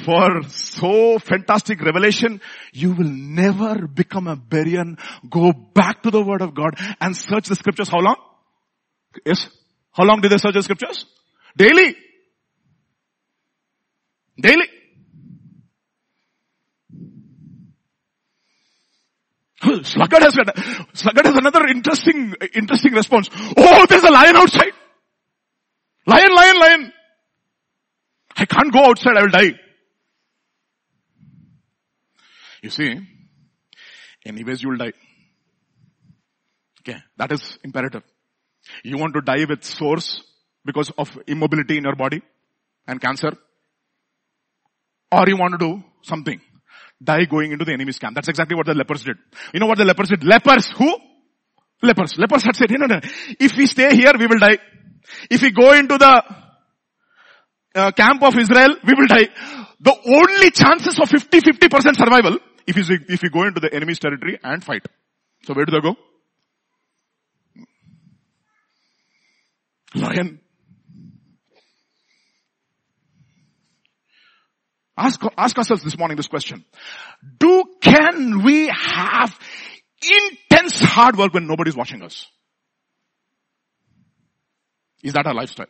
for 0.06 0.44
so 0.50 1.18
fantastic 1.18 1.82
revelation. 1.82 2.40
You 2.72 2.92
will 2.94 3.10
never 3.10 3.88
become 3.88 4.28
a 4.28 4.38
Berean. 4.38 5.00
Go 5.28 5.52
back 5.54 6.04
to 6.04 6.12
the 6.12 6.22
Word 6.22 6.42
of 6.42 6.54
God 6.54 6.76
and 7.02 7.18
search 7.18 7.48
the 7.48 7.56
scriptures. 7.56 7.90
How 7.90 8.00
long? 8.00 8.16
Yes. 9.26 9.50
How 9.92 10.04
long 10.04 10.22
did 10.22 10.32
they 10.32 10.38
search 10.38 10.54
the 10.54 10.62
scriptures? 10.62 11.06
Daily. 11.58 11.96
Daily. 14.40 14.68
Sluggard 19.84 20.24
has, 20.24 20.38
Sluggard 20.94 21.26
has 21.26 21.38
another 21.38 21.66
interesting, 21.68 22.36
interesting 22.54 22.94
response. 22.94 23.30
Oh, 23.58 23.86
there's 23.88 24.04
a 24.04 24.12
lion 24.12 24.36
outside. 24.36 24.74
Lion, 26.06 26.36
lion, 26.36 26.60
lion. 26.60 26.94
I 28.44 28.46
can't 28.46 28.74
go 28.74 28.84
outside, 28.90 29.16
I 29.16 29.22
will 29.22 29.30
die. 29.30 29.54
You 32.62 32.70
see, 32.70 33.00
anyways 34.26 34.62
you 34.62 34.70
will 34.70 34.78
die. 34.78 34.92
Okay, 36.82 37.00
that 37.16 37.32
is 37.32 37.58
imperative. 37.64 38.04
You 38.84 38.98
want 38.98 39.14
to 39.14 39.22
die 39.22 39.46
with 39.48 39.64
sores 39.64 40.22
because 40.66 40.92
of 40.98 41.18
immobility 41.26 41.78
in 41.78 41.86
your 41.86 41.96
body 41.96 42.22
and 42.86 43.00
cancer? 43.00 43.32
Or 45.10 45.24
you 45.28 45.38
want 45.38 45.58
to 45.58 45.66
do 45.66 45.84
something. 46.02 46.42
Die 47.02 47.26
going 47.26 47.54
into 47.54 47.64
the 47.64 47.72
enemy's 47.72 47.98
camp. 47.98 48.16
That's 48.16 48.28
exactly 48.28 48.58
what 48.58 48.66
the 48.66 48.74
lepers 48.74 49.06
did. 49.06 49.18
You 49.54 49.62
know 49.62 49.68
what 49.68 49.78
the 49.78 49.86
lepers 49.86 50.10
did? 50.10 50.26
Lepers, 50.26 50.70
who? 50.78 50.98
Lepers. 51.82 52.18
Lepers 52.18 52.44
had 52.44 52.58
said, 52.58 52.72
no, 52.72 52.88
no, 52.88 52.96
no. 52.96 53.00
If 53.40 53.56
we 53.56 53.68
stay 53.68 53.96
here, 53.96 54.14
we 54.20 54.28
will 54.28 54.40
die. 54.40 54.58
If 55.30 55.42
we 55.42 55.52
go 55.52 55.72
into 55.74 55.98
the 55.98 56.43
uh, 57.76 57.92
camp 57.92 58.24
of 58.24 58.38
Israel, 58.38 58.76
we 58.86 58.94
will 58.94 59.08
die. 59.08 59.30
The 59.80 59.96
only 60.06 60.52
chances 60.52 61.00
of 61.00 61.10
50-50% 61.10 61.98
survival 61.98 62.38
if 62.66 62.78
you, 62.78 62.98
if 63.10 63.24
you 63.24 63.30
go 63.30 63.44
into 63.44 63.60
the 63.60 63.74
enemy's 63.74 64.00
territory 64.00 64.40
and 64.44 64.64
fight. 64.64 64.86
So 65.44 65.54
where 65.54 65.66
do 65.66 65.72
they 65.72 65.82
go? 65.82 65.96
Lion. 69.96 70.40
Ask, 74.96 75.22
ask 75.38 75.58
ourselves 75.58 75.84
this 75.84 75.98
morning 75.98 76.18
this 76.18 76.28
question. 76.28 76.64
Do, 77.40 77.64
can 77.82 78.44
we 78.44 78.68
have 78.68 79.38
intense 80.02 80.82
hard 80.82 81.18
work 81.18 81.34
when 81.34 81.48
nobody's 81.48 81.76
watching 81.76 82.04
us? 82.04 82.28
Is 85.04 85.14
that 85.14 85.26
our 85.26 85.34
lifestyle? 85.34 85.68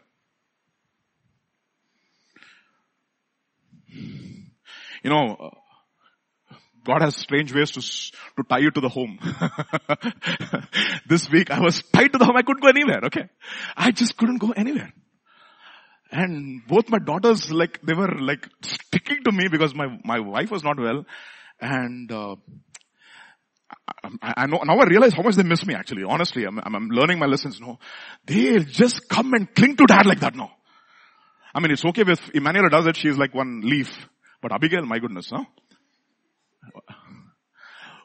You 5.04 5.10
know, 5.10 5.36
uh, 5.40 6.56
God 6.86 7.02
has 7.02 7.16
strange 7.16 7.54
ways 7.54 7.72
to, 7.72 7.82
to 7.82 8.44
tie 8.50 8.60
you 8.60 8.72
to 8.72 8.82
the 8.82 8.90
home. 8.90 9.20
this 11.08 11.30
week 11.30 11.52
I 11.52 11.60
was 11.60 11.82
tied 11.94 12.14
to 12.14 12.18
the 12.18 12.26
home. 12.26 12.36
I 12.36 12.42
couldn't 12.42 12.62
go 12.62 12.70
anywhere. 12.70 13.02
Okay. 13.06 13.30
I 13.76 13.92
just 13.92 14.18
couldn't 14.18 14.38
go 14.38 14.52
anywhere. 14.52 14.94
And 16.12 16.62
both 16.68 16.90
my 16.90 17.00
daughters, 17.00 17.52
like, 17.52 17.82
they 17.82 17.94
were 17.94 18.20
like 18.20 18.48
sticking 18.62 19.24
to 19.24 19.32
me 19.32 19.48
because 19.50 19.74
my, 19.74 19.88
my 20.04 20.20
wife 20.20 20.52
was 20.52 20.64
not 20.64 20.80
well. 20.80 21.06
And, 21.60 22.12
uh, 22.12 22.36
I, 24.22 24.34
I, 24.38 24.46
know, 24.46 24.62
now 24.64 24.78
I 24.78 24.86
realize 24.86 25.14
how 25.14 25.24
much 25.24 25.36
they 25.36 25.44
miss 25.44 25.66
me 25.66 25.74
actually. 25.74 26.04
Honestly, 26.04 26.44
I'm, 26.46 26.60
I'm, 26.60 26.76
I'm 26.76 26.90
learning 26.90 27.18
my 27.18 27.26
lessons 27.26 27.60
now. 27.60 27.80
They 28.26 28.60
just 28.60 29.10
come 29.10 29.34
and 29.34 29.54
cling 29.54 29.78
to 29.78 29.86
dad 29.86 30.06
like 30.06 30.20
that 30.20 30.36
now. 30.36 30.52
I 31.56 31.60
mean, 31.60 31.72
it's 31.72 31.86
okay 31.86 32.04
if 32.06 32.30
Emmanuel 32.34 32.70
does 32.70 32.88
it, 32.88 32.98
she's 32.98 33.18
like 33.18 33.34
one 33.34 33.62
leaf. 33.64 34.08
But 34.44 34.52
Abigail, 34.52 34.86
my 34.86 35.00
goodness, 35.00 35.30
huh? 35.30 35.46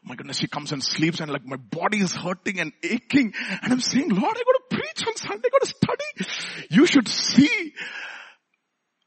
my 0.04 0.14
goodness, 0.14 0.38
she 0.38 0.46
comes 0.46 0.70
and 0.70 0.80
sleeps 0.80 1.18
and 1.18 1.32
like 1.32 1.44
my 1.44 1.56
body 1.56 1.98
is 1.98 2.14
hurting 2.14 2.60
and 2.60 2.72
aching. 2.84 3.34
And 3.60 3.72
I'm 3.72 3.80
saying, 3.80 4.08
Lord, 4.10 4.36
I 4.36 4.42
got 4.44 4.70
to 4.70 4.76
preach 4.76 5.04
on 5.08 5.16
Sunday, 5.16 5.48
I 5.48 5.50
got 5.50 5.62
to 5.62 5.66
study. 5.66 6.66
You 6.70 6.86
should 6.86 7.08
see. 7.08 7.74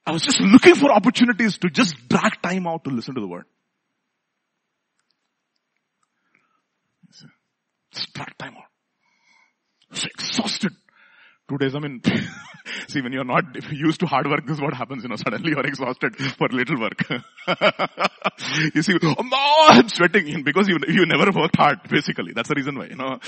I 0.06 0.12
was 0.12 0.24
just 0.24 0.42
looking 0.42 0.76
for 0.76 0.92
opportunities 0.92 1.58
to 1.60 1.70
just 1.70 1.96
drag 2.10 2.42
time 2.42 2.68
out 2.68 2.84
to 2.84 2.90
listen 2.90 3.16
to 3.16 3.22
the 3.22 3.28
word. 3.28 3.46
Just 7.94 8.14
drag 8.14 8.38
time 8.38 8.56
out. 8.58 8.66
I 9.90 9.94
was 9.94 10.04
exhausted. 10.04 10.74
Two 11.52 11.58
days, 11.58 11.76
I 11.76 11.80
mean, 11.80 12.02
see 12.88 13.02
when 13.02 13.12
you're 13.12 13.26
not 13.26 13.44
used 13.74 14.00
to 14.00 14.06
hard 14.06 14.26
work, 14.26 14.48
this 14.48 14.56
is 14.56 14.62
what 14.62 14.74
happens, 14.74 15.04
you 15.04 15.10
know, 15.10 15.18
suddenly 15.18 15.50
you're 15.52 15.66
exhausted 15.66 16.16
for 16.16 16.48
little 16.48 16.80
work. 16.80 17.04
you 18.74 18.82
see, 18.82 18.98
oh 19.04 19.22
no, 19.22 19.56
I'm 19.68 19.90
sweating 19.90 20.44
because 20.46 20.70
you, 20.70 20.78
you 20.88 21.06
never 21.06 21.30
worked 21.38 21.58
hard, 21.58 21.80
basically. 21.90 22.32
That's 22.34 22.48
the 22.48 22.56
reason 22.56 22.78
why, 22.78 22.86
you 22.86 22.96
know. 22.96 23.20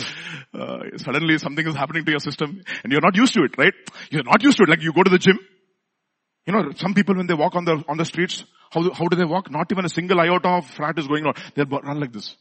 Uh, 0.54 0.98
suddenly 1.00 1.38
something 1.38 1.68
is 1.68 1.76
happening 1.76 2.06
to 2.06 2.12
your 2.12 2.22
system 2.22 2.64
and 2.86 2.94
you're 2.94 3.02
not 3.02 3.18
used 3.18 3.34
to 3.34 3.44
it, 3.44 3.58
right? 3.58 3.74
You're 4.10 4.24
not 4.24 4.42
used 4.42 4.56
to 4.56 4.64
it. 4.64 4.70
Like 4.70 4.82
you 4.82 4.94
go 4.94 5.04
to 5.04 5.10
the 5.10 5.20
gym, 5.20 5.38
you 6.48 6.54
know, 6.54 6.72
some 6.78 6.94
people 6.94 7.16
when 7.16 7.28
they 7.28 7.34
walk 7.34 7.56
on 7.56 7.66
the, 7.66 7.84
on 7.90 7.98
the 7.98 8.06
streets, 8.06 8.46
how, 8.72 8.90
how 8.94 9.08
do 9.08 9.18
they 9.18 9.26
walk? 9.26 9.52
Not 9.52 9.70
even 9.70 9.84
a 9.84 9.90
single 9.90 10.22
iota 10.22 10.48
of 10.48 10.66
fat 10.66 10.98
is 10.98 11.08
going 11.08 11.26
on. 11.26 11.34
They'll 11.56 11.66
run 11.66 12.00
like 12.00 12.14
this. 12.14 12.38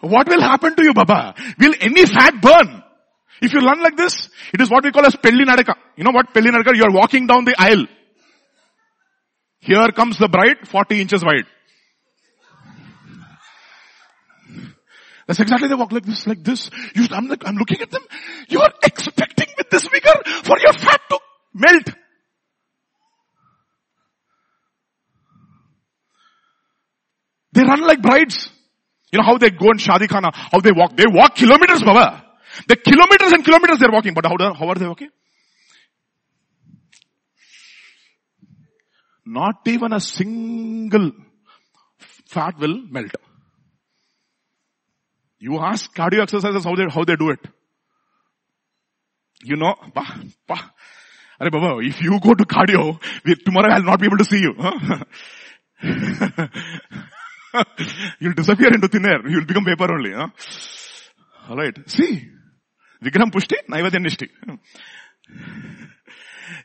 What 0.00 0.28
will 0.28 0.42
happen 0.42 0.76
to 0.76 0.82
you, 0.82 0.92
Baba? 0.92 1.34
Will 1.58 1.72
any 1.80 2.04
fat 2.04 2.42
burn? 2.42 2.83
If 3.42 3.52
you 3.52 3.60
run 3.60 3.82
like 3.82 3.96
this, 3.96 4.28
it 4.52 4.60
is 4.60 4.70
what 4.70 4.84
we 4.84 4.92
call 4.92 5.04
as 5.06 5.16
pelli. 5.16 5.44
You 5.96 6.04
know 6.04 6.12
what 6.12 6.32
pelli? 6.32 6.76
You 6.76 6.84
are 6.84 6.92
walking 6.92 7.26
down 7.26 7.44
the 7.44 7.54
aisle. 7.58 7.86
Here 9.60 9.88
comes 9.96 10.18
the 10.18 10.28
bride, 10.28 10.68
40 10.68 11.00
inches 11.00 11.24
wide. 11.24 11.46
That's 15.26 15.40
exactly 15.40 15.68
they 15.68 15.74
walk 15.74 15.90
like 15.90 16.04
this, 16.04 16.26
like 16.26 16.44
this. 16.44 16.70
You, 16.94 17.06
I'm, 17.10 17.28
like, 17.28 17.46
I'm 17.46 17.56
looking 17.56 17.80
at 17.80 17.90
them. 17.90 18.02
You 18.48 18.60
are 18.60 18.72
expecting 18.82 19.48
with 19.56 19.70
this 19.70 19.86
figure 19.86 20.12
for 20.42 20.58
your 20.58 20.74
fat 20.74 21.00
to 21.08 21.18
melt. 21.54 21.90
They 27.52 27.62
run 27.62 27.80
like 27.86 28.02
brides. 28.02 28.50
You 29.12 29.20
know 29.20 29.24
how 29.24 29.38
they 29.38 29.50
go 29.50 29.70
in 29.70 29.78
Shadi 29.78 30.08
Khana, 30.08 30.30
how 30.34 30.60
they 30.60 30.72
walk. 30.72 30.96
They 30.96 31.06
walk 31.08 31.36
kilometers, 31.36 31.82
Baba. 31.82 32.22
The 32.68 32.76
kilometers 32.76 33.32
and 33.32 33.44
kilometers 33.44 33.78
they're 33.78 33.90
walking, 33.90 34.14
but 34.14 34.26
how, 34.26 34.36
do, 34.36 34.54
how 34.54 34.68
are 34.68 34.74
they 34.74 34.86
walking? 34.86 35.10
Not 39.26 39.56
even 39.66 39.92
a 39.92 40.00
single 40.00 41.12
fat 42.26 42.58
will 42.58 42.82
melt. 42.90 43.14
You 45.38 45.58
ask 45.58 45.94
cardio 45.94 46.22
exercises 46.22 46.64
how 46.64 46.74
they, 46.74 46.86
how 46.88 47.04
they 47.04 47.16
do 47.16 47.30
it. 47.30 47.40
You 49.42 49.56
know, 49.56 49.74
bah, 49.94 50.16
bah. 50.46 50.70
Baba, 51.38 51.78
if 51.80 52.00
you 52.00 52.18
go 52.20 52.34
to 52.34 52.44
cardio, 52.44 52.98
tomorrow 53.44 53.72
I'll 53.72 53.82
not 53.82 54.00
be 54.00 54.06
able 54.06 54.18
to 54.18 54.24
see 54.24 54.38
you. 54.38 54.54
Huh? 54.56 55.04
You'll 58.20 58.34
disappear 58.34 58.72
into 58.72 58.88
thin 58.88 59.04
air. 59.04 59.28
You'll 59.28 59.44
become 59.44 59.64
vapor 59.64 59.92
only. 59.92 60.12
Huh? 60.12 60.28
Alright. 61.50 61.90
See, 61.90 62.30
Vigram 63.02 63.30
Pushti, 63.30 63.56
Naivedya. 63.68 64.58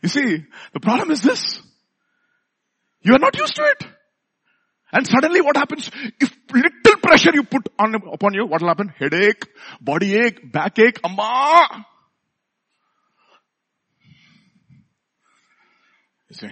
You 0.02 0.10
see, 0.10 0.46
the 0.74 0.80
problem 0.80 1.12
is 1.12 1.22
this. 1.22 1.62
You 3.02 3.14
are 3.14 3.20
not 3.20 3.38
used 3.38 3.56
to 3.56 3.64
it. 3.64 3.86
And 4.92 5.08
suddenly 5.08 5.42
what 5.42 5.56
happens? 5.56 5.90
If 6.20 6.36
little 6.52 7.02
pressure 7.02 7.32
you 7.34 7.44
put 7.44 7.70
on, 7.78 7.96
upon 7.96 8.34
you, 8.34 8.46
what 8.46 8.62
will 8.62 8.70
happen? 8.70 8.90
Headache, 8.98 9.46
body 9.80 10.16
ache, 10.16 10.52
backache, 10.52 11.00
amma. 11.04 11.86
You 16.30 16.36
see. 16.36 16.50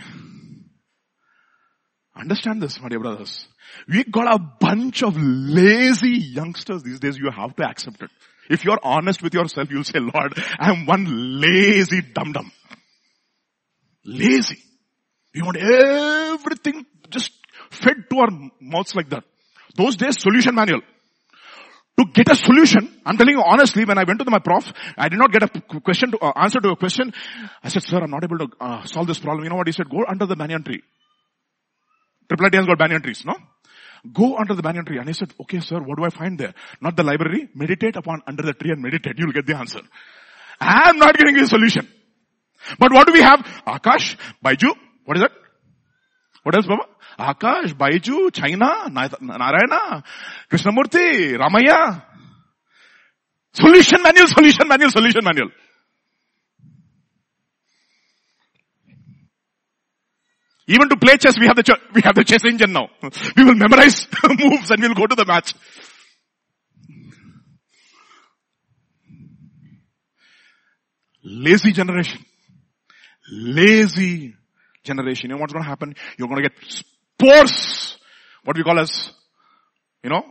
Understand 2.15 2.61
this, 2.61 2.79
my 2.81 2.89
dear 2.89 2.99
brothers. 2.99 3.47
We 3.87 4.03
got 4.03 4.33
a 4.33 4.39
bunch 4.39 5.03
of 5.03 5.15
lazy 5.17 6.17
youngsters 6.17 6.83
these 6.83 6.99
days. 6.99 7.17
You 7.17 7.29
have 7.31 7.55
to 7.55 7.63
accept 7.63 8.01
it. 8.01 8.09
If 8.49 8.63
you're 8.63 8.79
honest 8.83 9.21
with 9.21 9.33
yourself, 9.33 9.69
you'll 9.69 9.83
say, 9.83 9.99
Lord, 9.99 10.33
I'm 10.59 10.85
one 10.85 11.41
lazy 11.41 12.01
dum-dum. 12.01 12.51
Lazy. 14.05 14.57
We 15.33 15.41
want 15.41 15.57
everything 15.57 16.85
just 17.09 17.31
fed 17.69 18.09
to 18.09 18.19
our 18.19 18.29
mouths 18.59 18.95
like 18.95 19.09
that. 19.09 19.23
Those 19.75 19.95
days, 19.95 20.19
solution 20.19 20.55
manual. 20.55 20.81
To 21.99 22.05
get 22.13 22.29
a 22.29 22.35
solution, 22.35 23.01
I'm 23.05 23.17
telling 23.17 23.33
you 23.33 23.43
honestly, 23.43 23.83
when 23.83 23.97
I 23.97 24.03
went 24.03 24.19
to 24.19 24.29
my 24.29 24.39
prof, 24.39 24.71
I 24.97 25.09
did 25.09 25.17
not 25.17 25.31
get 25.31 25.43
a 25.43 25.79
question 25.81 26.11
to, 26.11 26.19
uh, 26.19 26.31
answer 26.35 26.59
to 26.59 26.69
a 26.69 26.75
question. 26.75 27.11
I 27.63 27.69
said, 27.69 27.83
sir, 27.83 27.97
I'm 27.97 28.11
not 28.11 28.23
able 28.23 28.37
to 28.37 28.47
uh, 28.61 28.85
solve 28.85 29.07
this 29.07 29.19
problem. 29.19 29.43
You 29.43 29.49
know 29.49 29.55
what 29.55 29.67
he 29.67 29.73
said? 29.73 29.89
Go 29.89 30.05
under 30.07 30.27
the 30.27 30.35
banyan 30.35 30.63
tree. 30.63 30.83
Triple 32.29 32.49
has 32.53 32.65
got 32.65 32.77
banyan 32.77 33.01
trees, 33.01 33.23
no? 33.25 33.33
Go 34.13 34.37
under 34.37 34.53
the 34.53 34.61
banyan 34.61 34.85
tree. 34.85 34.97
And 34.97 35.07
he 35.07 35.13
said, 35.13 35.33
okay 35.41 35.59
sir, 35.59 35.79
what 35.79 35.97
do 35.97 36.05
I 36.05 36.09
find 36.09 36.37
there? 36.37 36.53
Not 36.81 36.95
the 36.95 37.03
library. 37.03 37.49
Meditate 37.55 37.95
upon 37.95 38.21
under 38.27 38.43
the 38.43 38.53
tree 38.53 38.71
and 38.71 38.81
meditate. 38.81 39.13
You'll 39.17 39.31
get 39.31 39.45
the 39.45 39.57
answer. 39.57 39.81
I'm 40.59 40.97
not 40.97 41.17
getting 41.17 41.39
a 41.39 41.47
solution. 41.47 41.87
But 42.79 42.91
what 42.91 43.07
do 43.07 43.13
we 43.13 43.21
have? 43.21 43.39
Akash, 43.65 44.17
Byju, 44.43 44.75
what 45.05 45.17
is 45.17 45.23
that? 45.23 45.31
What 46.43 46.55
else, 46.55 46.65
Baba? 46.65 46.83
Akash, 47.19 47.73
Byju, 47.73 48.33
China, 48.33 48.89
Narayana, 48.89 50.03
Krishnamurti, 50.51 51.37
Ramaya. 51.37 52.03
Solution 53.53 54.01
manual, 54.03 54.27
solution 54.27 54.67
manual, 54.67 54.91
solution 54.91 55.23
manual. 55.23 55.49
Even 60.67 60.89
to 60.89 60.97
play 60.97 61.15
chess, 61.17 61.39
we 61.39 61.47
have 61.47 61.55
the, 61.55 61.63
ch- 61.63 61.93
we 61.93 62.01
have 62.01 62.15
the 62.15 62.25
chess 62.25 62.43
engine 62.45 62.73
now. 62.73 62.89
We 63.37 63.45
will 63.45 63.55
memorize 63.55 64.05
moves 64.23 64.69
and 64.69 64.81
we'll 64.81 64.93
go 64.93 65.07
to 65.07 65.15
the 65.15 65.25
match. 65.25 65.53
Lazy 71.23 71.71
generation. 71.71 72.25
Lazy 73.31 74.35
generation. 74.83 75.29
You 75.29 75.35
know 75.35 75.41
what's 75.41 75.53
going 75.53 75.63
to 75.63 75.69
happen? 75.69 75.95
You're 76.17 76.27
going 76.27 76.43
to 76.43 76.49
get 76.49 76.57
spores. 76.67 77.97
What 78.43 78.57
we 78.57 78.63
call 78.63 78.79
as, 78.79 79.11
you 80.03 80.09
know, 80.09 80.23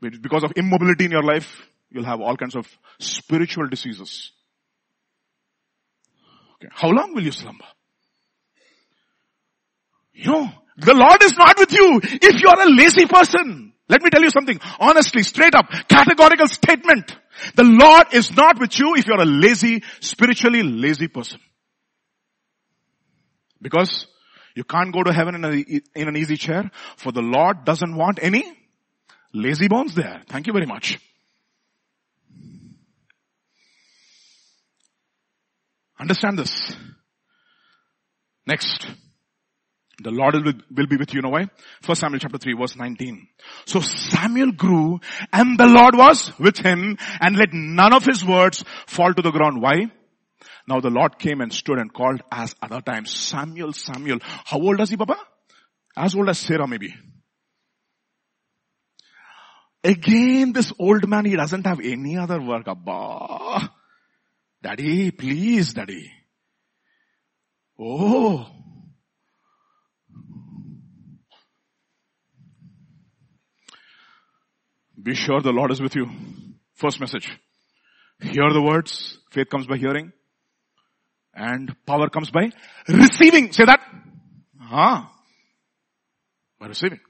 because 0.00 0.44
of 0.44 0.52
immobility 0.56 1.06
in 1.06 1.10
your 1.10 1.22
life, 1.22 1.62
you'll 1.90 2.04
have 2.04 2.20
all 2.20 2.36
kinds 2.36 2.56
of 2.56 2.66
spiritual 2.98 3.68
diseases. 3.68 4.32
Okay. 6.54 6.68
How 6.70 6.88
long 6.88 7.14
will 7.14 7.22
you 7.22 7.32
slumber? 7.32 7.64
You 10.12 10.30
know, 10.30 10.50
the 10.76 10.94
Lord 10.94 11.22
is 11.22 11.36
not 11.36 11.58
with 11.58 11.72
you 11.72 12.00
if 12.02 12.40
you 12.40 12.48
are 12.48 12.60
a 12.60 12.70
lazy 12.70 13.06
person. 13.06 13.72
Let 13.88 14.02
me 14.02 14.10
tell 14.10 14.22
you 14.22 14.30
something. 14.30 14.58
Honestly, 14.78 15.22
straight 15.22 15.54
up, 15.54 15.68
categorical 15.88 16.48
statement. 16.48 17.14
The 17.56 17.64
Lord 17.64 18.06
is 18.12 18.34
not 18.36 18.58
with 18.58 18.78
you 18.78 18.94
if 18.96 19.06
you're 19.06 19.20
a 19.20 19.26
lazy, 19.26 19.82
spiritually 20.00 20.62
lazy 20.62 21.08
person. 21.08 21.40
Because 23.60 24.06
you 24.54 24.64
can't 24.64 24.92
go 24.92 25.02
to 25.02 25.12
heaven 25.12 25.34
in, 25.34 25.44
a, 25.44 25.98
in 25.98 26.08
an 26.08 26.16
easy 26.16 26.36
chair, 26.36 26.70
for 26.96 27.12
the 27.12 27.22
Lord 27.22 27.64
doesn't 27.64 27.94
want 27.96 28.18
any 28.22 28.44
lazy 29.32 29.68
bones 29.68 29.94
there. 29.94 30.22
Thank 30.28 30.46
you 30.46 30.52
very 30.52 30.66
much. 30.66 30.98
Understand 35.98 36.38
this. 36.38 36.76
Next. 38.46 38.86
The 40.02 40.10
Lord 40.10 40.34
will 40.34 40.86
be 40.86 40.96
with 40.96 41.12
you, 41.12 41.18
you 41.18 41.22
know 41.22 41.30
why? 41.30 41.46
First 41.82 42.00
Samuel 42.00 42.20
chapter 42.20 42.38
3 42.38 42.54
verse 42.54 42.76
19. 42.76 43.28
So 43.66 43.80
Samuel 43.80 44.52
grew 44.52 45.00
and 45.32 45.58
the 45.58 45.66
Lord 45.66 45.96
was 45.96 46.32
with 46.38 46.58
him 46.58 46.98
and 47.20 47.36
let 47.36 47.52
none 47.52 47.92
of 47.92 48.04
his 48.04 48.24
words 48.24 48.64
fall 48.86 49.14
to 49.14 49.22
the 49.22 49.30
ground. 49.30 49.62
Why? 49.62 49.90
Now 50.68 50.80
the 50.80 50.90
Lord 50.90 51.18
came 51.18 51.40
and 51.40 51.52
stood 51.52 51.78
and 51.78 51.92
called 51.92 52.22
as 52.30 52.54
other 52.62 52.80
times, 52.80 53.10
Samuel, 53.12 53.72
Samuel. 53.72 54.18
How 54.22 54.58
old 54.58 54.80
is 54.80 54.90
he, 54.90 54.96
Baba? 54.96 55.16
As 55.96 56.14
old 56.14 56.28
as 56.28 56.38
Sarah 56.38 56.66
maybe. 56.66 56.94
Again, 59.84 60.52
this 60.52 60.72
old 60.78 61.08
man, 61.08 61.24
he 61.24 61.34
doesn't 61.34 61.66
have 61.66 61.80
any 61.80 62.16
other 62.16 62.40
work. 62.40 62.68
Abba. 62.68 63.72
Daddy, 64.62 65.10
please, 65.10 65.72
daddy. 65.72 66.12
Oh, 67.78 68.46
Be 75.02 75.14
sure 75.14 75.40
the 75.40 75.50
Lord 75.52 75.72
is 75.72 75.80
with 75.80 75.96
you. 75.96 76.06
First 76.74 77.00
message. 77.00 77.28
Hear 78.20 78.52
the 78.52 78.62
words. 78.62 79.18
Faith 79.30 79.48
comes 79.50 79.66
by 79.66 79.76
hearing. 79.76 80.12
And 81.34 81.74
power 81.86 82.08
comes 82.08 82.30
by 82.30 82.50
receiving. 82.88 83.52
Say 83.52 83.64
that. 83.64 83.80
Ah. 84.60 85.12
By 86.60 86.66
receiving. 86.68 87.00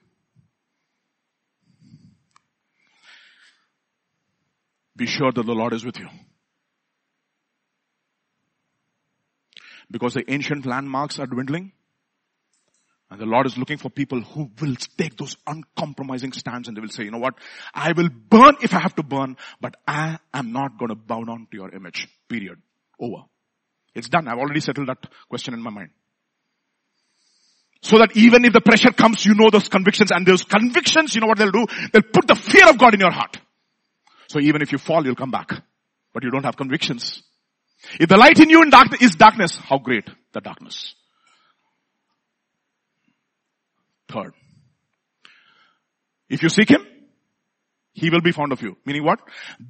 Be 4.96 5.06
sure 5.06 5.32
that 5.32 5.44
the 5.44 5.52
Lord 5.52 5.74
is 5.74 5.84
with 5.84 5.98
you. 5.98 6.08
Because 9.90 10.14
the 10.14 10.24
ancient 10.30 10.64
landmarks 10.64 11.18
are 11.18 11.26
dwindling. 11.26 11.72
And 13.12 13.20
the 13.20 13.26
Lord 13.26 13.44
is 13.44 13.58
looking 13.58 13.76
for 13.76 13.90
people 13.90 14.22
who 14.22 14.50
will 14.58 14.74
take 14.96 15.18
those 15.18 15.36
uncompromising 15.46 16.32
stands 16.32 16.66
and 16.66 16.74
they 16.74 16.80
will 16.80 16.88
say, 16.88 17.04
you 17.04 17.10
know 17.10 17.18
what? 17.18 17.34
I 17.74 17.92
will 17.92 18.08
burn 18.08 18.56
if 18.62 18.72
I 18.72 18.78
have 18.78 18.94
to 18.94 19.02
burn, 19.02 19.36
but 19.60 19.74
I 19.86 20.18
am 20.32 20.52
not 20.52 20.78
going 20.78 20.88
to 20.88 20.94
bow 20.94 21.22
down 21.22 21.46
to 21.50 21.56
your 21.58 21.74
image. 21.74 22.08
Period. 22.26 22.56
Over. 22.98 23.24
It's 23.94 24.08
done. 24.08 24.28
I've 24.28 24.38
already 24.38 24.60
settled 24.60 24.88
that 24.88 25.06
question 25.28 25.52
in 25.52 25.60
my 25.60 25.68
mind. 25.68 25.90
So 27.82 27.98
that 27.98 28.16
even 28.16 28.46
if 28.46 28.54
the 28.54 28.62
pressure 28.62 28.92
comes, 28.92 29.26
you 29.26 29.34
know 29.34 29.50
those 29.50 29.68
convictions 29.68 30.10
and 30.10 30.24
those 30.24 30.44
convictions, 30.44 31.14
you 31.14 31.20
know 31.20 31.26
what 31.26 31.36
they'll 31.36 31.50
do? 31.50 31.66
They'll 31.92 32.10
put 32.10 32.26
the 32.26 32.34
fear 32.34 32.66
of 32.70 32.78
God 32.78 32.94
in 32.94 33.00
your 33.00 33.12
heart. 33.12 33.38
So 34.28 34.40
even 34.40 34.62
if 34.62 34.72
you 34.72 34.78
fall, 34.78 35.04
you'll 35.04 35.16
come 35.16 35.30
back. 35.30 35.50
But 36.14 36.24
you 36.24 36.30
don't 36.30 36.46
have 36.46 36.56
convictions. 36.56 37.22
If 38.00 38.08
the 38.08 38.16
light 38.16 38.40
in 38.40 38.48
you 38.48 38.62
in 38.62 38.70
dark, 38.70 39.02
is 39.02 39.16
darkness, 39.16 39.58
how 39.58 39.76
great 39.76 40.08
the 40.32 40.40
darkness. 40.40 40.94
Third, 44.12 44.34
if 46.28 46.42
you 46.42 46.48
seek 46.48 46.70
Him, 46.70 46.86
He 47.92 48.10
will 48.10 48.20
be 48.20 48.32
found 48.32 48.52
of 48.52 48.62
you. 48.62 48.76
Meaning 48.84 49.04
what? 49.04 49.20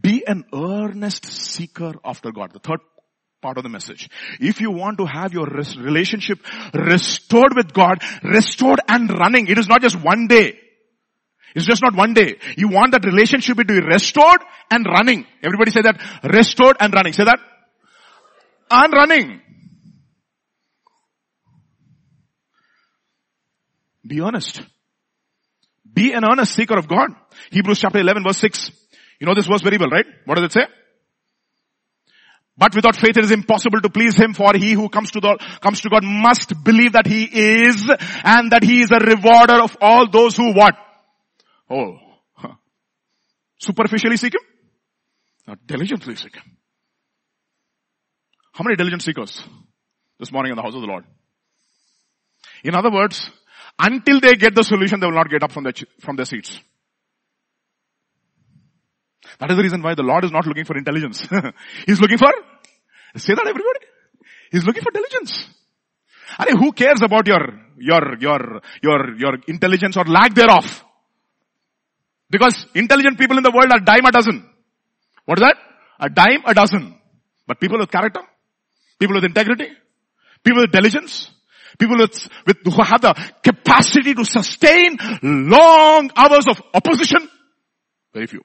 Be 0.01 0.25
an 0.27 0.45
earnest 0.53 1.27
seeker 1.27 1.93
after 2.05 2.33
God. 2.33 2.53
The 2.53 2.59
third 2.59 2.81
part 3.43 3.59
of 3.59 3.65
the 3.65 3.69
message. 3.69 4.09
If 4.41 4.61
you 4.61 4.71
want 4.71 4.99
to 4.99 5.07
have 5.07 5.33
your 5.33 5.47
relationship 5.47 6.39
restored 6.73 7.55
with 7.57 7.73
God, 7.73 8.03
restored 8.23 8.81
and 8.89 9.11
running, 9.11 9.49
it 9.49 9.59
is 9.59 9.69
not 9.69 9.83
just 9.83 10.03
one 10.03 10.29
day. 10.29 10.59
It's 11.55 11.67
just 11.67 11.83
not 11.83 11.95
one 11.95 12.15
day. 12.15 12.39
You 12.57 12.69
want 12.69 12.93
that 12.93 13.05
relationship 13.05 13.59
to 13.59 13.65
be 13.65 13.81
restored 13.81 14.41
and 14.71 14.87
running. 14.87 15.27
Everybody 15.43 15.71
say 15.71 15.83
that. 15.83 16.01
Restored 16.25 16.77
and 16.81 16.95
running. 16.95 17.13
Say 17.13 17.25
that. 17.25 17.39
And 18.71 18.93
running. 18.95 19.43
Be 24.07 24.21
honest. 24.21 24.63
Be 25.91 26.13
an 26.13 26.25
earnest 26.25 26.55
seeker 26.55 26.79
of 26.79 26.89
God. 26.89 27.11
Hebrews 27.51 27.81
chapter 27.81 27.99
11 27.99 28.25
verse 28.25 28.39
6. 28.39 28.71
You 29.21 29.27
know 29.27 29.35
this 29.35 29.47
verse 29.47 29.63
very 29.63 29.79
well, 29.79 29.91
right? 29.91 30.07
What 30.25 30.37
does 30.37 30.45
it 30.45 30.53
say? 30.53 30.67
But 32.57 32.75
without 32.75 32.97
faith 32.97 33.17
it 33.17 33.25
is 33.25 33.31
impossible 33.31 33.81
to 33.81 33.91
please 33.91 34.17
Him 34.17 34.35
for 34.35 34.53
he 34.55 34.73
who 34.73 34.89
comes 34.89 35.11
to 35.13 35.21
the, 35.21 35.39
comes 35.61 35.81
to 35.81 35.91
God 35.91 36.03
must 36.05 36.53
believe 36.65 36.93
that 36.93 37.07
He 37.07 37.25
is 37.25 37.91
and 38.25 38.53
that 38.53 38.63
He 38.63 38.83
is 38.83 38.91
a 38.91 38.99
rewarder 38.99 39.63
of 39.63 39.77
all 39.81 40.09
those 40.11 40.37
who 40.37 40.53
what? 40.53 40.75
Oh. 41.71 41.97
Huh. 42.35 42.55
Superficially 43.59 44.17
seek 44.17 44.35
Him? 44.35 44.43
Not 45.47 45.67
diligently 45.67 46.15
seek 46.17 46.35
Him. 46.35 46.57
How 48.53 48.65
many 48.65 48.77
diligent 48.77 49.03
seekers 49.03 49.43
this 50.19 50.31
morning 50.31 50.53
in 50.53 50.57
the 50.57 50.63
house 50.63 50.75
of 50.75 50.83
the 50.83 50.87
Lord? 50.87 51.05
In 52.63 52.75
other 52.75 52.91
words, 52.91 53.31
until 53.79 54.21
they 54.21 54.35
get 54.37 54.55
the 54.55 54.63
solution, 54.63 55.01
they 55.01 55.07
will 55.07 55.15
not 55.15 55.31
get 55.31 55.43
up 55.43 55.53
from 55.53 55.65
their, 55.65 55.73
from 56.01 56.17
their 56.17 56.25
seats. 56.25 56.59
That 59.39 59.51
is 59.51 59.57
the 59.57 59.63
reason 59.63 59.83
why 59.83 59.95
the 59.95 60.03
Lord 60.03 60.25
is 60.25 60.31
not 60.31 60.47
looking 60.47 60.65
for 60.65 60.77
intelligence. 60.77 61.21
He's 61.87 62.01
looking 62.01 62.19
for, 62.19 62.33
say 63.17 63.35
that 63.35 63.47
everybody. 63.47 63.87
He's 64.51 64.65
looking 64.65 64.83
for 64.83 64.91
diligence. 64.91 65.47
I 66.39 66.47
mean, 66.47 66.59
who 66.59 66.73
cares 66.73 67.01
about 67.03 67.27
your, 67.27 67.41
your, 67.77 68.19
your, 68.19 68.61
your, 68.83 69.17
your 69.17 69.35
intelligence 69.49 69.97
or 69.97 70.05
lack 70.05 70.35
thereof? 70.35 70.85
Because 72.31 72.67
intelligent 72.75 73.19
people 73.19 73.37
in 73.37 73.43
the 73.43 73.51
world 73.51 73.71
are 73.73 73.81
dime 73.81 74.07
a 74.07 74.13
dozen. 74.13 74.49
What 75.25 75.39
is 75.39 75.45
that? 75.45 75.57
A 76.01 76.09
dime 76.09 76.43
a 76.47 76.55
dozen. 76.55 76.99
But 77.47 77.61
people 77.61 77.79
with 77.79 77.91
character, 77.91 78.21
people 78.99 79.15
with 79.17 79.25
integrity, 79.25 79.69
people 80.45 80.63
with 80.63 80.73
diligence, 80.73 81.31
People 81.79 81.99
with, 81.99 82.29
with, 82.47 82.59
who 82.65 82.83
have 82.83 83.01
the 83.01 83.15
capacity 83.43 84.15
to 84.15 84.25
sustain 84.25 84.99
long 85.23 86.11
hours 86.17 86.47
of 86.49 86.63
opposition, 86.75 87.29
very 88.13 88.27
few. 88.27 88.43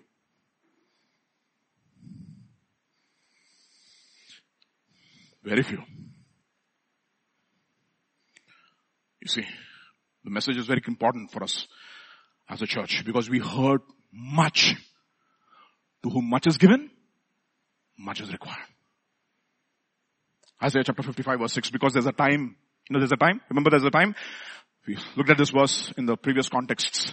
Very 5.43 5.63
few. 5.63 5.81
You 9.21 9.27
see, 9.27 9.45
the 10.23 10.29
message 10.29 10.57
is 10.57 10.67
very 10.67 10.81
important 10.87 11.31
for 11.31 11.43
us 11.43 11.67
as 12.49 12.61
a 12.61 12.67
church 12.67 13.03
because 13.05 13.29
we 13.29 13.39
heard 13.39 13.81
much. 14.11 14.75
To 16.03 16.09
whom 16.09 16.29
much 16.29 16.47
is 16.47 16.57
given, 16.57 16.89
much 17.97 18.21
is 18.21 18.31
required. 18.31 18.67
Isaiah 20.63 20.83
chapter 20.83 21.03
55 21.03 21.39
verse 21.39 21.53
6 21.53 21.71
because 21.71 21.93
there's 21.93 22.05
a 22.05 22.11
time 22.11 22.55
you 22.89 22.93
know, 22.93 22.99
there's 22.99 23.11
a 23.11 23.17
time. 23.17 23.41
Remember 23.49 23.69
there's 23.69 23.83
a 23.83 23.91
time? 23.91 24.15
We 24.87 24.97
looked 25.15 25.29
at 25.29 25.37
this 25.37 25.49
verse 25.49 25.91
in 25.97 26.05
the 26.05 26.15
previous 26.15 26.47
contexts. 26.47 27.11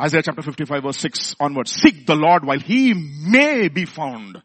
Isaiah 0.00 0.22
chapter 0.22 0.42
55 0.42 0.82
verse 0.82 0.96
6 0.98 1.36
onwards. 1.38 1.72
Seek 1.72 2.06
the 2.06 2.14
Lord 2.14 2.44
while 2.44 2.58
he 2.58 2.94
may 2.94 3.68
be 3.68 3.84
found. 3.84 4.42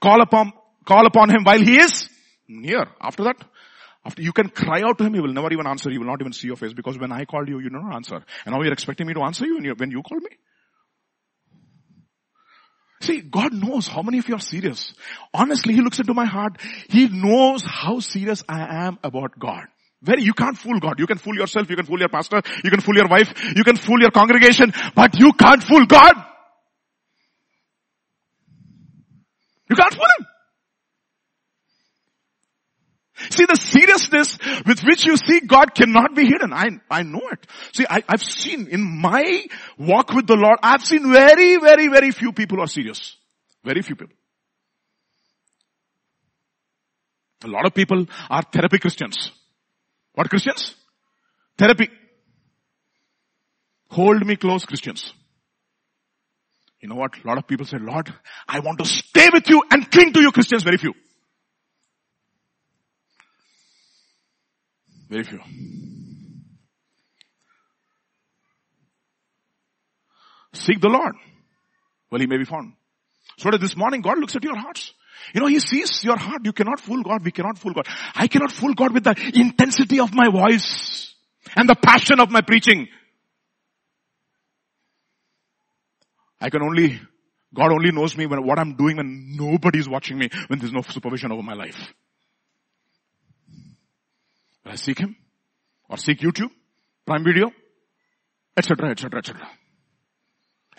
Call 0.00 0.20
upon, 0.20 0.52
call 0.84 1.06
upon 1.06 1.30
him 1.30 1.44
while 1.44 1.60
he 1.60 1.78
is 1.78 2.08
near. 2.48 2.84
After 3.00 3.24
that, 3.24 3.36
after 4.04 4.22
you 4.22 4.32
can 4.32 4.48
cry 4.48 4.82
out 4.82 4.98
to 4.98 5.04
him, 5.04 5.14
he 5.14 5.20
will 5.20 5.32
never 5.32 5.52
even 5.52 5.66
answer. 5.66 5.90
He 5.90 5.98
will 5.98 6.06
not 6.06 6.20
even 6.20 6.32
see 6.32 6.48
your 6.48 6.56
face 6.56 6.72
because 6.72 6.98
when 6.98 7.12
I 7.12 7.24
called 7.24 7.48
you, 7.48 7.58
you 7.58 7.70
did 7.70 7.80
not 7.80 7.94
answer. 7.94 8.22
And 8.44 8.54
now 8.54 8.62
you're 8.62 8.72
expecting 8.72 9.06
me 9.06 9.14
to 9.14 9.22
answer 9.22 9.46
you 9.46 9.54
when 9.54 9.64
you, 9.64 9.74
when 9.74 9.90
you 9.90 10.02
me? 10.10 10.36
See, 13.02 13.22
God 13.22 13.54
knows 13.54 13.86
how 13.86 14.02
many 14.02 14.18
of 14.18 14.28
you 14.28 14.34
are 14.34 14.40
serious. 14.40 14.92
Honestly, 15.32 15.74
He 15.74 15.80
looks 15.80 15.98
into 15.98 16.12
my 16.12 16.26
heart. 16.26 16.58
He 16.88 17.08
knows 17.08 17.62
how 17.64 18.00
serious 18.00 18.42
I 18.46 18.86
am 18.86 18.98
about 19.02 19.38
God. 19.38 19.64
Very, 20.02 20.22
you 20.22 20.32
can't 20.32 20.56
fool 20.56 20.80
God. 20.80 20.98
You 20.98 21.06
can 21.06 21.18
fool 21.18 21.34
yourself, 21.34 21.68
you 21.68 21.76
can 21.76 21.84
fool 21.84 21.98
your 21.98 22.08
pastor, 22.08 22.40
you 22.64 22.70
can 22.70 22.80
fool 22.80 22.96
your 22.96 23.08
wife, 23.08 23.32
you 23.54 23.64
can 23.64 23.76
fool 23.76 24.00
your 24.00 24.10
congregation, 24.10 24.72
but 24.94 25.18
you 25.18 25.32
can't 25.34 25.62
fool 25.62 25.84
God. 25.84 26.14
You 29.68 29.76
can't 29.76 29.94
fool 29.94 30.06
Him. 30.18 30.26
See, 33.28 33.44
the 33.44 33.56
seriousness 33.56 34.38
with 34.66 34.80
which 34.82 35.04
you 35.04 35.16
see 35.18 35.40
God 35.40 35.74
cannot 35.74 36.14
be 36.16 36.24
hidden. 36.24 36.54
I, 36.54 36.80
I 36.90 37.02
know 37.02 37.20
it. 37.30 37.46
See, 37.72 37.84
I, 37.88 38.02
I've 38.08 38.22
seen 38.22 38.68
in 38.68 38.80
my 38.80 39.44
walk 39.78 40.14
with 40.14 40.26
the 40.26 40.36
Lord, 40.36 40.58
I've 40.62 40.82
seen 40.82 41.12
very, 41.12 41.58
very, 41.58 41.88
very 41.88 42.10
few 42.12 42.32
people 42.32 42.62
are 42.62 42.66
serious. 42.66 43.16
Very 43.62 43.82
few 43.82 43.94
people. 43.94 44.16
A 47.44 47.48
lot 47.48 47.66
of 47.66 47.74
people 47.74 48.06
are 48.30 48.42
therapy 48.42 48.78
Christians. 48.78 49.30
What 50.14 50.28
Christians? 50.28 50.74
Therapy. 51.56 51.88
Hold 53.90 54.24
me 54.26 54.36
close 54.36 54.64
Christians. 54.64 55.12
You 56.80 56.88
know 56.88 56.94
what? 56.94 57.12
A 57.22 57.26
lot 57.26 57.38
of 57.38 57.46
people 57.46 57.66
say, 57.66 57.78
Lord, 57.78 58.12
I 58.48 58.60
want 58.60 58.78
to 58.78 58.84
stay 58.84 59.28
with 59.32 59.48
you 59.48 59.62
and 59.70 59.90
cling 59.90 60.12
to 60.14 60.20
you 60.20 60.32
Christians. 60.32 60.62
Very 60.62 60.78
few. 60.78 60.94
Very 65.08 65.24
few. 65.24 65.40
Seek 70.52 70.80
the 70.80 70.88
Lord. 70.88 71.14
Well, 72.10 72.20
he 72.20 72.26
may 72.26 72.38
be 72.38 72.44
found. 72.44 72.74
So 73.38 73.50
that 73.50 73.60
this 73.60 73.76
morning 73.76 74.00
God 74.00 74.18
looks 74.18 74.36
at 74.36 74.44
your 74.44 74.56
hearts. 74.56 74.92
You 75.34 75.40
know, 75.40 75.46
He 75.46 75.60
sees 75.60 76.02
your 76.04 76.16
heart. 76.16 76.42
You 76.44 76.52
cannot 76.52 76.80
fool 76.80 77.02
God. 77.02 77.24
We 77.24 77.30
cannot 77.30 77.58
fool 77.58 77.72
God. 77.72 77.86
I 78.14 78.26
cannot 78.26 78.52
fool 78.52 78.74
God 78.74 78.92
with 78.92 79.04
the 79.04 79.14
intensity 79.34 80.00
of 80.00 80.14
my 80.14 80.28
voice 80.30 81.14
and 81.56 81.68
the 81.68 81.74
passion 81.74 82.20
of 82.20 82.30
my 82.30 82.40
preaching. 82.40 82.88
I 86.40 86.48
can 86.48 86.62
only, 86.62 87.00
God 87.54 87.72
only 87.72 87.92
knows 87.92 88.16
me 88.16 88.26
when 88.26 88.44
what 88.46 88.58
I'm 88.58 88.74
doing 88.74 88.96
when 88.96 89.36
nobody's 89.36 89.88
watching 89.88 90.18
me, 90.18 90.30
when 90.48 90.58
there's 90.58 90.72
no 90.72 90.82
supervision 90.82 91.32
over 91.32 91.42
my 91.42 91.54
life. 91.54 91.92
When 94.62 94.72
I 94.72 94.76
seek 94.76 94.98
Him, 94.98 95.16
or 95.88 95.96
seek 95.96 96.20
YouTube, 96.20 96.50
Prime 97.06 97.24
Video, 97.24 97.50
etc., 98.56 98.90
etc., 98.90 99.18
etc. 99.18 99.48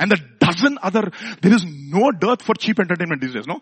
And 0.02 0.10
the 0.10 0.18
dozen 0.39 0.80
other, 0.82 1.12
there 1.43 1.54
is 1.54 1.64
no 1.64 2.12
dearth 2.12 2.41
for 2.41 2.56
cheap 2.56 2.80
entertainment 2.80 3.22
these 3.22 3.36
days, 3.36 3.45
no? 3.45 3.60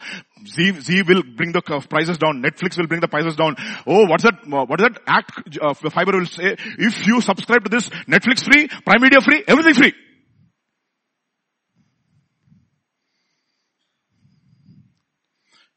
Z, 0.48 0.80
Z 0.80 1.02
will 1.02 1.22
bring 1.36 1.52
the 1.52 1.62
prices 1.62 2.18
down. 2.18 2.42
Netflix 2.42 2.78
will 2.78 2.88
bring 2.88 3.02
the 3.02 3.10
prices 3.10 3.36
down. 3.36 3.58
Oh, 3.86 4.06
what's 4.06 4.24
that, 4.24 4.48
what 4.48 4.80
is 4.80 4.88
that 4.88 5.02
act, 5.06 5.58
uh, 5.62 5.74
fiber 5.74 6.18
will 6.18 6.26
say, 6.26 6.56
if 6.78 7.06
you 7.06 7.20
subscribe 7.20 7.66
to 7.66 7.70
this, 7.70 7.90
Netflix 8.08 8.46
free, 8.46 8.70
Prime 8.86 9.02
Video 9.02 9.20
free, 9.20 9.44
everything 9.46 9.74
free. 9.74 9.94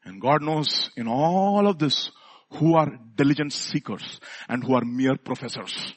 And 0.05 0.21
God 0.21 0.41
knows 0.41 0.91
in 0.95 1.09
all 1.09 1.67
of 1.67 1.77
this 1.77 2.09
who 2.51 2.75
are 2.75 2.89
diligent 3.15 3.51
seekers 3.51 4.21
and 4.47 4.63
who 4.63 4.75
are 4.75 4.85
mere 4.85 5.17
professors. 5.17 5.93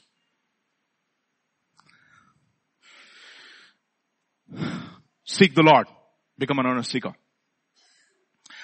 Seek 5.25 5.55
the 5.55 5.63
Lord. 5.63 5.87
Become 6.39 6.61
an 6.61 6.67
earnest 6.67 6.91
seeker. 6.91 7.13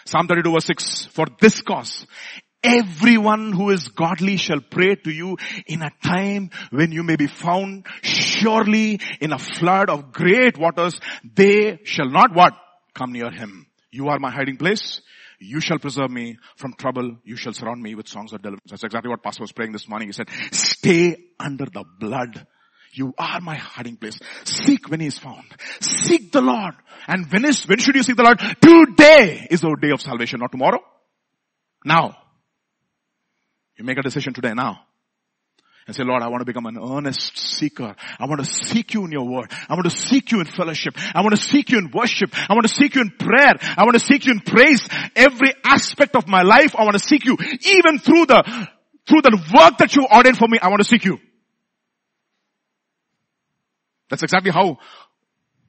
Psalm 0.05 0.27
32 0.27 0.53
verse 0.53 0.67
6. 0.67 1.07
For 1.07 1.27
this 1.41 1.61
cause, 1.63 2.07
everyone 2.63 3.53
who 3.53 3.71
is 3.71 3.89
godly 3.89 4.37
shall 4.37 4.61
pray 4.61 4.97
to 4.97 5.11
you 5.11 5.37
in 5.67 5.83
a 5.83 5.91
time 6.05 6.51
when 6.71 6.93
you 6.93 7.03
may 7.03 7.17
be 7.17 7.27
found. 7.27 7.87
Surely 8.03 9.01
in 9.21 9.33
a 9.33 9.39
flood 9.39 9.91
of 9.91 10.13
great 10.13 10.59
waters, 10.59 11.01
they 11.35 11.79
shall 11.85 12.09
not 12.09 12.35
what? 12.35 12.55
Come 12.95 13.13
near 13.13 13.31
him. 13.31 13.67
You 13.91 14.09
are 14.09 14.19
my 14.19 14.31
hiding 14.31 14.57
place. 14.57 15.01
You 15.39 15.61
shall 15.61 15.79
preserve 15.79 16.11
me 16.11 16.39
from 16.57 16.75
trouble. 16.75 17.17
You 17.25 17.37
shall 17.37 17.53
surround 17.53 17.83
me 17.83 17.95
with 17.95 18.07
songs 18.07 18.33
of 18.33 18.43
deliverance. 18.43 18.71
That's 18.71 18.85
exactly 18.85 19.11
what 19.11 19.23
Pastor 19.23 19.43
was 19.43 19.53
praying 19.53 19.73
this 19.73 19.89
morning. 19.89 20.09
He 20.09 20.13
said, 20.13 20.29
stay 20.53 21.17
under 21.41 21.65
the 21.65 21.85
blood 21.99 22.47
you 22.93 23.15
are 23.17 23.41
my 23.41 23.55
hiding 23.57 23.97
place. 23.97 24.19
Seek 24.45 24.91
when 24.91 25.01
he 25.01 25.07
is 25.07 25.19
found. 25.19 25.45
Seek 25.81 26.31
the 26.31 26.43
Lord. 26.43 26.75
And 27.07 27.31
when 27.33 27.45
is, 27.45 27.67
when 27.67 27.79
should 27.79 27.97
you 27.97 28.03
seek 28.03 28.17
the 28.17 28.23
Lord? 28.23 28.39
Today 28.39 29.47
is 29.51 29.63
the 29.63 29.77
day 29.81 29.91
of 29.91 30.01
salvation, 30.01 30.41
not 30.41 30.53
tomorrow. 30.53 30.81
Now. 31.85 32.17
You 33.79 33.85
make 33.85 33.99
a 33.99 34.03
decision 34.03 34.35
today 34.35 34.53
now. 34.55 34.81
And 35.87 35.97
say, 35.97 36.05
Lord, 36.05 36.23
I 36.23 36.29
want 36.29 36.43
to 36.43 36.45
become 36.45 36.67
an 36.67 36.79
earnest 36.79 37.37
seeker. 37.37 37.97
I 38.21 38.27
want 38.27 38.39
to 38.41 38.47
seek 38.47 38.95
you 38.95 39.05
in 39.05 39.11
your 39.11 39.27
word. 39.27 39.51
I 39.69 39.75
want 39.75 39.85
to 39.85 39.91
seek 39.91 40.31
you 40.31 40.39
in 40.39 40.47
fellowship. 40.47 40.95
I 41.13 41.23
want 41.23 41.35
to 41.35 41.43
seek 41.43 41.71
you 41.71 41.79
in 41.79 41.91
worship. 41.91 42.31
I 42.49 42.53
want 42.55 42.69
to 42.69 42.73
seek 42.73 42.95
you 42.95 43.01
in 43.01 43.11
prayer. 43.11 43.55
I 43.61 43.83
want 43.83 43.95
to 43.95 44.01
seek 44.01 44.27
you 44.27 44.33
in 44.33 44.41
praise. 44.41 44.87
Every 45.17 45.53
aspect 45.65 46.15
of 46.15 46.29
my 46.29 46.43
life, 46.43 46.77
I 46.79 46.85
want 46.85 46.95
to 46.95 47.01
seek 47.01 47.25
you. 47.25 47.37
Even 47.41 47.99
through 47.99 48.27
the, 48.27 48.69
through 49.09 49.23
the 49.23 49.37
work 49.57 49.79
that 49.79 49.97
you 49.97 50.07
ordained 50.07 50.39
for 50.39 50.47
me, 50.47 50.59
I 50.63 50.69
want 50.69 50.83
to 50.83 50.89
seek 50.89 51.05
you. 51.05 51.19
That's 54.13 54.23
exactly 54.23 54.51
how 54.51 54.77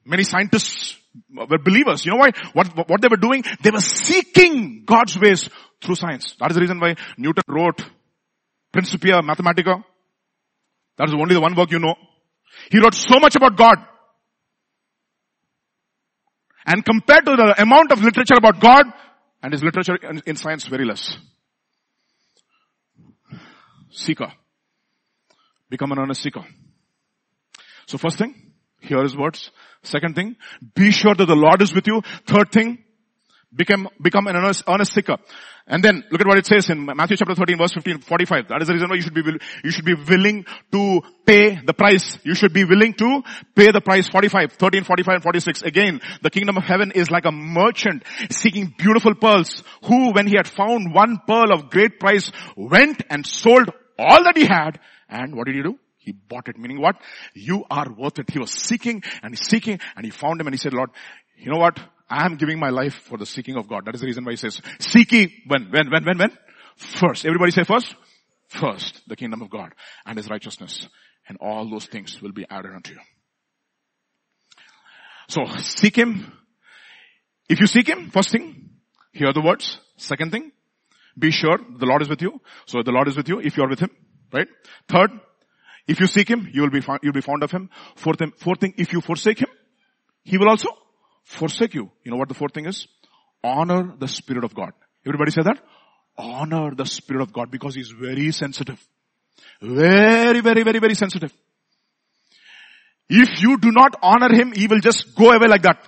many 0.04 0.22
scientists 0.22 0.98
were 1.34 1.56
believers. 1.56 2.04
You 2.04 2.12
know 2.12 2.18
why? 2.18 2.32
What, 2.52 2.76
what 2.90 3.00
they 3.00 3.08
were 3.08 3.16
doing? 3.16 3.42
They 3.62 3.70
were 3.70 3.80
seeking 3.80 4.84
God's 4.84 5.18
ways 5.18 5.48
through 5.82 5.94
science. 5.94 6.36
That 6.38 6.50
is 6.50 6.56
the 6.56 6.60
reason 6.60 6.78
why 6.78 6.96
Newton 7.16 7.42
wrote 7.48 7.82
Principia 8.70 9.22
Mathematica. 9.22 9.82
That 10.98 11.08
is 11.08 11.14
only 11.14 11.34
the 11.34 11.40
one 11.40 11.56
work 11.56 11.70
you 11.70 11.78
know. 11.78 11.94
He 12.70 12.80
wrote 12.80 12.92
so 12.92 13.18
much 13.18 13.34
about 13.34 13.56
God. 13.56 13.78
And 16.66 16.84
compared 16.84 17.24
to 17.24 17.36
the 17.36 17.62
amount 17.62 17.92
of 17.92 18.02
literature 18.02 18.36
about 18.36 18.60
God 18.60 18.84
and 19.42 19.54
his 19.54 19.64
literature 19.64 19.96
in, 19.96 20.20
in 20.26 20.36
science, 20.36 20.66
very 20.66 20.84
less. 20.84 21.16
Seeker. 23.88 24.30
Become 25.70 25.92
an 25.92 26.00
earnest 26.00 26.22
seeker. 26.22 26.44
So 27.86 27.98
first 27.98 28.18
thing, 28.18 28.52
hear 28.80 29.02
his 29.02 29.16
words. 29.16 29.50
Second 29.82 30.14
thing, 30.14 30.36
be 30.74 30.90
sure 30.90 31.14
that 31.14 31.26
the 31.26 31.36
Lord 31.36 31.62
is 31.62 31.74
with 31.74 31.86
you. 31.86 32.02
Third 32.26 32.50
thing, 32.52 32.84
become, 33.54 33.88
become 34.00 34.26
an 34.26 34.36
earnest, 34.36 34.64
earnest 34.68 34.94
seeker. 34.94 35.16
And 35.66 35.82
then 35.82 36.04
look 36.10 36.20
at 36.20 36.26
what 36.26 36.36
it 36.36 36.44
says 36.44 36.68
in 36.68 36.84
Matthew 36.84 37.16
chapter 37.16 37.34
13 37.34 37.56
verse 37.56 37.72
15, 37.72 38.00
45. 38.00 38.48
That 38.48 38.60
is 38.60 38.68
the 38.68 38.74
reason 38.74 38.90
why 38.90 38.96
you 38.96 39.02
should 39.02 39.14
be, 39.14 39.22
you 39.64 39.70
should 39.70 39.86
be 39.86 39.94
willing 39.94 40.44
to 40.72 41.00
pay 41.24 41.58
the 41.64 41.72
price. 41.72 42.18
You 42.22 42.34
should 42.34 42.52
be 42.52 42.64
willing 42.64 42.92
to 42.94 43.22
pay 43.54 43.70
the 43.70 43.80
price 43.80 44.06
45, 44.08 44.52
13, 44.52 44.84
45 44.84 45.14
and 45.14 45.22
46. 45.22 45.62
Again, 45.62 46.00
the 46.20 46.28
kingdom 46.28 46.58
of 46.58 46.64
heaven 46.64 46.92
is 46.92 47.10
like 47.10 47.24
a 47.24 47.32
merchant 47.32 48.04
seeking 48.30 48.74
beautiful 48.76 49.14
pearls 49.14 49.62
who 49.84 50.12
when 50.12 50.26
he 50.26 50.36
had 50.36 50.46
found 50.46 50.94
one 50.94 51.18
pearl 51.26 51.50
of 51.50 51.70
great 51.70 51.98
price 51.98 52.30
went 52.56 53.02
and 53.08 53.26
sold 53.26 53.70
all 53.98 54.22
that 54.24 54.36
he 54.36 54.44
had 54.44 54.78
and 55.08 55.34
what 55.34 55.46
did 55.46 55.54
he 55.56 55.62
do? 55.62 55.78
He 56.04 56.12
bought 56.12 56.48
it, 56.48 56.58
meaning 56.58 56.80
what? 56.80 56.96
You 57.34 57.64
are 57.70 57.90
worth 57.90 58.18
it. 58.18 58.30
He 58.30 58.38
was 58.38 58.50
seeking 58.50 59.02
and 59.22 59.38
seeking 59.38 59.80
and 59.96 60.04
he 60.04 60.10
found 60.10 60.40
him 60.40 60.46
and 60.46 60.54
he 60.54 60.58
said, 60.58 60.74
Lord, 60.74 60.90
you 61.36 61.50
know 61.50 61.58
what? 61.58 61.78
I 62.08 62.26
am 62.26 62.36
giving 62.36 62.58
my 62.58 62.70
life 62.70 62.94
for 62.94 63.16
the 63.16 63.26
seeking 63.26 63.56
of 63.56 63.68
God. 63.68 63.86
That 63.86 63.94
is 63.94 64.00
the 64.02 64.06
reason 64.06 64.24
why 64.24 64.32
he 64.32 64.36
says, 64.36 64.60
seek 64.78 65.10
seeking 65.10 65.30
when, 65.46 65.70
when, 65.70 65.90
when, 65.90 66.04
when, 66.04 66.18
when? 66.18 66.38
First. 66.76 67.24
Everybody 67.24 67.52
say 67.52 67.64
first? 67.64 67.94
First, 68.48 69.00
the 69.08 69.16
kingdom 69.16 69.42
of 69.42 69.50
God 69.50 69.72
and 70.04 70.16
his 70.16 70.28
righteousness. 70.28 70.86
And 71.26 71.38
all 71.40 71.68
those 71.68 71.86
things 71.86 72.20
will 72.20 72.32
be 72.32 72.44
added 72.50 72.72
unto 72.74 72.92
you. 72.92 73.00
So 75.28 75.46
seek 75.58 75.96
him. 75.96 76.32
If 77.48 77.60
you 77.60 77.66
seek 77.66 77.88
him, 77.88 78.10
first 78.10 78.30
thing, 78.30 78.70
hear 79.12 79.32
the 79.32 79.40
words. 79.40 79.78
Second 79.96 80.32
thing, 80.32 80.52
be 81.18 81.30
sure 81.30 81.58
the 81.58 81.86
Lord 81.86 82.02
is 82.02 82.08
with 82.08 82.20
you. 82.20 82.40
So 82.66 82.82
the 82.82 82.90
Lord 82.90 83.08
is 83.08 83.16
with 83.16 83.28
you 83.28 83.40
if 83.40 83.56
you 83.56 83.62
are 83.62 83.68
with 83.68 83.80
him, 83.80 83.90
right? 84.32 84.48
Third, 84.88 85.10
if 85.86 86.00
you 86.00 86.06
seek 86.06 86.28
him, 86.28 86.48
you 86.52 86.62
will 86.62 86.70
be 86.70 86.80
found, 86.80 87.00
you'll 87.02 87.12
be 87.12 87.20
fond 87.20 87.42
of 87.42 87.50
him. 87.50 87.68
Fourth, 87.96 88.18
fourth 88.38 88.60
thing, 88.60 88.74
if 88.78 88.92
you 88.92 89.00
forsake 89.00 89.40
him, 89.40 89.48
he 90.22 90.38
will 90.38 90.48
also 90.48 90.68
forsake 91.24 91.74
you. 91.74 91.90
You 92.04 92.10
know 92.10 92.16
what 92.16 92.28
the 92.28 92.34
fourth 92.34 92.54
thing 92.54 92.66
is? 92.66 92.86
Honor 93.42 93.94
the 93.98 94.08
Spirit 94.08 94.44
of 94.44 94.54
God. 94.54 94.72
Everybody 95.06 95.30
say 95.30 95.42
that? 95.42 95.58
Honor 96.16 96.74
the 96.74 96.86
Spirit 96.86 97.22
of 97.22 97.32
God 97.32 97.50
because 97.50 97.74
he's 97.74 97.90
very 97.90 98.30
sensitive. 98.32 98.82
Very, 99.60 100.40
very, 100.40 100.62
very, 100.62 100.78
very 100.78 100.94
sensitive. 100.94 101.32
If 103.08 103.42
you 103.42 103.58
do 103.58 103.70
not 103.70 103.96
honor 104.02 104.34
him, 104.34 104.52
he 104.52 104.66
will 104.66 104.80
just 104.80 105.14
go 105.14 105.30
away 105.30 105.48
like 105.48 105.62
that. 105.62 105.78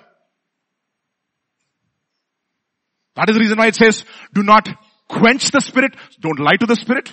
That 3.15 3.29
is 3.29 3.35
the 3.35 3.39
reason 3.39 3.57
why 3.57 3.67
it 3.67 3.75
says, 3.75 4.05
do 4.31 4.43
not 4.43 4.69
quench 5.07 5.49
the 5.49 5.61
Spirit. 5.61 5.95
Don't 6.19 6.39
lie 6.39 6.57
to 6.59 6.67
the 6.67 6.75
Spirit. 6.75 7.11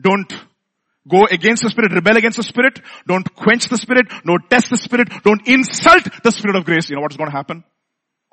Don't 0.00 0.32
go 1.08 1.26
against 1.30 1.62
the 1.62 1.70
Spirit, 1.70 1.92
rebel 1.92 2.16
against 2.16 2.36
the 2.36 2.42
Spirit. 2.42 2.80
Don't 3.06 3.34
quench 3.34 3.68
the 3.68 3.78
Spirit. 3.78 4.08
Don't 4.24 4.48
test 4.50 4.70
the 4.70 4.76
Spirit. 4.76 5.08
Don't 5.22 5.46
insult 5.46 6.04
the 6.22 6.30
Spirit 6.30 6.56
of 6.56 6.64
grace. 6.64 6.90
You 6.90 6.96
know 6.96 7.02
what's 7.02 7.16
going 7.16 7.30
to 7.30 7.36
happen? 7.36 7.64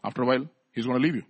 After 0.03 0.23
a 0.23 0.25
while, 0.25 0.45
He's 0.71 0.85
going 0.85 0.97
to 0.97 1.03
leave 1.03 1.15
you. 1.15 1.23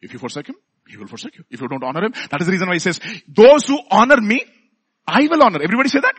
If 0.00 0.12
you 0.12 0.18
forsake 0.18 0.48
Him, 0.48 0.56
He 0.88 0.96
will 0.96 1.06
forsake 1.06 1.36
you. 1.36 1.44
If 1.50 1.60
you 1.60 1.68
don't 1.68 1.84
honor 1.84 2.04
Him, 2.04 2.12
that 2.30 2.40
is 2.40 2.46
the 2.46 2.52
reason 2.52 2.68
why 2.68 2.74
He 2.74 2.80
says, 2.80 3.00
those 3.28 3.66
who 3.66 3.78
honor 3.90 4.20
me, 4.20 4.42
I 5.06 5.26
will 5.26 5.42
honor. 5.42 5.60
Everybody 5.62 5.88
say 5.88 6.00
that? 6.00 6.14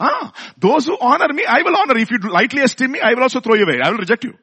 Ah, 0.00 0.32
those 0.58 0.86
who 0.86 0.96
honor 0.98 1.32
me, 1.32 1.44
I 1.46 1.62
will 1.62 1.76
honor. 1.76 1.98
If 1.98 2.10
you 2.10 2.18
lightly 2.18 2.62
esteem 2.62 2.92
me, 2.92 3.00
I 3.00 3.14
will 3.14 3.22
also 3.22 3.40
throw 3.40 3.54
you 3.54 3.64
away. 3.64 3.80
I 3.82 3.90
will 3.90 3.98
reject 3.98 4.24
you. 4.24 4.34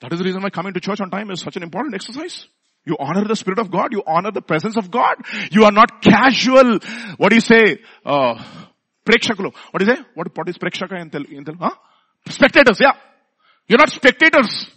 That 0.00 0.12
is 0.12 0.18
the 0.18 0.24
reason 0.24 0.42
why 0.42 0.50
coming 0.50 0.74
to 0.74 0.80
church 0.80 1.00
on 1.00 1.10
time 1.10 1.30
is 1.30 1.40
such 1.40 1.56
an 1.56 1.62
important 1.62 1.94
exercise. 1.94 2.46
You 2.86 2.96
honor 2.98 3.24
the 3.24 3.36
Spirit 3.36 3.58
of 3.58 3.70
God. 3.70 3.92
You 3.92 4.02
honor 4.06 4.30
the 4.30 4.42
presence 4.42 4.76
of 4.76 4.90
God. 4.90 5.16
You 5.50 5.64
are 5.64 5.72
not 5.72 6.02
casual. 6.02 6.78
What 7.16 7.30
do 7.30 7.36
you 7.36 7.40
say? 7.40 7.78
Uh. 8.04 8.42
What 9.06 9.78
do 9.78 9.84
you 9.84 9.94
say? 9.94 10.02
What, 10.14 10.28
what 10.34 10.48
is 10.48 10.56
prekshaka 10.56 10.98
in 11.00 11.10
Telugu? 11.10 11.36
In 11.36 11.44
Huh? 11.58 11.70
Spectators, 12.28 12.80
yeah. 12.80 12.92
You're 13.68 13.78
not 13.78 13.90
spectators. 13.90 14.70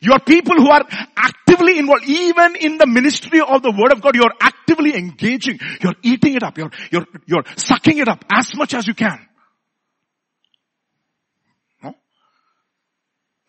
You 0.00 0.12
are 0.12 0.20
people 0.20 0.56
who 0.56 0.70
are 0.70 0.84
actively 1.16 1.78
involved. 1.78 2.04
Even 2.06 2.56
in 2.56 2.78
the 2.78 2.86
ministry 2.86 3.40
of 3.40 3.62
the 3.62 3.72
Word 3.72 3.92
of 3.92 4.00
God, 4.00 4.14
you're 4.14 4.34
actively 4.40 4.94
engaging. 4.94 5.58
You're 5.80 5.96
eating 6.02 6.34
it 6.34 6.42
up. 6.42 6.56
You're, 6.56 6.70
you're, 6.92 7.06
you're 7.26 7.44
sucking 7.56 7.98
it 7.98 8.08
up 8.08 8.24
as 8.32 8.54
much 8.54 8.74
as 8.74 8.86
you 8.86 8.94
can. 8.94 9.18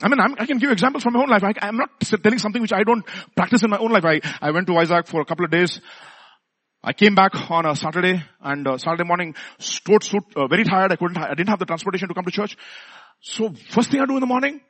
I 0.01 0.09
mean, 0.09 0.19
I'm, 0.19 0.35
i 0.37 0.45
can 0.45 0.57
give 0.57 0.67
you 0.67 0.71
examples 0.71 1.03
from 1.03 1.13
my 1.13 1.21
own 1.21 1.29
life. 1.29 1.43
I, 1.43 1.67
am 1.67 1.77
not 1.77 1.89
telling 1.99 2.37
something 2.37 2.61
which 2.61 2.73
I 2.73 2.83
don't 2.83 3.03
practice 3.35 3.63
in 3.63 3.69
my 3.69 3.77
own 3.77 3.91
life. 3.91 4.05
I, 4.05 4.21
I 4.41 4.51
went 4.51 4.67
to 4.67 4.77
Isaac 4.77 5.07
for 5.07 5.21
a 5.21 5.25
couple 5.25 5.45
of 5.45 5.51
days. 5.51 5.81
I 6.83 6.93
came 6.93 7.15
back 7.15 7.49
on 7.49 7.65
a 7.65 7.75
Saturday 7.75 8.23
and 8.39 8.67
uh, 8.67 8.77
Saturday 8.77 9.03
morning, 9.03 9.35
stored 9.57 10.03
suit, 10.03 10.23
uh, 10.35 10.47
very 10.47 10.63
tired. 10.63 10.91
I 10.91 10.95
couldn't, 10.97 11.17
I 11.17 11.33
didn't 11.33 11.49
have 11.49 11.59
the 11.59 11.65
transportation 11.65 12.07
to 12.09 12.13
come 12.13 12.25
to 12.25 12.31
church. 12.31 12.55
So 13.21 13.53
first 13.71 13.89
thing 13.89 13.99
I 13.99 14.05
do 14.05 14.13
in 14.13 14.19
the 14.19 14.27
morning, 14.27 14.61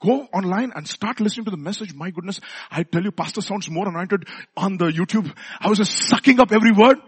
go 0.00 0.28
online 0.32 0.72
and 0.76 0.86
start 0.86 1.20
listening 1.20 1.46
to 1.46 1.50
the 1.50 1.56
message. 1.56 1.92
My 1.92 2.10
goodness, 2.10 2.40
I 2.70 2.84
tell 2.84 3.02
you, 3.02 3.10
pastor 3.10 3.40
sounds 3.40 3.68
more 3.68 3.88
anointed 3.88 4.28
on 4.56 4.76
the 4.76 4.86
YouTube. 4.86 5.30
I 5.58 5.68
was 5.68 5.78
just 5.78 5.92
sucking 6.08 6.38
up 6.38 6.52
every 6.52 6.70
word 6.70 6.98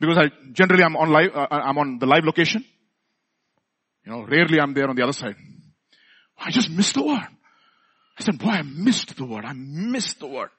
because 0.00 0.18
I 0.18 0.30
generally 0.52 0.82
I'm 0.82 0.96
on 0.96 1.10
live, 1.10 1.30
uh, 1.34 1.46
I'm 1.50 1.78
on 1.78 1.98
the 2.00 2.06
live 2.06 2.24
location. 2.24 2.64
You 4.04 4.12
know, 4.12 4.24
rarely 4.24 4.60
I'm 4.60 4.74
there 4.74 4.88
on 4.88 4.96
the 4.96 5.02
other 5.02 5.12
side. 5.12 5.36
I 6.38 6.50
just 6.50 6.70
missed 6.70 6.94
the 6.94 7.02
word. 7.02 7.26
I 8.18 8.22
said, 8.22 8.38
boy, 8.38 8.50
I 8.50 8.62
missed 8.62 9.16
the 9.16 9.24
word. 9.24 9.44
I 9.44 9.52
missed 9.54 10.20
the 10.20 10.26
word. 10.26 10.50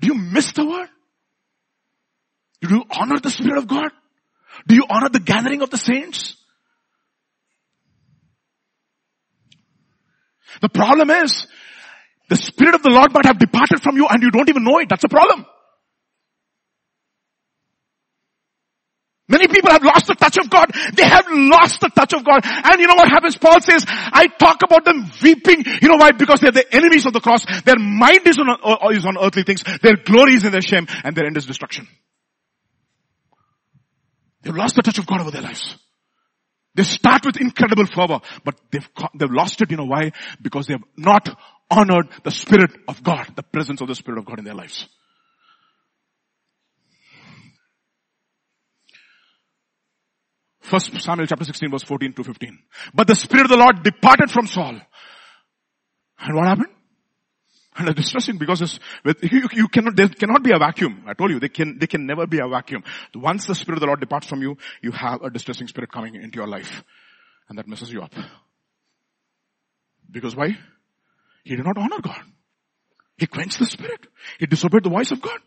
Do 0.00 0.08
you 0.08 0.14
miss 0.14 0.52
the 0.52 0.64
word? 0.64 0.88
Do 2.60 2.74
you 2.74 2.84
honor 2.90 3.18
the 3.18 3.30
Spirit 3.30 3.58
of 3.58 3.68
God? 3.68 3.90
Do 4.66 4.74
you 4.74 4.84
honor 4.88 5.08
the 5.08 5.20
gathering 5.20 5.62
of 5.62 5.70
the 5.70 5.78
saints? 5.78 6.36
The 10.60 10.68
problem 10.68 11.10
is, 11.10 11.46
the 12.28 12.36
Spirit 12.36 12.74
of 12.74 12.82
the 12.82 12.90
Lord 12.90 13.12
might 13.12 13.26
have 13.26 13.38
departed 13.38 13.82
from 13.82 13.96
you 13.96 14.06
and 14.08 14.22
you 14.22 14.30
don't 14.30 14.48
even 14.48 14.64
know 14.64 14.78
it. 14.78 14.88
That's 14.88 15.04
a 15.04 15.08
problem. 15.08 15.46
Many 19.30 19.46
people 19.46 19.70
have 19.70 19.84
lost 19.84 20.08
the 20.08 20.16
touch 20.16 20.38
of 20.38 20.50
God. 20.50 20.72
They 20.94 21.04
have 21.04 21.24
lost 21.30 21.80
the 21.80 21.88
touch 21.88 22.12
of 22.14 22.24
God. 22.24 22.40
And 22.44 22.80
you 22.80 22.88
know 22.88 22.96
what 22.96 23.08
happens? 23.08 23.36
Paul 23.36 23.60
says, 23.60 23.84
I 23.88 24.26
talk 24.26 24.62
about 24.64 24.84
them 24.84 25.08
weeping. 25.22 25.64
You 25.80 25.88
know 25.88 25.96
why? 25.96 26.10
Because 26.10 26.40
they're 26.40 26.50
the 26.50 26.74
enemies 26.74 27.06
of 27.06 27.12
the 27.12 27.20
cross. 27.20 27.46
Their 27.62 27.78
mind 27.78 28.26
is 28.26 28.38
on, 28.38 28.50
uh, 28.50 28.88
is 28.90 29.06
on 29.06 29.16
earthly 29.16 29.44
things. 29.44 29.62
Their 29.82 29.96
glory 29.96 30.34
is 30.34 30.44
in 30.44 30.50
their 30.50 30.60
shame 30.60 30.86
and 31.04 31.14
their 31.14 31.26
end 31.26 31.36
is 31.36 31.46
destruction. 31.46 31.86
They've 34.42 34.56
lost 34.56 34.74
the 34.74 34.82
touch 34.82 34.98
of 34.98 35.06
God 35.06 35.20
over 35.20 35.30
their 35.30 35.42
lives. 35.42 35.76
They 36.74 36.84
start 36.84 37.24
with 37.24 37.40
incredible 37.40 37.86
fervor, 37.86 38.20
but 38.44 38.58
they've, 38.70 38.88
they've 39.14 39.30
lost 39.30 39.60
it, 39.60 39.70
you 39.70 39.76
know 39.76 39.84
why? 39.84 40.12
Because 40.40 40.66
they 40.66 40.74
have 40.74 40.84
not 40.96 41.28
honored 41.70 42.08
the 42.24 42.30
Spirit 42.30 42.72
of 42.88 43.02
God, 43.02 43.32
the 43.36 43.42
presence 43.42 43.80
of 43.80 43.88
the 43.88 43.94
Spirit 43.94 44.18
of 44.18 44.24
God 44.24 44.38
in 44.38 44.44
their 44.44 44.54
lives. 44.54 44.88
First 50.60 51.00
Samuel 51.00 51.26
chapter 51.26 51.44
16 51.44 51.70
verse 51.70 51.82
14 51.82 52.12
to 52.14 52.24
15. 52.24 52.58
But 52.94 53.06
the 53.06 53.16
Spirit 53.16 53.46
of 53.46 53.50
the 53.50 53.56
Lord 53.56 53.82
departed 53.82 54.30
from 54.30 54.46
Saul. 54.46 54.80
And 56.18 56.36
what 56.36 56.46
happened? 56.46 56.68
And 57.76 57.88
it's 57.88 58.00
distressing 58.00 58.36
because 58.36 58.78
you, 59.22 59.48
you, 59.52 59.68
cannot, 59.68 59.96
there 59.96 60.08
cannot 60.08 60.42
be 60.42 60.52
a 60.52 60.58
vacuum. 60.58 61.04
I 61.06 61.14
told 61.14 61.30
you, 61.30 61.40
they 61.40 61.48
can, 61.48 61.78
they 61.78 61.86
can 61.86 62.04
never 62.04 62.26
be 62.26 62.38
a 62.38 62.48
vacuum. 62.48 62.82
Once 63.14 63.46
the 63.46 63.54
Spirit 63.54 63.76
of 63.76 63.80
the 63.80 63.86
Lord 63.86 64.00
departs 64.00 64.26
from 64.26 64.42
you, 64.42 64.58
you 64.82 64.90
have 64.90 65.22
a 65.22 65.30
distressing 65.30 65.66
spirit 65.66 65.90
coming 65.90 66.14
into 66.14 66.36
your 66.36 66.48
life. 66.48 66.82
And 67.48 67.58
that 67.58 67.66
messes 67.66 67.90
you 67.90 68.02
up. 68.02 68.12
Because 70.10 70.36
why? 70.36 70.58
He 71.44 71.56
did 71.56 71.64
not 71.64 71.78
honor 71.78 72.00
God. 72.02 72.20
He 73.16 73.26
quenched 73.26 73.58
the 73.58 73.66
Spirit. 73.66 74.06
He 74.38 74.46
disobeyed 74.46 74.82
the 74.82 74.90
voice 74.90 75.10
of 75.10 75.20
God. 75.20 75.38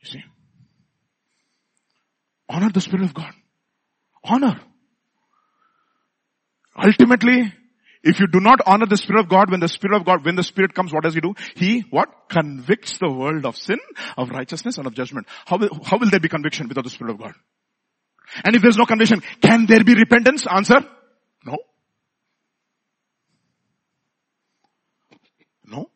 You 0.00 0.10
see? 0.10 0.24
Honor 2.54 2.70
the 2.72 2.80
Spirit 2.80 3.04
of 3.04 3.14
God. 3.14 3.32
Honor. 4.22 4.60
Ultimately, 6.76 7.52
if 8.04 8.20
you 8.20 8.28
do 8.28 8.38
not 8.38 8.60
honor 8.64 8.86
the 8.86 8.96
Spirit 8.96 9.22
of 9.22 9.28
God, 9.28 9.50
when 9.50 9.58
the 9.58 9.66
Spirit 9.66 9.96
of 9.96 10.04
God, 10.04 10.24
when 10.24 10.36
the 10.36 10.44
Spirit 10.44 10.72
comes, 10.72 10.92
what 10.92 11.02
does 11.02 11.14
He 11.14 11.20
do? 11.20 11.34
He, 11.56 11.80
what? 11.90 12.28
Convicts 12.28 12.98
the 12.98 13.10
world 13.10 13.44
of 13.44 13.56
sin, 13.56 13.78
of 14.16 14.30
righteousness, 14.30 14.78
and 14.78 14.86
of 14.86 14.94
judgment. 14.94 15.26
How 15.46 15.56
will, 15.56 15.70
how 15.84 15.98
will 15.98 16.10
there 16.10 16.20
be 16.20 16.28
conviction 16.28 16.68
without 16.68 16.84
the 16.84 16.90
Spirit 16.90 17.10
of 17.14 17.18
God? 17.18 17.34
And 18.44 18.54
if 18.54 18.62
there's 18.62 18.78
no 18.78 18.86
conviction, 18.86 19.20
can 19.40 19.66
there 19.66 19.82
be 19.82 19.94
repentance? 19.94 20.46
Answer? 20.46 20.76
No. 21.44 21.56
No. 25.66 25.90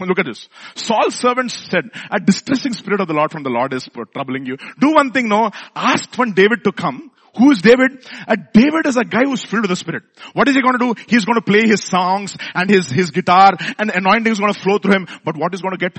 Look 0.00 0.18
at 0.18 0.26
this. 0.26 0.48
Saul's 0.74 1.14
servants 1.14 1.54
said, 1.70 1.84
a 2.10 2.18
distressing 2.18 2.72
spirit 2.72 3.00
of 3.00 3.06
the 3.06 3.14
Lord 3.14 3.30
from 3.30 3.44
the 3.44 3.50
Lord 3.50 3.72
is 3.72 3.88
troubling 4.12 4.44
you. 4.44 4.56
Do 4.80 4.92
one 4.92 5.12
thing 5.12 5.28
no, 5.28 5.50
ask 5.74 6.16
when 6.18 6.32
David 6.32 6.64
to 6.64 6.72
come. 6.72 7.12
Who 7.36 7.50
is 7.50 7.62
David? 7.62 8.06
Uh, 8.28 8.36
David 8.52 8.86
is 8.86 8.96
a 8.96 9.04
guy 9.04 9.22
who's 9.24 9.44
filled 9.44 9.62
with 9.62 9.70
the 9.70 9.76
Spirit. 9.76 10.04
What 10.34 10.48
is 10.48 10.54
he 10.54 10.62
going 10.62 10.78
to 10.78 10.94
do? 10.94 11.04
He's 11.08 11.24
going 11.24 11.36
to 11.36 11.42
play 11.42 11.66
his 11.66 11.82
songs 11.82 12.36
and 12.54 12.70
his, 12.70 12.88
his 12.90 13.10
guitar 13.10 13.52
and 13.78 13.90
anointing 13.90 14.32
is 14.32 14.38
going 14.38 14.52
to 14.52 14.60
flow 14.60 14.78
through 14.78 14.94
him. 14.94 15.08
But 15.24 15.36
what 15.36 15.52
is 15.54 15.60
going 15.60 15.76
to 15.76 15.78
get? 15.78 15.98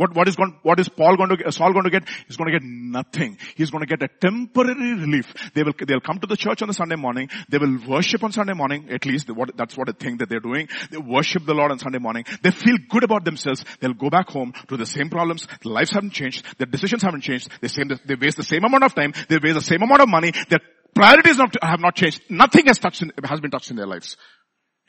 What, 0.00 0.14
what 0.14 0.28
is 0.28 0.36
going, 0.36 0.58
what 0.62 0.80
is 0.80 0.88
Paul 0.88 1.18
going 1.18 1.28
to 1.28 1.36
get, 1.36 1.52
Saul 1.52 1.74
going 1.74 1.84
to 1.84 1.90
get? 1.90 2.08
He's 2.26 2.38
going 2.38 2.50
to 2.50 2.58
get 2.58 2.66
nothing. 2.66 3.36
He's 3.54 3.70
going 3.70 3.86
to 3.86 3.86
get 3.86 4.02
a 4.02 4.08
temporary 4.08 4.94
relief. 4.94 5.30
They 5.52 5.62
will, 5.62 5.74
they'll 5.86 6.00
come 6.00 6.18
to 6.20 6.26
the 6.26 6.38
church 6.38 6.62
on 6.62 6.68
the 6.68 6.72
Sunday 6.72 6.96
morning. 6.96 7.28
They 7.50 7.58
will 7.58 7.76
worship 7.86 8.24
on 8.24 8.32
Sunday 8.32 8.54
morning. 8.54 8.88
At 8.90 9.04
least 9.04 9.28
what, 9.30 9.54
that's 9.58 9.76
what 9.76 9.90
I 9.90 9.92
think 9.92 10.20
that 10.20 10.30
they're 10.30 10.40
doing. 10.40 10.68
They 10.90 10.96
worship 10.96 11.44
the 11.44 11.52
Lord 11.52 11.70
on 11.70 11.78
Sunday 11.78 11.98
morning. 11.98 12.24
They 12.42 12.50
feel 12.50 12.78
good 12.88 13.04
about 13.04 13.26
themselves. 13.26 13.62
They'll 13.80 13.92
go 13.92 14.08
back 14.08 14.30
home 14.30 14.54
to 14.68 14.78
the 14.78 14.86
same 14.86 15.10
problems. 15.10 15.46
Their 15.62 15.70
lives 15.70 15.90
haven't 15.90 16.14
changed. 16.14 16.46
Their 16.56 16.66
decisions 16.66 17.02
haven't 17.02 17.20
changed. 17.20 17.50
They, 17.60 17.68
same, 17.68 17.90
they 18.06 18.14
waste 18.14 18.38
the 18.38 18.42
same 18.42 18.64
amount 18.64 18.84
of 18.84 18.94
time. 18.94 19.12
They 19.28 19.36
waste 19.36 19.56
the 19.56 19.60
same 19.60 19.82
amount 19.82 20.00
of 20.00 20.08
money. 20.08 20.32
Their 20.48 20.60
priorities 20.94 21.36
have 21.36 21.80
not 21.80 21.94
changed. 21.94 22.22
Nothing 22.30 22.64
has 22.68 22.78
touched 22.78 23.02
in, 23.02 23.12
has 23.22 23.40
been 23.40 23.50
touched 23.50 23.70
in 23.70 23.76
their 23.76 23.86
lives. 23.86 24.16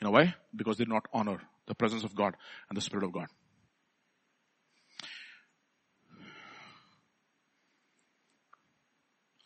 You 0.00 0.06
know 0.06 0.12
why? 0.12 0.36
Because 0.56 0.78
they 0.78 0.84
did 0.84 0.92
not 0.94 1.04
honor 1.12 1.38
the 1.68 1.74
presence 1.74 2.02
of 2.02 2.14
God 2.14 2.34
and 2.70 2.78
the 2.78 2.80
Spirit 2.80 3.04
of 3.04 3.12
God. 3.12 3.26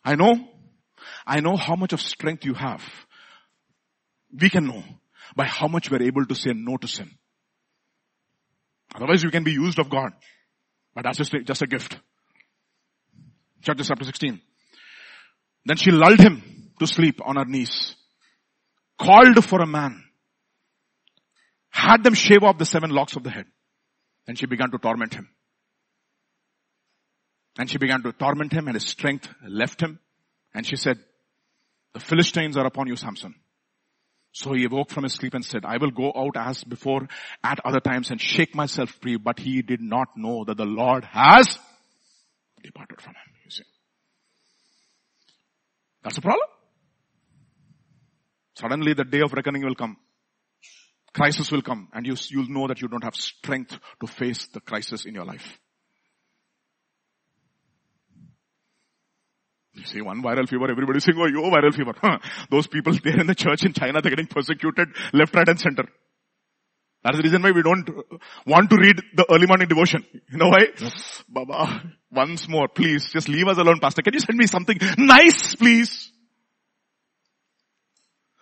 I 0.07 0.15
know, 0.15 0.39
I 1.25 1.41
know 1.41 1.57
how 1.57 1.75
much 1.75 1.91
of 1.91 1.99
strength 1.99 2.45
you 2.45 2.53
have. 2.53 2.81
We 4.31 4.49
can 4.49 4.65
know 4.65 4.81
by 5.35 5.45
how 5.47 5.67
much 5.67 5.91
we're 5.91 6.01
able 6.01 6.25
to 6.25 6.33
say 6.33 6.51
no 6.55 6.77
to 6.77 6.87
sin. 6.87 7.11
Otherwise 8.95 9.23
you 9.23 9.31
can 9.31 9.43
be 9.43 9.51
used 9.51 9.79
of 9.79 9.89
God. 9.89 10.13
But 10.95 11.03
that's 11.03 11.17
just 11.17 11.33
a, 11.33 11.41
just 11.41 11.61
a 11.61 11.67
gift. 11.67 11.99
Chapter 13.61 13.83
chapter 13.83 14.05
16. 14.05 14.39
Then 15.65 15.75
she 15.75 15.91
lulled 15.91 16.21
him 16.21 16.71
to 16.79 16.87
sleep 16.87 17.19
on 17.25 17.35
her 17.35 17.43
knees. 17.43 17.93
Called 18.97 19.43
for 19.43 19.61
a 19.61 19.67
man. 19.67 20.05
Had 21.69 22.05
them 22.05 22.13
shave 22.13 22.43
off 22.43 22.57
the 22.57 22.65
seven 22.65 22.91
locks 22.91 23.17
of 23.17 23.23
the 23.23 23.29
head. 23.29 23.47
Then 24.25 24.37
she 24.37 24.45
began 24.45 24.71
to 24.71 24.77
torment 24.77 25.15
him. 25.15 25.27
And 27.57 27.69
she 27.69 27.77
began 27.77 28.03
to 28.03 28.11
torment 28.11 28.53
him 28.53 28.67
and 28.67 28.75
his 28.75 28.85
strength 28.85 29.27
left 29.47 29.81
him. 29.81 29.99
And 30.53 30.65
she 30.65 30.75
said, 30.75 30.97
the 31.93 31.99
Philistines 31.99 32.57
are 32.57 32.65
upon 32.65 32.87
you, 32.87 32.95
Samson. 32.95 33.33
So 34.31 34.53
he 34.53 34.65
awoke 34.65 34.91
from 34.91 35.03
his 35.03 35.13
sleep 35.13 35.33
and 35.33 35.43
said, 35.43 35.65
I 35.65 35.77
will 35.77 35.89
go 35.89 36.13
out 36.15 36.37
as 36.37 36.63
before 36.63 37.07
at 37.43 37.59
other 37.65 37.79
times 37.79 38.11
and 38.11 38.21
shake 38.21 38.53
myself 38.53 38.91
free. 39.01 39.17
But 39.17 39.39
he 39.39 39.63
did 39.63 39.81
not 39.81 40.09
know 40.15 40.43
that 40.45 40.57
the 40.57 40.65
Lord 40.65 41.05
has 41.05 41.57
departed 42.61 43.01
from 43.01 43.13
him. 43.13 43.33
You 43.45 43.51
see. 43.51 43.63
That's 46.03 46.15
the 46.15 46.21
problem. 46.21 46.47
Suddenly 48.55 48.93
the 48.93 49.05
day 49.05 49.21
of 49.21 49.33
reckoning 49.33 49.63
will 49.63 49.75
come. 49.75 49.97
Crisis 51.13 51.51
will 51.51 51.63
come 51.63 51.87
and 51.93 52.05
you, 52.05 52.15
you'll 52.29 52.49
know 52.49 52.67
that 52.67 52.79
you 52.79 52.87
don't 52.87 53.03
have 53.03 53.15
strength 53.15 53.79
to 54.01 54.07
face 54.07 54.47
the 54.53 54.59
crisis 54.59 55.05
in 55.05 55.15
your 55.15 55.25
life. 55.25 55.57
You 59.77 59.85
see 59.85 60.01
one 60.01 60.23
viral 60.23 60.49
fever, 60.49 60.69
everybody 60.71 60.99
saying, 60.99 61.17
oh, 61.21 61.27
yo, 61.27 61.51
viral 61.51 61.73
fever. 61.73 61.93
Huh. 62.01 62.17
Those 62.49 62.65
people 62.65 62.93
there 63.03 63.19
in 63.19 63.27
the 63.27 63.35
church 63.35 63.63
in 63.63 63.73
China, 63.73 64.01
they're 64.01 64.09
getting 64.09 64.25
persecuted 64.25 64.89
left, 65.13 65.35
right 65.35 65.47
and 65.47 65.59
center. 65.59 65.85
That's 67.03 67.17
the 67.17 67.23
reason 67.23 67.43
why 67.43 67.51
we 67.51 67.61
don't 67.61 67.87
want 68.47 68.71
to 68.71 68.75
read 68.75 68.99
the 69.13 69.25
early 69.31 69.45
morning 69.45 69.67
devotion. 69.67 70.03
You 70.31 70.37
know 70.39 70.49
why? 70.49 70.65
Yes. 70.81 71.23
Baba, 71.29 71.83
once 72.11 72.49
more, 72.49 72.67
please, 72.67 73.07
just 73.13 73.29
leave 73.29 73.47
us 73.47 73.57
alone, 73.59 73.79
pastor. 73.79 74.01
Can 74.01 74.15
you 74.15 74.19
send 74.19 74.37
me 74.37 74.47
something 74.47 74.77
nice, 74.97 75.55
please? 75.55 76.11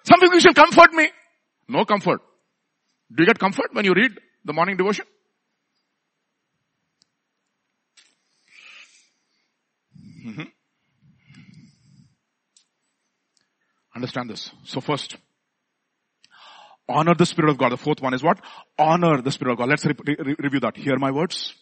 Something 0.03 0.29
which 0.31 0.45
will 0.45 0.53
comfort 0.53 0.93
me. 0.93 1.09
No 1.67 1.83
comfort. 1.83 2.21
Do 3.13 3.23
you 3.23 3.27
get 3.27 3.39
comfort 3.39 3.73
when 3.73 3.83
you 3.83 3.93
read 3.93 4.11
the 4.45 4.53
morning 4.53 4.77
devotion? 4.77 5.05
Mm-hmm. 10.25 10.54
Understand 13.95 14.29
this. 14.29 14.51
So 14.65 14.81
first, 14.81 15.15
honor 16.89 17.15
the 17.15 17.25
Spirit 17.25 17.49
of 17.49 17.57
God. 17.57 17.71
The 17.71 17.77
fourth 17.77 18.01
one 18.01 18.13
is 18.13 18.23
what? 18.23 18.39
Honor 18.77 19.21
the 19.21 19.31
Spirit 19.31 19.53
of 19.53 19.57
God. 19.57 19.69
Let's 19.69 19.85
re- 19.85 19.95
re- 20.05 20.35
review 20.37 20.59
that. 20.59 20.75
Hear 20.75 20.97
my 20.97 21.11
words. 21.11 21.53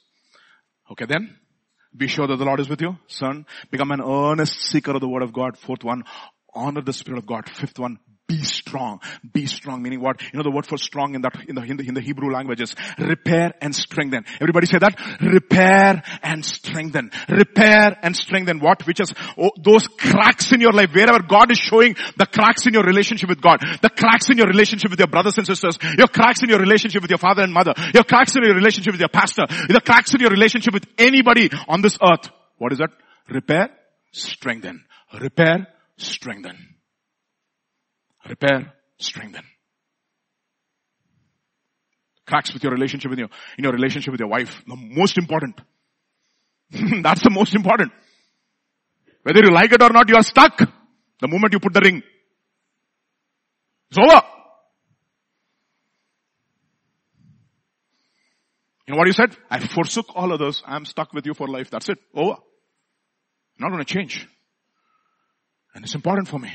Okay 0.92 1.06
then. 1.06 1.38
Be 1.96 2.08
sure 2.08 2.26
that 2.26 2.38
the 2.38 2.46
Lord 2.46 2.60
is 2.60 2.70
with 2.70 2.82
you. 2.82 2.98
Son, 3.08 3.46
become 3.70 3.92
an 3.92 4.02
earnest 4.02 4.60
seeker 4.60 4.92
of 4.92 5.02
the 5.02 5.08
Word 5.08 5.22
of 5.22 5.32
God. 5.32 5.58
Fourth 5.58 5.84
one, 5.84 6.04
honor 6.54 6.82
the 6.82 6.94
Spirit 6.94 7.20
of 7.20 7.28
God. 7.28 7.48
Fifth 7.48 7.78
one, 7.78 8.00
be 8.34 8.44
strong. 8.44 9.00
Be 9.32 9.46
strong, 9.46 9.84
meaning 9.84 10.02
what? 10.02 10.22
You 10.22 10.38
know 10.38 10.44
the 10.44 10.52
word 10.52 10.66
for 10.66 10.78
strong 10.78 11.14
in 11.14 11.22
that, 11.22 11.36
in 11.48 11.56
the, 11.56 11.62
in 11.62 11.78
the, 11.78 11.88
in 11.88 11.94
the 11.94 12.02
Hebrew 12.02 12.32
languages. 12.32 12.74
Repair 12.98 13.54
and 13.62 13.76
strengthen. 13.76 14.26
Everybody 14.42 14.66
say 14.66 14.80
that? 14.80 14.98
Repair 15.22 16.02
and 16.24 16.44
strengthen. 16.44 17.12
Repair 17.30 17.98
and 18.02 18.16
strengthen 18.16 18.60
what? 18.60 18.88
Which 18.88 19.00
is 19.00 19.14
oh, 19.38 19.52
those 19.62 19.88
cracks 19.88 20.52
in 20.52 20.62
your 20.62 20.72
life, 20.72 20.90
wherever 20.94 21.22
God 21.22 21.52
is 21.52 21.60
showing 21.60 21.96
the 22.18 22.26
cracks 22.26 22.66
in 22.66 22.74
your 22.74 22.84
relationship 22.84 23.30
with 23.30 23.42
God, 23.42 23.60
the 23.82 23.90
cracks 23.90 24.30
in 24.30 24.38
your 24.38 24.48
relationship 24.48 24.90
with 24.90 25.00
your 25.00 25.08
brothers 25.08 25.38
and 25.38 25.46
sisters, 25.46 25.78
your 25.98 26.08
cracks 26.08 26.42
in 26.42 26.50
your 26.50 26.60
relationship 26.60 27.02
with 27.04 27.12
your 27.12 27.20
father 27.20 27.44
and 27.44 27.54
mother, 27.54 27.74
your 27.94 28.04
cracks 28.04 28.36
in 28.36 28.44
your 28.44 28.56
relationship 28.56 28.94
with 28.94 29.02
your 29.02 29.10
pastor, 29.10 29.46
the 29.48 29.82
cracks 29.82 30.14
in 30.14 30.22
your 30.22 30.32
relationship 30.32 30.74
with 30.74 30.88
anybody 30.98 31.50
on 31.68 31.82
this 31.82 31.98
earth. 32.02 32.30
What 32.58 32.72
is 32.72 32.80
that? 32.80 32.90
Repair, 33.30 33.70
strengthen. 34.12 34.86
Repair, 35.20 35.68
strengthen 35.98 36.73
repair, 38.28 38.74
strengthen. 38.98 39.44
Cracks 42.26 42.54
with 42.54 42.64
your 42.64 42.72
relationship 42.72 43.10
with 43.10 43.20
your, 43.20 43.30
in 43.58 43.64
your 43.64 43.74
relationship 43.74 44.12
with 44.12 44.20
your 44.20 44.30
wife. 44.30 44.64
The 44.66 44.76
most 44.76 45.18
important. 45.18 45.60
That's 46.72 47.22
the 47.22 47.30
most 47.30 47.54
important. 47.54 47.92
Whether 49.24 49.42
you 49.44 49.52
like 49.52 49.72
it 49.72 49.82
or 49.82 49.90
not, 49.90 50.10
you 50.10 50.16
are 50.16 50.24
stuck 50.24 50.58
the 50.58 51.28
moment 51.28 51.54
you 51.54 51.60
put 51.60 51.74
the 51.74 51.82
ring. 51.82 52.02
It's 53.90 53.98
over. 53.98 54.22
You 58.88 58.94
know 58.94 58.98
what 58.98 59.08
you 59.08 59.14
said? 59.14 59.36
I 59.50 59.66
forsook 59.66 60.08
all 60.16 60.34
others. 60.34 60.62
I'm 60.66 60.86
stuck 60.86 61.14
with 61.14 61.26
you 61.26 61.34
for 61.34 61.48
life. 61.48 61.70
That's 61.70 61.88
it. 61.90 62.00
Over. 62.14 62.36
Not 63.60 63.70
going 63.70 63.84
to 63.84 63.94
change. 63.94 64.28
And 65.74 65.86
it's 65.86 65.96
important 65.96 66.28
for 66.28 66.40
me. 66.40 66.52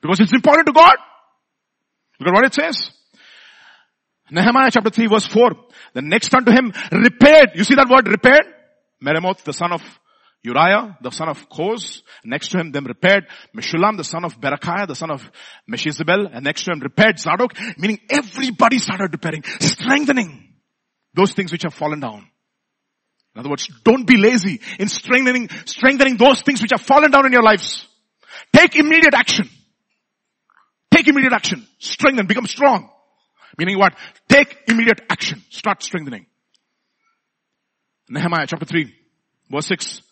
Because 0.00 0.20
it's 0.20 0.32
important 0.32 0.66
to 0.66 0.72
God. 0.72 0.96
Look 2.18 2.28
at 2.28 2.34
what 2.34 2.44
it 2.44 2.54
says. 2.54 2.90
Nehemiah 4.30 4.70
chapter 4.70 4.90
3 4.90 5.06
verse 5.08 5.26
4. 5.26 5.50
The 5.94 6.02
next 6.02 6.34
unto 6.34 6.52
him 6.52 6.72
repaired. 6.92 7.50
You 7.54 7.64
see 7.64 7.74
that 7.74 7.88
word 7.88 8.08
repaired? 8.08 8.46
Meremoth, 9.02 9.42
the 9.42 9.52
son 9.52 9.72
of 9.72 9.82
Uriah, 10.42 10.96
the 11.02 11.10
son 11.10 11.28
of 11.28 11.48
Koz, 11.50 12.02
next 12.24 12.48
to 12.50 12.58
him, 12.58 12.72
them 12.72 12.84
repaired. 12.86 13.26
Meshullam, 13.54 13.96
the 13.96 14.04
son 14.04 14.24
of 14.24 14.40
Berechiah, 14.40 14.86
the 14.86 14.94
son 14.94 15.10
of 15.10 15.30
Meshezabel, 15.70 16.30
and 16.32 16.44
next 16.44 16.64
to 16.64 16.72
him 16.72 16.80
repaired 16.80 17.18
Zadok, 17.18 17.52
meaning 17.76 17.98
everybody 18.08 18.78
started 18.78 19.12
repairing, 19.12 19.42
strengthening 19.60 20.54
those 21.12 21.32
things 21.32 21.52
which 21.52 21.64
have 21.64 21.74
fallen 21.74 22.00
down. 22.00 22.26
In 23.34 23.40
other 23.40 23.50
words, 23.50 23.68
don't 23.84 24.06
be 24.06 24.16
lazy 24.16 24.60
in 24.78 24.88
strengthening, 24.88 25.48
strengthening 25.66 26.16
those 26.16 26.42
things 26.42 26.62
which 26.62 26.72
have 26.72 26.84
fallen 26.84 27.10
down 27.10 27.26
in 27.26 27.32
your 27.32 27.42
lives. 27.42 27.86
Take 28.52 28.76
immediate 28.76 29.14
action. 29.14 29.48
Take 30.90 31.08
immediate 31.08 31.32
action. 31.32 31.66
Strengthen, 31.78 32.26
become 32.26 32.46
strong. 32.46 32.90
Meaning 33.58 33.78
what? 33.78 33.94
Take 34.28 34.56
immediate 34.68 35.00
action. 35.08 35.42
Start 35.50 35.82
strengthening. 35.82 36.26
Nehemiah 38.08 38.46
chapter 38.46 38.66
3, 38.66 38.92
verse 39.50 39.66
6. 39.66 40.02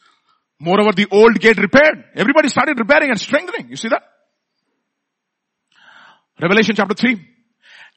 Moreover, 0.61 0.93
the 0.93 1.07
old 1.11 1.39
gate 1.41 1.59
repaired. 1.59 2.05
Everybody 2.15 2.49
started 2.49 2.79
repairing 2.79 3.11
and 3.11 3.21
strengthening. 3.21 3.71
You 3.71 3.77
see 3.77 3.89
that? 3.89 4.03
Revelation 6.41 6.75
chapter 6.77 6.95
3. 6.95 7.21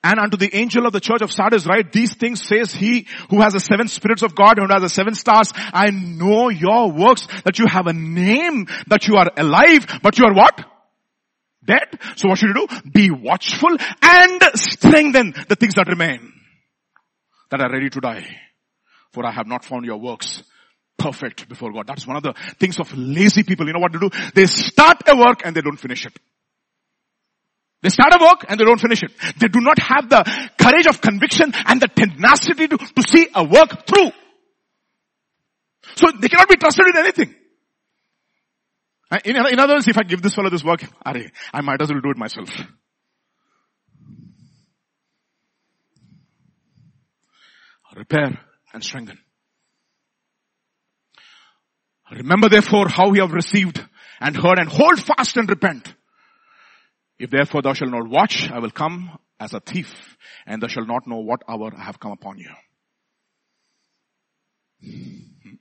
And 0.03 0.19
unto 0.19 0.35
the 0.35 0.55
angel 0.55 0.87
of 0.87 0.93
the 0.93 0.99
church 0.99 1.21
of 1.21 1.31
Sardis 1.31 1.67
write, 1.67 1.91
these 1.91 2.15
things 2.15 2.41
says 2.41 2.73
he 2.73 3.05
who 3.29 3.41
has 3.41 3.53
the 3.53 3.59
seven 3.59 3.87
spirits 3.87 4.23
of 4.23 4.33
God 4.33 4.57
and 4.57 4.67
who 4.67 4.73
has 4.73 4.81
the 4.81 4.89
seven 4.89 5.13
stars. 5.13 5.53
I 5.55 5.91
know 5.91 6.49
your 6.49 6.91
works, 6.91 7.27
that 7.43 7.59
you 7.59 7.67
have 7.67 7.85
a 7.85 7.93
name, 7.93 8.65
that 8.87 9.07
you 9.07 9.15
are 9.17 9.29
alive, 9.37 9.99
but 10.01 10.17
you 10.17 10.25
are 10.25 10.33
what? 10.33 10.70
Dead. 11.63 11.99
So 12.15 12.29
what 12.29 12.37
should 12.37 12.55
you 12.55 12.67
do? 12.67 12.89
Be 12.91 13.11
watchful 13.11 13.69
and 14.01 14.41
strengthen 14.55 15.33
the 15.47 15.55
things 15.55 15.75
that 15.75 15.87
remain, 15.87 16.33
that 17.51 17.61
are 17.61 17.71
ready 17.71 17.89
to 17.89 17.99
die. 17.99 18.25
For 19.11 19.25
I 19.25 19.31
have 19.31 19.47
not 19.47 19.65
found 19.65 19.85
your 19.85 19.97
works 19.97 20.43
perfect 20.97 21.49
before 21.49 21.71
God. 21.73 21.87
That's 21.87 22.07
one 22.07 22.17
of 22.17 22.23
the 22.23 22.33
things 22.59 22.79
of 22.79 22.95
lazy 22.95 23.43
people. 23.43 23.67
You 23.67 23.73
know 23.73 23.79
what 23.79 23.93
to 23.93 23.99
do? 23.99 24.09
They 24.33 24.45
start 24.45 25.03
a 25.07 25.15
work 25.15 25.41
and 25.43 25.55
they 25.55 25.61
don't 25.61 25.77
finish 25.77 26.05
it. 26.05 26.17
They 27.81 27.89
start 27.89 28.13
a 28.13 28.23
work 28.23 28.45
and 28.47 28.59
they 28.59 28.63
don't 28.63 28.79
finish 28.79 29.01
it. 29.03 29.11
They 29.37 29.47
do 29.47 29.59
not 29.59 29.79
have 29.79 30.07
the 30.09 30.23
courage 30.59 30.85
of 30.85 31.01
conviction 31.01 31.51
and 31.65 31.81
the 31.81 31.87
tenacity 31.87 32.67
to, 32.67 32.77
to 32.77 33.03
see 33.07 33.27
a 33.33 33.43
work 33.43 33.87
through. 33.87 34.11
So 35.95 36.07
they 36.19 36.29
cannot 36.29 36.47
be 36.47 36.57
trusted 36.57 36.85
in 36.93 36.97
anything. 36.97 37.35
Uh, 39.11 39.19
in, 39.25 39.35
in 39.35 39.59
other 39.59 39.73
words, 39.73 39.87
if 39.89 39.97
I 39.97 40.03
give 40.03 40.21
this 40.21 40.33
fellow 40.33 40.49
this 40.49 40.63
work, 40.63 40.85
I 41.03 41.61
might 41.61 41.81
as 41.81 41.91
well 41.91 41.99
do 42.01 42.11
it 42.11 42.17
myself. 42.17 42.49
Repair 47.93 48.39
and 48.73 48.81
strengthen. 48.81 49.17
Remember 52.09 52.47
therefore 52.47 52.87
how 52.87 53.09
we 53.09 53.19
have 53.19 53.33
received 53.33 53.85
and 54.21 54.35
heard 54.35 54.59
and 54.59 54.69
hold 54.69 55.01
fast 55.01 55.35
and 55.35 55.49
repent. 55.49 55.93
If 57.19 57.31
therefore 57.31 57.61
thou 57.61 57.73
shalt 57.73 57.91
not 57.91 58.07
watch, 58.07 58.49
I 58.49 58.59
will 58.59 58.71
come 58.71 59.17
as 59.39 59.53
a 59.53 59.59
thief 59.59 59.93
and 60.45 60.61
thou 60.61 60.67
shalt 60.67 60.87
not 60.87 61.05
know 61.05 61.19
what 61.19 61.41
hour 61.49 61.71
I 61.77 61.83
have 61.83 61.99
come 61.99 62.11
upon 62.13 62.37
you. 62.37 62.49
Hmm. 64.81 65.55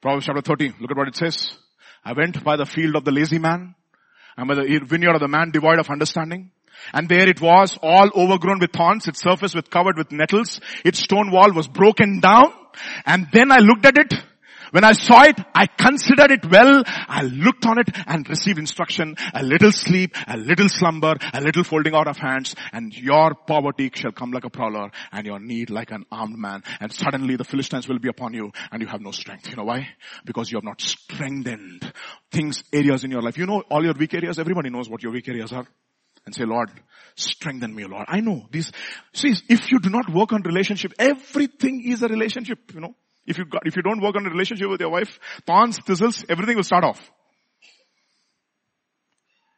Proverbs 0.00 0.26
chapter 0.26 0.42
30, 0.42 0.74
look 0.80 0.90
at 0.90 0.96
what 0.96 1.08
it 1.08 1.16
says. 1.16 1.56
I 2.04 2.12
went 2.12 2.42
by 2.42 2.56
the 2.56 2.66
field 2.66 2.96
of 2.96 3.04
the 3.04 3.12
lazy 3.12 3.38
man 3.38 3.74
and 4.36 4.48
by 4.48 4.54
the 4.54 4.80
vineyard 4.84 5.14
of 5.14 5.20
the 5.20 5.28
man 5.28 5.50
devoid 5.50 5.78
of 5.78 5.90
understanding. 5.90 6.50
And 6.92 7.08
there 7.08 7.28
it 7.28 7.40
was, 7.40 7.78
all 7.82 8.10
overgrown 8.14 8.58
with 8.58 8.72
thorns, 8.72 9.06
its 9.06 9.22
surface 9.22 9.54
was 9.54 9.64
covered 9.70 9.96
with 9.96 10.10
nettles, 10.10 10.60
its 10.84 11.00
stone 11.00 11.30
wall 11.30 11.52
was 11.52 11.68
broken 11.68 12.20
down. 12.20 12.52
And 13.04 13.28
then 13.32 13.52
I 13.52 13.58
looked 13.58 13.84
at 13.86 13.98
it 13.98 14.14
when 14.72 14.84
I 14.84 14.92
saw 14.92 15.22
it, 15.24 15.38
I 15.54 15.66
considered 15.66 16.30
it 16.30 16.50
well. 16.50 16.82
I 16.86 17.22
looked 17.22 17.66
on 17.66 17.78
it 17.78 17.88
and 18.06 18.26
received 18.28 18.58
instruction. 18.58 19.16
A 19.34 19.42
little 19.42 19.70
sleep, 19.70 20.16
a 20.26 20.38
little 20.38 20.68
slumber, 20.68 21.14
a 21.32 21.40
little 21.42 21.62
folding 21.62 21.94
out 21.94 22.08
of 22.08 22.16
hands, 22.16 22.54
and 22.72 22.96
your 22.96 23.34
poverty 23.34 23.90
shall 23.94 24.12
come 24.12 24.30
like 24.30 24.44
a 24.44 24.50
prowler, 24.50 24.90
and 25.12 25.26
your 25.26 25.38
need 25.38 25.68
like 25.68 25.90
an 25.90 26.06
armed 26.10 26.38
man. 26.38 26.62
And 26.80 26.90
suddenly 26.90 27.36
the 27.36 27.44
Philistines 27.44 27.86
will 27.86 27.98
be 27.98 28.08
upon 28.08 28.32
you, 28.32 28.50
and 28.70 28.80
you 28.80 28.88
have 28.88 29.02
no 29.02 29.10
strength. 29.10 29.50
You 29.50 29.56
know 29.56 29.64
why? 29.64 29.88
Because 30.24 30.50
you 30.50 30.56
have 30.56 30.64
not 30.64 30.80
strengthened 30.80 31.92
things, 32.30 32.64
areas 32.72 33.04
in 33.04 33.10
your 33.10 33.20
life. 33.20 33.36
You 33.36 33.44
know 33.44 33.62
all 33.70 33.84
your 33.84 33.94
weak 33.94 34.14
areas. 34.14 34.38
Everybody 34.38 34.70
knows 34.70 34.88
what 34.88 35.02
your 35.02 35.12
weak 35.12 35.28
areas 35.28 35.52
are 35.52 35.66
and 36.24 36.34
say, 36.34 36.44
Lord, 36.44 36.70
strengthen 37.14 37.74
me, 37.74 37.84
Lord. 37.84 38.06
I 38.08 38.20
know 38.20 38.46
these, 38.50 38.72
see, 39.12 39.34
if 39.48 39.70
you 39.70 39.80
do 39.80 39.90
not 39.90 40.12
work 40.12 40.32
on 40.32 40.42
relationship, 40.42 40.92
everything 40.98 41.84
is 41.86 42.02
a 42.02 42.08
relationship, 42.08 42.58
you 42.74 42.80
know. 42.80 42.94
If 43.26 43.38
you 43.38 43.44
got, 43.44 43.62
if 43.66 43.76
you 43.76 43.82
don't 43.82 44.00
work 44.02 44.16
on 44.16 44.26
a 44.26 44.30
relationship 44.30 44.68
with 44.68 44.80
your 44.80 44.90
wife, 44.90 45.18
thorns, 45.46 45.78
thistles, 45.78 46.24
everything 46.28 46.56
will 46.56 46.64
start 46.64 46.84
off. 46.84 47.00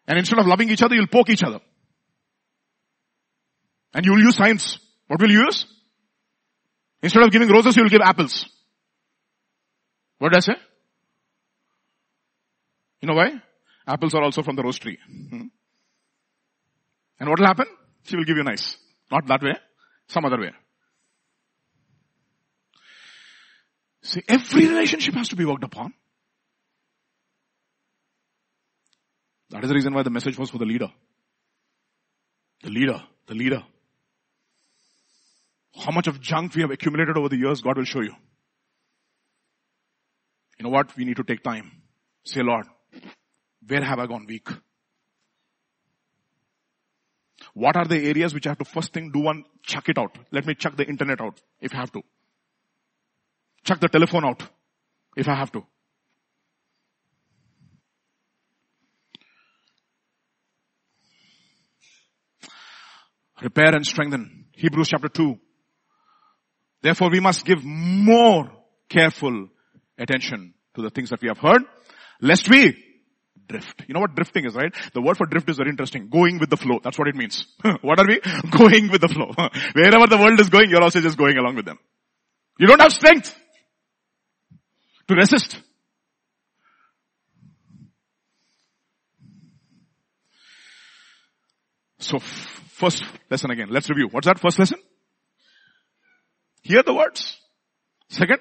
And 0.07 0.19
instead 0.19 0.39
of 0.39 0.47
loving 0.47 0.71
each 0.71 0.83
other, 0.83 0.95
you'll 0.95 1.07
poke 1.07 1.31
each 1.31 1.43
other. 1.43 1.61
And 3.95 4.05
you'll 4.05 4.21
use 4.21 4.37
science. 4.37 4.79
What 5.07 5.21
will 5.21 5.31
you 5.31 5.45
use? 5.45 5.67
Instead 7.03 7.23
of 7.23 7.31
giving 7.31 7.49
roses, 7.49 7.77
you'll 7.77 7.89
give 7.89 8.03
apples. 8.03 8.47
What 10.19 10.33
did 10.33 10.39
I 10.39 10.41
say? 10.41 10.55
You 13.01 13.09
know 13.09 13.15
why? 13.15 13.33
Apples 13.87 14.15
are 14.15 14.23
also 14.23 14.43
from 14.43 14.57
the 14.57 14.63
rose 14.63 14.79
tree. 14.79 14.99
Hmm. 15.07 15.43
And 17.21 17.29
what 17.29 17.39
will 17.39 17.47
happen? 17.47 17.67
She 18.05 18.17
will 18.17 18.25
give 18.25 18.37
you 18.37 18.43
nice. 18.43 18.77
Not 19.11 19.27
that 19.29 19.43
way, 19.43 19.55
some 20.09 20.25
other 20.25 20.39
way. 20.39 20.53
See, 24.05 24.23
every 24.29 24.69
relationship 24.69 25.15
has 25.15 25.31
to 25.31 25.37
be 25.37 25.47
worked 25.47 25.65
upon. 25.65 25.95
That 29.51 29.65
is 29.65 29.69
the 29.69 29.75
reason 29.75 29.95
why 29.95 30.03
the 30.03 30.11
message 30.11 30.39
was 30.39 30.51
for 30.51 30.59
the 30.59 30.67
leader. 30.67 30.89
The 32.63 32.71
leader, 32.71 33.03
the 33.27 33.35
leader. 33.35 33.63
How 35.75 35.91
much 35.91 36.07
of 36.07 36.21
junk 36.21 36.55
we 36.55 36.63
have 36.63 36.71
accumulated 36.71 37.17
over 37.17 37.31
the 37.31 37.39
years, 37.39 37.63
God 37.63 37.79
will 37.79 37.85
show 37.85 38.03
you. 38.03 38.15
You 40.59 40.65
know 40.65 40.71
what? 40.71 40.95
We 40.97 41.05
need 41.05 41.17
to 41.17 41.25
take 41.25 41.43
time. 41.43 41.73
Say, 42.25 42.43
Lord, 42.43 42.67
where 43.67 43.83
have 43.83 43.99
I 43.99 44.07
gone 44.07 44.27
weak? 44.29 44.49
What 47.55 47.77
are 47.77 47.87
the 47.87 48.07
areas 48.07 48.35
which 48.35 48.47
I 48.47 48.51
have 48.51 48.59
to 48.59 48.65
first 48.65 48.93
thing 48.93 49.11
do 49.13 49.21
one, 49.21 49.45
chuck 49.63 49.89
it 49.89 49.99
out. 49.99 50.17
Let 50.31 50.47
me 50.47 50.55
chuck 50.55 50.77
the 50.77 50.87
internet 50.87 51.21
out 51.21 51.41
if 51.61 51.75
I 51.75 51.79
have 51.79 51.93
to 51.93 52.03
chuck 53.65 53.81
the 53.81 53.89
telephone 53.89 54.25
out 54.25 54.43
if 55.17 55.29
I 55.29 55.35
have 55.35 55.51
to. 55.53 55.65
Repair 63.43 63.75
and 63.75 63.85
strengthen. 63.85 64.47
Hebrews 64.53 64.89
chapter 64.89 65.09
2. 65.09 65.37
Therefore 66.83 67.11
we 67.11 67.21
must 67.21 67.45
give 67.45 67.65
more 67.65 68.51
careful 68.89 69.49
attention 69.99 70.55
to 70.75 70.83
the 70.83 70.91
things 70.91 71.11
that 71.11 71.21
we 71.21 71.29
have 71.29 71.39
heard, 71.39 71.63
lest 72.21 72.49
we 72.49 72.77
drift. 73.49 73.85
You 73.87 73.95
know 73.95 74.01
what 74.01 74.15
drifting 74.15 74.47
is, 74.47 74.55
right? 74.55 74.73
The 74.93 75.03
word 75.03 75.17
for 75.17 75.27
drift 75.27 75.49
is 75.51 75.57
very 75.57 75.71
interesting. 75.71 76.09
Going 76.09 76.39
with 76.39 76.51
the 76.51 76.57
flow. 76.57 76.79
That's 76.83 76.99
what 76.99 77.09
it 77.09 77.17
means. 77.17 77.47
what 77.83 77.99
are 77.99 78.07
we? 78.07 78.21
Going 78.51 78.91
with 78.91 79.01
the 79.01 79.09
flow. 79.09 79.33
Wherever 79.75 80.07
the 80.07 80.19
world 80.19 80.41
is 80.41 80.49
going, 80.49 80.71
you're 80.71 80.83
also 80.83 81.01
just 81.01 81.19
going 81.19 81.37
along 81.37 81.57
with 81.57 81.65
them. 81.65 81.79
You 82.59 82.67
don't 82.67 82.81
have 82.81 82.93
strength 82.93 83.37
to 85.09 85.15
resist. 85.15 85.61
So 91.99 92.19
first 92.19 93.05
lesson 93.31 93.51
again. 93.51 93.69
Let's 93.71 93.89
review. 93.89 94.09
What's 94.11 94.27
that 94.27 94.39
first 94.39 94.59
lesson? 94.59 94.79
Hear 96.63 96.83
the 96.83 96.95
words. 96.95 97.39
Second. 98.09 98.39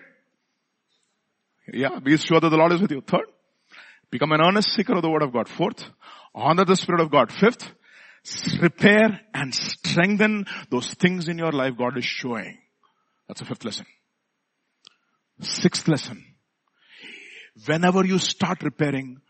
Yeah, 1.71 1.99
be 1.99 2.17
sure 2.17 2.41
that 2.41 2.49
the 2.49 2.57
Lord 2.57 2.73
is 2.73 2.81
with 2.81 2.91
you. 2.91 3.01
Third. 3.01 3.25
Become 4.11 4.33
an 4.33 4.41
earnest 4.41 4.73
seeker 4.73 4.93
of 4.93 5.01
the 5.01 5.09
word 5.09 5.23
of 5.23 5.31
God. 5.31 5.47
Fourth. 5.47 5.85
Honor 6.35 6.65
the 6.65 6.75
spirit 6.75 7.01
of 7.01 7.09
God. 7.09 7.31
Fifth. 7.31 7.71
Repair 8.61 9.21
and 9.33 9.53
strengthen 9.53 10.45
those 10.69 10.93
things 10.93 11.27
in 11.27 11.37
your 11.37 11.51
life 11.51 11.73
God 11.77 11.97
is 11.97 12.05
showing. 12.05 12.57
That's 13.27 13.39
the 13.39 13.45
fifth 13.45 13.65
lesson. 13.65 13.85
Sixth 15.41 15.87
lesson 15.87 16.32
whenever 17.65 18.05
you 18.05 18.19
start 18.19 18.63
repairing, 18.63 19.21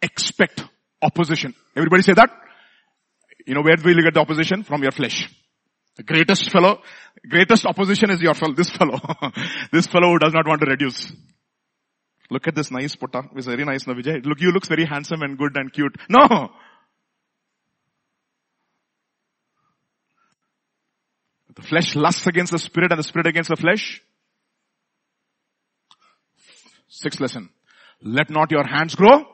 expect 0.00 0.64
opposition. 1.00 1.54
Everybody 1.76 2.02
say 2.02 2.14
that? 2.14 2.30
You 3.46 3.54
know 3.54 3.62
where 3.62 3.76
will 3.82 3.96
you 3.96 4.02
get 4.02 4.14
the 4.14 4.20
opposition? 4.20 4.62
From 4.62 4.82
your 4.82 4.92
flesh. 4.92 5.28
The 5.96 6.04
greatest 6.04 6.50
fellow, 6.50 6.80
greatest 7.28 7.66
opposition 7.66 8.10
is 8.10 8.20
your 8.20 8.34
fellow, 8.34 8.54
this 8.56 8.70
fellow. 8.70 8.98
this 9.72 9.86
fellow 9.86 10.12
who 10.12 10.18
does 10.18 10.32
not 10.32 10.46
want 10.46 10.60
to 10.60 10.70
reduce. 10.70 11.12
Look 12.30 12.48
at 12.48 12.54
this 12.54 12.70
nice 12.70 12.96
putta. 12.96 13.24
It's 13.36 13.46
very 13.46 13.64
nice, 13.64 13.86
no 13.86 13.94
Vijay. 13.94 14.24
Look, 14.24 14.40
you 14.40 14.52
looks 14.52 14.68
very 14.68 14.86
handsome 14.86 15.22
and 15.22 15.36
good 15.36 15.54
and 15.56 15.70
cute. 15.70 15.94
No! 16.08 16.50
The 21.54 21.62
flesh 21.62 21.94
lusts 21.94 22.26
against 22.26 22.52
the 22.52 22.58
spirit 22.58 22.90
and 22.92 22.98
the 22.98 23.02
spirit 23.02 23.26
against 23.26 23.50
the 23.50 23.56
flesh. 23.56 24.00
Sixth 26.88 27.20
lesson. 27.20 27.50
Let 28.02 28.30
not 28.30 28.50
your 28.50 28.66
hands 28.66 28.94
grow 28.94 29.26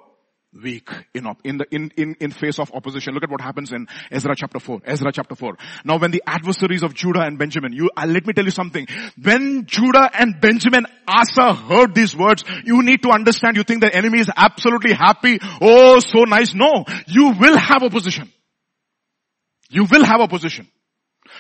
weak 0.53 0.89
in, 1.15 1.27
in 1.45 1.59
the, 1.59 1.67
in, 1.71 1.91
in, 1.97 2.17
in 2.21 2.31
face 2.31 2.59
of 2.59 2.73
opposition. 2.73 3.15
Look 3.15 3.23
at 3.23 3.31
what 3.31 3.41
happens 3.41 3.73
in 3.73 3.87
Ezra 4.11 4.35
chapter 4.37 4.59
4. 4.59 4.81
Ezra 4.85 5.13
chapter 5.13 5.35
4. 5.35 5.57
Now 5.85 5.99
when 5.99 6.11
the 6.11 6.23
adversaries 6.27 6.83
of 6.83 6.95
Judah 6.95 7.21
and 7.21 7.39
Benjamin, 7.39 7.73
you, 7.73 7.91
uh, 7.97 8.07
let 8.07 8.27
me 8.27 8.33
tell 8.33 8.45
you 8.45 8.51
something. 8.51 8.87
When 9.23 9.67
Judah 9.67 10.11
and 10.13 10.41
Benjamin, 10.41 10.87
Asa 11.07 11.55
heard 11.55 11.95
these 11.95 12.17
words, 12.17 12.45
you 12.65 12.83
need 12.83 13.03
to 13.03 13.11
understand, 13.11 13.57
you 13.57 13.63
think 13.63 13.83
the 13.83 13.95
enemy 13.95 14.21
is 14.21 14.31
absolutely 14.35 14.95
happy. 14.95 15.39
Oh, 15.61 15.99
so 16.01 16.25
nice. 16.25 16.55
No, 16.55 16.85
you 17.07 17.33
will 17.39 17.57
have 17.57 17.83
opposition. 17.83 18.33
You 19.71 19.85
will 19.85 20.05
have 20.05 20.21
opposition. 20.21 20.69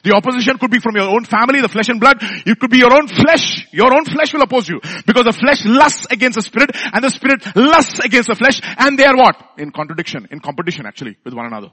The 0.05 0.15
opposition 0.15 0.59
could 0.59 0.71
be 0.71 0.79
from 0.79 0.97
your 0.97 1.09
own 1.09 1.25
family, 1.25 1.61
the 1.61 1.69
flesh 1.69 1.89
and 1.89 2.01
blood. 2.01 2.19
It 2.21 2.59
could 2.59 2.71
be 2.71 2.79
your 2.79 2.95
own 2.95 3.09
flesh. 3.09 3.67
Your 3.73 3.93
own 3.93 4.05
flesh 4.05 4.33
will 4.33 4.43
oppose 4.43 4.69
you. 4.69 4.81
Because 5.07 5.25
the 5.25 5.33
flesh 5.33 5.65
lusts 5.65 6.07
against 6.11 6.37
the 6.37 6.43
spirit 6.43 6.71
and 6.75 7.03
the 7.03 7.11
spirit 7.11 7.45
lusts 7.57 7.99
against 8.01 8.29
the 8.29 8.35
flesh 8.35 8.61
and 8.63 8.99
they 8.99 9.05
are 9.05 9.17
what? 9.17 9.37
In 9.59 9.71
contradiction, 9.71 10.29
in 10.31 10.41
competition 10.41 10.87
actually 10.87 11.17
with 11.25 11.35
one 11.35 11.47
another. 11.47 11.73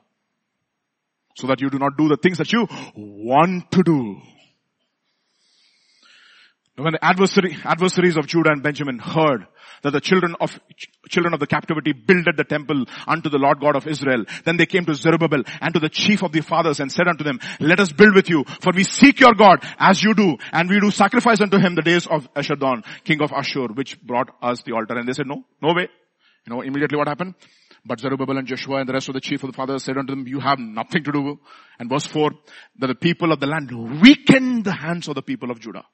So 1.35 1.47
that 1.47 1.61
you 1.61 1.69
do 1.69 1.77
not 1.77 1.97
do 1.97 2.07
the 2.07 2.17
things 2.17 2.37
that 2.37 2.51
you 2.51 2.67
want 2.95 3.71
to 3.71 3.83
do. 3.83 4.21
When 6.77 6.93
the 6.93 7.03
adversary, 7.03 7.57
adversaries 7.63 8.17
of 8.17 8.27
Judah 8.27 8.51
and 8.51 8.61
Benjamin 8.61 8.99
heard 8.99 9.47
that 9.83 9.91
the 9.91 10.01
children 10.01 10.35
of, 10.39 10.59
children 11.09 11.33
of 11.33 11.39
the 11.39 11.47
captivity 11.47 11.93
builded 11.93 12.37
the 12.37 12.43
temple 12.43 12.85
unto 13.07 13.29
the 13.29 13.37
Lord 13.37 13.59
God 13.59 13.75
of 13.75 13.87
Israel. 13.87 14.25
Then 14.43 14.57
they 14.57 14.65
came 14.65 14.85
to 14.85 14.93
Zerubbabel 14.93 15.43
and 15.61 15.73
to 15.73 15.79
the 15.79 15.89
chief 15.89 16.23
of 16.23 16.31
the 16.31 16.41
fathers 16.41 16.79
and 16.79 16.91
said 16.91 17.07
unto 17.07 17.23
them, 17.23 17.39
let 17.59 17.79
us 17.79 17.91
build 17.91 18.15
with 18.15 18.29
you, 18.29 18.43
for 18.61 18.71
we 18.73 18.83
seek 18.83 19.19
your 19.19 19.33
God 19.33 19.65
as 19.77 20.03
you 20.03 20.13
do, 20.13 20.37
and 20.51 20.69
we 20.69 20.79
do 20.79 20.91
sacrifice 20.91 21.41
unto 21.41 21.57
him 21.57 21.75
the 21.75 21.81
days 21.81 22.07
of 22.07 22.31
Esarhaddon, 22.33 22.83
king 23.03 23.21
of 23.21 23.31
Ashur, 23.31 23.67
which 23.67 24.01
brought 24.01 24.29
us 24.41 24.61
the 24.63 24.73
altar. 24.73 24.97
And 24.97 25.07
they 25.07 25.13
said, 25.13 25.27
no, 25.27 25.43
no 25.61 25.73
way. 25.73 25.87
You 26.47 26.53
know, 26.53 26.61
immediately 26.61 26.97
what 26.97 27.07
happened? 27.07 27.33
But 27.85 27.99
Zerubbabel 27.99 28.37
and 28.37 28.47
Joshua 28.47 28.77
and 28.77 28.89
the 28.89 28.93
rest 28.93 29.09
of 29.09 29.13
the 29.13 29.21
chief 29.21 29.43
of 29.43 29.51
the 29.51 29.55
fathers 29.55 29.83
said 29.83 29.97
unto 29.97 30.11
them, 30.13 30.27
you 30.27 30.39
have 30.39 30.57
nothing 30.59 31.03
to 31.03 31.11
do. 31.11 31.39
And 31.79 31.89
verse 31.89 32.07
4, 32.07 32.31
that 32.79 32.87
the 32.87 32.95
people 32.95 33.31
of 33.31 33.39
the 33.39 33.47
land 33.47 33.71
weakened 34.01 34.63
the 34.63 34.73
hands 34.73 35.07
of 35.07 35.15
the 35.15 35.21
people 35.21 35.51
of 35.51 35.59
Judah 35.59 35.85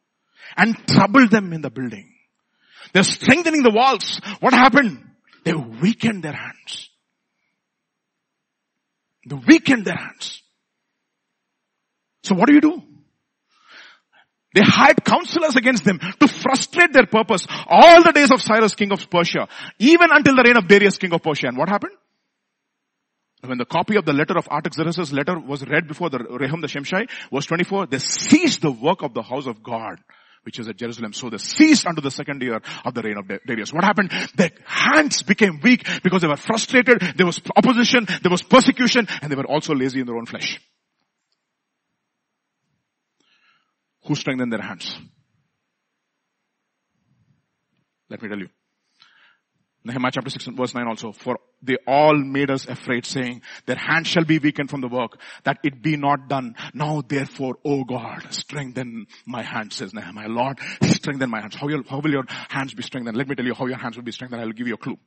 and 0.55 0.75
troubled 0.87 1.31
them 1.31 1.53
in 1.53 1.61
the 1.61 1.69
building. 1.69 2.13
They're 2.93 3.03
strengthening 3.03 3.63
the 3.63 3.71
walls. 3.71 4.19
What 4.39 4.53
happened? 4.53 5.05
They 5.43 5.53
weakened 5.53 6.23
their 6.23 6.33
hands. 6.33 6.89
They 9.25 9.35
weakened 9.35 9.85
their 9.85 9.95
hands. 9.95 10.41
So 12.23 12.35
what 12.35 12.47
do 12.47 12.53
you 12.53 12.61
do? 12.61 12.83
They 14.53 14.61
hired 14.63 15.03
counselors 15.05 15.55
against 15.55 15.85
them 15.85 15.99
to 15.99 16.27
frustrate 16.27 16.91
their 16.91 17.05
purpose 17.05 17.47
all 17.67 18.03
the 18.03 18.11
days 18.11 18.31
of 18.31 18.41
Cyrus, 18.41 18.75
king 18.75 18.91
of 18.91 19.09
Persia, 19.09 19.47
even 19.79 20.09
until 20.11 20.35
the 20.35 20.43
reign 20.43 20.57
of 20.57 20.67
Darius, 20.67 20.97
king 20.97 21.13
of 21.13 21.23
Persia. 21.23 21.47
And 21.47 21.57
what 21.57 21.69
happened? 21.69 21.93
When 23.43 23.57
the 23.57 23.65
copy 23.65 23.95
of 23.95 24.05
the 24.05 24.13
letter 24.13 24.37
of 24.37 24.47
Artaxerxes' 24.49 25.13
letter 25.13 25.39
was 25.39 25.65
read 25.65 25.87
before 25.87 26.09
the 26.09 26.19
Rehum 26.19 26.61
the 26.61 26.67
Shimshai, 26.67 27.09
verse 27.31 27.45
24, 27.45 27.87
they 27.87 27.97
seized 27.97 28.61
the 28.61 28.71
work 28.71 29.01
of 29.01 29.13
the 29.13 29.23
house 29.23 29.47
of 29.47 29.63
God 29.63 29.99
which 30.43 30.59
is 30.59 30.67
at 30.67 30.77
Jerusalem. 30.77 31.13
So 31.13 31.29
they 31.29 31.37
ceased 31.37 31.85
unto 31.85 32.01
the 32.01 32.11
second 32.11 32.41
year 32.41 32.61
of 32.83 32.93
the 32.93 33.01
reign 33.01 33.17
of 33.17 33.27
Darius. 33.45 33.73
What 33.73 33.83
happened? 33.83 34.11
Their 34.35 34.51
hands 34.65 35.23
became 35.23 35.59
weak 35.61 35.87
because 36.03 36.21
they 36.21 36.27
were 36.27 36.37
frustrated, 36.37 37.01
there 37.15 37.25
was 37.25 37.41
opposition, 37.55 38.05
there 38.21 38.31
was 38.31 38.41
persecution, 38.41 39.07
and 39.21 39.31
they 39.31 39.35
were 39.35 39.45
also 39.45 39.73
lazy 39.73 39.99
in 39.99 40.05
their 40.05 40.17
own 40.17 40.25
flesh. 40.25 40.59
Who 44.05 44.15
strengthened 44.15 44.51
their 44.51 44.61
hands? 44.61 44.97
Let 48.09 48.21
me 48.21 48.29
tell 48.29 48.39
you. 48.39 48.49
Nehemiah 49.83 50.11
chapter 50.11 50.29
6 50.29 50.45
verse 50.47 50.75
9 50.75 50.87
also. 50.87 51.11
For 51.11 51.39
they 51.61 51.77
all 51.87 52.15
made 52.15 52.49
us 52.49 52.67
afraid 52.67 53.05
saying, 53.05 53.41
their 53.65 53.75
hand 53.75 54.05
shall 54.07 54.23
be 54.23 54.39
weakened 54.39 54.69
from 54.69 54.81
the 54.81 54.87
work, 54.87 55.19
that 55.43 55.59
it 55.63 55.81
be 55.81 55.97
not 55.97 56.27
done. 56.27 56.55
Now 56.73 57.01
therefore, 57.01 57.57
O 57.65 57.83
God, 57.83 58.25
strengthen 58.31 59.07
my 59.25 59.43
hands, 59.43 59.75
says 59.75 59.93
Nehemiah. 59.93 60.27
Lord, 60.27 60.59
strengthen 60.83 61.29
my 61.29 61.41
hands. 61.41 61.55
How, 61.55 61.67
how 61.87 61.99
will 61.99 62.11
your 62.11 62.25
hands 62.49 62.73
be 62.73 62.83
strengthened? 62.83 63.17
Let 63.17 63.27
me 63.27 63.35
tell 63.35 63.45
you 63.45 63.53
how 63.53 63.65
your 63.67 63.77
hands 63.77 63.95
will 63.95 64.03
be 64.03 64.11
strengthened. 64.11 64.41
I 64.41 64.45
will 64.45 64.53
give 64.53 64.67
you 64.67 64.75
a 64.75 64.77
clue. 64.77 64.97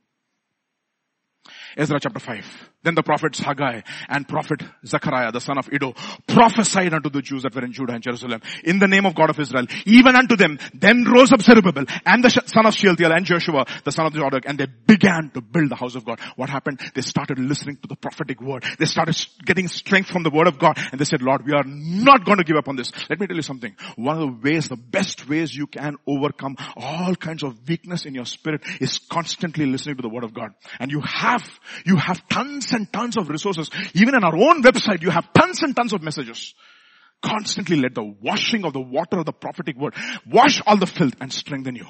Ezra 1.77 1.99
chapter 1.99 2.19
5. 2.19 2.69
Then 2.83 2.93
the 2.93 3.03
prophets 3.03 3.39
Haggai 3.39 3.81
and 4.09 4.27
prophet 4.27 4.61
Zechariah, 4.85 5.31
the 5.31 5.41
son 5.41 5.57
of 5.57 5.67
Iddo, 5.73 5.93
prophesied 6.27 6.93
unto 6.93 7.09
the 7.09 7.21
Jews 7.21 7.41
that 7.43 7.55
were 7.55 7.65
in 7.65 7.73
Judah 7.73 7.93
and 7.93 8.03
Jerusalem 8.03 8.41
in 8.63 8.77
the 8.77 8.87
name 8.87 9.07
of 9.07 9.15
God 9.15 9.31
of 9.31 9.39
Israel. 9.39 9.65
Even 9.85 10.15
unto 10.15 10.35
them, 10.35 10.59
then 10.73 11.03
rose 11.03 11.31
up 11.33 11.41
Zerubbabel 11.41 11.85
and 12.05 12.23
the 12.23 12.29
son 12.29 12.67
of 12.67 12.75
Shealtiel 12.75 13.11
and 13.11 13.25
Joshua, 13.25 13.65
the 13.83 13.91
son 13.91 14.05
of 14.05 14.13
Joshua, 14.13 14.41
and 14.45 14.59
they 14.59 14.67
began 14.85 15.31
to 15.33 15.41
build 15.41 15.71
the 15.71 15.75
house 15.75 15.95
of 15.95 16.05
God. 16.05 16.19
What 16.35 16.49
happened? 16.49 16.79
They 16.93 17.01
started 17.01 17.39
listening 17.39 17.77
to 17.77 17.87
the 17.87 17.95
prophetic 17.95 18.39
word. 18.39 18.63
They 18.77 18.85
started 18.85 19.17
getting 19.43 19.67
strength 19.67 20.09
from 20.09 20.21
the 20.21 20.29
word 20.29 20.47
of 20.47 20.59
God 20.59 20.77
and 20.91 21.01
they 21.01 21.05
said, 21.05 21.23
Lord, 21.23 21.43
we 21.43 21.53
are 21.53 21.65
not 21.65 22.23
going 22.23 22.37
to 22.37 22.43
give 22.43 22.57
up 22.57 22.67
on 22.67 22.75
this. 22.75 22.91
Let 23.09 23.19
me 23.19 23.25
tell 23.25 23.35
you 23.35 23.41
something. 23.41 23.75
One 23.95 24.21
of 24.21 24.41
the 24.41 24.49
ways, 24.49 24.69
the 24.69 24.77
best 24.77 25.27
ways 25.27 25.55
you 25.55 25.65
can 25.65 25.95
overcome 26.05 26.55
all 26.77 27.15
kinds 27.15 27.43
of 27.43 27.67
weakness 27.67 28.05
in 28.05 28.13
your 28.13 28.25
spirit 28.25 28.61
is 28.79 28.99
constantly 28.99 29.65
listening 29.65 29.95
to 29.95 30.03
the 30.03 30.09
word 30.09 30.23
of 30.23 30.35
God. 30.35 30.51
And 30.79 30.91
you 30.91 31.01
have 31.01 31.43
you 31.85 31.97
have 31.97 32.27
tons 32.27 32.71
and 32.71 32.91
tons 32.91 33.17
of 33.17 33.29
resources. 33.29 33.69
Even 33.93 34.15
in 34.15 34.23
our 34.23 34.35
own 34.35 34.61
website, 34.63 35.01
you 35.01 35.09
have 35.09 35.31
tons 35.33 35.61
and 35.61 35.75
tons 35.75 35.93
of 35.93 36.01
messages. 36.01 36.53
Constantly 37.21 37.77
let 37.77 37.95
the 37.95 38.03
washing 38.03 38.65
of 38.65 38.73
the 38.73 38.81
water 38.81 39.19
of 39.19 39.25
the 39.25 39.33
prophetic 39.33 39.77
word 39.77 39.95
wash 40.27 40.61
all 40.67 40.77
the 40.77 40.85
filth 40.85 41.15
and 41.21 41.33
strengthen 41.33 41.75
you. 41.75 41.87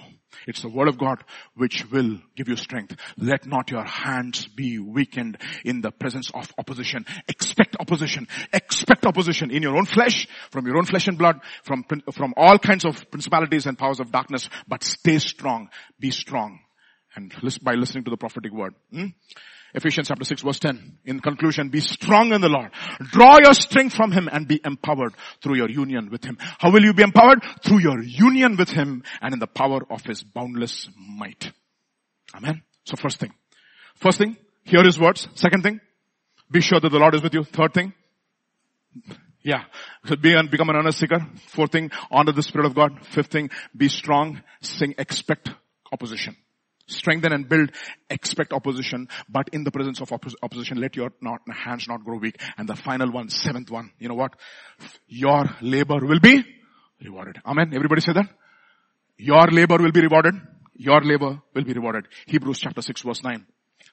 It's 0.48 0.62
the 0.62 0.70
word 0.70 0.88
of 0.88 0.98
God 0.98 1.24
which 1.56 1.90
will 1.92 2.20
give 2.36 2.48
you 2.48 2.56
strength. 2.56 2.96
Let 3.18 3.46
not 3.46 3.72
your 3.72 3.84
hands 3.84 4.48
be 4.48 4.80
weakened 4.80 5.38
in 5.64 5.82
the 5.82 5.92
presence 5.92 6.32
of 6.34 6.52
opposition. 6.58 7.06
Expect 7.28 7.76
opposition. 7.80 8.28
Expect 8.54 9.06
opposition 9.06 9.52
in 9.52 9.64
your 9.64 9.76
own 9.76 9.86
flesh, 9.86 10.28
from 10.52 10.66
your 10.66 10.78
own 10.78 10.86
flesh 10.86 11.08
and 11.08 11.18
blood, 11.18 11.40
from, 11.64 11.86
from 12.14 12.34
all 12.38 12.60
kinds 12.60 12.86
of 12.86 13.10
principalities 13.12 13.66
and 13.66 13.78
powers 13.78 14.00
of 14.00 14.12
darkness, 14.12 14.50
but 14.68 14.84
stay 14.84 15.20
strong. 15.20 15.70
Be 16.00 16.12
strong. 16.12 16.60
And 17.16 17.34
by 17.62 17.74
listening 17.76 18.04
to 18.06 18.12
the 18.12 18.18
prophetic 18.18 18.52
word. 18.52 18.76
Hmm? 18.92 19.08
Ephesians 19.76 20.08
chapter 20.08 20.24
6 20.24 20.42
verse 20.42 20.60
10. 20.60 21.00
In 21.06 21.20
conclusion, 21.20 21.70
be 21.70 21.82
strong 21.82 22.32
in 22.32 22.40
the 22.40 22.50
Lord. 22.50 22.72
Draw 23.12 23.40
your 23.44 23.54
strength 23.54 23.94
from 23.94 24.12
Him 24.12 24.30
and 24.32 24.48
be 24.48 24.62
empowered 24.64 25.14
through 25.44 25.58
your 25.58 25.70
union 25.70 26.10
with 26.10 26.24
Him. 26.24 26.38
How 26.40 26.72
will 26.72 26.84
you 26.84 26.94
be 26.94 27.04
empowered? 27.04 27.44
Through 27.62 27.80
your 27.80 28.02
union 28.02 28.56
with 28.56 28.70
Him 28.70 29.04
and 29.22 29.34
in 29.34 29.40
the 29.40 29.48
power 29.48 29.82
of 29.90 30.04
His 30.06 30.24
boundless 30.24 30.90
might. 30.98 31.52
Amen. 32.34 32.62
So 32.86 32.96
first 32.96 33.20
thing. 33.20 33.34
First 33.96 34.18
thing, 34.18 34.38
hear 34.64 34.84
His 34.84 34.98
words. 34.98 35.28
Second 35.36 35.64
thing, 35.64 35.82
be 36.50 36.62
sure 36.62 36.80
that 36.80 36.90
the 36.90 37.00
Lord 37.00 37.16
is 37.16 37.22
with 37.22 37.34
you. 37.34 37.44
Third 37.44 37.74
thing, 37.74 37.94
yeah. 39.46 39.66
Be 40.22 40.34
and 40.34 40.50
become 40.50 40.70
an 40.70 40.76
earnest 40.76 41.00
seeker. 41.00 41.20
Fourth 41.50 41.72
thing, 41.72 41.92
honor 42.10 42.32
the 42.32 42.42
Spirit 42.42 42.66
of 42.66 42.76
God. 42.76 43.06
Fifth 43.06 43.28
thing, 43.28 43.52
be 43.78 43.88
strong. 43.88 44.42
Sing, 44.62 44.96
expect 44.98 45.50
opposition. 45.92 46.36
Strengthen 46.88 47.34
and 47.34 47.50
build, 47.50 47.72
expect 48.10 48.54
opposition, 48.54 49.08
but 49.28 49.50
in 49.52 49.64
the 49.64 49.72
presence 49.72 50.02
of 50.02 50.10
oppos- 50.10 50.36
opposition, 50.44 50.80
let 50.80 50.96
your 50.96 51.12
not, 51.20 51.42
hands 51.52 51.88
not 51.88 52.04
grow 52.04 52.18
weak. 52.18 52.40
And 52.58 52.70
the 52.70 52.76
final 52.76 53.12
one, 53.12 53.30
seventh 53.30 53.72
one, 53.72 53.92
you 53.98 54.08
know 54.08 54.16
what? 54.16 54.36
Your 55.08 55.46
labor 55.62 55.98
will 56.06 56.20
be 56.20 56.44
rewarded. 57.04 57.40
Amen. 57.46 57.72
Everybody 57.74 58.02
say 58.02 58.14
that? 58.14 58.30
Your 59.18 59.48
labor 59.48 59.78
will 59.78 59.92
be 59.92 60.02
rewarded. 60.02 60.36
Your 60.76 61.02
labor 61.02 61.42
will 61.54 61.64
be 61.64 61.74
rewarded. 61.74 62.08
Hebrews 62.28 62.60
chapter 62.60 62.82
6 62.82 63.02
verse 63.02 63.24
9. 63.24 63.46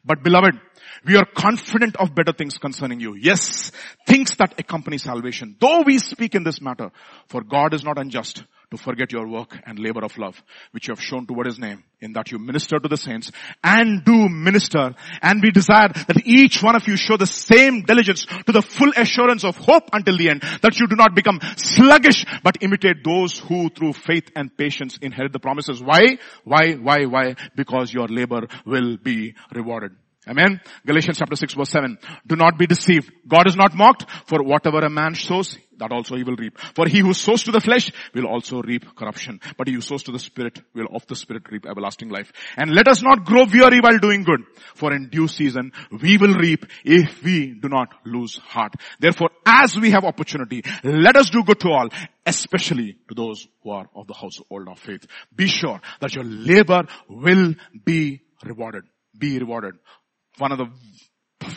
But 0.05 0.23
beloved, 0.25 0.59
we 1.07 1.17
are 1.17 1.25
confident 1.25 1.97
of 1.97 2.15
better 2.15 2.33
things 2.33 2.59
concerning 2.59 2.99
you. 2.99 3.15
Yes, 3.15 3.71
things 4.07 4.35
that 4.37 4.59
accompany 4.59 4.99
salvation. 4.99 5.57
Though 5.61 5.83
we 5.87 5.99
speak 5.99 6.35
in 6.35 6.43
this 6.43 6.61
matter, 6.61 6.91
for 7.29 7.43
God 7.43 7.73
is 7.73 7.85
not 7.85 7.99
unjust 7.99 8.45
to 8.73 8.79
forget 8.79 9.13
your 9.13 9.29
work 9.29 9.59
and 9.67 9.79
labor 9.79 10.03
of 10.03 10.17
love, 10.17 10.43
which 10.71 10.89
you 10.89 10.93
have 10.93 11.03
shown 11.03 11.27
toward 11.27 11.47
his 11.47 11.59
name, 11.59 11.85
in 12.01 12.15
that 12.15 12.33
you 12.33 12.39
minister 12.39 12.79
to 12.79 12.89
the 12.89 12.97
saints 12.97 13.31
and 13.63 14.03
do 14.03 14.31
minister. 14.31 14.95
And 15.21 15.43
we 15.43 15.51
desire 15.51 15.89
that 15.89 16.23
each 16.25 16.63
one 16.63 16.75
of 16.75 16.89
you 16.89 16.97
show 16.97 17.19
the 17.19 17.27
same 17.27 17.83
diligence 17.83 18.25
to 18.47 18.51
the 18.51 18.63
full 18.63 18.91
assurance 18.97 19.45
of 19.45 19.59
hope 19.59 19.91
until 19.93 20.17
the 20.17 20.31
end, 20.31 20.41
that 20.63 20.81
you 20.81 20.87
do 20.89 20.97
not 20.97 21.15
become 21.15 21.39
sluggish, 21.57 22.25
but 22.43 22.63
imitate 22.63 23.05
those 23.05 23.39
who 23.39 23.69
through 23.69 23.93
faith 23.93 24.31
and 24.35 24.57
patience 24.57 24.99
inherit 25.03 25.35
the 25.35 25.39
promises. 25.39 25.83
Why? 25.83 26.17
Why? 26.45 26.73
Why? 26.73 27.05
Why? 27.05 27.35
Because 27.55 27.93
your 27.93 28.09
labor 28.09 28.49
will 28.65 28.97
be 28.97 29.35
rewarded. 29.55 29.93
Amen. 30.29 30.61
Galatians 30.87 31.19
chapter 31.19 31.35
6 31.35 31.55
verse 31.55 31.71
7. 31.71 31.99
Do 32.25 32.37
not 32.37 32.57
be 32.57 32.69
deceived. 32.69 33.11
God 33.27 33.49
is 33.49 33.57
not 33.57 33.75
mocked 33.75 34.07
for 34.27 34.41
whatever 34.45 34.79
a 34.79 34.89
man 34.89 35.17
sows, 35.17 35.59
that 35.79 35.91
also 35.91 36.15
he 36.15 36.23
will 36.23 36.37
reap. 36.37 36.61
For 36.77 36.87
he 36.87 37.01
who 37.01 37.13
sows 37.13 37.43
to 37.45 37.51
the 37.51 37.61
flesh 37.61 37.91
will 38.15 38.27
also 38.27 38.63
reap 38.63 38.95
corruption. 38.95 39.41
But 39.59 39.67
he 39.67 39.75
who 39.75 39.81
sows 39.81 40.05
to 40.05 40.13
the 40.13 40.21
spirit 40.21 40.61
will 40.75 40.87
of 40.95 41.05
the 41.09 41.17
spirit 41.17 41.43
reap 41.51 41.67
everlasting 41.67 42.09
life. 42.09 42.33
And 42.57 42.71
let 42.71 42.87
us 42.87 43.03
not 43.03 43.25
grow 43.25 43.47
weary 43.53 43.81
while 43.81 43.99
doing 43.99 44.23
good. 44.23 44.43
For 44.77 44.93
in 44.93 45.09
due 45.09 45.27
season 45.27 45.73
we 45.91 46.19
will 46.19 46.35
reap 46.35 46.67
if 46.85 47.25
we 47.25 47.55
do 47.61 47.69
not 47.69 47.93
lose 48.05 48.37
heart. 48.37 48.75
Therefore 49.01 49.31
as 49.45 49.77
we 49.77 49.91
have 49.91 50.05
opportunity, 50.05 50.63
let 50.85 51.17
us 51.17 51.31
do 51.31 51.43
good 51.43 51.59
to 51.61 51.69
all, 51.71 51.89
especially 52.25 52.97
to 53.09 53.15
those 53.17 53.49
who 53.65 53.71
are 53.71 53.89
of 53.97 54.07
the 54.07 54.15
household 54.15 54.69
of 54.69 54.79
faith. 54.79 55.05
Be 55.35 55.49
sure 55.49 55.81
that 55.99 56.15
your 56.15 56.25
labor 56.25 56.83
will 57.09 57.57
be 57.85 58.21
rewarded. 58.45 58.85
Be 59.19 59.39
rewarded 59.41 59.75
one 60.39 60.53
of 60.53 60.59
the 60.59 60.69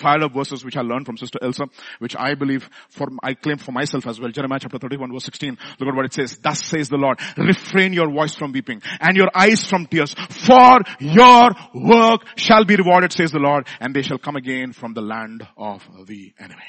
up 0.03 0.33
verses 0.33 0.63
which 0.63 0.77
I 0.77 0.81
learned 0.81 1.05
from 1.05 1.17
Sister 1.17 1.39
Elsa, 1.41 1.65
which 1.99 2.15
I 2.15 2.35
believe 2.35 2.69
for, 2.89 3.07
I 3.23 3.33
claim 3.33 3.57
for 3.57 3.71
myself 3.71 4.07
as 4.07 4.19
well. 4.19 4.31
Jeremiah 4.31 4.59
chapter 4.59 4.77
31 4.77 5.11
verse 5.11 5.25
16. 5.25 5.57
Look 5.79 5.89
at 5.89 5.95
what 5.95 6.05
it 6.05 6.13
says. 6.13 6.37
Thus 6.37 6.63
says 6.65 6.89
the 6.89 6.97
Lord, 6.97 7.19
refrain 7.37 7.93
your 7.93 8.11
voice 8.11 8.35
from 8.35 8.51
weeping 8.51 8.81
and 8.99 9.15
your 9.15 9.29
eyes 9.33 9.65
from 9.65 9.85
tears, 9.85 10.13
for 10.13 10.79
your 10.99 11.51
work 11.73 12.21
shall 12.35 12.65
be 12.65 12.75
rewarded, 12.75 13.11
says 13.11 13.31
the 13.31 13.39
Lord, 13.39 13.67
and 13.79 13.95
they 13.95 14.01
shall 14.01 14.17
come 14.17 14.35
again 14.35 14.73
from 14.73 14.93
the 14.93 15.01
land 15.01 15.47
of 15.57 15.83
the 16.05 16.33
enemy. 16.39 16.65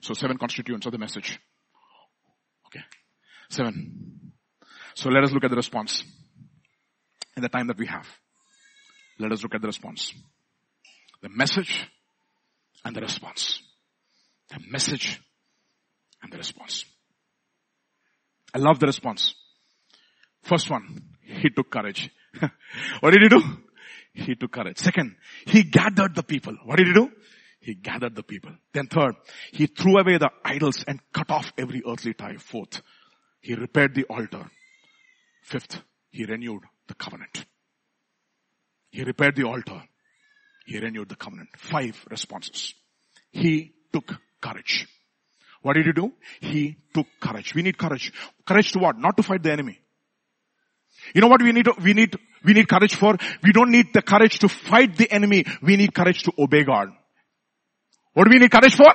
So 0.00 0.14
seven 0.14 0.38
constituents 0.38 0.86
of 0.86 0.92
the 0.92 0.98
message. 0.98 1.38
Okay. 2.66 2.84
Seven. 3.50 4.32
So 4.94 5.08
let 5.10 5.24
us 5.24 5.32
look 5.32 5.44
at 5.44 5.50
the 5.50 5.56
response 5.56 6.04
in 7.36 7.42
the 7.42 7.48
time 7.48 7.68
that 7.68 7.78
we 7.78 7.86
have. 7.86 8.06
Let 9.18 9.32
us 9.32 9.42
look 9.42 9.54
at 9.54 9.60
the 9.60 9.68
response 9.68 10.12
the 11.24 11.30
message 11.30 11.88
and 12.84 12.94
the 12.94 13.00
response. 13.00 13.60
The 14.50 14.58
message 14.70 15.18
and 16.22 16.30
the 16.30 16.36
response. 16.36 16.84
I 18.54 18.58
love 18.58 18.78
the 18.78 18.86
response. 18.86 19.34
First 20.42 20.70
one, 20.70 21.02
he 21.22 21.48
took 21.48 21.70
courage. 21.70 22.10
what 23.00 23.14
did 23.14 23.22
he 23.22 23.28
do? 23.30 23.42
He 24.12 24.34
took 24.34 24.52
courage. 24.52 24.78
Second, 24.78 25.16
he 25.46 25.62
gathered 25.62 26.14
the 26.14 26.22
people. 26.22 26.58
What 26.66 26.76
did 26.76 26.88
he 26.88 26.92
do? 26.92 27.08
He 27.58 27.74
gathered 27.74 28.14
the 28.14 28.22
people. 28.22 28.50
Then 28.74 28.88
third, 28.88 29.14
he 29.50 29.66
threw 29.66 29.96
away 29.98 30.18
the 30.18 30.28
idols 30.44 30.84
and 30.86 31.00
cut 31.14 31.30
off 31.30 31.54
every 31.56 31.82
earthly 31.88 32.12
tie. 32.12 32.36
Fourth, 32.36 32.82
he 33.40 33.54
repaired 33.54 33.94
the 33.94 34.04
altar. 34.04 34.44
Fifth, 35.42 35.80
he 36.10 36.26
renewed 36.26 36.64
the 36.86 36.94
covenant. 36.94 37.46
He 38.90 39.02
repaired 39.02 39.36
the 39.36 39.44
altar. 39.44 39.84
He 40.64 40.78
renewed 40.78 41.08
the 41.08 41.16
covenant. 41.16 41.50
Five 41.56 42.04
responses. 42.10 42.74
He 43.30 43.72
took 43.92 44.14
courage. 44.40 44.86
What 45.62 45.74
did 45.74 45.86
he 45.86 45.92
do? 45.92 46.12
He 46.40 46.76
took 46.92 47.06
courage. 47.20 47.54
We 47.54 47.62
need 47.62 47.78
courage. 47.78 48.12
Courage 48.46 48.72
to 48.72 48.78
what? 48.78 48.98
Not 48.98 49.16
to 49.16 49.22
fight 49.22 49.42
the 49.42 49.52
enemy. 49.52 49.78
You 51.14 51.20
know 51.20 51.28
what 51.28 51.42
we 51.42 51.52
need, 51.52 51.66
we 51.82 51.92
need, 51.92 52.16
we 52.44 52.52
need 52.52 52.68
courage 52.68 52.94
for? 52.94 53.16
We 53.42 53.52
don't 53.52 53.70
need 53.70 53.92
the 53.92 54.02
courage 54.02 54.38
to 54.40 54.48
fight 54.48 54.96
the 54.96 55.10
enemy. 55.10 55.44
We 55.62 55.76
need 55.76 55.94
courage 55.94 56.22
to 56.24 56.32
obey 56.38 56.64
God. 56.64 56.88
What 58.14 58.24
do 58.24 58.30
we 58.30 58.38
need 58.38 58.50
courage 58.50 58.74
for? 58.74 58.92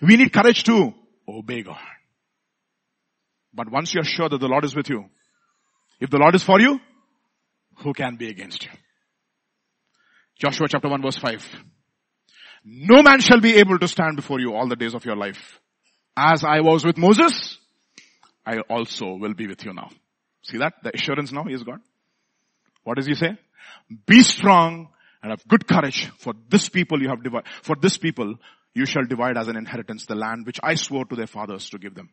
We 0.00 0.16
need 0.16 0.32
courage 0.32 0.64
to 0.64 0.92
obey 1.28 1.62
God. 1.62 1.78
But 3.54 3.70
once 3.70 3.92
you're 3.94 4.04
sure 4.04 4.28
that 4.28 4.38
the 4.38 4.48
Lord 4.48 4.64
is 4.64 4.74
with 4.74 4.88
you, 4.88 5.04
if 6.00 6.10
the 6.10 6.18
Lord 6.18 6.34
is 6.34 6.42
for 6.42 6.60
you, 6.60 6.80
who 7.78 7.92
can 7.92 8.16
be 8.16 8.28
against 8.28 8.64
you? 8.64 8.70
Joshua 10.42 10.66
chapter 10.68 10.88
1 10.88 11.02
verse 11.02 11.18
5. 11.18 11.64
No 12.64 13.00
man 13.04 13.20
shall 13.20 13.40
be 13.40 13.54
able 13.58 13.78
to 13.78 13.86
stand 13.86 14.16
before 14.16 14.40
you 14.40 14.54
all 14.54 14.66
the 14.66 14.74
days 14.74 14.92
of 14.92 15.04
your 15.04 15.14
life. 15.14 15.60
As 16.16 16.42
I 16.42 16.62
was 16.62 16.84
with 16.84 16.98
Moses, 16.98 17.58
I 18.44 18.58
also 18.68 19.14
will 19.14 19.34
be 19.34 19.46
with 19.46 19.64
you 19.64 19.72
now. 19.72 19.90
See 20.42 20.58
that? 20.58 20.72
The 20.82 20.90
assurance 20.96 21.30
now 21.30 21.44
is 21.48 21.62
God. 21.62 21.78
What 22.82 22.96
does 22.96 23.06
he 23.06 23.14
say? 23.14 23.38
Be 24.04 24.22
strong 24.22 24.88
and 25.22 25.30
have 25.30 25.46
good 25.46 25.68
courage 25.68 26.10
for 26.18 26.34
this 26.48 26.68
people 26.68 27.00
you 27.00 27.08
have 27.08 27.22
divided, 27.22 27.46
for 27.62 27.76
this 27.80 27.96
people 27.96 28.34
you 28.74 28.84
shall 28.84 29.04
divide 29.04 29.38
as 29.38 29.46
an 29.46 29.56
inheritance 29.56 30.06
the 30.06 30.16
land 30.16 30.44
which 30.44 30.58
I 30.60 30.74
swore 30.74 31.04
to 31.04 31.14
their 31.14 31.28
fathers 31.28 31.70
to 31.70 31.78
give 31.78 31.94
them. 31.94 32.10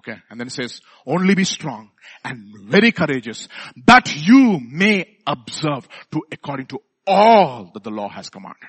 Okay. 0.00 0.18
And 0.30 0.40
then 0.40 0.48
it 0.48 0.52
says, 0.52 0.80
only 1.06 1.36
be 1.36 1.44
strong 1.44 1.92
and 2.24 2.52
very 2.64 2.90
courageous 2.90 3.46
that 3.86 4.16
you 4.16 4.58
may 4.60 5.16
observe 5.24 5.86
to 6.10 6.22
according 6.32 6.66
to 6.66 6.80
all 7.06 7.70
that 7.74 7.82
the 7.82 7.90
law 7.90 8.08
has 8.08 8.28
commanded 8.30 8.68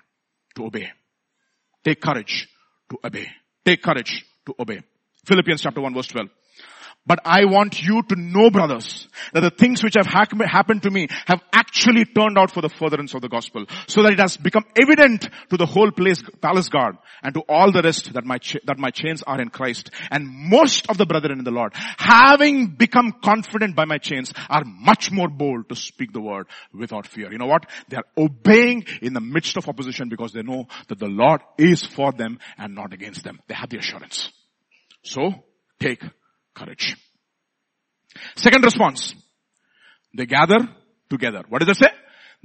to 0.55 0.65
obey. 0.65 0.89
Take 1.83 2.01
courage 2.01 2.47
to 2.89 2.97
obey. 3.03 3.27
Take 3.63 3.81
courage 3.81 4.25
to 4.45 4.55
obey. 4.59 4.81
Philippians 5.25 5.61
chapter 5.61 5.81
1 5.81 5.93
verse 5.93 6.07
12. 6.07 6.29
But 7.07 7.19
I 7.23 7.45
want 7.45 7.83
you 7.83 8.01
to 8.01 8.15
know, 8.15 8.49
brothers, 8.49 9.07
that 9.31 9.41
the 9.41 9.51
things 9.51 9.83
which 9.83 9.93
have 9.95 10.07
happened 10.07 10.83
to 10.83 10.89
me 10.89 11.07
have 11.27 11.41
actually 11.53 12.05
turned 12.05 12.37
out 12.37 12.51
for 12.51 12.61
the 12.61 12.69
furtherance 12.69 13.13
of 13.13 13.21
the 13.21 13.29
gospel, 13.29 13.65
so 13.87 14.01
that 14.01 14.13
it 14.13 14.19
has 14.19 14.37
become 14.37 14.65
evident 14.75 15.29
to 15.49 15.57
the 15.57 15.67
whole 15.67 15.91
place, 15.91 16.23
palace 16.41 16.69
guard 16.69 16.97
and 17.21 17.33
to 17.35 17.41
all 17.47 17.71
the 17.71 17.81
rest 17.81 18.13
that 18.13 18.25
my, 18.25 18.39
that 18.65 18.79
my 18.79 18.89
chains 18.89 19.23
are 19.23 19.39
in 19.39 19.49
Christ. 19.49 19.91
And 20.09 20.27
most 20.27 20.89
of 20.89 20.97
the 20.97 21.05
brethren 21.05 21.37
in 21.37 21.45
the 21.45 21.51
Lord, 21.51 21.73
having 21.97 22.67
become 22.67 23.13
confident 23.23 23.75
by 23.75 23.85
my 23.85 23.99
chains, 23.99 24.33
are 24.49 24.63
much 24.65 25.11
more 25.11 25.29
bold 25.29 25.69
to 25.69 25.75
speak 25.75 26.11
the 26.11 26.21
word 26.21 26.47
without 26.73 27.05
fear. 27.05 27.31
You 27.31 27.37
know 27.37 27.45
what? 27.45 27.67
They 27.89 27.97
are 27.97 28.05
obeying 28.17 28.85
in 29.01 29.13
the 29.13 29.21
midst 29.21 29.57
of 29.57 29.69
opposition 29.69 30.09
because 30.09 30.33
they 30.33 30.41
know 30.41 30.67
that 30.87 30.99
the 30.99 31.07
Lord 31.07 31.41
is 31.57 31.83
for 31.83 32.11
them 32.11 32.39
and 32.57 32.73
not 32.73 32.93
against 32.93 33.23
them. 33.23 33.39
They 33.47 33.55
have 33.55 33.69
the 33.69 33.77
assurance. 33.77 34.31
So, 35.03 35.31
take 35.79 36.01
courage. 36.55 36.95
Second 38.35 38.63
response. 38.63 39.13
They 40.15 40.25
gather 40.25 40.59
together. 41.09 41.43
What 41.49 41.61
does 41.61 41.69
it 41.69 41.83
say? 41.83 41.91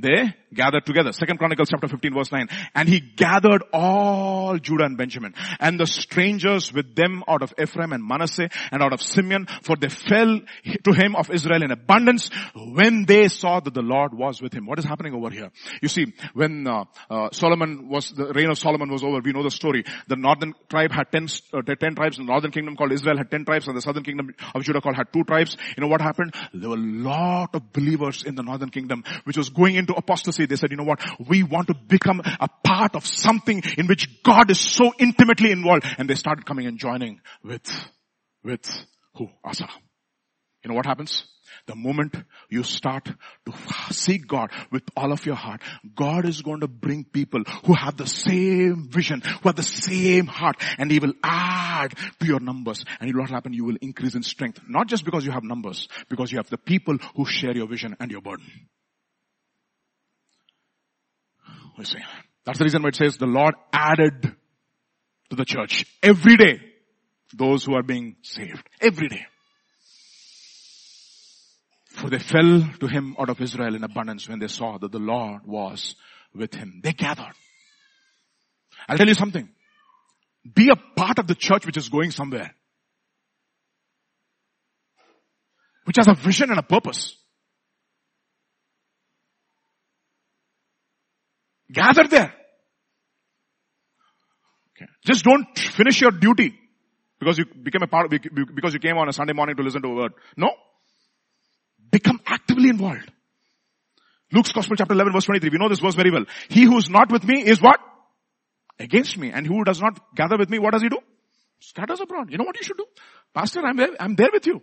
they 0.01 0.35
gathered 0.55 0.87
together. 0.87 1.13
Second 1.13 1.39
Chronicles 1.39 1.69
chapter 1.71 1.89
15 1.89 2.15
verse 2.15 2.33
9. 2.33 2.49
And 2.75 2.89
he 2.89 3.01
gathered 3.01 3.63
all 3.73 4.59
Judah 4.59 4.85
and 4.85 4.97
Benjamin 4.97 5.35
and 5.59 5.79
the 5.79 5.87
strangers 5.87 6.73
with 6.73 6.95
them 6.95 7.23
out 7.29 7.43
of 7.43 7.53
Ephraim 7.61 7.93
and 7.93 8.07
Manasseh 8.07 8.49
and 8.71 8.83
out 8.83 8.93
of 8.93 9.03
Simeon 9.03 9.47
for 9.63 9.77
they 9.77 9.89
fell 9.89 10.41
to 10.85 10.93
him 10.93 11.17
of 11.17 11.31
Israel 11.31 11.63
in 11.63 11.71
abundance 11.71 12.31
when 12.55 13.05
they 13.07 13.29
saw 13.29 13.61
that 13.61 13.75
the 13.75 13.83
Lord 13.83 14.15
was 14.15 14.43
with 14.43 14.53
him. 14.53 14.67
What 14.67 14.79
is 14.79 14.85
happening 14.85 15.15
over 15.15 15.31
here? 15.31 15.51
You 15.83 15.89
see, 15.89 16.13
when 16.35 16.67
uh, 16.67 16.85
uh, 17.09 17.31
Solomon 17.33 17.89
was, 17.89 18.11
the 18.11 18.33
reign 18.33 18.51
of 18.51 18.59
Solomon 18.59 18.91
was 18.91 19.03
over, 19.03 19.21
we 19.25 19.33
know 19.33 19.43
the 19.43 19.51
story. 19.51 19.85
The 20.09 20.17
northern 20.17 20.55
tribe 20.69 20.93
had 20.93 21.11
ten, 21.13 21.27
uh, 21.53 21.63
ten 21.63 21.95
tribes, 21.95 22.17
the 22.17 22.25
northern 22.25 22.51
kingdom 22.51 22.77
called 22.77 22.93
Israel 22.93 23.17
had 23.19 23.31
ten 23.31 23.45
tribes 23.45 23.69
and 23.69 23.77
the 23.77 23.83
southern 23.83 24.05
kingdom 24.05 24.35
of 24.55 24.63
Judah 24.63 24.81
called 24.81 24.97
had 24.97 25.13
two 25.13 25.25
tribes. 25.25 25.57
You 25.77 25.83
know 25.83 25.89
what 25.89 26.01
happened? 26.01 26.35
There 26.53 26.69
were 26.69 26.77
a 26.77 26.79
lot 26.79 27.55
of 27.55 27.73
believers 27.73 28.25
in 28.25 28.35
the 28.35 28.43
northern 28.43 28.71
kingdom 28.71 29.05
which 29.25 29.37
was 29.37 29.51
going 29.51 29.77
into 29.77 29.95
apostasy. 29.95 30.40
They 30.47 30.57
said, 30.57 30.71
you 30.71 30.77
know 30.77 30.85
what? 30.85 31.01
We 31.29 31.43
want 31.43 31.69
to 31.69 31.75
become 31.75 32.21
a 32.21 32.49
part 32.65 32.95
of 32.95 33.07
something 33.07 33.63
in 33.79 33.87
which 33.87 34.23
God 34.23 34.51
is 34.51 34.61
so 34.61 34.93
intimately 34.99 35.51
involved. 35.51 35.85
And 35.99 36.09
they 36.09 36.15
started 36.15 36.47
coming 36.47 36.67
and 36.67 36.79
joining 36.79 37.21
with, 37.43 37.69
with 38.43 38.69
who? 39.15 39.29
Asa. 39.45 39.69
You 40.63 40.69
know 40.69 40.75
what 40.75 40.87
happens? 40.87 41.25
The 41.67 41.75
moment 41.75 42.17
you 42.49 42.63
start 42.63 43.05
to 43.05 43.53
seek 43.93 44.27
God 44.27 44.51
with 44.71 44.83
all 44.97 45.13
of 45.13 45.27
your 45.27 45.35
heart, 45.35 45.63
God 45.95 46.27
is 46.27 46.43
going 46.43 46.61
to 46.61 46.69
bring 46.69 47.05
people 47.05 47.43
who 47.65 47.75
have 47.75 47.97
the 47.97 48.07
same 48.07 48.89
vision, 48.89 49.21
who 49.21 49.49
have 49.49 49.57
the 49.57 49.63
same 49.63 50.27
heart, 50.27 50.57
and 50.79 50.91
He 50.91 50.99
will 50.99 51.15
add 51.23 51.95
to 52.21 52.27
your 52.27 52.41
numbers. 52.41 52.85
And 53.01 53.09
you 53.09 53.15
know 53.15 53.23
what 53.23 53.31
happen? 53.31 53.53
You 53.53 53.65
will 53.65 53.79
increase 53.81 54.15
in 54.15 54.23
strength. 54.23 54.61
Not 54.69 54.87
just 54.87 55.05
because 55.05 55.25
you 55.25 55.33
have 55.33 55.45
numbers, 55.45 55.89
because 56.09 56.31
you 56.31 56.39
have 56.39 56.51
the 56.51 56.59
people 56.59 56.97
who 57.17 57.25
share 57.25 57.57
your 57.57 57.67
vision 57.67 57.97
and 58.01 58.11
your 58.11 58.21
burden. 58.21 58.47
We 61.81 61.87
see. 61.87 61.99
That's 62.45 62.59
the 62.59 62.65
reason 62.65 62.83
why 62.83 62.91
it 62.91 62.97
says 62.97 63.17
the 63.17 63.25
Lord 63.25 63.55
added 63.73 64.37
to 65.31 65.35
the 65.35 65.47
church 65.47 65.87
every 66.03 66.37
day 66.37 66.61
those 67.35 67.65
who 67.65 67.75
are 67.75 67.83
being 67.83 68.17
saved. 68.21 68.69
Every 68.83 69.09
day. 69.09 69.25
For 71.87 72.11
they 72.11 72.19
fell 72.19 72.69
to 72.81 72.87
him 72.87 73.17
out 73.19 73.31
of 73.31 73.41
Israel 73.41 73.75
in 73.75 73.83
abundance 73.83 74.29
when 74.29 74.41
they 74.41 74.49
saw 74.49 74.77
that 74.77 74.93
the 74.93 74.99
Lord 74.99 75.47
was 75.47 75.95
with 76.35 76.53
him. 76.53 76.83
They 76.85 76.93
gathered. 76.93 77.33
I'll 78.87 78.99
tell 78.99 79.09
you 79.09 79.15
something. 79.15 79.49
Be 80.55 80.69
a 80.71 80.77
part 80.99 81.19
of 81.19 81.29
the 81.29 81.35
church 81.35 81.65
which 81.65 81.79
is 81.79 81.89
going 81.89 82.11
somewhere. 82.11 82.55
Which 85.85 85.97
has 85.97 86.09
a 86.09 86.15
vision 86.15 86.51
and 86.51 86.59
a 86.59 86.63
purpose. 86.63 87.17
Gather 91.73 92.07
there. 92.09 92.35
Okay. 94.77 94.91
Just 95.07 95.25
don't 95.25 95.47
finish 95.57 96.01
your 96.01 96.11
duty 96.11 96.55
because 97.19 97.39
you 97.39 97.45
became 97.45 97.83
a 97.83 97.87
part, 97.87 98.07
of, 98.07 98.21
because 98.55 98.73
you 98.73 98.81
came 98.81 98.97
on 98.97 99.09
a 99.09 99.13
Sunday 99.13 99.35
morning 99.35 99.57
to 99.57 99.63
listen 99.63 99.83
to 99.83 99.89
a 99.89 99.95
word. 99.95 100.13
No. 100.37 100.51
Become 101.91 102.21
actively 102.27 102.71
involved. 102.71 103.11
Luke's 104.33 104.53
Gospel 104.53 104.77
chapter 104.77 104.95
11 104.95 105.13
verse 105.13 105.25
23. 105.25 105.51
We 105.51 105.59
know 105.59 105.69
this 105.69 105.81
verse 105.81 105.95
very 105.95 106.11
well. 106.11 106.25
He 106.49 106.63
who 106.63 106.79
is 106.79 106.89
not 106.89 107.11
with 107.11 107.25
me 107.25 107.43
is 107.43 107.61
what? 107.61 107.81
Against 108.79 109.19
me. 109.19 109.31
And 109.31 109.47
who 109.47 109.65
does 109.65 109.81
not 109.81 109.99
gather 110.15 110.39
with 110.39 110.49
me, 110.49 110.59
what 110.59 110.73
does 110.73 110.83
he 110.83 110.89
do? 110.89 110.99
Scatters 111.61 112.01
abroad. 112.01 112.31
You 112.31 112.39
know 112.39 112.45
what 112.45 112.57
you 112.57 112.63
should 112.63 112.79
do? 112.79 112.87
Pastor, 113.35 113.61
I'm 113.61 113.77
there, 113.77 113.91
I'm 113.99 114.15
there 114.15 114.31
with 114.33 114.47
you. 114.47 114.63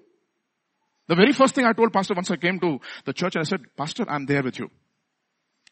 The 1.08 1.16
very 1.16 1.32
first 1.32 1.56
thing 1.56 1.66
I 1.66 1.74
told 1.74 1.94
pastor 1.94 2.16
once 2.16 2.32
I 2.32 2.38
came 2.38 2.60
to 2.60 2.80
the 3.06 3.14
church, 3.14 3.36
and 3.36 3.42
I 3.42 3.48
said, 3.48 3.62
pastor, 3.78 4.06
I'm 4.10 4.26
there 4.26 4.44
with 4.44 4.60
you. 4.60 4.70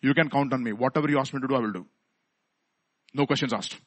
You 0.01 0.13
can 0.13 0.29
count 0.29 0.53
on 0.53 0.63
me. 0.63 0.73
Whatever 0.73 1.09
you 1.09 1.19
ask 1.19 1.33
me 1.33 1.41
to 1.41 1.47
do, 1.47 1.55
I 1.55 1.59
will 1.59 1.71
do. 1.71 1.85
No 3.13 3.25
questions 3.25 3.53
asked. 3.53 3.77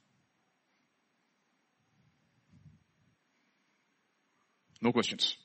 No 4.80 4.93
questions. 4.93 5.36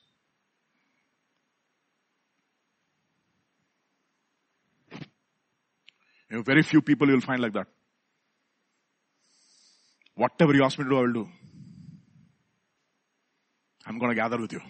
You 6.29 6.37
know, 6.37 6.43
very 6.43 6.63
few 6.63 6.81
people 6.81 7.07
you 7.07 7.13
will 7.13 7.21
find 7.21 7.41
like 7.41 7.53
that. 7.53 7.67
Whatever 10.15 10.53
you 10.53 10.63
ask 10.63 10.77
me 10.77 10.85
to 10.85 10.89
do, 10.89 10.97
I 10.97 11.01
will 11.01 11.13
do. 11.13 11.29
I'm 13.85 13.99
going 13.99 14.11
to 14.11 14.15
gather 14.15 14.39
with 14.39 14.53
you. 14.53 14.61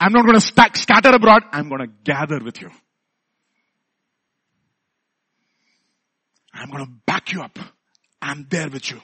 I'm 0.00 0.12
not 0.12 0.22
going 0.24 0.34
to 0.34 0.40
stack, 0.40 0.76
scatter 0.76 1.10
abroad. 1.10 1.42
I'm 1.52 1.68
going 1.68 1.82
to 1.82 1.86
gather 1.86 2.40
with 2.42 2.60
you. 2.60 2.70
I'm 6.54 6.70
going 6.70 6.84
to 6.84 6.90
back 7.06 7.32
you 7.32 7.42
up. 7.42 7.58
I'm 8.22 8.46
there 8.48 8.70
with 8.70 8.90
you. 8.90 9.00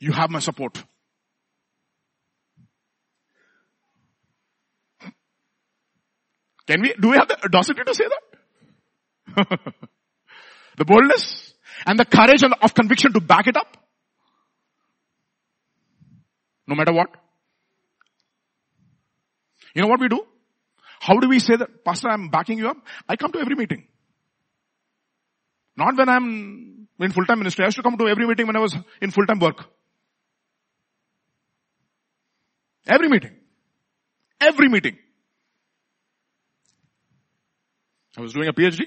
You 0.00 0.12
have 0.12 0.30
my 0.30 0.38
support. 0.38 0.82
Can 6.66 6.82
we, 6.82 6.94
do 7.00 7.10
we 7.10 7.16
have 7.16 7.28
the 7.28 7.42
audacity 7.44 7.82
to 7.84 7.94
say 7.94 8.04
that? 9.36 9.58
the 10.76 10.84
boldness 10.84 11.54
and 11.86 11.98
the 11.98 12.04
courage 12.04 12.42
of 12.42 12.74
conviction 12.74 13.12
to 13.14 13.20
back 13.20 13.46
it 13.46 13.56
up? 13.56 13.76
No 16.66 16.74
matter 16.74 16.92
what? 16.92 17.08
You 19.74 19.82
know 19.82 19.88
what 19.88 20.00
we 20.00 20.08
do? 20.08 20.24
How 21.00 21.18
do 21.18 21.28
we 21.28 21.38
say 21.38 21.56
that, 21.56 21.84
Pastor, 21.84 22.08
I'm 22.10 22.28
backing 22.28 22.58
you 22.58 22.68
up? 22.68 22.76
I 23.08 23.16
come 23.16 23.32
to 23.32 23.38
every 23.38 23.54
meeting. 23.54 23.86
Not 25.78 25.96
when 25.96 26.08
I'm 26.08 26.88
in 26.98 27.12
full-time 27.12 27.38
ministry. 27.38 27.64
I 27.64 27.68
used 27.68 27.76
to 27.76 27.84
come 27.84 27.96
to 27.98 28.08
every 28.08 28.26
meeting 28.26 28.48
when 28.48 28.56
I 28.56 28.58
was 28.58 28.76
in 29.00 29.12
full-time 29.12 29.38
work. 29.38 29.64
Every 32.88 33.08
meeting. 33.08 33.36
Every 34.40 34.68
meeting. 34.68 34.98
I 38.16 38.20
was 38.20 38.32
doing 38.32 38.48
a 38.48 38.52
PhD. 38.52 38.86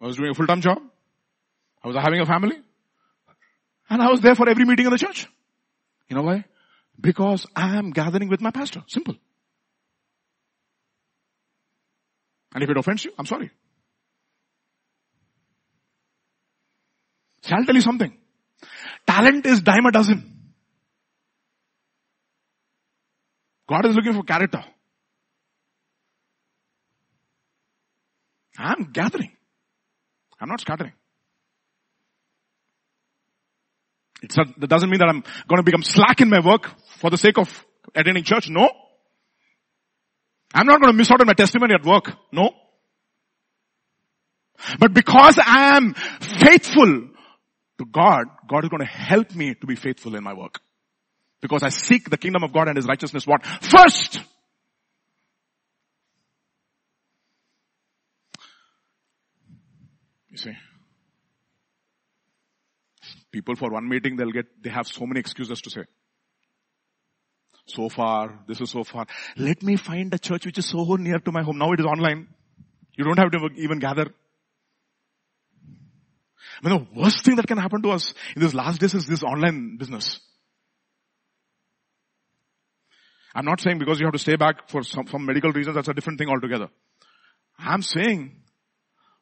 I 0.00 0.06
was 0.06 0.16
doing 0.16 0.30
a 0.30 0.34
full-time 0.34 0.62
job. 0.62 0.78
I 1.84 1.88
was 1.88 1.96
having 1.96 2.20
a 2.20 2.26
family. 2.26 2.56
And 3.90 4.00
I 4.00 4.08
was 4.08 4.22
there 4.22 4.34
for 4.34 4.48
every 4.48 4.64
meeting 4.64 4.86
in 4.86 4.92
the 4.92 4.98
church. 4.98 5.26
You 6.08 6.16
know 6.16 6.22
why? 6.22 6.46
Because 6.98 7.46
I 7.54 7.76
am 7.76 7.90
gathering 7.90 8.30
with 8.30 8.40
my 8.40 8.52
pastor. 8.52 8.84
Simple. 8.86 9.16
And 12.54 12.64
if 12.64 12.70
it 12.70 12.76
offends 12.78 13.04
you, 13.04 13.12
I'm 13.18 13.26
sorry. 13.26 13.50
Shall 17.48 17.60
I 17.60 17.64
tell 17.64 17.74
you 17.74 17.80
something? 17.80 18.12
Talent 19.06 19.46
is 19.46 19.60
dime 19.60 19.86
a 19.86 19.90
dozen. 19.90 20.34
God 23.66 23.86
is 23.86 23.96
looking 23.96 24.12
for 24.12 24.22
character. 24.22 24.62
I'm 28.58 28.90
gathering. 28.92 29.32
I'm 30.40 30.48
not 30.48 30.60
scattering. 30.60 30.92
It's 34.22 34.34
that 34.34 34.68
doesn't 34.68 34.90
mean 34.90 34.98
that 34.98 35.08
I'm 35.08 35.22
going 35.48 35.58
to 35.58 35.62
become 35.62 35.82
slack 35.82 36.20
in 36.20 36.28
my 36.28 36.40
work 36.44 36.68
for 36.98 37.08
the 37.08 37.16
sake 37.16 37.38
of 37.38 37.64
attending 37.94 38.24
church. 38.24 38.48
No. 38.50 38.68
I'm 40.52 40.66
not 40.66 40.80
going 40.80 40.92
to 40.92 40.96
miss 40.96 41.10
out 41.10 41.20
on 41.20 41.26
my 41.26 41.34
testimony 41.34 41.74
at 41.74 41.84
work. 41.84 42.12
No. 42.32 42.50
But 44.78 44.92
because 44.92 45.38
I 45.38 45.76
am 45.76 45.94
faithful 45.94 47.10
to 47.78 47.84
God, 47.84 48.26
God 48.48 48.64
is 48.64 48.70
going 48.70 48.80
to 48.80 48.86
help 48.86 49.34
me 49.34 49.54
to 49.54 49.66
be 49.66 49.76
faithful 49.76 50.14
in 50.16 50.24
my 50.24 50.34
work. 50.34 50.60
Because 51.40 51.62
I 51.62 51.68
seek 51.68 52.10
the 52.10 52.16
kingdom 52.16 52.42
of 52.42 52.52
God 52.52 52.68
and 52.68 52.76
His 52.76 52.86
righteousness 52.86 53.26
what? 53.26 53.46
First! 53.46 54.20
You 60.30 60.36
see? 60.36 60.52
People 63.30 63.56
for 63.56 63.70
one 63.70 63.88
meeting, 63.88 64.16
they'll 64.16 64.32
get, 64.32 64.46
they 64.62 64.70
have 64.70 64.86
so 64.86 65.06
many 65.06 65.20
excuses 65.20 65.60
to 65.60 65.70
say. 65.70 65.82
So 67.66 67.88
far, 67.88 68.40
this 68.48 68.60
is 68.60 68.70
so 68.70 68.82
far. 68.82 69.06
Let 69.36 69.62
me 69.62 69.76
find 69.76 70.12
a 70.14 70.18
church 70.18 70.46
which 70.46 70.58
is 70.58 70.68
so 70.70 70.82
near 70.96 71.18
to 71.18 71.30
my 71.30 71.42
home. 71.42 71.58
Now 71.58 71.72
it 71.72 71.80
is 71.80 71.86
online. 71.86 72.28
You 72.96 73.04
don't 73.04 73.18
have 73.18 73.30
to 73.30 73.48
even 73.56 73.78
gather. 73.78 74.06
I 76.62 76.68
mean, 76.68 76.78
the 76.78 77.00
worst 77.00 77.24
thing 77.24 77.36
that 77.36 77.46
can 77.46 77.58
happen 77.58 77.82
to 77.82 77.90
us 77.90 78.14
in 78.34 78.42
this 78.42 78.54
last 78.54 78.80
days 78.80 78.94
is 78.94 79.06
this 79.06 79.22
online 79.22 79.76
business. 79.76 80.20
I'm 83.34 83.44
not 83.44 83.60
saying 83.60 83.78
because 83.78 84.00
you 84.00 84.06
have 84.06 84.14
to 84.14 84.18
stay 84.18 84.36
back 84.36 84.68
for 84.68 84.82
some, 84.82 85.06
some 85.06 85.24
medical 85.24 85.52
reasons, 85.52 85.76
that's 85.76 85.88
a 85.88 85.94
different 85.94 86.18
thing 86.18 86.28
altogether. 86.28 86.68
I'm 87.58 87.82
saying 87.82 88.42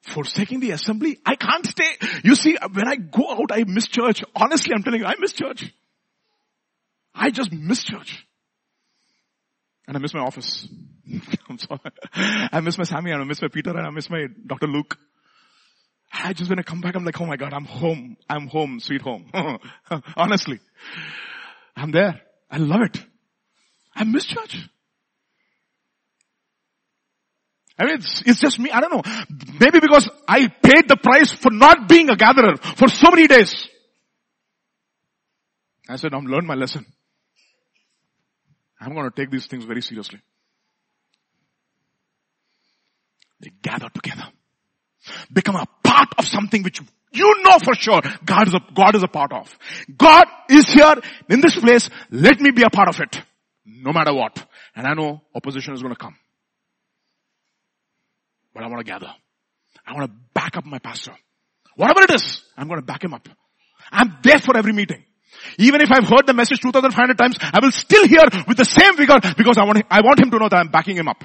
forsaking 0.02 0.60
the 0.60 0.70
assembly. 0.70 1.18
I 1.26 1.36
can't 1.36 1.66
stay. 1.66 1.96
You 2.24 2.34
see, 2.34 2.56
when 2.72 2.88
I 2.88 2.96
go 2.96 3.30
out, 3.30 3.50
I 3.50 3.64
miss 3.66 3.88
church. 3.88 4.24
Honestly, 4.34 4.72
I'm 4.74 4.82
telling 4.82 5.00
you, 5.00 5.06
I 5.06 5.14
miss 5.18 5.32
church. 5.32 5.72
I 7.14 7.30
just 7.30 7.52
miss 7.52 7.82
church. 7.82 8.26
And 9.88 9.96
I 9.96 10.00
miss 10.00 10.14
my 10.14 10.20
office. 10.20 10.68
I'm 11.48 11.58
sorry. 11.58 11.80
I 12.14 12.60
miss 12.60 12.78
my 12.78 12.84
Sammy 12.84 13.10
and 13.12 13.22
I 13.22 13.24
miss 13.24 13.40
my 13.40 13.48
Peter 13.48 13.70
and 13.70 13.86
I 13.86 13.90
miss 13.90 14.10
my 14.10 14.26
Dr. 14.46 14.66
Luke. 14.66 14.96
I 16.12 16.32
just 16.32 16.48
when 16.48 16.58
I 16.58 16.62
come 16.62 16.80
back, 16.80 16.94
I'm 16.94 17.04
like, 17.04 17.20
oh 17.20 17.26
my 17.26 17.36
God, 17.36 17.52
I'm 17.52 17.64
home. 17.64 18.16
I'm 18.28 18.48
home, 18.48 18.80
sweet 18.80 19.02
home. 19.02 19.30
Honestly. 20.16 20.60
I'm 21.76 21.90
there. 21.90 22.22
I 22.50 22.58
love 22.58 22.82
it. 22.82 22.98
I 23.94 24.04
miss 24.04 24.24
church. 24.24 24.56
I 27.78 27.84
mean, 27.84 27.94
it's, 27.96 28.22
it's 28.24 28.40
just 28.40 28.58
me. 28.58 28.70
I 28.70 28.80
don't 28.80 28.90
know. 28.90 29.02
Maybe 29.60 29.80
because 29.80 30.08
I 30.26 30.48
paid 30.48 30.88
the 30.88 30.96
price 30.96 31.32
for 31.32 31.50
not 31.50 31.88
being 31.88 32.08
a 32.08 32.16
gatherer 32.16 32.56
for 32.56 32.88
so 32.88 33.10
many 33.10 33.26
days. 33.26 33.68
I 35.88 35.96
said, 35.96 36.14
I'm 36.14 36.24
learned 36.24 36.46
my 36.46 36.54
lesson. 36.54 36.86
I'm 38.80 38.94
going 38.94 39.10
to 39.10 39.14
take 39.14 39.30
these 39.30 39.46
things 39.46 39.64
very 39.64 39.82
seriously. 39.82 40.20
They 43.40 43.52
gather 43.62 43.88
together. 43.90 44.28
Become 45.32 45.56
a 45.56 45.66
part 45.82 46.08
of 46.18 46.26
something 46.26 46.62
which 46.62 46.80
you 47.12 47.42
know 47.44 47.58
for 47.58 47.74
sure 47.74 48.00
God 48.24 48.48
is 48.48 48.54
a, 48.54 48.60
God 48.74 48.94
is 48.94 49.02
a 49.02 49.08
part 49.08 49.32
of. 49.32 49.58
God 49.96 50.26
is 50.50 50.66
here 50.66 50.96
in 51.28 51.40
this 51.40 51.56
place. 51.58 51.88
Let 52.10 52.40
me 52.40 52.50
be 52.50 52.62
a 52.62 52.70
part 52.70 52.88
of 52.88 53.00
it. 53.00 53.22
No 53.64 53.92
matter 53.92 54.14
what. 54.14 54.44
And 54.74 54.86
I 54.86 54.94
know 54.94 55.22
opposition 55.34 55.74
is 55.74 55.82
going 55.82 55.94
to 55.94 55.98
come. 55.98 56.16
But 58.54 58.64
I 58.64 58.68
want 58.68 58.84
to 58.84 58.90
gather. 58.90 59.12
I 59.86 59.94
want 59.94 60.10
to 60.10 60.16
back 60.34 60.56
up 60.56 60.64
my 60.64 60.78
pastor. 60.78 61.12
Whatever 61.76 62.02
it 62.04 62.10
is, 62.14 62.42
I'm 62.56 62.68
going 62.68 62.80
to 62.80 62.86
back 62.86 63.04
him 63.04 63.12
up. 63.12 63.28
I'm 63.92 64.18
there 64.22 64.38
for 64.38 64.56
every 64.56 64.72
meeting. 64.72 65.04
Even 65.58 65.80
if 65.80 65.90
I've 65.92 66.08
heard 66.08 66.26
the 66.26 66.32
message 66.32 66.60
2500 66.60 67.18
times, 67.18 67.36
I 67.40 67.60
will 67.62 67.70
still 67.70 68.06
hear 68.06 68.24
with 68.48 68.56
the 68.56 68.64
same 68.64 68.96
vigor 68.96 69.20
because 69.36 69.58
I 69.58 69.64
want, 69.64 69.82
I 69.90 70.00
want 70.00 70.20
him 70.20 70.30
to 70.30 70.38
know 70.38 70.48
that 70.48 70.56
I'm 70.56 70.68
backing 70.68 70.96
him 70.96 71.08
up. 71.08 71.22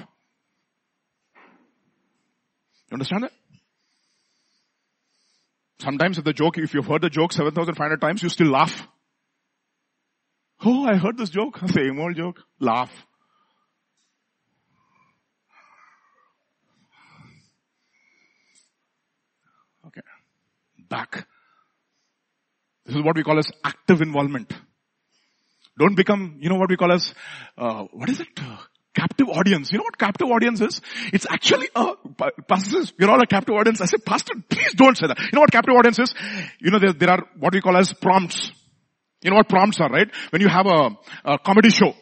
You 2.90 2.94
understand 2.94 3.24
that? 3.24 3.32
Sometimes 5.82 6.16
if 6.16 6.22
the 6.22 6.32
joke, 6.32 6.58
if 6.58 6.74
you've 6.74 6.86
heard 6.86 7.02
the 7.02 7.10
joke 7.10 7.32
7,500 7.32 8.00
times, 8.00 8.22
you 8.22 8.28
still 8.28 8.46
laugh. 8.46 8.86
Oh, 10.64 10.84
I 10.84 10.94
heard 10.94 11.18
this 11.18 11.30
joke. 11.30 11.58
Same 11.66 11.98
old 11.98 12.14
joke. 12.14 12.38
Laugh. 12.60 12.92
Okay. 19.88 20.02
Back. 20.88 21.26
This 22.86 22.94
is 22.94 23.02
what 23.02 23.16
we 23.16 23.24
call 23.24 23.40
as 23.40 23.50
active 23.64 24.02
involvement. 24.02 24.52
Don't 25.76 25.96
become, 25.96 26.36
you 26.38 26.48
know 26.48 26.56
what 26.56 26.70
we 26.70 26.76
call 26.76 26.92
as, 26.92 27.12
uh, 27.58 27.86
what 27.90 28.08
is 28.08 28.20
it? 28.20 28.28
Captive 28.94 29.28
audience. 29.28 29.72
You 29.72 29.78
know 29.78 29.84
what 29.84 29.96
captive 29.96 30.28
audience 30.28 30.60
is? 30.60 30.80
It's 31.12 31.26
actually 31.28 31.68
a, 31.74 31.94
pastors, 32.46 32.92
we're 32.98 33.10
all 33.10 33.22
a 33.22 33.26
captive 33.26 33.54
audience. 33.54 33.80
I 33.80 33.86
said, 33.86 34.04
pastor, 34.04 34.34
please 34.48 34.74
don't 34.74 34.96
say 34.96 35.06
that. 35.06 35.18
You 35.18 35.30
know 35.32 35.40
what 35.40 35.50
captive 35.50 35.74
audience 35.74 35.98
is? 35.98 36.14
You 36.60 36.70
know, 36.70 36.78
there, 36.78 36.92
there 36.92 37.10
are 37.10 37.22
what 37.38 37.54
we 37.54 37.62
call 37.62 37.76
as 37.76 37.92
prompts. 37.94 38.52
You 39.22 39.30
know 39.30 39.36
what 39.36 39.48
prompts 39.48 39.80
are, 39.80 39.88
right? 39.88 40.08
When 40.30 40.42
you 40.42 40.48
have 40.48 40.66
a, 40.66 40.90
a 41.24 41.38
comedy 41.38 41.70
show. 41.70 41.94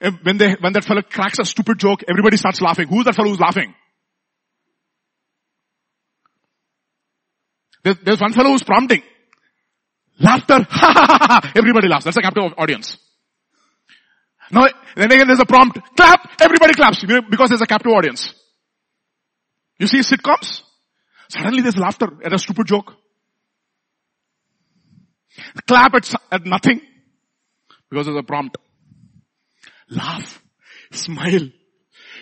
Eh, 0.00 0.10
when 0.22 0.38
they, 0.38 0.56
when 0.58 0.72
that 0.72 0.84
fellow 0.84 1.02
cracks 1.02 1.38
a 1.38 1.44
stupid 1.44 1.78
joke, 1.78 2.02
everybody 2.08 2.36
starts 2.36 2.60
laughing. 2.60 2.88
Who's 2.88 3.04
that 3.04 3.14
fellow 3.14 3.28
who's 3.28 3.40
laughing? 3.40 3.74
There's 7.84 8.20
one 8.20 8.32
fellow 8.32 8.50
who's 8.50 8.62
prompting. 8.62 9.02
Laughter. 10.18 10.66
everybody 11.54 11.88
laughs. 11.88 12.04
That's 12.04 12.16
a 12.16 12.22
captive 12.22 12.54
audience. 12.56 12.96
Now, 14.50 14.66
then 14.96 15.10
again 15.10 15.26
there's 15.26 15.40
a 15.40 15.46
prompt. 15.46 15.78
Clap. 15.96 16.40
Everybody 16.40 16.74
claps 16.74 17.04
because 17.04 17.48
there's 17.48 17.62
a 17.62 17.66
captive 17.66 17.92
audience. 17.92 18.32
You 19.78 19.86
see 19.86 20.00
sitcoms? 20.00 20.62
Suddenly 21.28 21.62
there's 21.62 21.76
laughter 21.76 22.08
at 22.24 22.32
a 22.32 22.38
stupid 22.38 22.66
joke. 22.66 22.94
Clap 25.66 25.94
at, 25.94 26.14
at 26.30 26.46
nothing 26.46 26.80
because 27.90 28.06
there's 28.06 28.18
a 28.18 28.22
prompt. 28.22 28.56
Laugh. 29.90 30.42
Smile. 30.92 31.48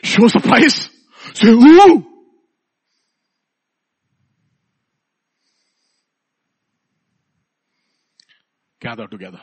Show 0.03 0.29
surprise. 0.29 0.89
Say, 1.35 1.49
ooh. 1.49 2.07
Gather 8.81 9.07
together. 9.07 9.41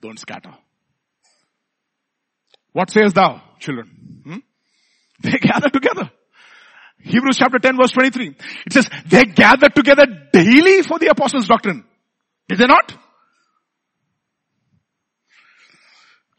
Don't 0.00 0.18
scatter. 0.18 0.54
What 2.72 2.90
says 2.90 3.12
thou, 3.12 3.42
children? 3.58 4.22
Hmm? 4.24 4.36
They 5.22 5.38
gather 5.38 5.68
together. 5.68 6.10
Hebrews 7.02 7.36
chapter 7.38 7.58
10 7.58 7.76
verse 7.76 7.92
23. 7.92 8.36
It 8.66 8.72
says, 8.72 8.88
they 9.06 9.24
gather 9.24 9.68
together 9.68 10.06
daily 10.32 10.82
for 10.82 10.98
the 10.98 11.08
apostles' 11.08 11.48
doctrine. 11.48 11.84
Did 12.48 12.58
they 12.58 12.66
not? 12.66 12.94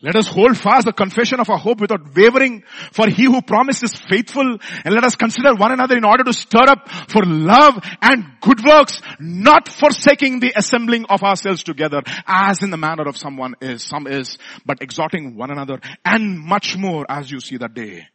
Let 0.03 0.15
us 0.15 0.27
hold 0.27 0.57
fast 0.57 0.85
the 0.85 0.93
confession 0.93 1.39
of 1.39 1.49
our 1.49 1.59
hope 1.59 1.79
without 1.79 2.15
wavering, 2.15 2.63
for 2.91 3.07
he 3.07 3.25
who 3.25 3.41
promised 3.43 3.83
is 3.83 3.93
faithful, 3.95 4.57
and 4.83 4.95
let 4.95 5.03
us 5.03 5.15
consider 5.15 5.53
one 5.53 5.71
another 5.71 5.95
in 5.95 6.03
order 6.03 6.23
to 6.23 6.33
stir 6.33 6.63
up 6.67 6.89
for 6.89 7.23
love 7.23 7.79
and 8.01 8.25
good 8.41 8.63
works, 8.65 8.99
not 9.19 9.67
forsaking 9.67 10.39
the 10.39 10.53
assembling 10.55 11.05
of 11.05 11.21
ourselves 11.21 11.61
together, 11.61 12.01
as 12.25 12.63
in 12.63 12.71
the 12.71 12.77
manner 12.77 13.07
of 13.07 13.15
someone 13.15 13.53
is, 13.61 13.83
some 13.83 14.07
is, 14.07 14.39
but 14.65 14.81
exhorting 14.81 15.35
one 15.35 15.51
another, 15.51 15.79
and 16.03 16.39
much 16.39 16.75
more 16.75 17.05
as 17.07 17.29
you 17.29 17.39
see 17.39 17.57
that 17.57 17.75
day 17.75 18.07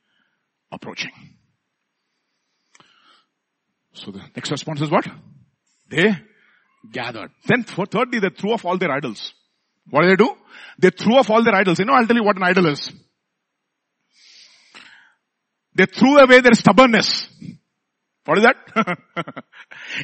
approaching. 0.72 1.12
So 3.92 4.10
the 4.10 4.22
next 4.34 4.50
response 4.50 4.80
is 4.80 4.90
what? 4.90 5.06
They 5.88 6.16
gathered. 6.90 7.30
Then 7.46 7.62
for 7.62 7.86
thirdly, 7.86 8.18
they 8.18 8.30
threw 8.30 8.52
off 8.52 8.64
all 8.64 8.76
their 8.76 8.90
idols. 8.90 9.32
What 9.88 10.02
did 10.02 10.18
they 10.18 10.24
do? 10.24 10.34
They 10.78 10.90
threw 10.90 11.16
off 11.16 11.30
all 11.30 11.42
their 11.42 11.54
idols. 11.54 11.78
You 11.78 11.84
know, 11.84 11.94
I'll 11.94 12.06
tell 12.06 12.16
you 12.16 12.24
what 12.24 12.36
an 12.36 12.42
idol 12.42 12.66
is. 12.66 12.92
They 15.74 15.86
threw 15.86 16.18
away 16.18 16.40
their 16.40 16.54
stubbornness. 16.54 17.28
What 18.24 18.38
is 18.38 18.44
that? 18.44 18.56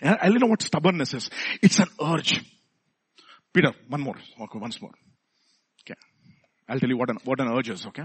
I 0.02 0.28
don't 0.28 0.40
know 0.40 0.46
what 0.46 0.62
stubbornness 0.62 1.14
is. 1.14 1.30
It's 1.62 1.78
an 1.80 1.88
urge. 2.00 2.42
Peter, 3.52 3.72
one 3.88 4.00
more. 4.00 4.14
Okay, 4.40 4.58
once 4.58 4.80
more. 4.80 4.92
Okay. 5.82 5.98
I'll 6.68 6.78
tell 6.78 6.88
you 6.88 6.96
what 6.96 7.10
an, 7.10 7.18
what 7.24 7.40
an 7.40 7.48
urge 7.48 7.70
is, 7.70 7.86
okay? 7.86 8.04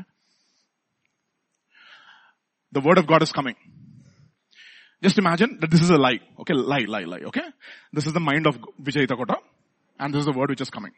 The 2.72 2.82
word 2.82 2.98
of 2.98 3.08
God 3.08 3.22
is 3.22 3.32
coming. 3.32 3.56
Just 5.02 5.18
imagine 5.20 5.60
that 5.62 5.70
this 5.70 5.82
is 5.82 5.90
a 5.90 5.98
lie. 5.98 6.20
Okay, 6.40 6.54
lie, 6.54 6.86
lie, 6.88 7.04
lie. 7.04 7.22
Okay? 7.28 7.48
This 7.94 8.08
is 8.08 8.14
the 8.14 8.20
mind 8.20 8.48
of 8.48 8.58
Vijay 8.82 9.08
Itakota 9.08 9.36
and 10.00 10.14
this 10.14 10.22
is 10.22 10.26
the 10.26 10.32
word 10.32 10.50
which 10.50 10.62
is 10.62 10.70
coming. 10.70 10.92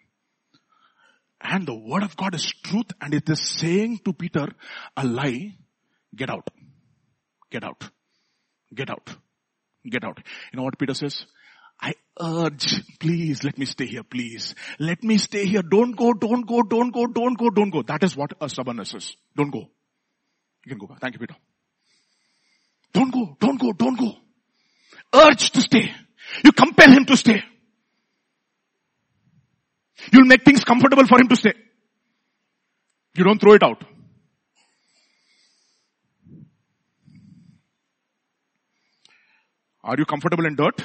And 1.41 1.65
the 1.65 1.75
word 1.75 2.03
of 2.03 2.17
God 2.17 2.35
is 2.35 2.51
truth 2.63 2.91
and 2.99 3.13
it 3.13 3.29
is 3.29 3.41
saying 3.41 3.99
to 4.05 4.13
Peter, 4.13 4.47
a 4.97 5.05
lie, 5.05 5.55
get 6.15 6.29
out. 6.29 6.49
Get 7.49 7.63
out. 7.63 7.89
Get 8.73 8.89
out. 8.89 9.09
Get 9.89 10.03
out. 10.03 10.19
You 10.51 10.57
know 10.57 10.63
what 10.63 10.77
Peter 10.77 10.93
says? 10.93 11.25
I 11.81 11.93
urge, 12.19 12.83
please 12.99 13.43
let 13.43 13.57
me 13.57 13.65
stay 13.65 13.85
here, 13.85 14.03
please. 14.03 14.53
Let 14.79 15.01
me 15.01 15.17
stay 15.17 15.45
here. 15.45 15.61
Don't 15.61 15.95
go, 15.95 16.13
don't 16.13 16.45
go, 16.45 16.61
don't 16.61 16.91
go, 16.91 17.07
don't 17.07 17.37
go, 17.37 17.49
don't 17.49 17.69
go. 17.69 17.83
That 17.83 18.03
is 18.03 18.17
what 18.17 18.33
a 18.41 18.49
stubbornness 18.49 18.93
is. 18.93 19.15
Don't 19.35 19.49
go. 19.49 19.69
You 20.65 20.75
can 20.75 20.77
go. 20.77 20.93
Thank 20.99 21.13
you, 21.13 21.19
Peter. 21.19 21.35
Don't 22.93 23.13
go, 23.13 23.37
don't 23.39 23.59
go, 23.59 23.71
don't 23.71 23.97
go. 23.97 24.13
Urge 25.13 25.51
to 25.51 25.61
stay. 25.61 25.91
You 26.43 26.51
compel 26.51 26.91
him 26.91 27.05
to 27.05 27.15
stay. 27.15 27.43
You'll 30.11 30.25
make 30.25 30.43
things 30.43 30.63
comfortable 30.63 31.05
for 31.05 31.19
him 31.19 31.27
to 31.27 31.35
stay. 31.35 31.53
You 33.15 33.23
don't 33.23 33.39
throw 33.39 33.53
it 33.53 33.63
out. 33.63 33.83
Are 39.83 39.95
you 39.97 40.05
comfortable 40.05 40.45
in 40.45 40.55
dirt? 40.55 40.83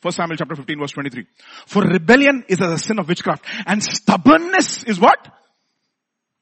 First 0.00 0.16
Samuel 0.16 0.36
chapter 0.36 0.54
15 0.54 0.78
verse 0.78 0.92
23. 0.92 1.26
For 1.66 1.82
rebellion 1.82 2.44
is 2.48 2.60
a 2.60 2.78
sin 2.78 2.98
of 2.98 3.08
witchcraft 3.08 3.44
and 3.66 3.82
stubbornness 3.82 4.84
is 4.84 5.00
what? 5.00 5.18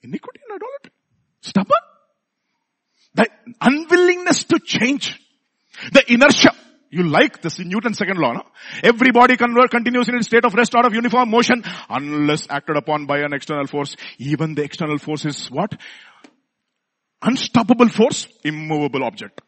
Iniquity 0.02 0.40
and 0.48 0.56
idolatry. 0.56 0.93
Stubborn? 1.40 1.81
The 3.14 3.27
unwillingness 3.60 4.44
to 4.44 4.59
change. 4.59 5.19
The 5.93 6.12
inertia. 6.12 6.55
You 6.93 7.09
like 7.09 7.40
this 7.40 7.59
Newton's 7.59 7.97
second 7.97 8.19
law, 8.19 8.32
no? 8.32 8.43
Every 8.82 9.12
body 9.12 9.39
convert 9.39 9.70
continues 9.70 10.10
in 10.10 10.14
its 10.14 10.27
state 10.27 10.44
of 10.44 10.52
rest 10.52 10.74
out 10.74 10.85
of 10.85 10.93
uniform 10.93 11.31
motion 11.31 11.64
unless 11.89 12.47
acted 12.51 12.77
upon 12.77 13.06
by 13.06 13.20
an 13.20 13.32
external 13.32 13.66
force. 13.66 13.97
Even 14.19 14.55
the 14.55 14.62
external 14.62 14.98
force 14.98 15.24
is 15.24 15.51
what? 15.51 15.74
Unstoppable 17.23 17.89
force, 17.89 18.28
immovable 18.44 19.05
object. 19.05 19.40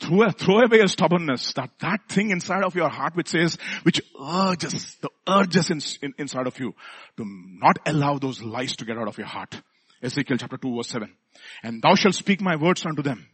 throw, 0.00 0.30
throw 0.30 0.60
away 0.60 0.78
your 0.78 0.88
stubbornness, 0.88 1.52
that, 1.52 1.70
that 1.80 2.08
thing 2.08 2.30
inside 2.30 2.64
of 2.64 2.74
your 2.74 2.88
heart 2.88 3.14
which 3.14 3.28
says, 3.28 3.58
which 3.82 4.00
urges, 4.18 4.96
the 5.02 5.10
urges 5.28 5.70
in, 5.70 5.80
in, 6.08 6.14
inside 6.16 6.46
of 6.46 6.58
you 6.58 6.74
to 7.18 7.24
not 7.26 7.78
allow 7.86 8.18
those 8.18 8.42
lies 8.42 8.76
to 8.76 8.86
get 8.86 8.96
out 8.96 9.08
of 9.08 9.18
your 9.18 9.26
heart. 9.26 9.60
Ezekiel 10.02 10.38
chapter 10.38 10.56
2 10.56 10.76
verse 10.76 10.88
7. 10.88 11.14
And 11.62 11.82
thou 11.82 11.94
shalt 11.94 12.14
speak 12.14 12.40
my 12.40 12.56
words 12.56 12.84
unto 12.86 13.02
them, 13.02 13.26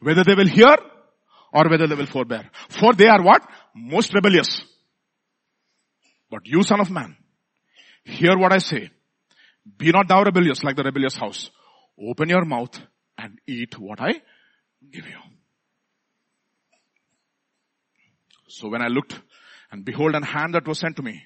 whether 0.00 0.24
they 0.24 0.34
will 0.34 0.48
hear 0.48 0.76
or 1.52 1.68
whether 1.68 1.86
they 1.86 1.94
will 1.94 2.06
forbear. 2.06 2.50
For 2.68 2.92
they 2.92 3.06
are 3.06 3.22
what? 3.22 3.42
Most 3.74 4.12
rebellious. 4.14 4.62
But 6.30 6.40
you 6.44 6.62
son 6.62 6.80
of 6.80 6.90
man, 6.90 7.16
hear 8.04 8.36
what 8.36 8.52
I 8.52 8.58
say. 8.58 8.90
Be 9.76 9.90
not 9.92 10.08
thou 10.08 10.22
rebellious 10.22 10.62
like 10.64 10.76
the 10.76 10.82
rebellious 10.82 11.16
house. 11.16 11.50
Open 12.00 12.28
your 12.28 12.44
mouth 12.44 12.78
and 13.16 13.38
eat 13.46 13.78
what 13.78 14.00
I 14.00 14.12
give 14.92 15.06
you. 15.06 15.18
So 18.48 18.68
when 18.68 18.82
I 18.82 18.88
looked 18.88 19.20
and 19.70 19.84
behold 19.84 20.14
an 20.14 20.22
hand 20.22 20.54
that 20.54 20.66
was 20.66 20.78
sent 20.78 20.96
to 20.96 21.02
me 21.02 21.22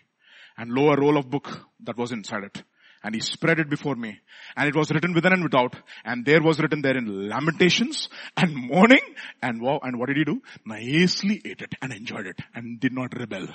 and 0.56 0.70
lo 0.70 0.90
a 0.90 1.00
roll 1.00 1.16
of 1.16 1.30
book 1.30 1.48
that 1.80 1.96
was 1.96 2.12
inside 2.12 2.44
it. 2.44 2.62
And 3.04 3.14
he 3.14 3.20
spread 3.20 3.58
it 3.58 3.68
before 3.68 3.96
me 3.96 4.18
and 4.56 4.68
it 4.68 4.76
was 4.76 4.90
written 4.90 5.12
within 5.12 5.32
and 5.32 5.42
without 5.42 5.74
and 6.04 6.24
there 6.24 6.42
was 6.42 6.60
written 6.60 6.82
there 6.82 6.96
in 6.96 7.28
lamentations 7.28 8.08
and 8.36 8.54
mourning 8.54 9.14
and 9.42 9.60
wow, 9.60 9.80
and 9.82 9.98
what 9.98 10.06
did 10.08 10.18
he 10.18 10.24
do? 10.24 10.40
Nicely 10.64 11.40
ate 11.44 11.62
it 11.62 11.74
and 11.80 11.92
enjoyed 11.92 12.26
it 12.26 12.38
and 12.54 12.78
did 12.80 12.92
not 12.92 13.12
rebel. 13.18 13.48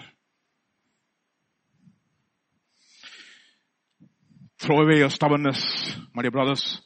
Throw 4.60 4.82
away 4.82 4.98
your 4.98 5.10
stubbornness, 5.10 5.96
my 6.14 6.24
dear 6.24 6.32
brothers 6.32 6.82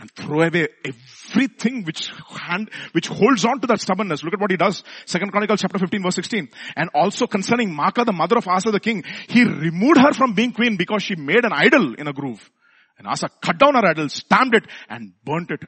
and 0.00 0.10
throw 0.12 0.40
away 0.42 0.68
everything 0.84 1.84
which 1.84 2.10
hand, 2.28 2.70
which 2.92 3.06
holds 3.06 3.44
on 3.44 3.60
to 3.60 3.66
that 3.66 3.80
stubbornness. 3.80 4.24
Look 4.24 4.32
at 4.32 4.40
what 4.40 4.50
he 4.50 4.56
does. 4.56 4.82
Second 5.04 5.30
Chronicles 5.30 5.60
chapter 5.60 5.78
15 5.78 6.02
verse 6.02 6.14
16. 6.14 6.48
And 6.74 6.90
also 6.94 7.26
concerning 7.26 7.70
Maacah, 7.70 8.06
the 8.06 8.12
mother 8.12 8.38
of 8.38 8.48
Asa 8.48 8.70
the 8.70 8.80
king, 8.80 9.04
he 9.28 9.44
removed 9.44 9.98
her 9.98 10.12
from 10.14 10.32
being 10.32 10.52
queen 10.52 10.76
because 10.76 11.02
she 11.02 11.16
made 11.16 11.44
an 11.44 11.52
idol 11.52 11.94
in 11.94 12.08
a 12.08 12.12
groove. 12.12 12.50
And 12.98 13.06
Asa 13.06 13.28
cut 13.42 13.58
down 13.58 13.74
her 13.74 13.86
idol, 13.86 14.08
stamped 14.08 14.56
it, 14.56 14.66
and 14.88 15.12
burnt 15.22 15.50
it 15.50 15.60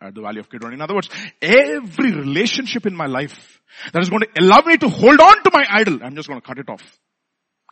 at 0.00 0.14
the 0.14 0.22
valley 0.22 0.40
of 0.40 0.50
Kidron. 0.50 0.72
In 0.72 0.80
other 0.80 0.94
words, 0.94 1.08
every 1.40 2.12
relationship 2.12 2.86
in 2.86 2.96
my 2.96 3.06
life 3.06 3.60
that 3.92 4.02
is 4.02 4.10
going 4.10 4.22
to 4.22 4.28
allow 4.40 4.60
me 4.64 4.76
to 4.78 4.88
hold 4.88 5.20
on 5.20 5.42
to 5.42 5.50
my 5.52 5.64
idol, 5.70 5.98
I'm 6.02 6.14
just 6.14 6.28
going 6.28 6.40
to 6.40 6.46
cut 6.46 6.58
it 6.58 6.68
off. 6.68 6.82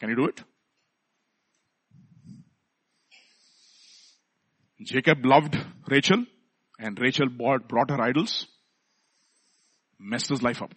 Can 0.00 0.10
you 0.10 0.16
do 0.16 0.26
it? 0.26 0.42
Jacob 4.84 5.24
loved 5.24 5.56
Rachel 5.88 6.24
and 6.78 6.98
Rachel 7.00 7.28
brought, 7.28 7.68
brought 7.68 7.90
her 7.90 8.00
idols, 8.00 8.46
messed 9.98 10.28
his 10.28 10.42
life 10.42 10.60
up. 10.62 10.74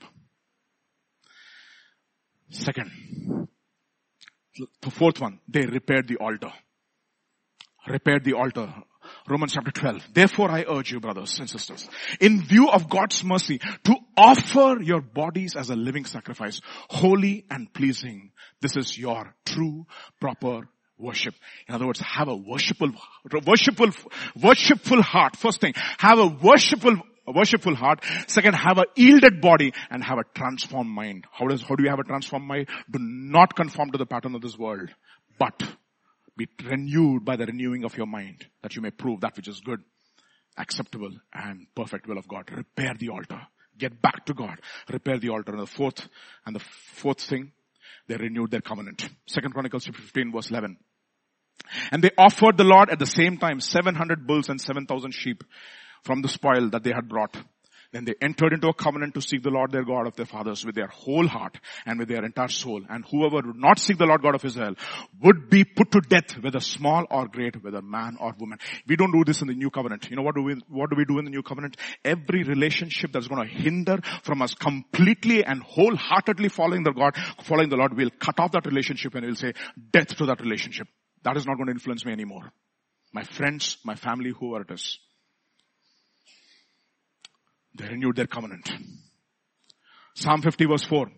Second, 2.49 2.89
the 4.81 4.91
fourth 4.91 5.19
one, 5.19 5.39
they 5.47 5.65
repaired 5.65 6.07
the 6.07 6.17
altar. 6.17 6.51
Repaired 7.87 8.23
the 8.23 8.33
altar. 8.33 8.73
Romans 9.27 9.53
chapter 9.53 9.71
12. 9.71 10.13
Therefore 10.13 10.51
I 10.51 10.65
urge 10.67 10.91
you 10.91 10.99
brothers 10.99 11.39
and 11.39 11.49
sisters, 11.49 11.87
in 12.19 12.43
view 12.43 12.69
of 12.69 12.89
God's 12.89 13.23
mercy, 13.23 13.59
to 13.83 13.95
offer 14.15 14.81
your 14.81 15.01
bodies 15.01 15.55
as 15.55 15.69
a 15.69 15.75
living 15.75 16.05
sacrifice, 16.05 16.61
holy 16.89 17.45
and 17.49 17.73
pleasing. 17.73 18.31
This 18.61 18.75
is 18.75 18.97
your 18.97 19.35
true, 19.45 19.85
proper 20.19 20.69
worship. 20.97 21.33
In 21.67 21.75
other 21.75 21.85
words, 21.85 21.99
have 21.99 22.27
a 22.27 22.35
worshipful, 22.35 22.91
worshipful, 23.45 23.91
worshipful 24.41 25.01
heart. 25.01 25.35
First 25.35 25.61
thing, 25.61 25.73
have 25.97 26.19
a 26.19 26.27
worshipful 26.27 26.97
worshipful 27.27 27.75
heart. 27.75 28.03
Second, 28.27 28.53
have 28.53 28.77
a 28.77 28.85
yielded 28.95 29.41
body 29.41 29.73
and 29.89 30.03
have 30.03 30.17
a 30.17 30.23
transformed 30.33 30.89
mind. 30.89 31.25
How 31.31 31.47
does, 31.47 31.61
how 31.61 31.75
do 31.75 31.83
you 31.83 31.89
have 31.89 31.99
a 31.99 32.03
transformed 32.03 32.47
mind? 32.47 32.69
Do 32.89 32.99
not 33.01 33.55
conform 33.55 33.91
to 33.91 33.97
the 33.97 34.05
pattern 34.05 34.35
of 34.35 34.41
this 34.41 34.57
world, 34.57 34.89
but 35.37 35.61
be 36.37 36.47
renewed 36.63 37.25
by 37.25 37.35
the 37.35 37.45
renewing 37.45 37.83
of 37.83 37.97
your 37.97 38.05
mind 38.05 38.45
that 38.61 38.75
you 38.75 38.81
may 38.81 38.91
prove 38.91 39.21
that 39.21 39.35
which 39.35 39.47
is 39.47 39.59
good, 39.59 39.81
acceptable 40.57 41.11
and 41.33 41.67
perfect 41.75 42.07
will 42.07 42.17
of 42.17 42.27
God. 42.27 42.49
Repair 42.51 42.93
the 42.97 43.09
altar. 43.09 43.41
Get 43.77 44.01
back 44.01 44.25
to 44.25 44.33
God. 44.33 44.59
Repair 44.91 45.19
the 45.19 45.29
altar. 45.29 45.51
And 45.51 45.61
the 45.61 45.67
fourth, 45.67 46.07
and 46.45 46.55
the 46.55 46.59
fourth 46.93 47.21
thing, 47.21 47.51
they 48.07 48.15
renewed 48.15 48.51
their 48.51 48.61
covenant. 48.61 49.07
Second 49.27 49.51
Chronicles 49.51 49.85
15 49.85 50.31
verse 50.31 50.49
11. 50.49 50.77
And 51.91 52.03
they 52.03 52.11
offered 52.17 52.57
the 52.57 52.63
Lord 52.63 52.89
at 52.89 52.99
the 52.99 53.05
same 53.05 53.37
time 53.37 53.59
700 53.59 54.25
bulls 54.25 54.49
and 54.49 54.59
7,000 54.59 55.11
sheep 55.11 55.43
from 56.03 56.21
the 56.21 56.29
spoil 56.29 56.69
that 56.69 56.83
they 56.83 56.91
had 56.91 57.09
brought. 57.09 57.35
Then 57.93 58.03
they 58.03 58.15
entered 58.21 58.53
into 58.53 58.67
a 58.67 58.73
covenant 58.73 59.13
to 59.13 59.21
seek 59.21 59.43
the 59.43 59.49
Lord 59.49 59.71
their 59.71 59.85
God 59.85 60.07
of 60.07 60.15
their 60.15 60.25
fathers 60.25 60.65
with 60.65 60.75
their 60.75 60.87
whole 60.87 61.27
heart 61.27 61.57
and 61.85 61.97
with 61.97 62.09
their 62.09 62.23
entire 62.25 62.49
soul. 62.49 62.81
And 62.89 63.05
whoever 63.09 63.37
would 63.47 63.55
not 63.55 63.79
seek 63.79 63.97
the 63.97 64.05
Lord 64.05 64.21
God 64.21 64.35
of 64.35 64.43
Israel 64.43 64.75
would 65.21 65.49
be 65.49 65.63
put 65.63 65.91
to 65.91 66.01
death, 66.01 66.33
whether 66.41 66.59
small 66.59 67.05
or 67.09 67.27
great, 67.27 67.63
whether 67.63 67.81
man 67.81 68.17
or 68.19 68.33
woman. 68.39 68.59
We 68.87 68.97
don't 68.97 69.13
do 69.13 69.23
this 69.23 69.41
in 69.41 69.47
the 69.47 69.53
new 69.53 69.69
covenant. 69.69 70.09
You 70.09 70.17
know 70.17 70.21
what 70.21 70.35
do 70.35 70.43
we, 70.43 70.55
what 70.67 70.89
do 70.89 70.97
we 70.97 71.05
do 71.05 71.17
in 71.19 71.25
the 71.25 71.31
new 71.31 71.43
covenant? 71.43 71.77
Every 72.03 72.43
relationship 72.43 73.13
that's 73.13 73.27
going 73.27 73.47
to 73.47 73.53
hinder 73.53 73.99
from 74.23 74.41
us 74.41 74.53
completely 74.53 75.45
and 75.45 75.63
wholeheartedly 75.63 76.49
following 76.49 76.83
the 76.83 76.91
God, 76.91 77.15
following 77.43 77.69
the 77.69 77.77
Lord, 77.77 77.95
we'll 77.95 78.09
cut 78.09 78.39
off 78.39 78.51
that 78.51 78.65
relationship 78.65 79.15
and 79.15 79.25
we'll 79.25 79.35
say 79.35 79.53
death 79.91 80.15
to 80.17 80.25
that 80.25 80.41
relationship. 80.41 80.87
That 81.27 81.35
is 81.35 81.45
not 81.45 81.57
going 81.57 81.67
to 81.67 81.73
influence 81.73 82.05
me 82.05 82.13
anymore. 82.13 82.53
My 83.11 83.23
friends, 83.23 83.79
my 83.83 83.95
family, 83.95 84.31
whoever 84.31 84.61
it 84.61 84.71
is. 84.71 84.97
They 87.77 87.85
renewed 87.85 88.15
their 88.15 88.27
covenant. 88.27 88.71
Psalm 90.15 90.41
50 90.41 90.65
verse 90.67 90.85
4. 90.85 91.11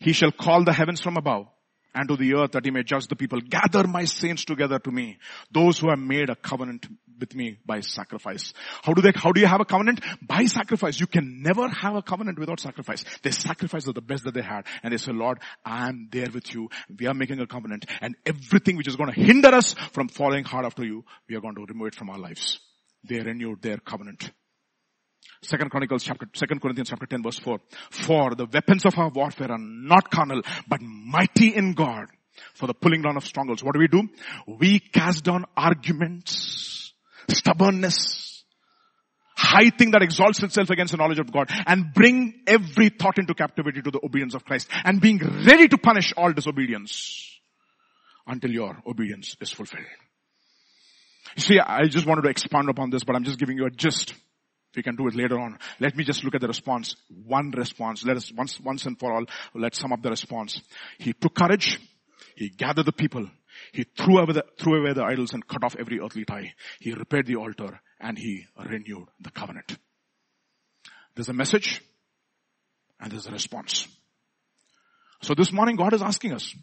He 0.00 0.12
shall 0.12 0.30
call 0.30 0.62
the 0.64 0.74
heavens 0.74 1.00
from 1.00 1.16
above 1.16 1.46
and 1.94 2.06
to 2.06 2.18
the 2.18 2.34
earth 2.34 2.52
that 2.52 2.66
he 2.66 2.70
may 2.70 2.82
judge 2.82 3.06
the 3.06 3.16
people. 3.16 3.40
Gather 3.40 3.88
my 3.88 4.04
saints 4.04 4.44
together 4.44 4.78
to 4.78 4.90
me. 4.90 5.16
Those 5.50 5.78
who 5.78 5.88
have 5.88 5.98
made 5.98 6.28
a 6.28 6.36
covenant 6.36 6.86
with 7.18 7.34
me 7.34 7.58
by 7.64 7.80
sacrifice. 7.80 8.52
How 8.82 8.92
do 8.92 9.02
they, 9.02 9.12
how 9.14 9.32
do 9.32 9.40
you 9.40 9.46
have 9.46 9.60
a 9.60 9.64
covenant? 9.64 10.00
By 10.22 10.46
sacrifice. 10.46 10.98
You 10.98 11.06
can 11.06 11.42
never 11.42 11.68
have 11.68 11.94
a 11.94 12.02
covenant 12.02 12.38
without 12.38 12.60
sacrifice. 12.60 13.04
They 13.22 13.30
sacrificed 13.30 13.92
the 13.92 14.00
best 14.00 14.24
that 14.24 14.34
they 14.34 14.42
had 14.42 14.66
and 14.82 14.92
they 14.92 14.98
said, 14.98 15.14
Lord, 15.14 15.38
I 15.64 15.88
am 15.88 16.08
there 16.10 16.28
with 16.32 16.54
you. 16.54 16.68
We 16.98 17.06
are 17.06 17.14
making 17.14 17.40
a 17.40 17.46
covenant 17.46 17.86
and 18.00 18.16
everything 18.26 18.76
which 18.76 18.88
is 18.88 18.96
going 18.96 19.12
to 19.12 19.20
hinder 19.20 19.48
us 19.48 19.74
from 19.92 20.08
following 20.08 20.44
hard 20.44 20.66
after 20.66 20.84
you, 20.84 21.04
we 21.28 21.36
are 21.36 21.40
going 21.40 21.54
to 21.54 21.64
remove 21.68 21.88
it 21.88 21.94
from 21.94 22.10
our 22.10 22.18
lives. 22.18 22.60
They 23.04 23.20
renewed 23.20 23.62
their 23.62 23.78
covenant. 23.78 24.30
Second 25.42 25.70
Chronicles 25.70 26.02
chapter, 26.02 26.26
Second 26.34 26.60
Corinthians 26.60 26.88
chapter 26.88 27.06
10 27.06 27.22
verse 27.22 27.38
4. 27.38 27.58
For 27.90 28.34
the 28.34 28.46
weapons 28.46 28.86
of 28.86 28.98
our 28.98 29.10
warfare 29.10 29.52
are 29.52 29.58
not 29.58 30.10
carnal, 30.10 30.42
but 30.66 30.80
mighty 30.80 31.54
in 31.54 31.74
God 31.74 32.06
for 32.54 32.66
the 32.66 32.74
pulling 32.74 33.02
down 33.02 33.16
of 33.16 33.24
strongholds. 33.24 33.62
What 33.62 33.74
do 33.74 33.80
we 33.80 33.88
do? 33.88 34.08
We 34.46 34.80
cast 34.80 35.24
down 35.24 35.44
arguments, 35.56 36.83
stubbornness, 37.28 38.44
high 39.36 39.70
thing 39.70 39.90
that 39.92 40.02
exalts 40.02 40.42
itself 40.42 40.70
against 40.70 40.92
the 40.92 40.96
knowledge 40.96 41.18
of 41.18 41.32
God 41.32 41.50
and 41.66 41.92
bring 41.92 42.42
every 42.46 42.88
thought 42.88 43.18
into 43.18 43.34
captivity 43.34 43.82
to 43.82 43.90
the 43.90 44.00
obedience 44.04 44.34
of 44.34 44.44
Christ 44.44 44.68
and 44.84 45.00
being 45.00 45.18
ready 45.18 45.68
to 45.68 45.78
punish 45.78 46.12
all 46.16 46.32
disobedience 46.32 47.30
until 48.26 48.50
your 48.50 48.82
obedience 48.86 49.36
is 49.40 49.50
fulfilled. 49.50 49.84
You 51.36 51.42
see, 51.42 51.58
I 51.58 51.84
just 51.84 52.06
wanted 52.06 52.22
to 52.22 52.28
expand 52.28 52.68
upon 52.68 52.90
this, 52.90 53.04
but 53.04 53.16
I'm 53.16 53.24
just 53.24 53.38
giving 53.38 53.56
you 53.56 53.66
a 53.66 53.70
gist. 53.70 54.14
We 54.76 54.82
can 54.82 54.96
do 54.96 55.06
it 55.06 55.14
later 55.14 55.38
on. 55.38 55.58
Let 55.78 55.96
me 55.96 56.04
just 56.04 56.24
look 56.24 56.34
at 56.34 56.40
the 56.40 56.48
response. 56.48 56.96
One 57.08 57.50
response. 57.52 58.04
Let 58.04 58.16
us 58.16 58.32
once, 58.32 58.60
once 58.60 58.86
and 58.86 58.98
for 58.98 59.12
all, 59.12 59.24
let's 59.54 59.78
sum 59.78 59.92
up 59.92 60.02
the 60.02 60.10
response. 60.10 60.60
He 60.98 61.12
took 61.12 61.34
courage. 61.34 61.78
He 62.36 62.50
gathered 62.50 62.86
the 62.86 62.92
people. 62.92 63.28
He 63.74 63.82
threw 63.82 64.18
away 64.18 64.32
the, 64.32 64.44
threw 64.56 64.80
away 64.80 64.92
the 64.92 65.02
idols 65.02 65.32
and 65.32 65.44
cut 65.44 65.64
off 65.64 65.74
every 65.76 65.98
earthly 65.98 66.24
tie. 66.24 66.54
He 66.78 66.92
repaired 66.92 67.26
the 67.26 67.34
altar 67.34 67.80
and 67.98 68.16
he 68.16 68.46
renewed 68.56 69.08
the 69.20 69.32
covenant. 69.32 69.76
There's 71.16 71.28
a 71.28 71.32
message 71.32 71.82
and 73.00 73.10
there's 73.10 73.26
a 73.26 73.32
response. 73.32 73.88
So 75.22 75.34
this 75.34 75.52
morning 75.52 75.74
God 75.74 75.92
is 75.92 76.02
asking 76.02 76.34
us, 76.34 76.54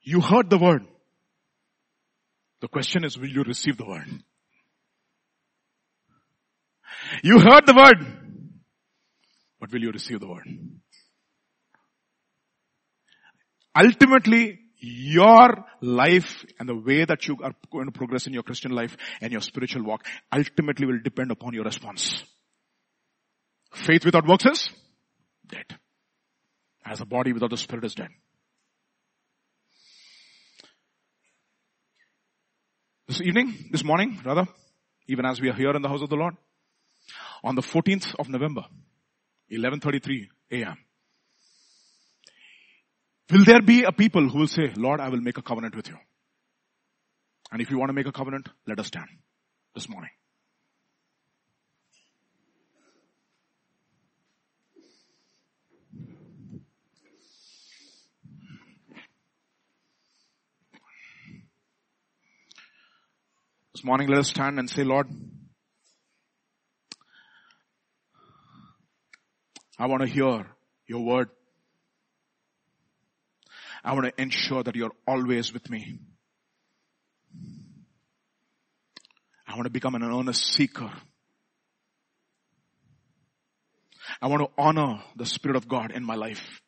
you 0.00 0.22
heard 0.22 0.48
the 0.48 0.56
word. 0.56 0.86
The 2.62 2.68
question 2.68 3.04
is, 3.04 3.18
will 3.18 3.28
you 3.28 3.42
receive 3.42 3.76
the 3.76 3.84
word? 3.84 4.08
You 7.22 7.38
heard 7.38 7.66
the 7.66 7.74
word. 7.74 8.06
But 9.60 9.70
will 9.70 9.82
you 9.82 9.90
receive 9.90 10.20
the 10.20 10.28
word? 10.28 10.48
Ultimately, 13.76 14.63
your 14.84 15.64
life 15.80 16.44
and 16.58 16.68
the 16.68 16.74
way 16.74 17.04
that 17.04 17.26
you 17.26 17.38
are 17.42 17.54
going 17.72 17.86
to 17.86 17.92
progress 17.92 18.26
in 18.26 18.32
your 18.32 18.42
Christian 18.42 18.72
life 18.72 18.96
and 19.20 19.32
your 19.32 19.40
spiritual 19.40 19.84
walk 19.84 20.06
ultimately 20.32 20.86
will 20.86 21.00
depend 21.02 21.30
upon 21.30 21.54
your 21.54 21.64
response. 21.64 22.22
Faith 23.72 24.04
without 24.04 24.26
works 24.26 24.46
is 24.46 24.70
dead. 25.46 25.66
As 26.84 27.00
a 27.00 27.06
body 27.06 27.32
without 27.32 27.50
the 27.50 27.56
spirit 27.56 27.84
is 27.84 27.94
dead. 27.94 28.08
This 33.08 33.20
evening, 33.20 33.68
this 33.70 33.84
morning, 33.84 34.20
rather, 34.24 34.46
even 35.08 35.26
as 35.26 35.40
we 35.40 35.48
are 35.48 35.54
here 35.54 35.70
in 35.70 35.82
the 35.82 35.88
house 35.88 36.02
of 36.02 36.08
the 36.08 36.16
Lord, 36.16 36.34
on 37.42 37.54
the 37.54 37.62
14th 37.62 38.14
of 38.18 38.28
November, 38.28 38.62
11.33 39.52 40.28
a.m. 40.52 40.76
Will 43.30 43.44
there 43.44 43.62
be 43.62 43.84
a 43.84 43.92
people 43.92 44.28
who 44.28 44.40
will 44.40 44.46
say, 44.46 44.72
Lord, 44.76 45.00
I 45.00 45.08
will 45.08 45.20
make 45.20 45.38
a 45.38 45.42
covenant 45.42 45.74
with 45.74 45.88
you? 45.88 45.96
And 47.50 47.62
if 47.62 47.70
you 47.70 47.78
want 47.78 47.88
to 47.88 47.94
make 47.94 48.06
a 48.06 48.12
covenant, 48.12 48.48
let 48.66 48.78
us 48.78 48.88
stand 48.88 49.08
this 49.74 49.88
morning. 49.88 50.10
This 63.74 63.84
morning, 63.84 64.08
let 64.08 64.18
us 64.18 64.28
stand 64.28 64.58
and 64.58 64.70
say, 64.70 64.84
Lord, 64.84 65.08
I 69.78 69.86
want 69.86 70.02
to 70.02 70.08
hear 70.08 70.46
your 70.86 71.04
word. 71.04 71.28
I 73.84 73.92
want 73.92 74.06
to 74.06 74.22
ensure 74.22 74.62
that 74.62 74.74
you're 74.74 74.94
always 75.06 75.52
with 75.52 75.68
me. 75.68 75.98
I 79.46 79.54
want 79.54 79.64
to 79.64 79.70
become 79.70 79.94
an 79.94 80.02
earnest 80.02 80.42
seeker. 80.54 80.90
I 84.22 84.28
want 84.28 84.42
to 84.42 84.48
honor 84.56 85.02
the 85.16 85.26
Spirit 85.26 85.56
of 85.56 85.68
God 85.68 85.92
in 85.92 86.02
my 86.02 86.14
life. 86.14 86.62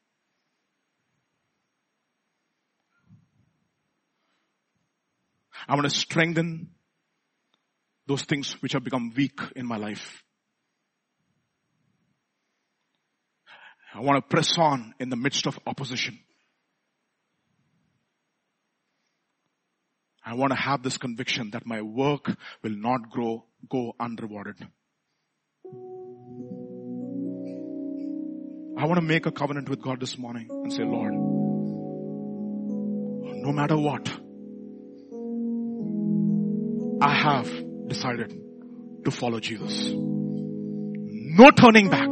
I 5.67 5.75
want 5.75 5.85
to 5.85 5.99
strengthen 5.99 6.69
those 8.07 8.23
things 8.23 8.53
which 8.61 8.75
have 8.75 8.85
become 8.85 9.13
weak 9.17 9.41
in 9.57 9.67
my 9.67 9.79
life. 9.79 10.23
I 13.95 14.01
want 14.01 14.23
to 14.23 14.29
press 14.29 14.59
on 14.59 14.95
in 15.01 15.09
the 15.09 15.17
midst 15.17 15.47
of 15.47 15.59
opposition. 15.67 16.19
I 20.27 20.35
want 20.35 20.51
to 20.51 20.57
have 20.57 20.83
this 20.83 20.99
conviction 20.99 21.51
that 21.53 21.65
my 21.65 21.81
work 21.83 22.37
will 22.63 22.77
not 22.77 23.11
grow, 23.11 23.45
go 23.71 23.95
unrewarded. 24.01 24.57
I 28.79 28.85
want 28.87 28.97
to 28.97 29.07
make 29.07 29.27
a 29.27 29.31
covenant 29.31 29.69
with 29.69 29.81
God 29.81 30.01
this 30.01 30.19
morning 30.19 30.49
and 30.51 30.73
say, 30.73 30.83
Lord, 30.83 31.15
no 33.43 33.53
matter 33.53 33.77
what, 33.77 34.09
I 37.01 37.15
have 37.15 37.89
decided 37.89 38.37
to 39.05 39.11
follow 39.11 39.39
Jesus. 39.39 39.93
No 39.93 41.51
turning 41.53 41.89
back 41.89 42.11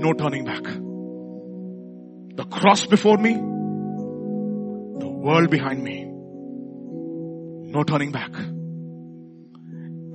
no 0.00 0.14
turning 0.14 0.44
back. 0.44 0.62
The 0.62 2.44
cross 2.44 2.86
before 2.86 3.18
me, 3.18 3.34
the 3.34 5.08
world 5.08 5.50
behind 5.50 5.84
me. 5.84 6.09
No 7.72 7.84
turning 7.84 8.10
back. 8.10 8.32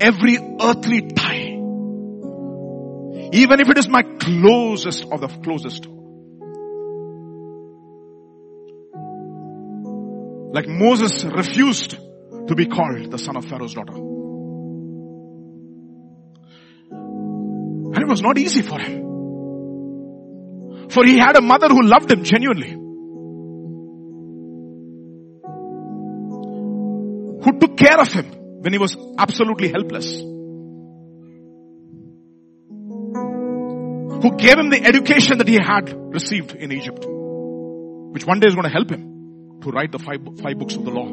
Every 0.01 0.37
earthly 0.61 1.01
tie, 1.13 1.53
even 3.31 3.61
if 3.61 3.69
it 3.69 3.77
is 3.77 3.87
my 3.87 4.01
closest 4.03 5.05
of 5.09 5.21
the 5.21 5.29
closest, 5.29 5.87
like 10.53 10.67
Moses 10.67 11.23
refused 11.23 11.91
to 12.47 12.55
be 12.55 12.65
called 12.65 13.09
the 13.09 13.17
son 13.17 13.37
of 13.37 13.45
Pharaoh's 13.45 13.73
daughter. 13.73 13.95
And 17.93 17.97
it 17.97 18.07
was 18.09 18.21
not 18.21 18.37
easy 18.37 18.63
for 18.63 18.77
him. 18.77 19.13
For 20.89 21.05
he 21.05 21.17
had 21.17 21.37
a 21.37 21.41
mother 21.41 21.69
who 21.69 21.83
loved 21.83 22.11
him 22.11 22.25
genuinely. 22.25 22.84
Took 27.59 27.77
care 27.77 27.99
of 27.99 28.11
him 28.11 28.25
when 28.61 28.73
he 28.73 28.79
was 28.79 28.97
absolutely 29.17 29.69
helpless. 29.69 30.21
Who 34.23 34.35
gave 34.37 34.57
him 34.57 34.69
the 34.69 34.81
education 34.83 35.37
that 35.37 35.47
he 35.47 35.59
had 35.61 35.93
received 36.13 36.53
in 36.53 36.71
Egypt. 36.71 37.05
Which 37.05 38.25
one 38.25 38.39
day 38.39 38.47
is 38.47 38.55
going 38.55 38.63
to 38.63 38.71
help 38.71 38.89
him 38.89 39.59
to 39.61 39.69
write 39.69 39.91
the 39.91 39.99
five, 39.99 40.21
five 40.41 40.57
books 40.57 40.75
of 40.75 40.85
the 40.85 40.91
law. 40.91 41.07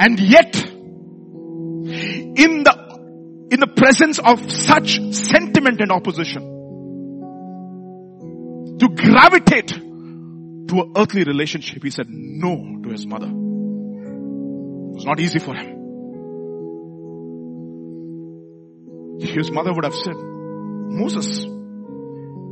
And 0.00 0.18
yet, 0.18 0.56
in 0.56 2.64
the 2.64 2.72
in 3.50 3.60
the 3.60 3.66
presence 3.76 4.18
of 4.18 4.50
such 4.50 4.98
sentiment 5.12 5.80
and 5.80 5.92
opposition, 5.92 6.42
to 8.78 8.88
gravitate 8.88 9.68
to 9.68 10.80
an 10.80 10.94
earthly 10.96 11.24
relationship, 11.24 11.84
he 11.84 11.90
said 11.90 12.06
no 12.08 12.56
his 12.92 13.06
mother. 13.06 13.26
It 13.26 14.94
was 14.94 15.04
not 15.04 15.20
easy 15.20 15.38
for 15.38 15.54
him. 15.54 15.78
His 19.20 19.50
mother 19.50 19.72
would 19.72 19.84
have 19.84 19.94
said, 19.94 20.14
Moses, 20.14 21.44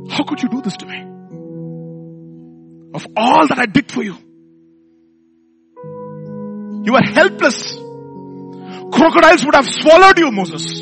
how 0.09 0.23
could 0.23 0.41
you 0.41 0.49
do 0.49 0.61
this 0.61 0.77
to 0.77 0.85
me? 0.85 0.99
Of 2.93 3.07
all 3.15 3.47
that 3.47 3.59
I 3.59 3.65
did 3.65 3.91
for 3.91 4.03
you. 4.03 4.15
You 6.83 6.93
were 6.93 7.03
helpless. 7.03 7.75
Crocodiles 8.91 9.45
would 9.45 9.55
have 9.55 9.65
swallowed 9.65 10.17
you, 10.17 10.31
Moses. 10.31 10.81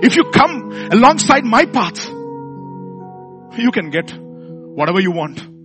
If 0.00 0.16
you 0.16 0.30
come 0.32 0.72
alongside 0.92 1.44
my 1.44 1.66
path, 1.66 2.08
you 3.58 3.70
can 3.72 3.90
get 3.90 4.14
whatever 4.16 5.00
you 5.00 5.10
want. 5.10 5.57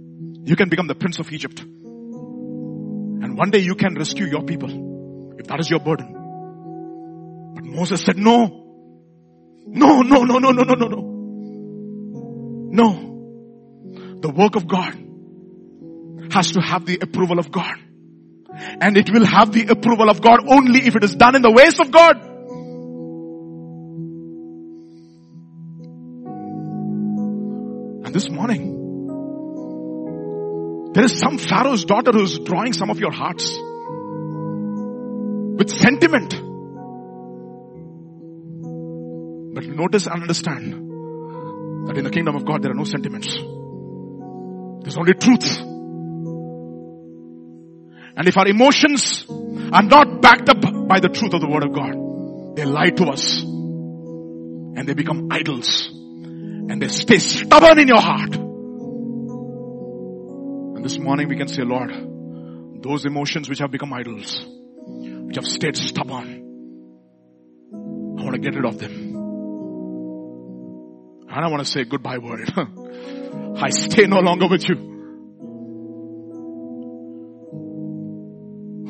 You 0.45 0.55
can 0.55 0.69
become 0.69 0.87
the 0.87 0.95
prince 0.95 1.19
of 1.19 1.31
Egypt. 1.31 1.61
And 1.61 3.37
one 3.37 3.49
day 3.49 3.59
you 3.59 3.75
can 3.75 3.95
rescue 3.95 4.25
your 4.25 4.43
people. 4.43 5.35
If 5.39 5.47
that 5.47 5.59
is 5.61 5.69
your 5.69 5.79
burden. 5.79 7.53
But 7.55 7.63
Moses 7.63 8.01
said, 8.01 8.17
no. 8.17 8.59
No, 9.65 10.01
no, 10.01 10.23
no, 10.23 10.39
no, 10.39 10.51
no, 10.51 10.63
no, 10.63 10.73
no, 10.73 10.87
no. 10.87 11.01
No. 12.71 14.19
The 14.19 14.29
work 14.29 14.55
of 14.55 14.67
God 14.67 14.93
has 16.31 16.51
to 16.51 16.61
have 16.61 16.85
the 16.85 16.99
approval 17.01 17.39
of 17.39 17.49
God. 17.51 17.75
And 18.81 18.97
it 18.97 19.09
will 19.11 19.25
have 19.25 19.53
the 19.53 19.67
approval 19.67 20.09
of 20.09 20.21
God 20.21 20.39
only 20.47 20.85
if 20.85 20.95
it 20.95 21.03
is 21.03 21.15
done 21.15 21.35
in 21.35 21.41
the 21.41 21.51
ways 21.51 21.79
of 21.79 21.89
God. 21.89 22.21
And 28.05 28.13
this 28.13 28.29
morning, 28.29 28.82
there 30.93 31.05
is 31.05 31.17
some 31.19 31.37
Pharaoh's 31.37 31.85
daughter 31.85 32.11
who's 32.11 32.37
drawing 32.39 32.73
some 32.73 32.89
of 32.89 32.99
your 32.99 33.11
hearts 33.11 33.57
with 35.57 35.69
sentiment. 35.69 36.31
But 39.55 39.65
notice 39.65 40.05
and 40.07 40.21
understand 40.21 40.73
that 41.87 41.97
in 41.97 42.03
the 42.03 42.11
kingdom 42.11 42.35
of 42.35 42.45
God 42.45 42.61
there 42.61 42.71
are 42.71 42.75
no 42.75 42.83
sentiments. 42.83 43.27
There's 44.83 44.97
only 44.97 45.13
truth. 45.13 45.59
And 48.15 48.27
if 48.27 48.37
our 48.37 48.47
emotions 48.47 49.25
are 49.29 49.83
not 49.83 50.21
backed 50.21 50.49
up 50.49 50.61
by 50.87 50.99
the 50.99 51.09
truth 51.09 51.33
of 51.33 51.41
the 51.41 51.47
word 51.47 51.63
of 51.63 51.73
God, 51.73 52.55
they 52.55 52.65
lie 52.65 52.91
to 52.91 53.05
us 53.05 53.41
and 53.41 54.87
they 54.87 54.93
become 54.93 55.29
idols 55.31 55.89
and 55.89 56.79
they 56.81 56.87
stay 56.87 57.17
stubborn 57.17 57.79
in 57.79 57.87
your 57.87 58.01
heart. 58.01 58.42
This 60.83 60.99
morning 60.99 61.29
we 61.29 61.37
can 61.37 61.47
say, 61.47 61.61
Lord, 61.63 61.91
those 62.83 63.05
emotions 63.05 63.47
which 63.47 63.59
have 63.59 63.71
become 63.71 63.93
idols, 63.93 64.45
which 64.85 65.37
have 65.37 65.45
stayed 65.45 65.77
stubborn, 65.77 66.43
I 68.19 68.23
want 68.23 68.33
to 68.33 68.39
get 68.41 68.53
rid 68.53 68.65
of 68.65 68.77
them. 68.79 68.91
And 71.29 71.45
I 71.45 71.47
want 71.47 71.65
to 71.65 71.71
say 71.71 71.85
goodbye 71.85 72.17
word. 72.17 72.51
I 73.55 73.69
stay 73.69 74.07
no 74.07 74.19
longer 74.19 74.47
with 74.49 74.67
you. 74.67 74.75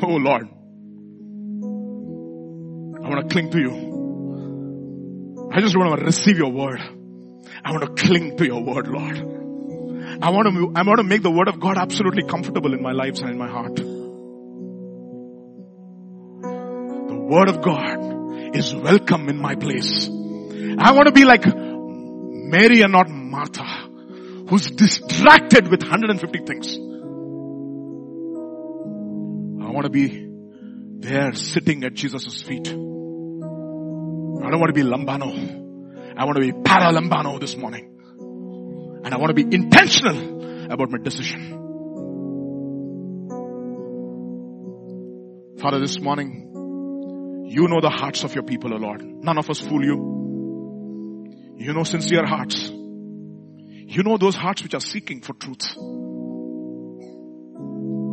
Oh 0.01 0.15
Lord, 0.15 0.49
I 3.05 3.07
want 3.07 3.21
to 3.21 3.27
cling 3.31 3.51
to 3.51 3.59
you. 3.59 5.49
I 5.53 5.61
just 5.61 5.77
want 5.77 5.99
to 5.99 6.05
receive 6.05 6.39
your 6.39 6.51
word. 6.51 6.81
I 7.63 7.71
want 7.71 7.83
to 7.83 8.03
cling 8.03 8.35
to 8.37 8.45
your 8.47 8.63
word, 8.63 8.87
Lord. 8.87 9.42
I 10.23 10.29
want 10.29 10.47
to, 10.47 10.71
I 10.73 10.83
want 10.83 10.99
to 10.99 11.03
make 11.03 11.21
the 11.21 11.29
word 11.29 11.49
of 11.49 11.59
God 11.59 11.77
absolutely 11.77 12.23
comfortable 12.23 12.73
in 12.73 12.81
my 12.81 12.93
lives 12.93 13.19
and 13.19 13.29
in 13.29 13.37
my 13.37 13.49
heart. 13.49 13.75
The 13.75 13.83
word 17.29 17.49
of 17.49 17.61
God 17.61 18.55
is 18.55 18.73
welcome 18.73 19.27
in 19.27 19.37
my 19.37 19.55
place. 19.55 20.07
I 20.07 20.93
want 20.93 21.07
to 21.07 21.11
be 21.11 21.25
like 21.25 21.45
Mary 21.45 22.83
and 22.83 22.93
not 22.93 23.09
Martha, 23.09 23.65
who's 24.47 24.71
distracted 24.71 25.67
with 25.67 25.81
150 25.81 26.39
things. 26.45 26.77
I 29.61 29.71
want 29.71 29.83
to 29.83 29.89
be 29.89 30.29
there 30.99 31.33
sitting 31.33 31.83
at 31.83 31.95
Jesus' 31.95 32.41
feet. 32.41 32.69
I 32.69 32.71
don't 32.71 34.61
want 34.61 34.73
to 34.73 34.73
be 34.73 34.83
Lambano. 34.83 36.15
I 36.15 36.23
want 36.23 36.37
to 36.37 36.41
be 36.41 36.53
paralambano 36.53 37.41
this 37.41 37.57
morning. 37.57 37.92
And 39.03 39.13
I 39.13 39.17
want 39.17 39.29
to 39.29 39.33
be 39.33 39.55
intentional 39.55 40.71
about 40.71 40.89
my 40.89 40.97
decision. 40.97 41.59
Father, 45.59 45.79
this 45.79 45.99
morning, 45.99 47.47
you 47.49 47.67
know 47.67 47.81
the 47.81 47.89
hearts 47.89 48.23
of 48.23 48.33
your 48.35 48.43
people, 48.43 48.73
O 48.73 48.77
Lord. 48.77 49.03
None 49.03 49.37
of 49.37 49.49
us 49.49 49.59
fool 49.59 49.83
you. 49.83 51.55
You 51.57 51.73
know 51.73 51.83
sincere 51.83 52.25
hearts. 52.25 52.69
You 52.69 54.03
know 54.03 54.17
those 54.17 54.35
hearts 54.35 54.63
which 54.63 54.73
are 54.73 54.81
seeking 54.81 55.21
for 55.21 55.33
truth. 55.33 55.73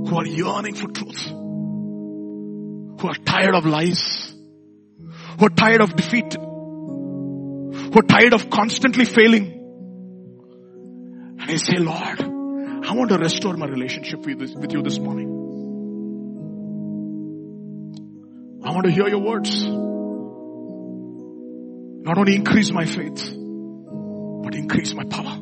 Who 0.09 0.17
are 0.17 0.27
yearning 0.27 0.75
for 0.75 0.89
truth. 0.89 1.23
Who 3.01 3.09
are 3.09 3.15
tired 3.25 3.55
of 3.55 3.65
lies. 3.65 4.35
Who 5.39 5.47
are 5.47 5.51
tired 5.51 5.81
of 5.81 5.97
defeat 5.97 6.37
who 7.93 7.99
are 7.99 8.07
tired 8.07 8.33
of 8.35 8.51
constantly 8.51 9.05
failing. 9.05 9.60
And 11.41 11.51
I 11.51 11.57
say, 11.57 11.79
Lord, 11.79 12.21
I 12.21 12.93
want 12.93 13.11
to 13.11 13.19
restore 13.19 13.57
my 13.57 13.67
relationship 13.67 14.27
with, 14.27 14.39
this, 14.39 14.55
with 14.55 14.73
you 14.73 14.83
this 14.83 14.99
morning. 14.99 15.29
I 18.63 18.73
want 18.73 18.85
to 18.85 18.93
hear 18.93 19.09
your 19.09 19.21
words. 19.21 19.65
Not 22.03 22.19
only 22.19 22.35
increase 22.35 22.71
my 22.73 22.85
faith, 22.85 23.33
but 24.43 24.55
increase 24.55 24.93
my 24.95 25.05
power. 25.05 25.39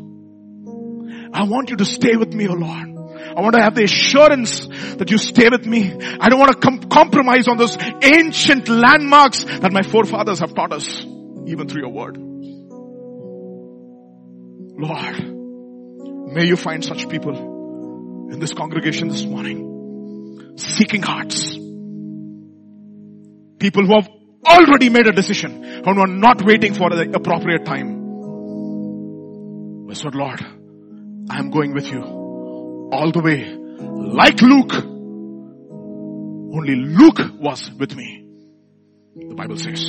I 1.33 1.45
want 1.45 1.71
you 1.71 1.77
to 1.77 1.85
stay 1.85 2.17
with 2.17 2.33
me, 2.33 2.47
O 2.49 2.53
oh 2.53 2.55
Lord. 2.55 2.95
I 3.37 3.41
want 3.41 3.55
to 3.55 3.63
have 3.63 3.75
the 3.75 3.85
assurance 3.85 4.67
that 4.67 5.11
you 5.11 5.19
stay 5.19 5.49
with 5.51 5.67
me. 5.67 5.93
I 6.21 6.29
don't 6.29 6.39
want 6.39 6.53
to 6.53 6.59
com- 6.59 6.81
compromise 6.81 7.49
on 7.49 7.57
those 7.57 7.77
ancient 8.03 8.69
landmarks 8.69 9.45
that 9.45 9.73
my 9.73 9.83
forefathers 9.83 10.41
have 10.41 10.55
taught 10.55 10.73
us, 10.73 11.05
even 11.47 11.69
through 11.69 11.83
your 11.83 11.93
word. 11.93 12.17
Lord, 14.81 15.38
may 16.39 16.47
you 16.47 16.57
find 16.57 16.85
such 16.85 17.09
people 17.09 17.37
in 18.33 18.39
this 18.39 18.53
congregation 18.55 19.09
this 19.09 19.25
morning. 19.25 20.55
Seeking 20.57 21.03
hearts. 21.03 21.57
People 23.59 23.87
who 23.87 23.95
have 23.95 24.09
already 24.47 24.89
made 24.89 25.09
a 25.09 25.13
decision 25.13 25.65
and 25.65 25.85
who 25.85 26.01
are 26.01 26.07
not 26.07 26.43
waiting 26.43 26.75
for 26.75 26.91
the 26.91 27.11
appropriate 27.13 27.65
time. 27.65 27.89
But 29.89 30.15
Lord, 30.15 30.41
I 31.29 31.41
am 31.41 31.51
going 31.51 31.75
with 31.75 31.91
you 31.91 32.03
all 32.93 33.11
the 33.11 33.21
way. 33.21 33.41
Like 34.23 34.41
Luke. 34.41 34.75
Only 36.59 36.77
Luke 36.77 37.19
was 37.41 37.69
with 37.73 37.97
me. 37.97 38.25
The 39.17 39.35
Bible 39.35 39.57
says. 39.57 39.83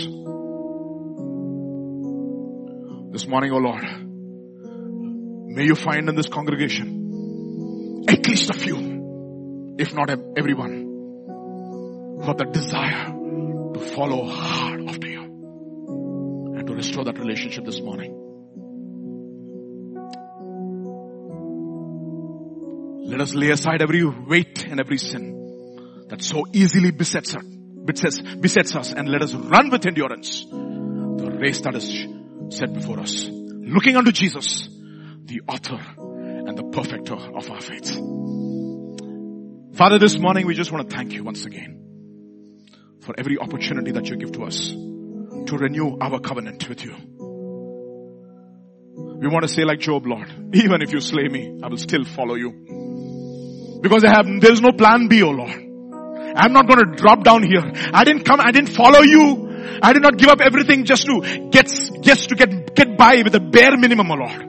This 3.13 3.27
morning, 3.27 3.51
O 3.51 3.57
oh 3.57 3.59
Lord, 3.59 4.08
May 5.49 5.65
you 5.65 5.75
find 5.75 6.07
in 6.09 6.15
this 6.15 6.27
congregation 6.27 8.05
at 8.07 8.27
least 8.27 8.49
a 8.49 8.53
few 8.53 8.99
if 9.79 9.93
not 9.93 10.09
everyone, 10.37 10.73
have 12.25 12.37
the 12.37 12.45
desire 12.51 13.05
to 13.73 13.79
follow 13.95 14.25
hard 14.27 14.89
after 14.89 15.07
you 15.07 15.21
and 16.57 16.67
to 16.67 16.73
restore 16.73 17.05
that 17.05 17.17
relationship 17.17 17.63
this 17.63 17.79
morning. 17.79 18.11
Let 23.05 23.21
us 23.21 23.33
lay 23.33 23.51
aside 23.51 23.81
every 23.81 24.03
weight 24.03 24.65
and 24.65 24.81
every 24.81 24.97
sin 24.97 26.05
that 26.09 26.21
so 26.21 26.45
easily 26.51 26.91
besets 26.91 27.33
us, 27.33 27.43
besets, 27.85 28.19
besets 28.19 28.75
us 28.75 28.91
and 28.91 29.07
let 29.07 29.21
us 29.21 29.33
run 29.33 29.69
with 29.69 29.85
endurance 29.85 30.43
the 30.43 31.37
race 31.39 31.61
that 31.61 31.75
is 31.75 32.05
set 32.49 32.73
before 32.73 32.99
us. 32.99 33.29
Looking 33.29 33.95
unto 33.95 34.11
Jesus, 34.11 34.67
the 35.29 35.41
author 35.47 35.79
and 35.99 36.57
the 36.57 36.63
perfecter 36.63 37.13
of 37.13 37.49
our 37.51 37.61
faith. 37.61 37.93
Father, 39.77 39.99
this 39.99 40.17
morning 40.17 40.47
we 40.47 40.55
just 40.55 40.71
want 40.71 40.89
to 40.89 40.95
thank 40.95 41.13
you 41.13 41.23
once 41.23 41.45
again 41.45 41.75
for 43.01 43.13
every 43.17 43.37
opportunity 43.37 43.91
that 43.91 44.09
you 44.09 44.17
give 44.17 44.31
to 44.31 44.43
us 44.43 44.69
to 44.69 45.57
renew 45.57 45.97
our 46.01 46.19
covenant 46.19 46.67
with 46.67 46.83
you. 46.83 46.95
We 49.21 49.27
want 49.27 49.43
to 49.43 49.47
say 49.47 49.63
like 49.65 49.79
Job, 49.79 50.07
Lord, 50.07 50.29
even 50.53 50.81
if 50.81 50.91
you 50.91 50.99
slay 50.99 51.27
me, 51.27 51.59
I 51.63 51.67
will 51.67 51.77
still 51.77 52.05
follow 52.05 52.33
you. 52.33 53.79
Because 53.81 54.03
I 54.03 54.09
have, 54.09 54.25
there's 54.41 54.61
no 54.61 54.71
plan 54.71 55.09
B, 55.09 55.21
oh 55.21 55.29
Lord. 55.29 55.51
I'm 56.35 56.53
not 56.53 56.67
going 56.67 56.79
to 56.79 56.95
drop 56.95 57.23
down 57.23 57.43
here. 57.43 57.71
I 57.93 58.03
didn't 58.03 58.23
come, 58.23 58.39
I 58.41 58.51
didn't 58.51 58.69
follow 58.69 59.01
you. 59.01 59.79
I 59.83 59.93
did 59.93 60.01
not 60.01 60.17
give 60.17 60.29
up 60.29 60.41
everything 60.41 60.85
just 60.85 61.05
to 61.05 61.49
get, 61.51 61.67
just 62.01 62.29
to 62.29 62.35
get, 62.35 62.75
get 62.75 62.97
by 62.97 63.21
with 63.21 63.33
the 63.33 63.39
bare 63.39 63.77
minimum, 63.77 64.11
oh 64.11 64.15
Lord. 64.15 64.48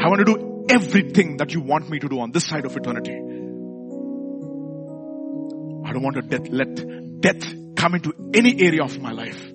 I 0.00 0.08
want 0.08 0.18
to 0.20 0.24
do 0.24 0.66
everything 0.70 1.36
that 1.38 1.52
you 1.52 1.60
want 1.60 1.88
me 1.90 1.98
to 1.98 2.08
do 2.08 2.20
on 2.20 2.32
this 2.32 2.46
side 2.46 2.64
of 2.64 2.76
eternity. 2.76 3.12
I 5.86 5.92
don't 5.92 6.02
want 6.02 6.16
to 6.16 6.22
death, 6.22 6.48
let 6.50 7.20
death 7.20 7.76
come 7.76 7.94
into 7.94 8.12
any 8.34 8.60
area 8.62 8.82
of 8.82 8.98
my 9.00 9.12
life. 9.12 9.52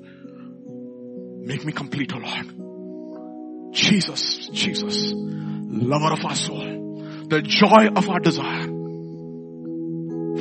Make 1.48 1.66
me 1.66 1.72
complete, 1.72 2.12
oh 2.14 2.20
Lord. 2.20 3.74
Jesus, 3.74 4.48
Jesus, 4.50 5.14
lover 5.16 6.14
of 6.14 6.24
our 6.26 6.36
soul 6.36 6.76
the 7.28 7.42
joy 7.42 7.88
of 7.96 8.10
our 8.10 8.20
desire. 8.20 8.64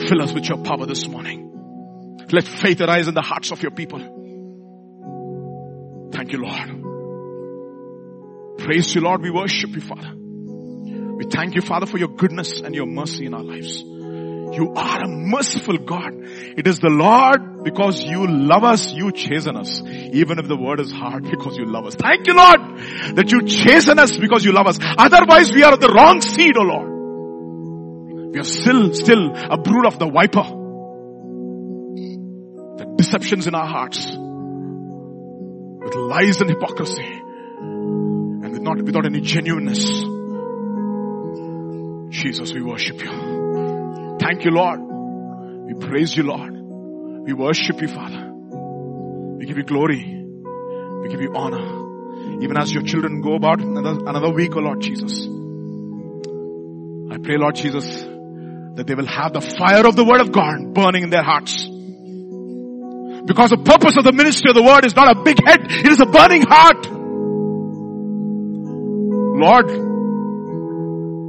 Fill 0.06 0.22
us 0.22 0.32
with 0.32 0.48
your 0.48 0.58
power 0.58 0.86
this 0.86 1.08
morning. 1.08 1.50
Let 2.30 2.44
faith 2.44 2.80
arise 2.80 3.08
in 3.08 3.14
the 3.14 3.22
hearts 3.22 3.50
of 3.52 3.62
your 3.62 3.70
people. 3.70 4.00
Thank 6.12 6.32
you, 6.32 6.38
Lord. 6.38 6.83
Praise 8.58 8.94
you, 8.94 9.00
Lord. 9.00 9.22
We 9.22 9.30
worship 9.30 9.70
you, 9.70 9.80
Father. 9.80 10.12
We 10.14 11.24
thank 11.24 11.54
you, 11.54 11.60
Father, 11.60 11.86
for 11.86 11.98
your 11.98 12.08
goodness 12.08 12.60
and 12.60 12.74
your 12.74 12.86
mercy 12.86 13.26
in 13.26 13.34
our 13.34 13.42
lives. 13.42 13.82
You 13.82 14.72
are 14.76 15.02
a 15.02 15.08
merciful 15.08 15.78
God. 15.78 16.12
It 16.14 16.66
is 16.66 16.78
the 16.78 16.90
Lord 16.90 17.64
because 17.64 18.04
you 18.04 18.26
love 18.26 18.62
us, 18.62 18.92
you 18.92 19.10
chasten 19.10 19.56
us. 19.56 19.82
Even 19.82 20.38
if 20.38 20.46
the 20.46 20.56
word 20.56 20.80
is 20.80 20.92
hard 20.92 21.24
because 21.24 21.56
you 21.56 21.66
love 21.66 21.86
us. 21.86 21.96
Thank 21.96 22.26
you 22.26 22.34
Lord 22.36 22.60
that 23.16 23.32
you 23.32 23.42
chasten 23.46 23.98
us 23.98 24.16
because 24.16 24.44
you 24.44 24.52
love 24.52 24.66
us. 24.66 24.78
Otherwise 24.80 25.52
we 25.52 25.64
are 25.64 25.76
the 25.76 25.88
wrong 25.88 26.20
seed, 26.20 26.56
O 26.56 26.60
oh 26.60 26.64
Lord. 26.64 28.32
We 28.32 28.38
are 28.38 28.44
still, 28.44 28.92
still 28.94 29.34
a 29.34 29.56
brood 29.58 29.86
of 29.86 29.98
the 29.98 30.08
viper. 30.10 30.44
The 32.78 32.94
deceptions 32.96 33.46
in 33.46 33.54
our 33.54 33.66
hearts. 33.66 34.06
With 35.84 35.94
lies 35.94 36.40
and 36.40 36.50
hypocrisy. 36.50 37.23
With 38.54 38.62
not, 38.62 38.80
without 38.80 39.04
any 39.04 39.20
genuineness. 39.20 39.82
Jesus, 42.14 42.54
we 42.54 42.62
worship 42.62 43.02
you. 43.02 44.16
Thank 44.20 44.44
you, 44.44 44.52
Lord. 44.52 44.78
We 45.66 45.74
praise 45.74 46.16
you, 46.16 46.22
Lord. 46.22 46.52
We 47.26 47.32
worship 47.32 47.82
you, 47.82 47.88
Father. 47.88 48.30
We 49.38 49.46
give 49.46 49.56
you 49.56 49.64
glory. 49.64 50.04
We 50.04 51.08
give 51.08 51.20
you 51.20 51.32
honor. 51.34 52.42
Even 52.44 52.56
as 52.56 52.72
your 52.72 52.84
children 52.84 53.22
go 53.22 53.34
about 53.34 53.60
another, 53.60 53.98
another 54.06 54.30
week, 54.30 54.54
oh 54.54 54.60
Lord 54.60 54.80
Jesus. 54.80 55.26
I 57.12 57.18
pray, 57.18 57.36
Lord 57.36 57.56
Jesus, 57.56 58.04
that 58.76 58.84
they 58.86 58.94
will 58.94 59.08
have 59.08 59.32
the 59.32 59.40
fire 59.40 59.84
of 59.84 59.96
the 59.96 60.04
word 60.04 60.20
of 60.20 60.30
God 60.30 60.74
burning 60.74 61.02
in 61.02 61.10
their 61.10 61.24
hearts. 61.24 61.64
Because 63.26 63.50
the 63.50 63.62
purpose 63.64 63.96
of 63.96 64.04
the 64.04 64.12
ministry 64.12 64.50
of 64.50 64.54
the 64.54 64.62
word 64.62 64.86
is 64.86 64.94
not 64.94 65.10
a 65.10 65.22
big 65.24 65.44
head, 65.44 65.66
it 65.68 65.88
is 65.88 65.98
a 65.98 66.06
burning 66.06 66.42
heart. 66.42 66.86
Lord, 69.36 69.68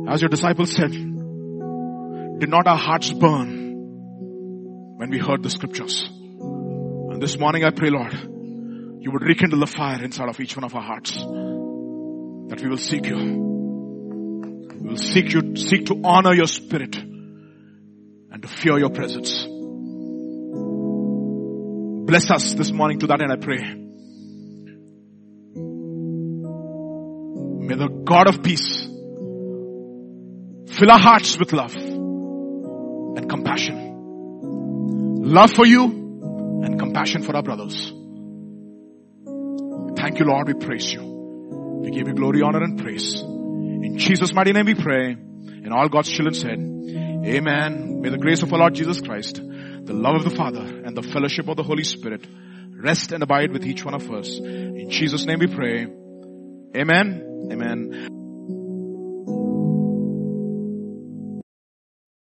as 0.08 0.22
your 0.22 0.30
disciples 0.30 0.72
said, 0.72 0.92
did 0.92 2.50
not 2.50 2.68
our 2.68 2.78
hearts 2.78 3.12
burn 3.12 3.74
when 4.98 5.10
we 5.10 5.18
heard 5.18 5.42
the 5.42 5.50
scriptures? 5.50 6.04
And 6.04 7.20
this 7.20 7.40
morning 7.40 7.64
I 7.64 7.72
pray, 7.72 7.90
Lord, 7.90 8.14
you 8.14 9.12
would 9.12 9.24
rekindle 9.24 9.60
the 9.60 9.66
fire 9.66 10.04
inside 10.04 10.30
of 10.30 10.40
each 10.40 10.56
one 10.56 10.64
of 10.64 10.76
our 10.76 10.84
hearts. 10.84 11.16
That 11.16 12.62
we 12.62 12.70
will 12.70 12.78
seek 12.78 13.08
you. 13.08 13.18
We 13.18 14.90
will 14.90 14.98
seek 14.98 15.34
you, 15.34 15.56
seek 15.56 15.88
to 15.88 16.00
honor 16.04 16.36
your 16.36 16.46
spirit 16.46 16.96
and 16.96 18.40
to 18.40 18.48
fear 18.48 18.78
your 18.78 18.92
presence. 18.92 19.46
Bless 22.06 22.30
us 22.30 22.54
this 22.54 22.72
morning 22.72 23.00
to 23.00 23.08
that 23.08 23.20
end 23.20 23.32
I 23.32 23.38
pray. 23.38 23.85
May 27.66 27.76
the 27.76 27.88
God 27.88 28.28
of 28.28 28.44
peace 28.44 28.86
fill 30.78 30.92
our 30.92 31.00
hearts 31.00 31.38
with 31.40 31.52
love 31.52 31.76
and 31.76 33.30
compassion. 33.30 35.24
Love 35.24 35.52
for 35.52 35.66
you 35.66 35.84
and 35.84 36.78
compassion 36.78 37.24
for 37.24 37.36
our 37.36 37.42
brothers. 37.42 37.92
Thank 39.98 40.20
you, 40.20 40.26
Lord. 40.26 40.48
We 40.48 40.54
praise 40.54 40.94
you. 40.94 41.02
We 41.84 41.90
give 41.90 42.08
you 42.08 42.14
glory, 42.14 42.44
honor, 42.44 42.62
and 42.62 42.80
praise. 42.80 43.22
In 43.22 43.98
Jesus' 43.98 44.34
mighty 44.34 44.52
name 44.52 44.68
we 44.68 44.76
pray. 44.76 45.14
And 45.14 45.74
all 45.74 45.90
God's 45.90 46.12
children 46.12 46.36
said, 46.36 46.60
Amen. 47.26 48.02
May 48.02 48.10
the 48.10 48.20
grace 48.20 48.44
of 48.44 48.54
our 48.54 48.60
Lord 48.60 48.76
Jesus 48.76 49.02
Christ, 49.02 49.38
the 49.38 49.94
love 49.94 50.16
of 50.16 50.24
the 50.24 50.36
Father, 50.36 50.62
and 50.62 50.96
the 50.96 51.02
fellowship 51.02 51.48
of 51.48 51.58
the 51.58 51.64
Holy 51.64 51.84
Spirit 51.84 52.28
rest 52.78 53.12
and 53.12 53.24
abide 53.24 53.52
with 53.52 53.66
each 53.66 53.84
one 53.84 53.96
of 53.96 54.12
us. 54.12 54.38
In 54.38 54.92
Jesus' 54.92 55.26
name 55.26 55.40
we 55.40 55.48
pray. 55.48 55.88
Amen. 56.80 57.35
Amen. 57.52 58.25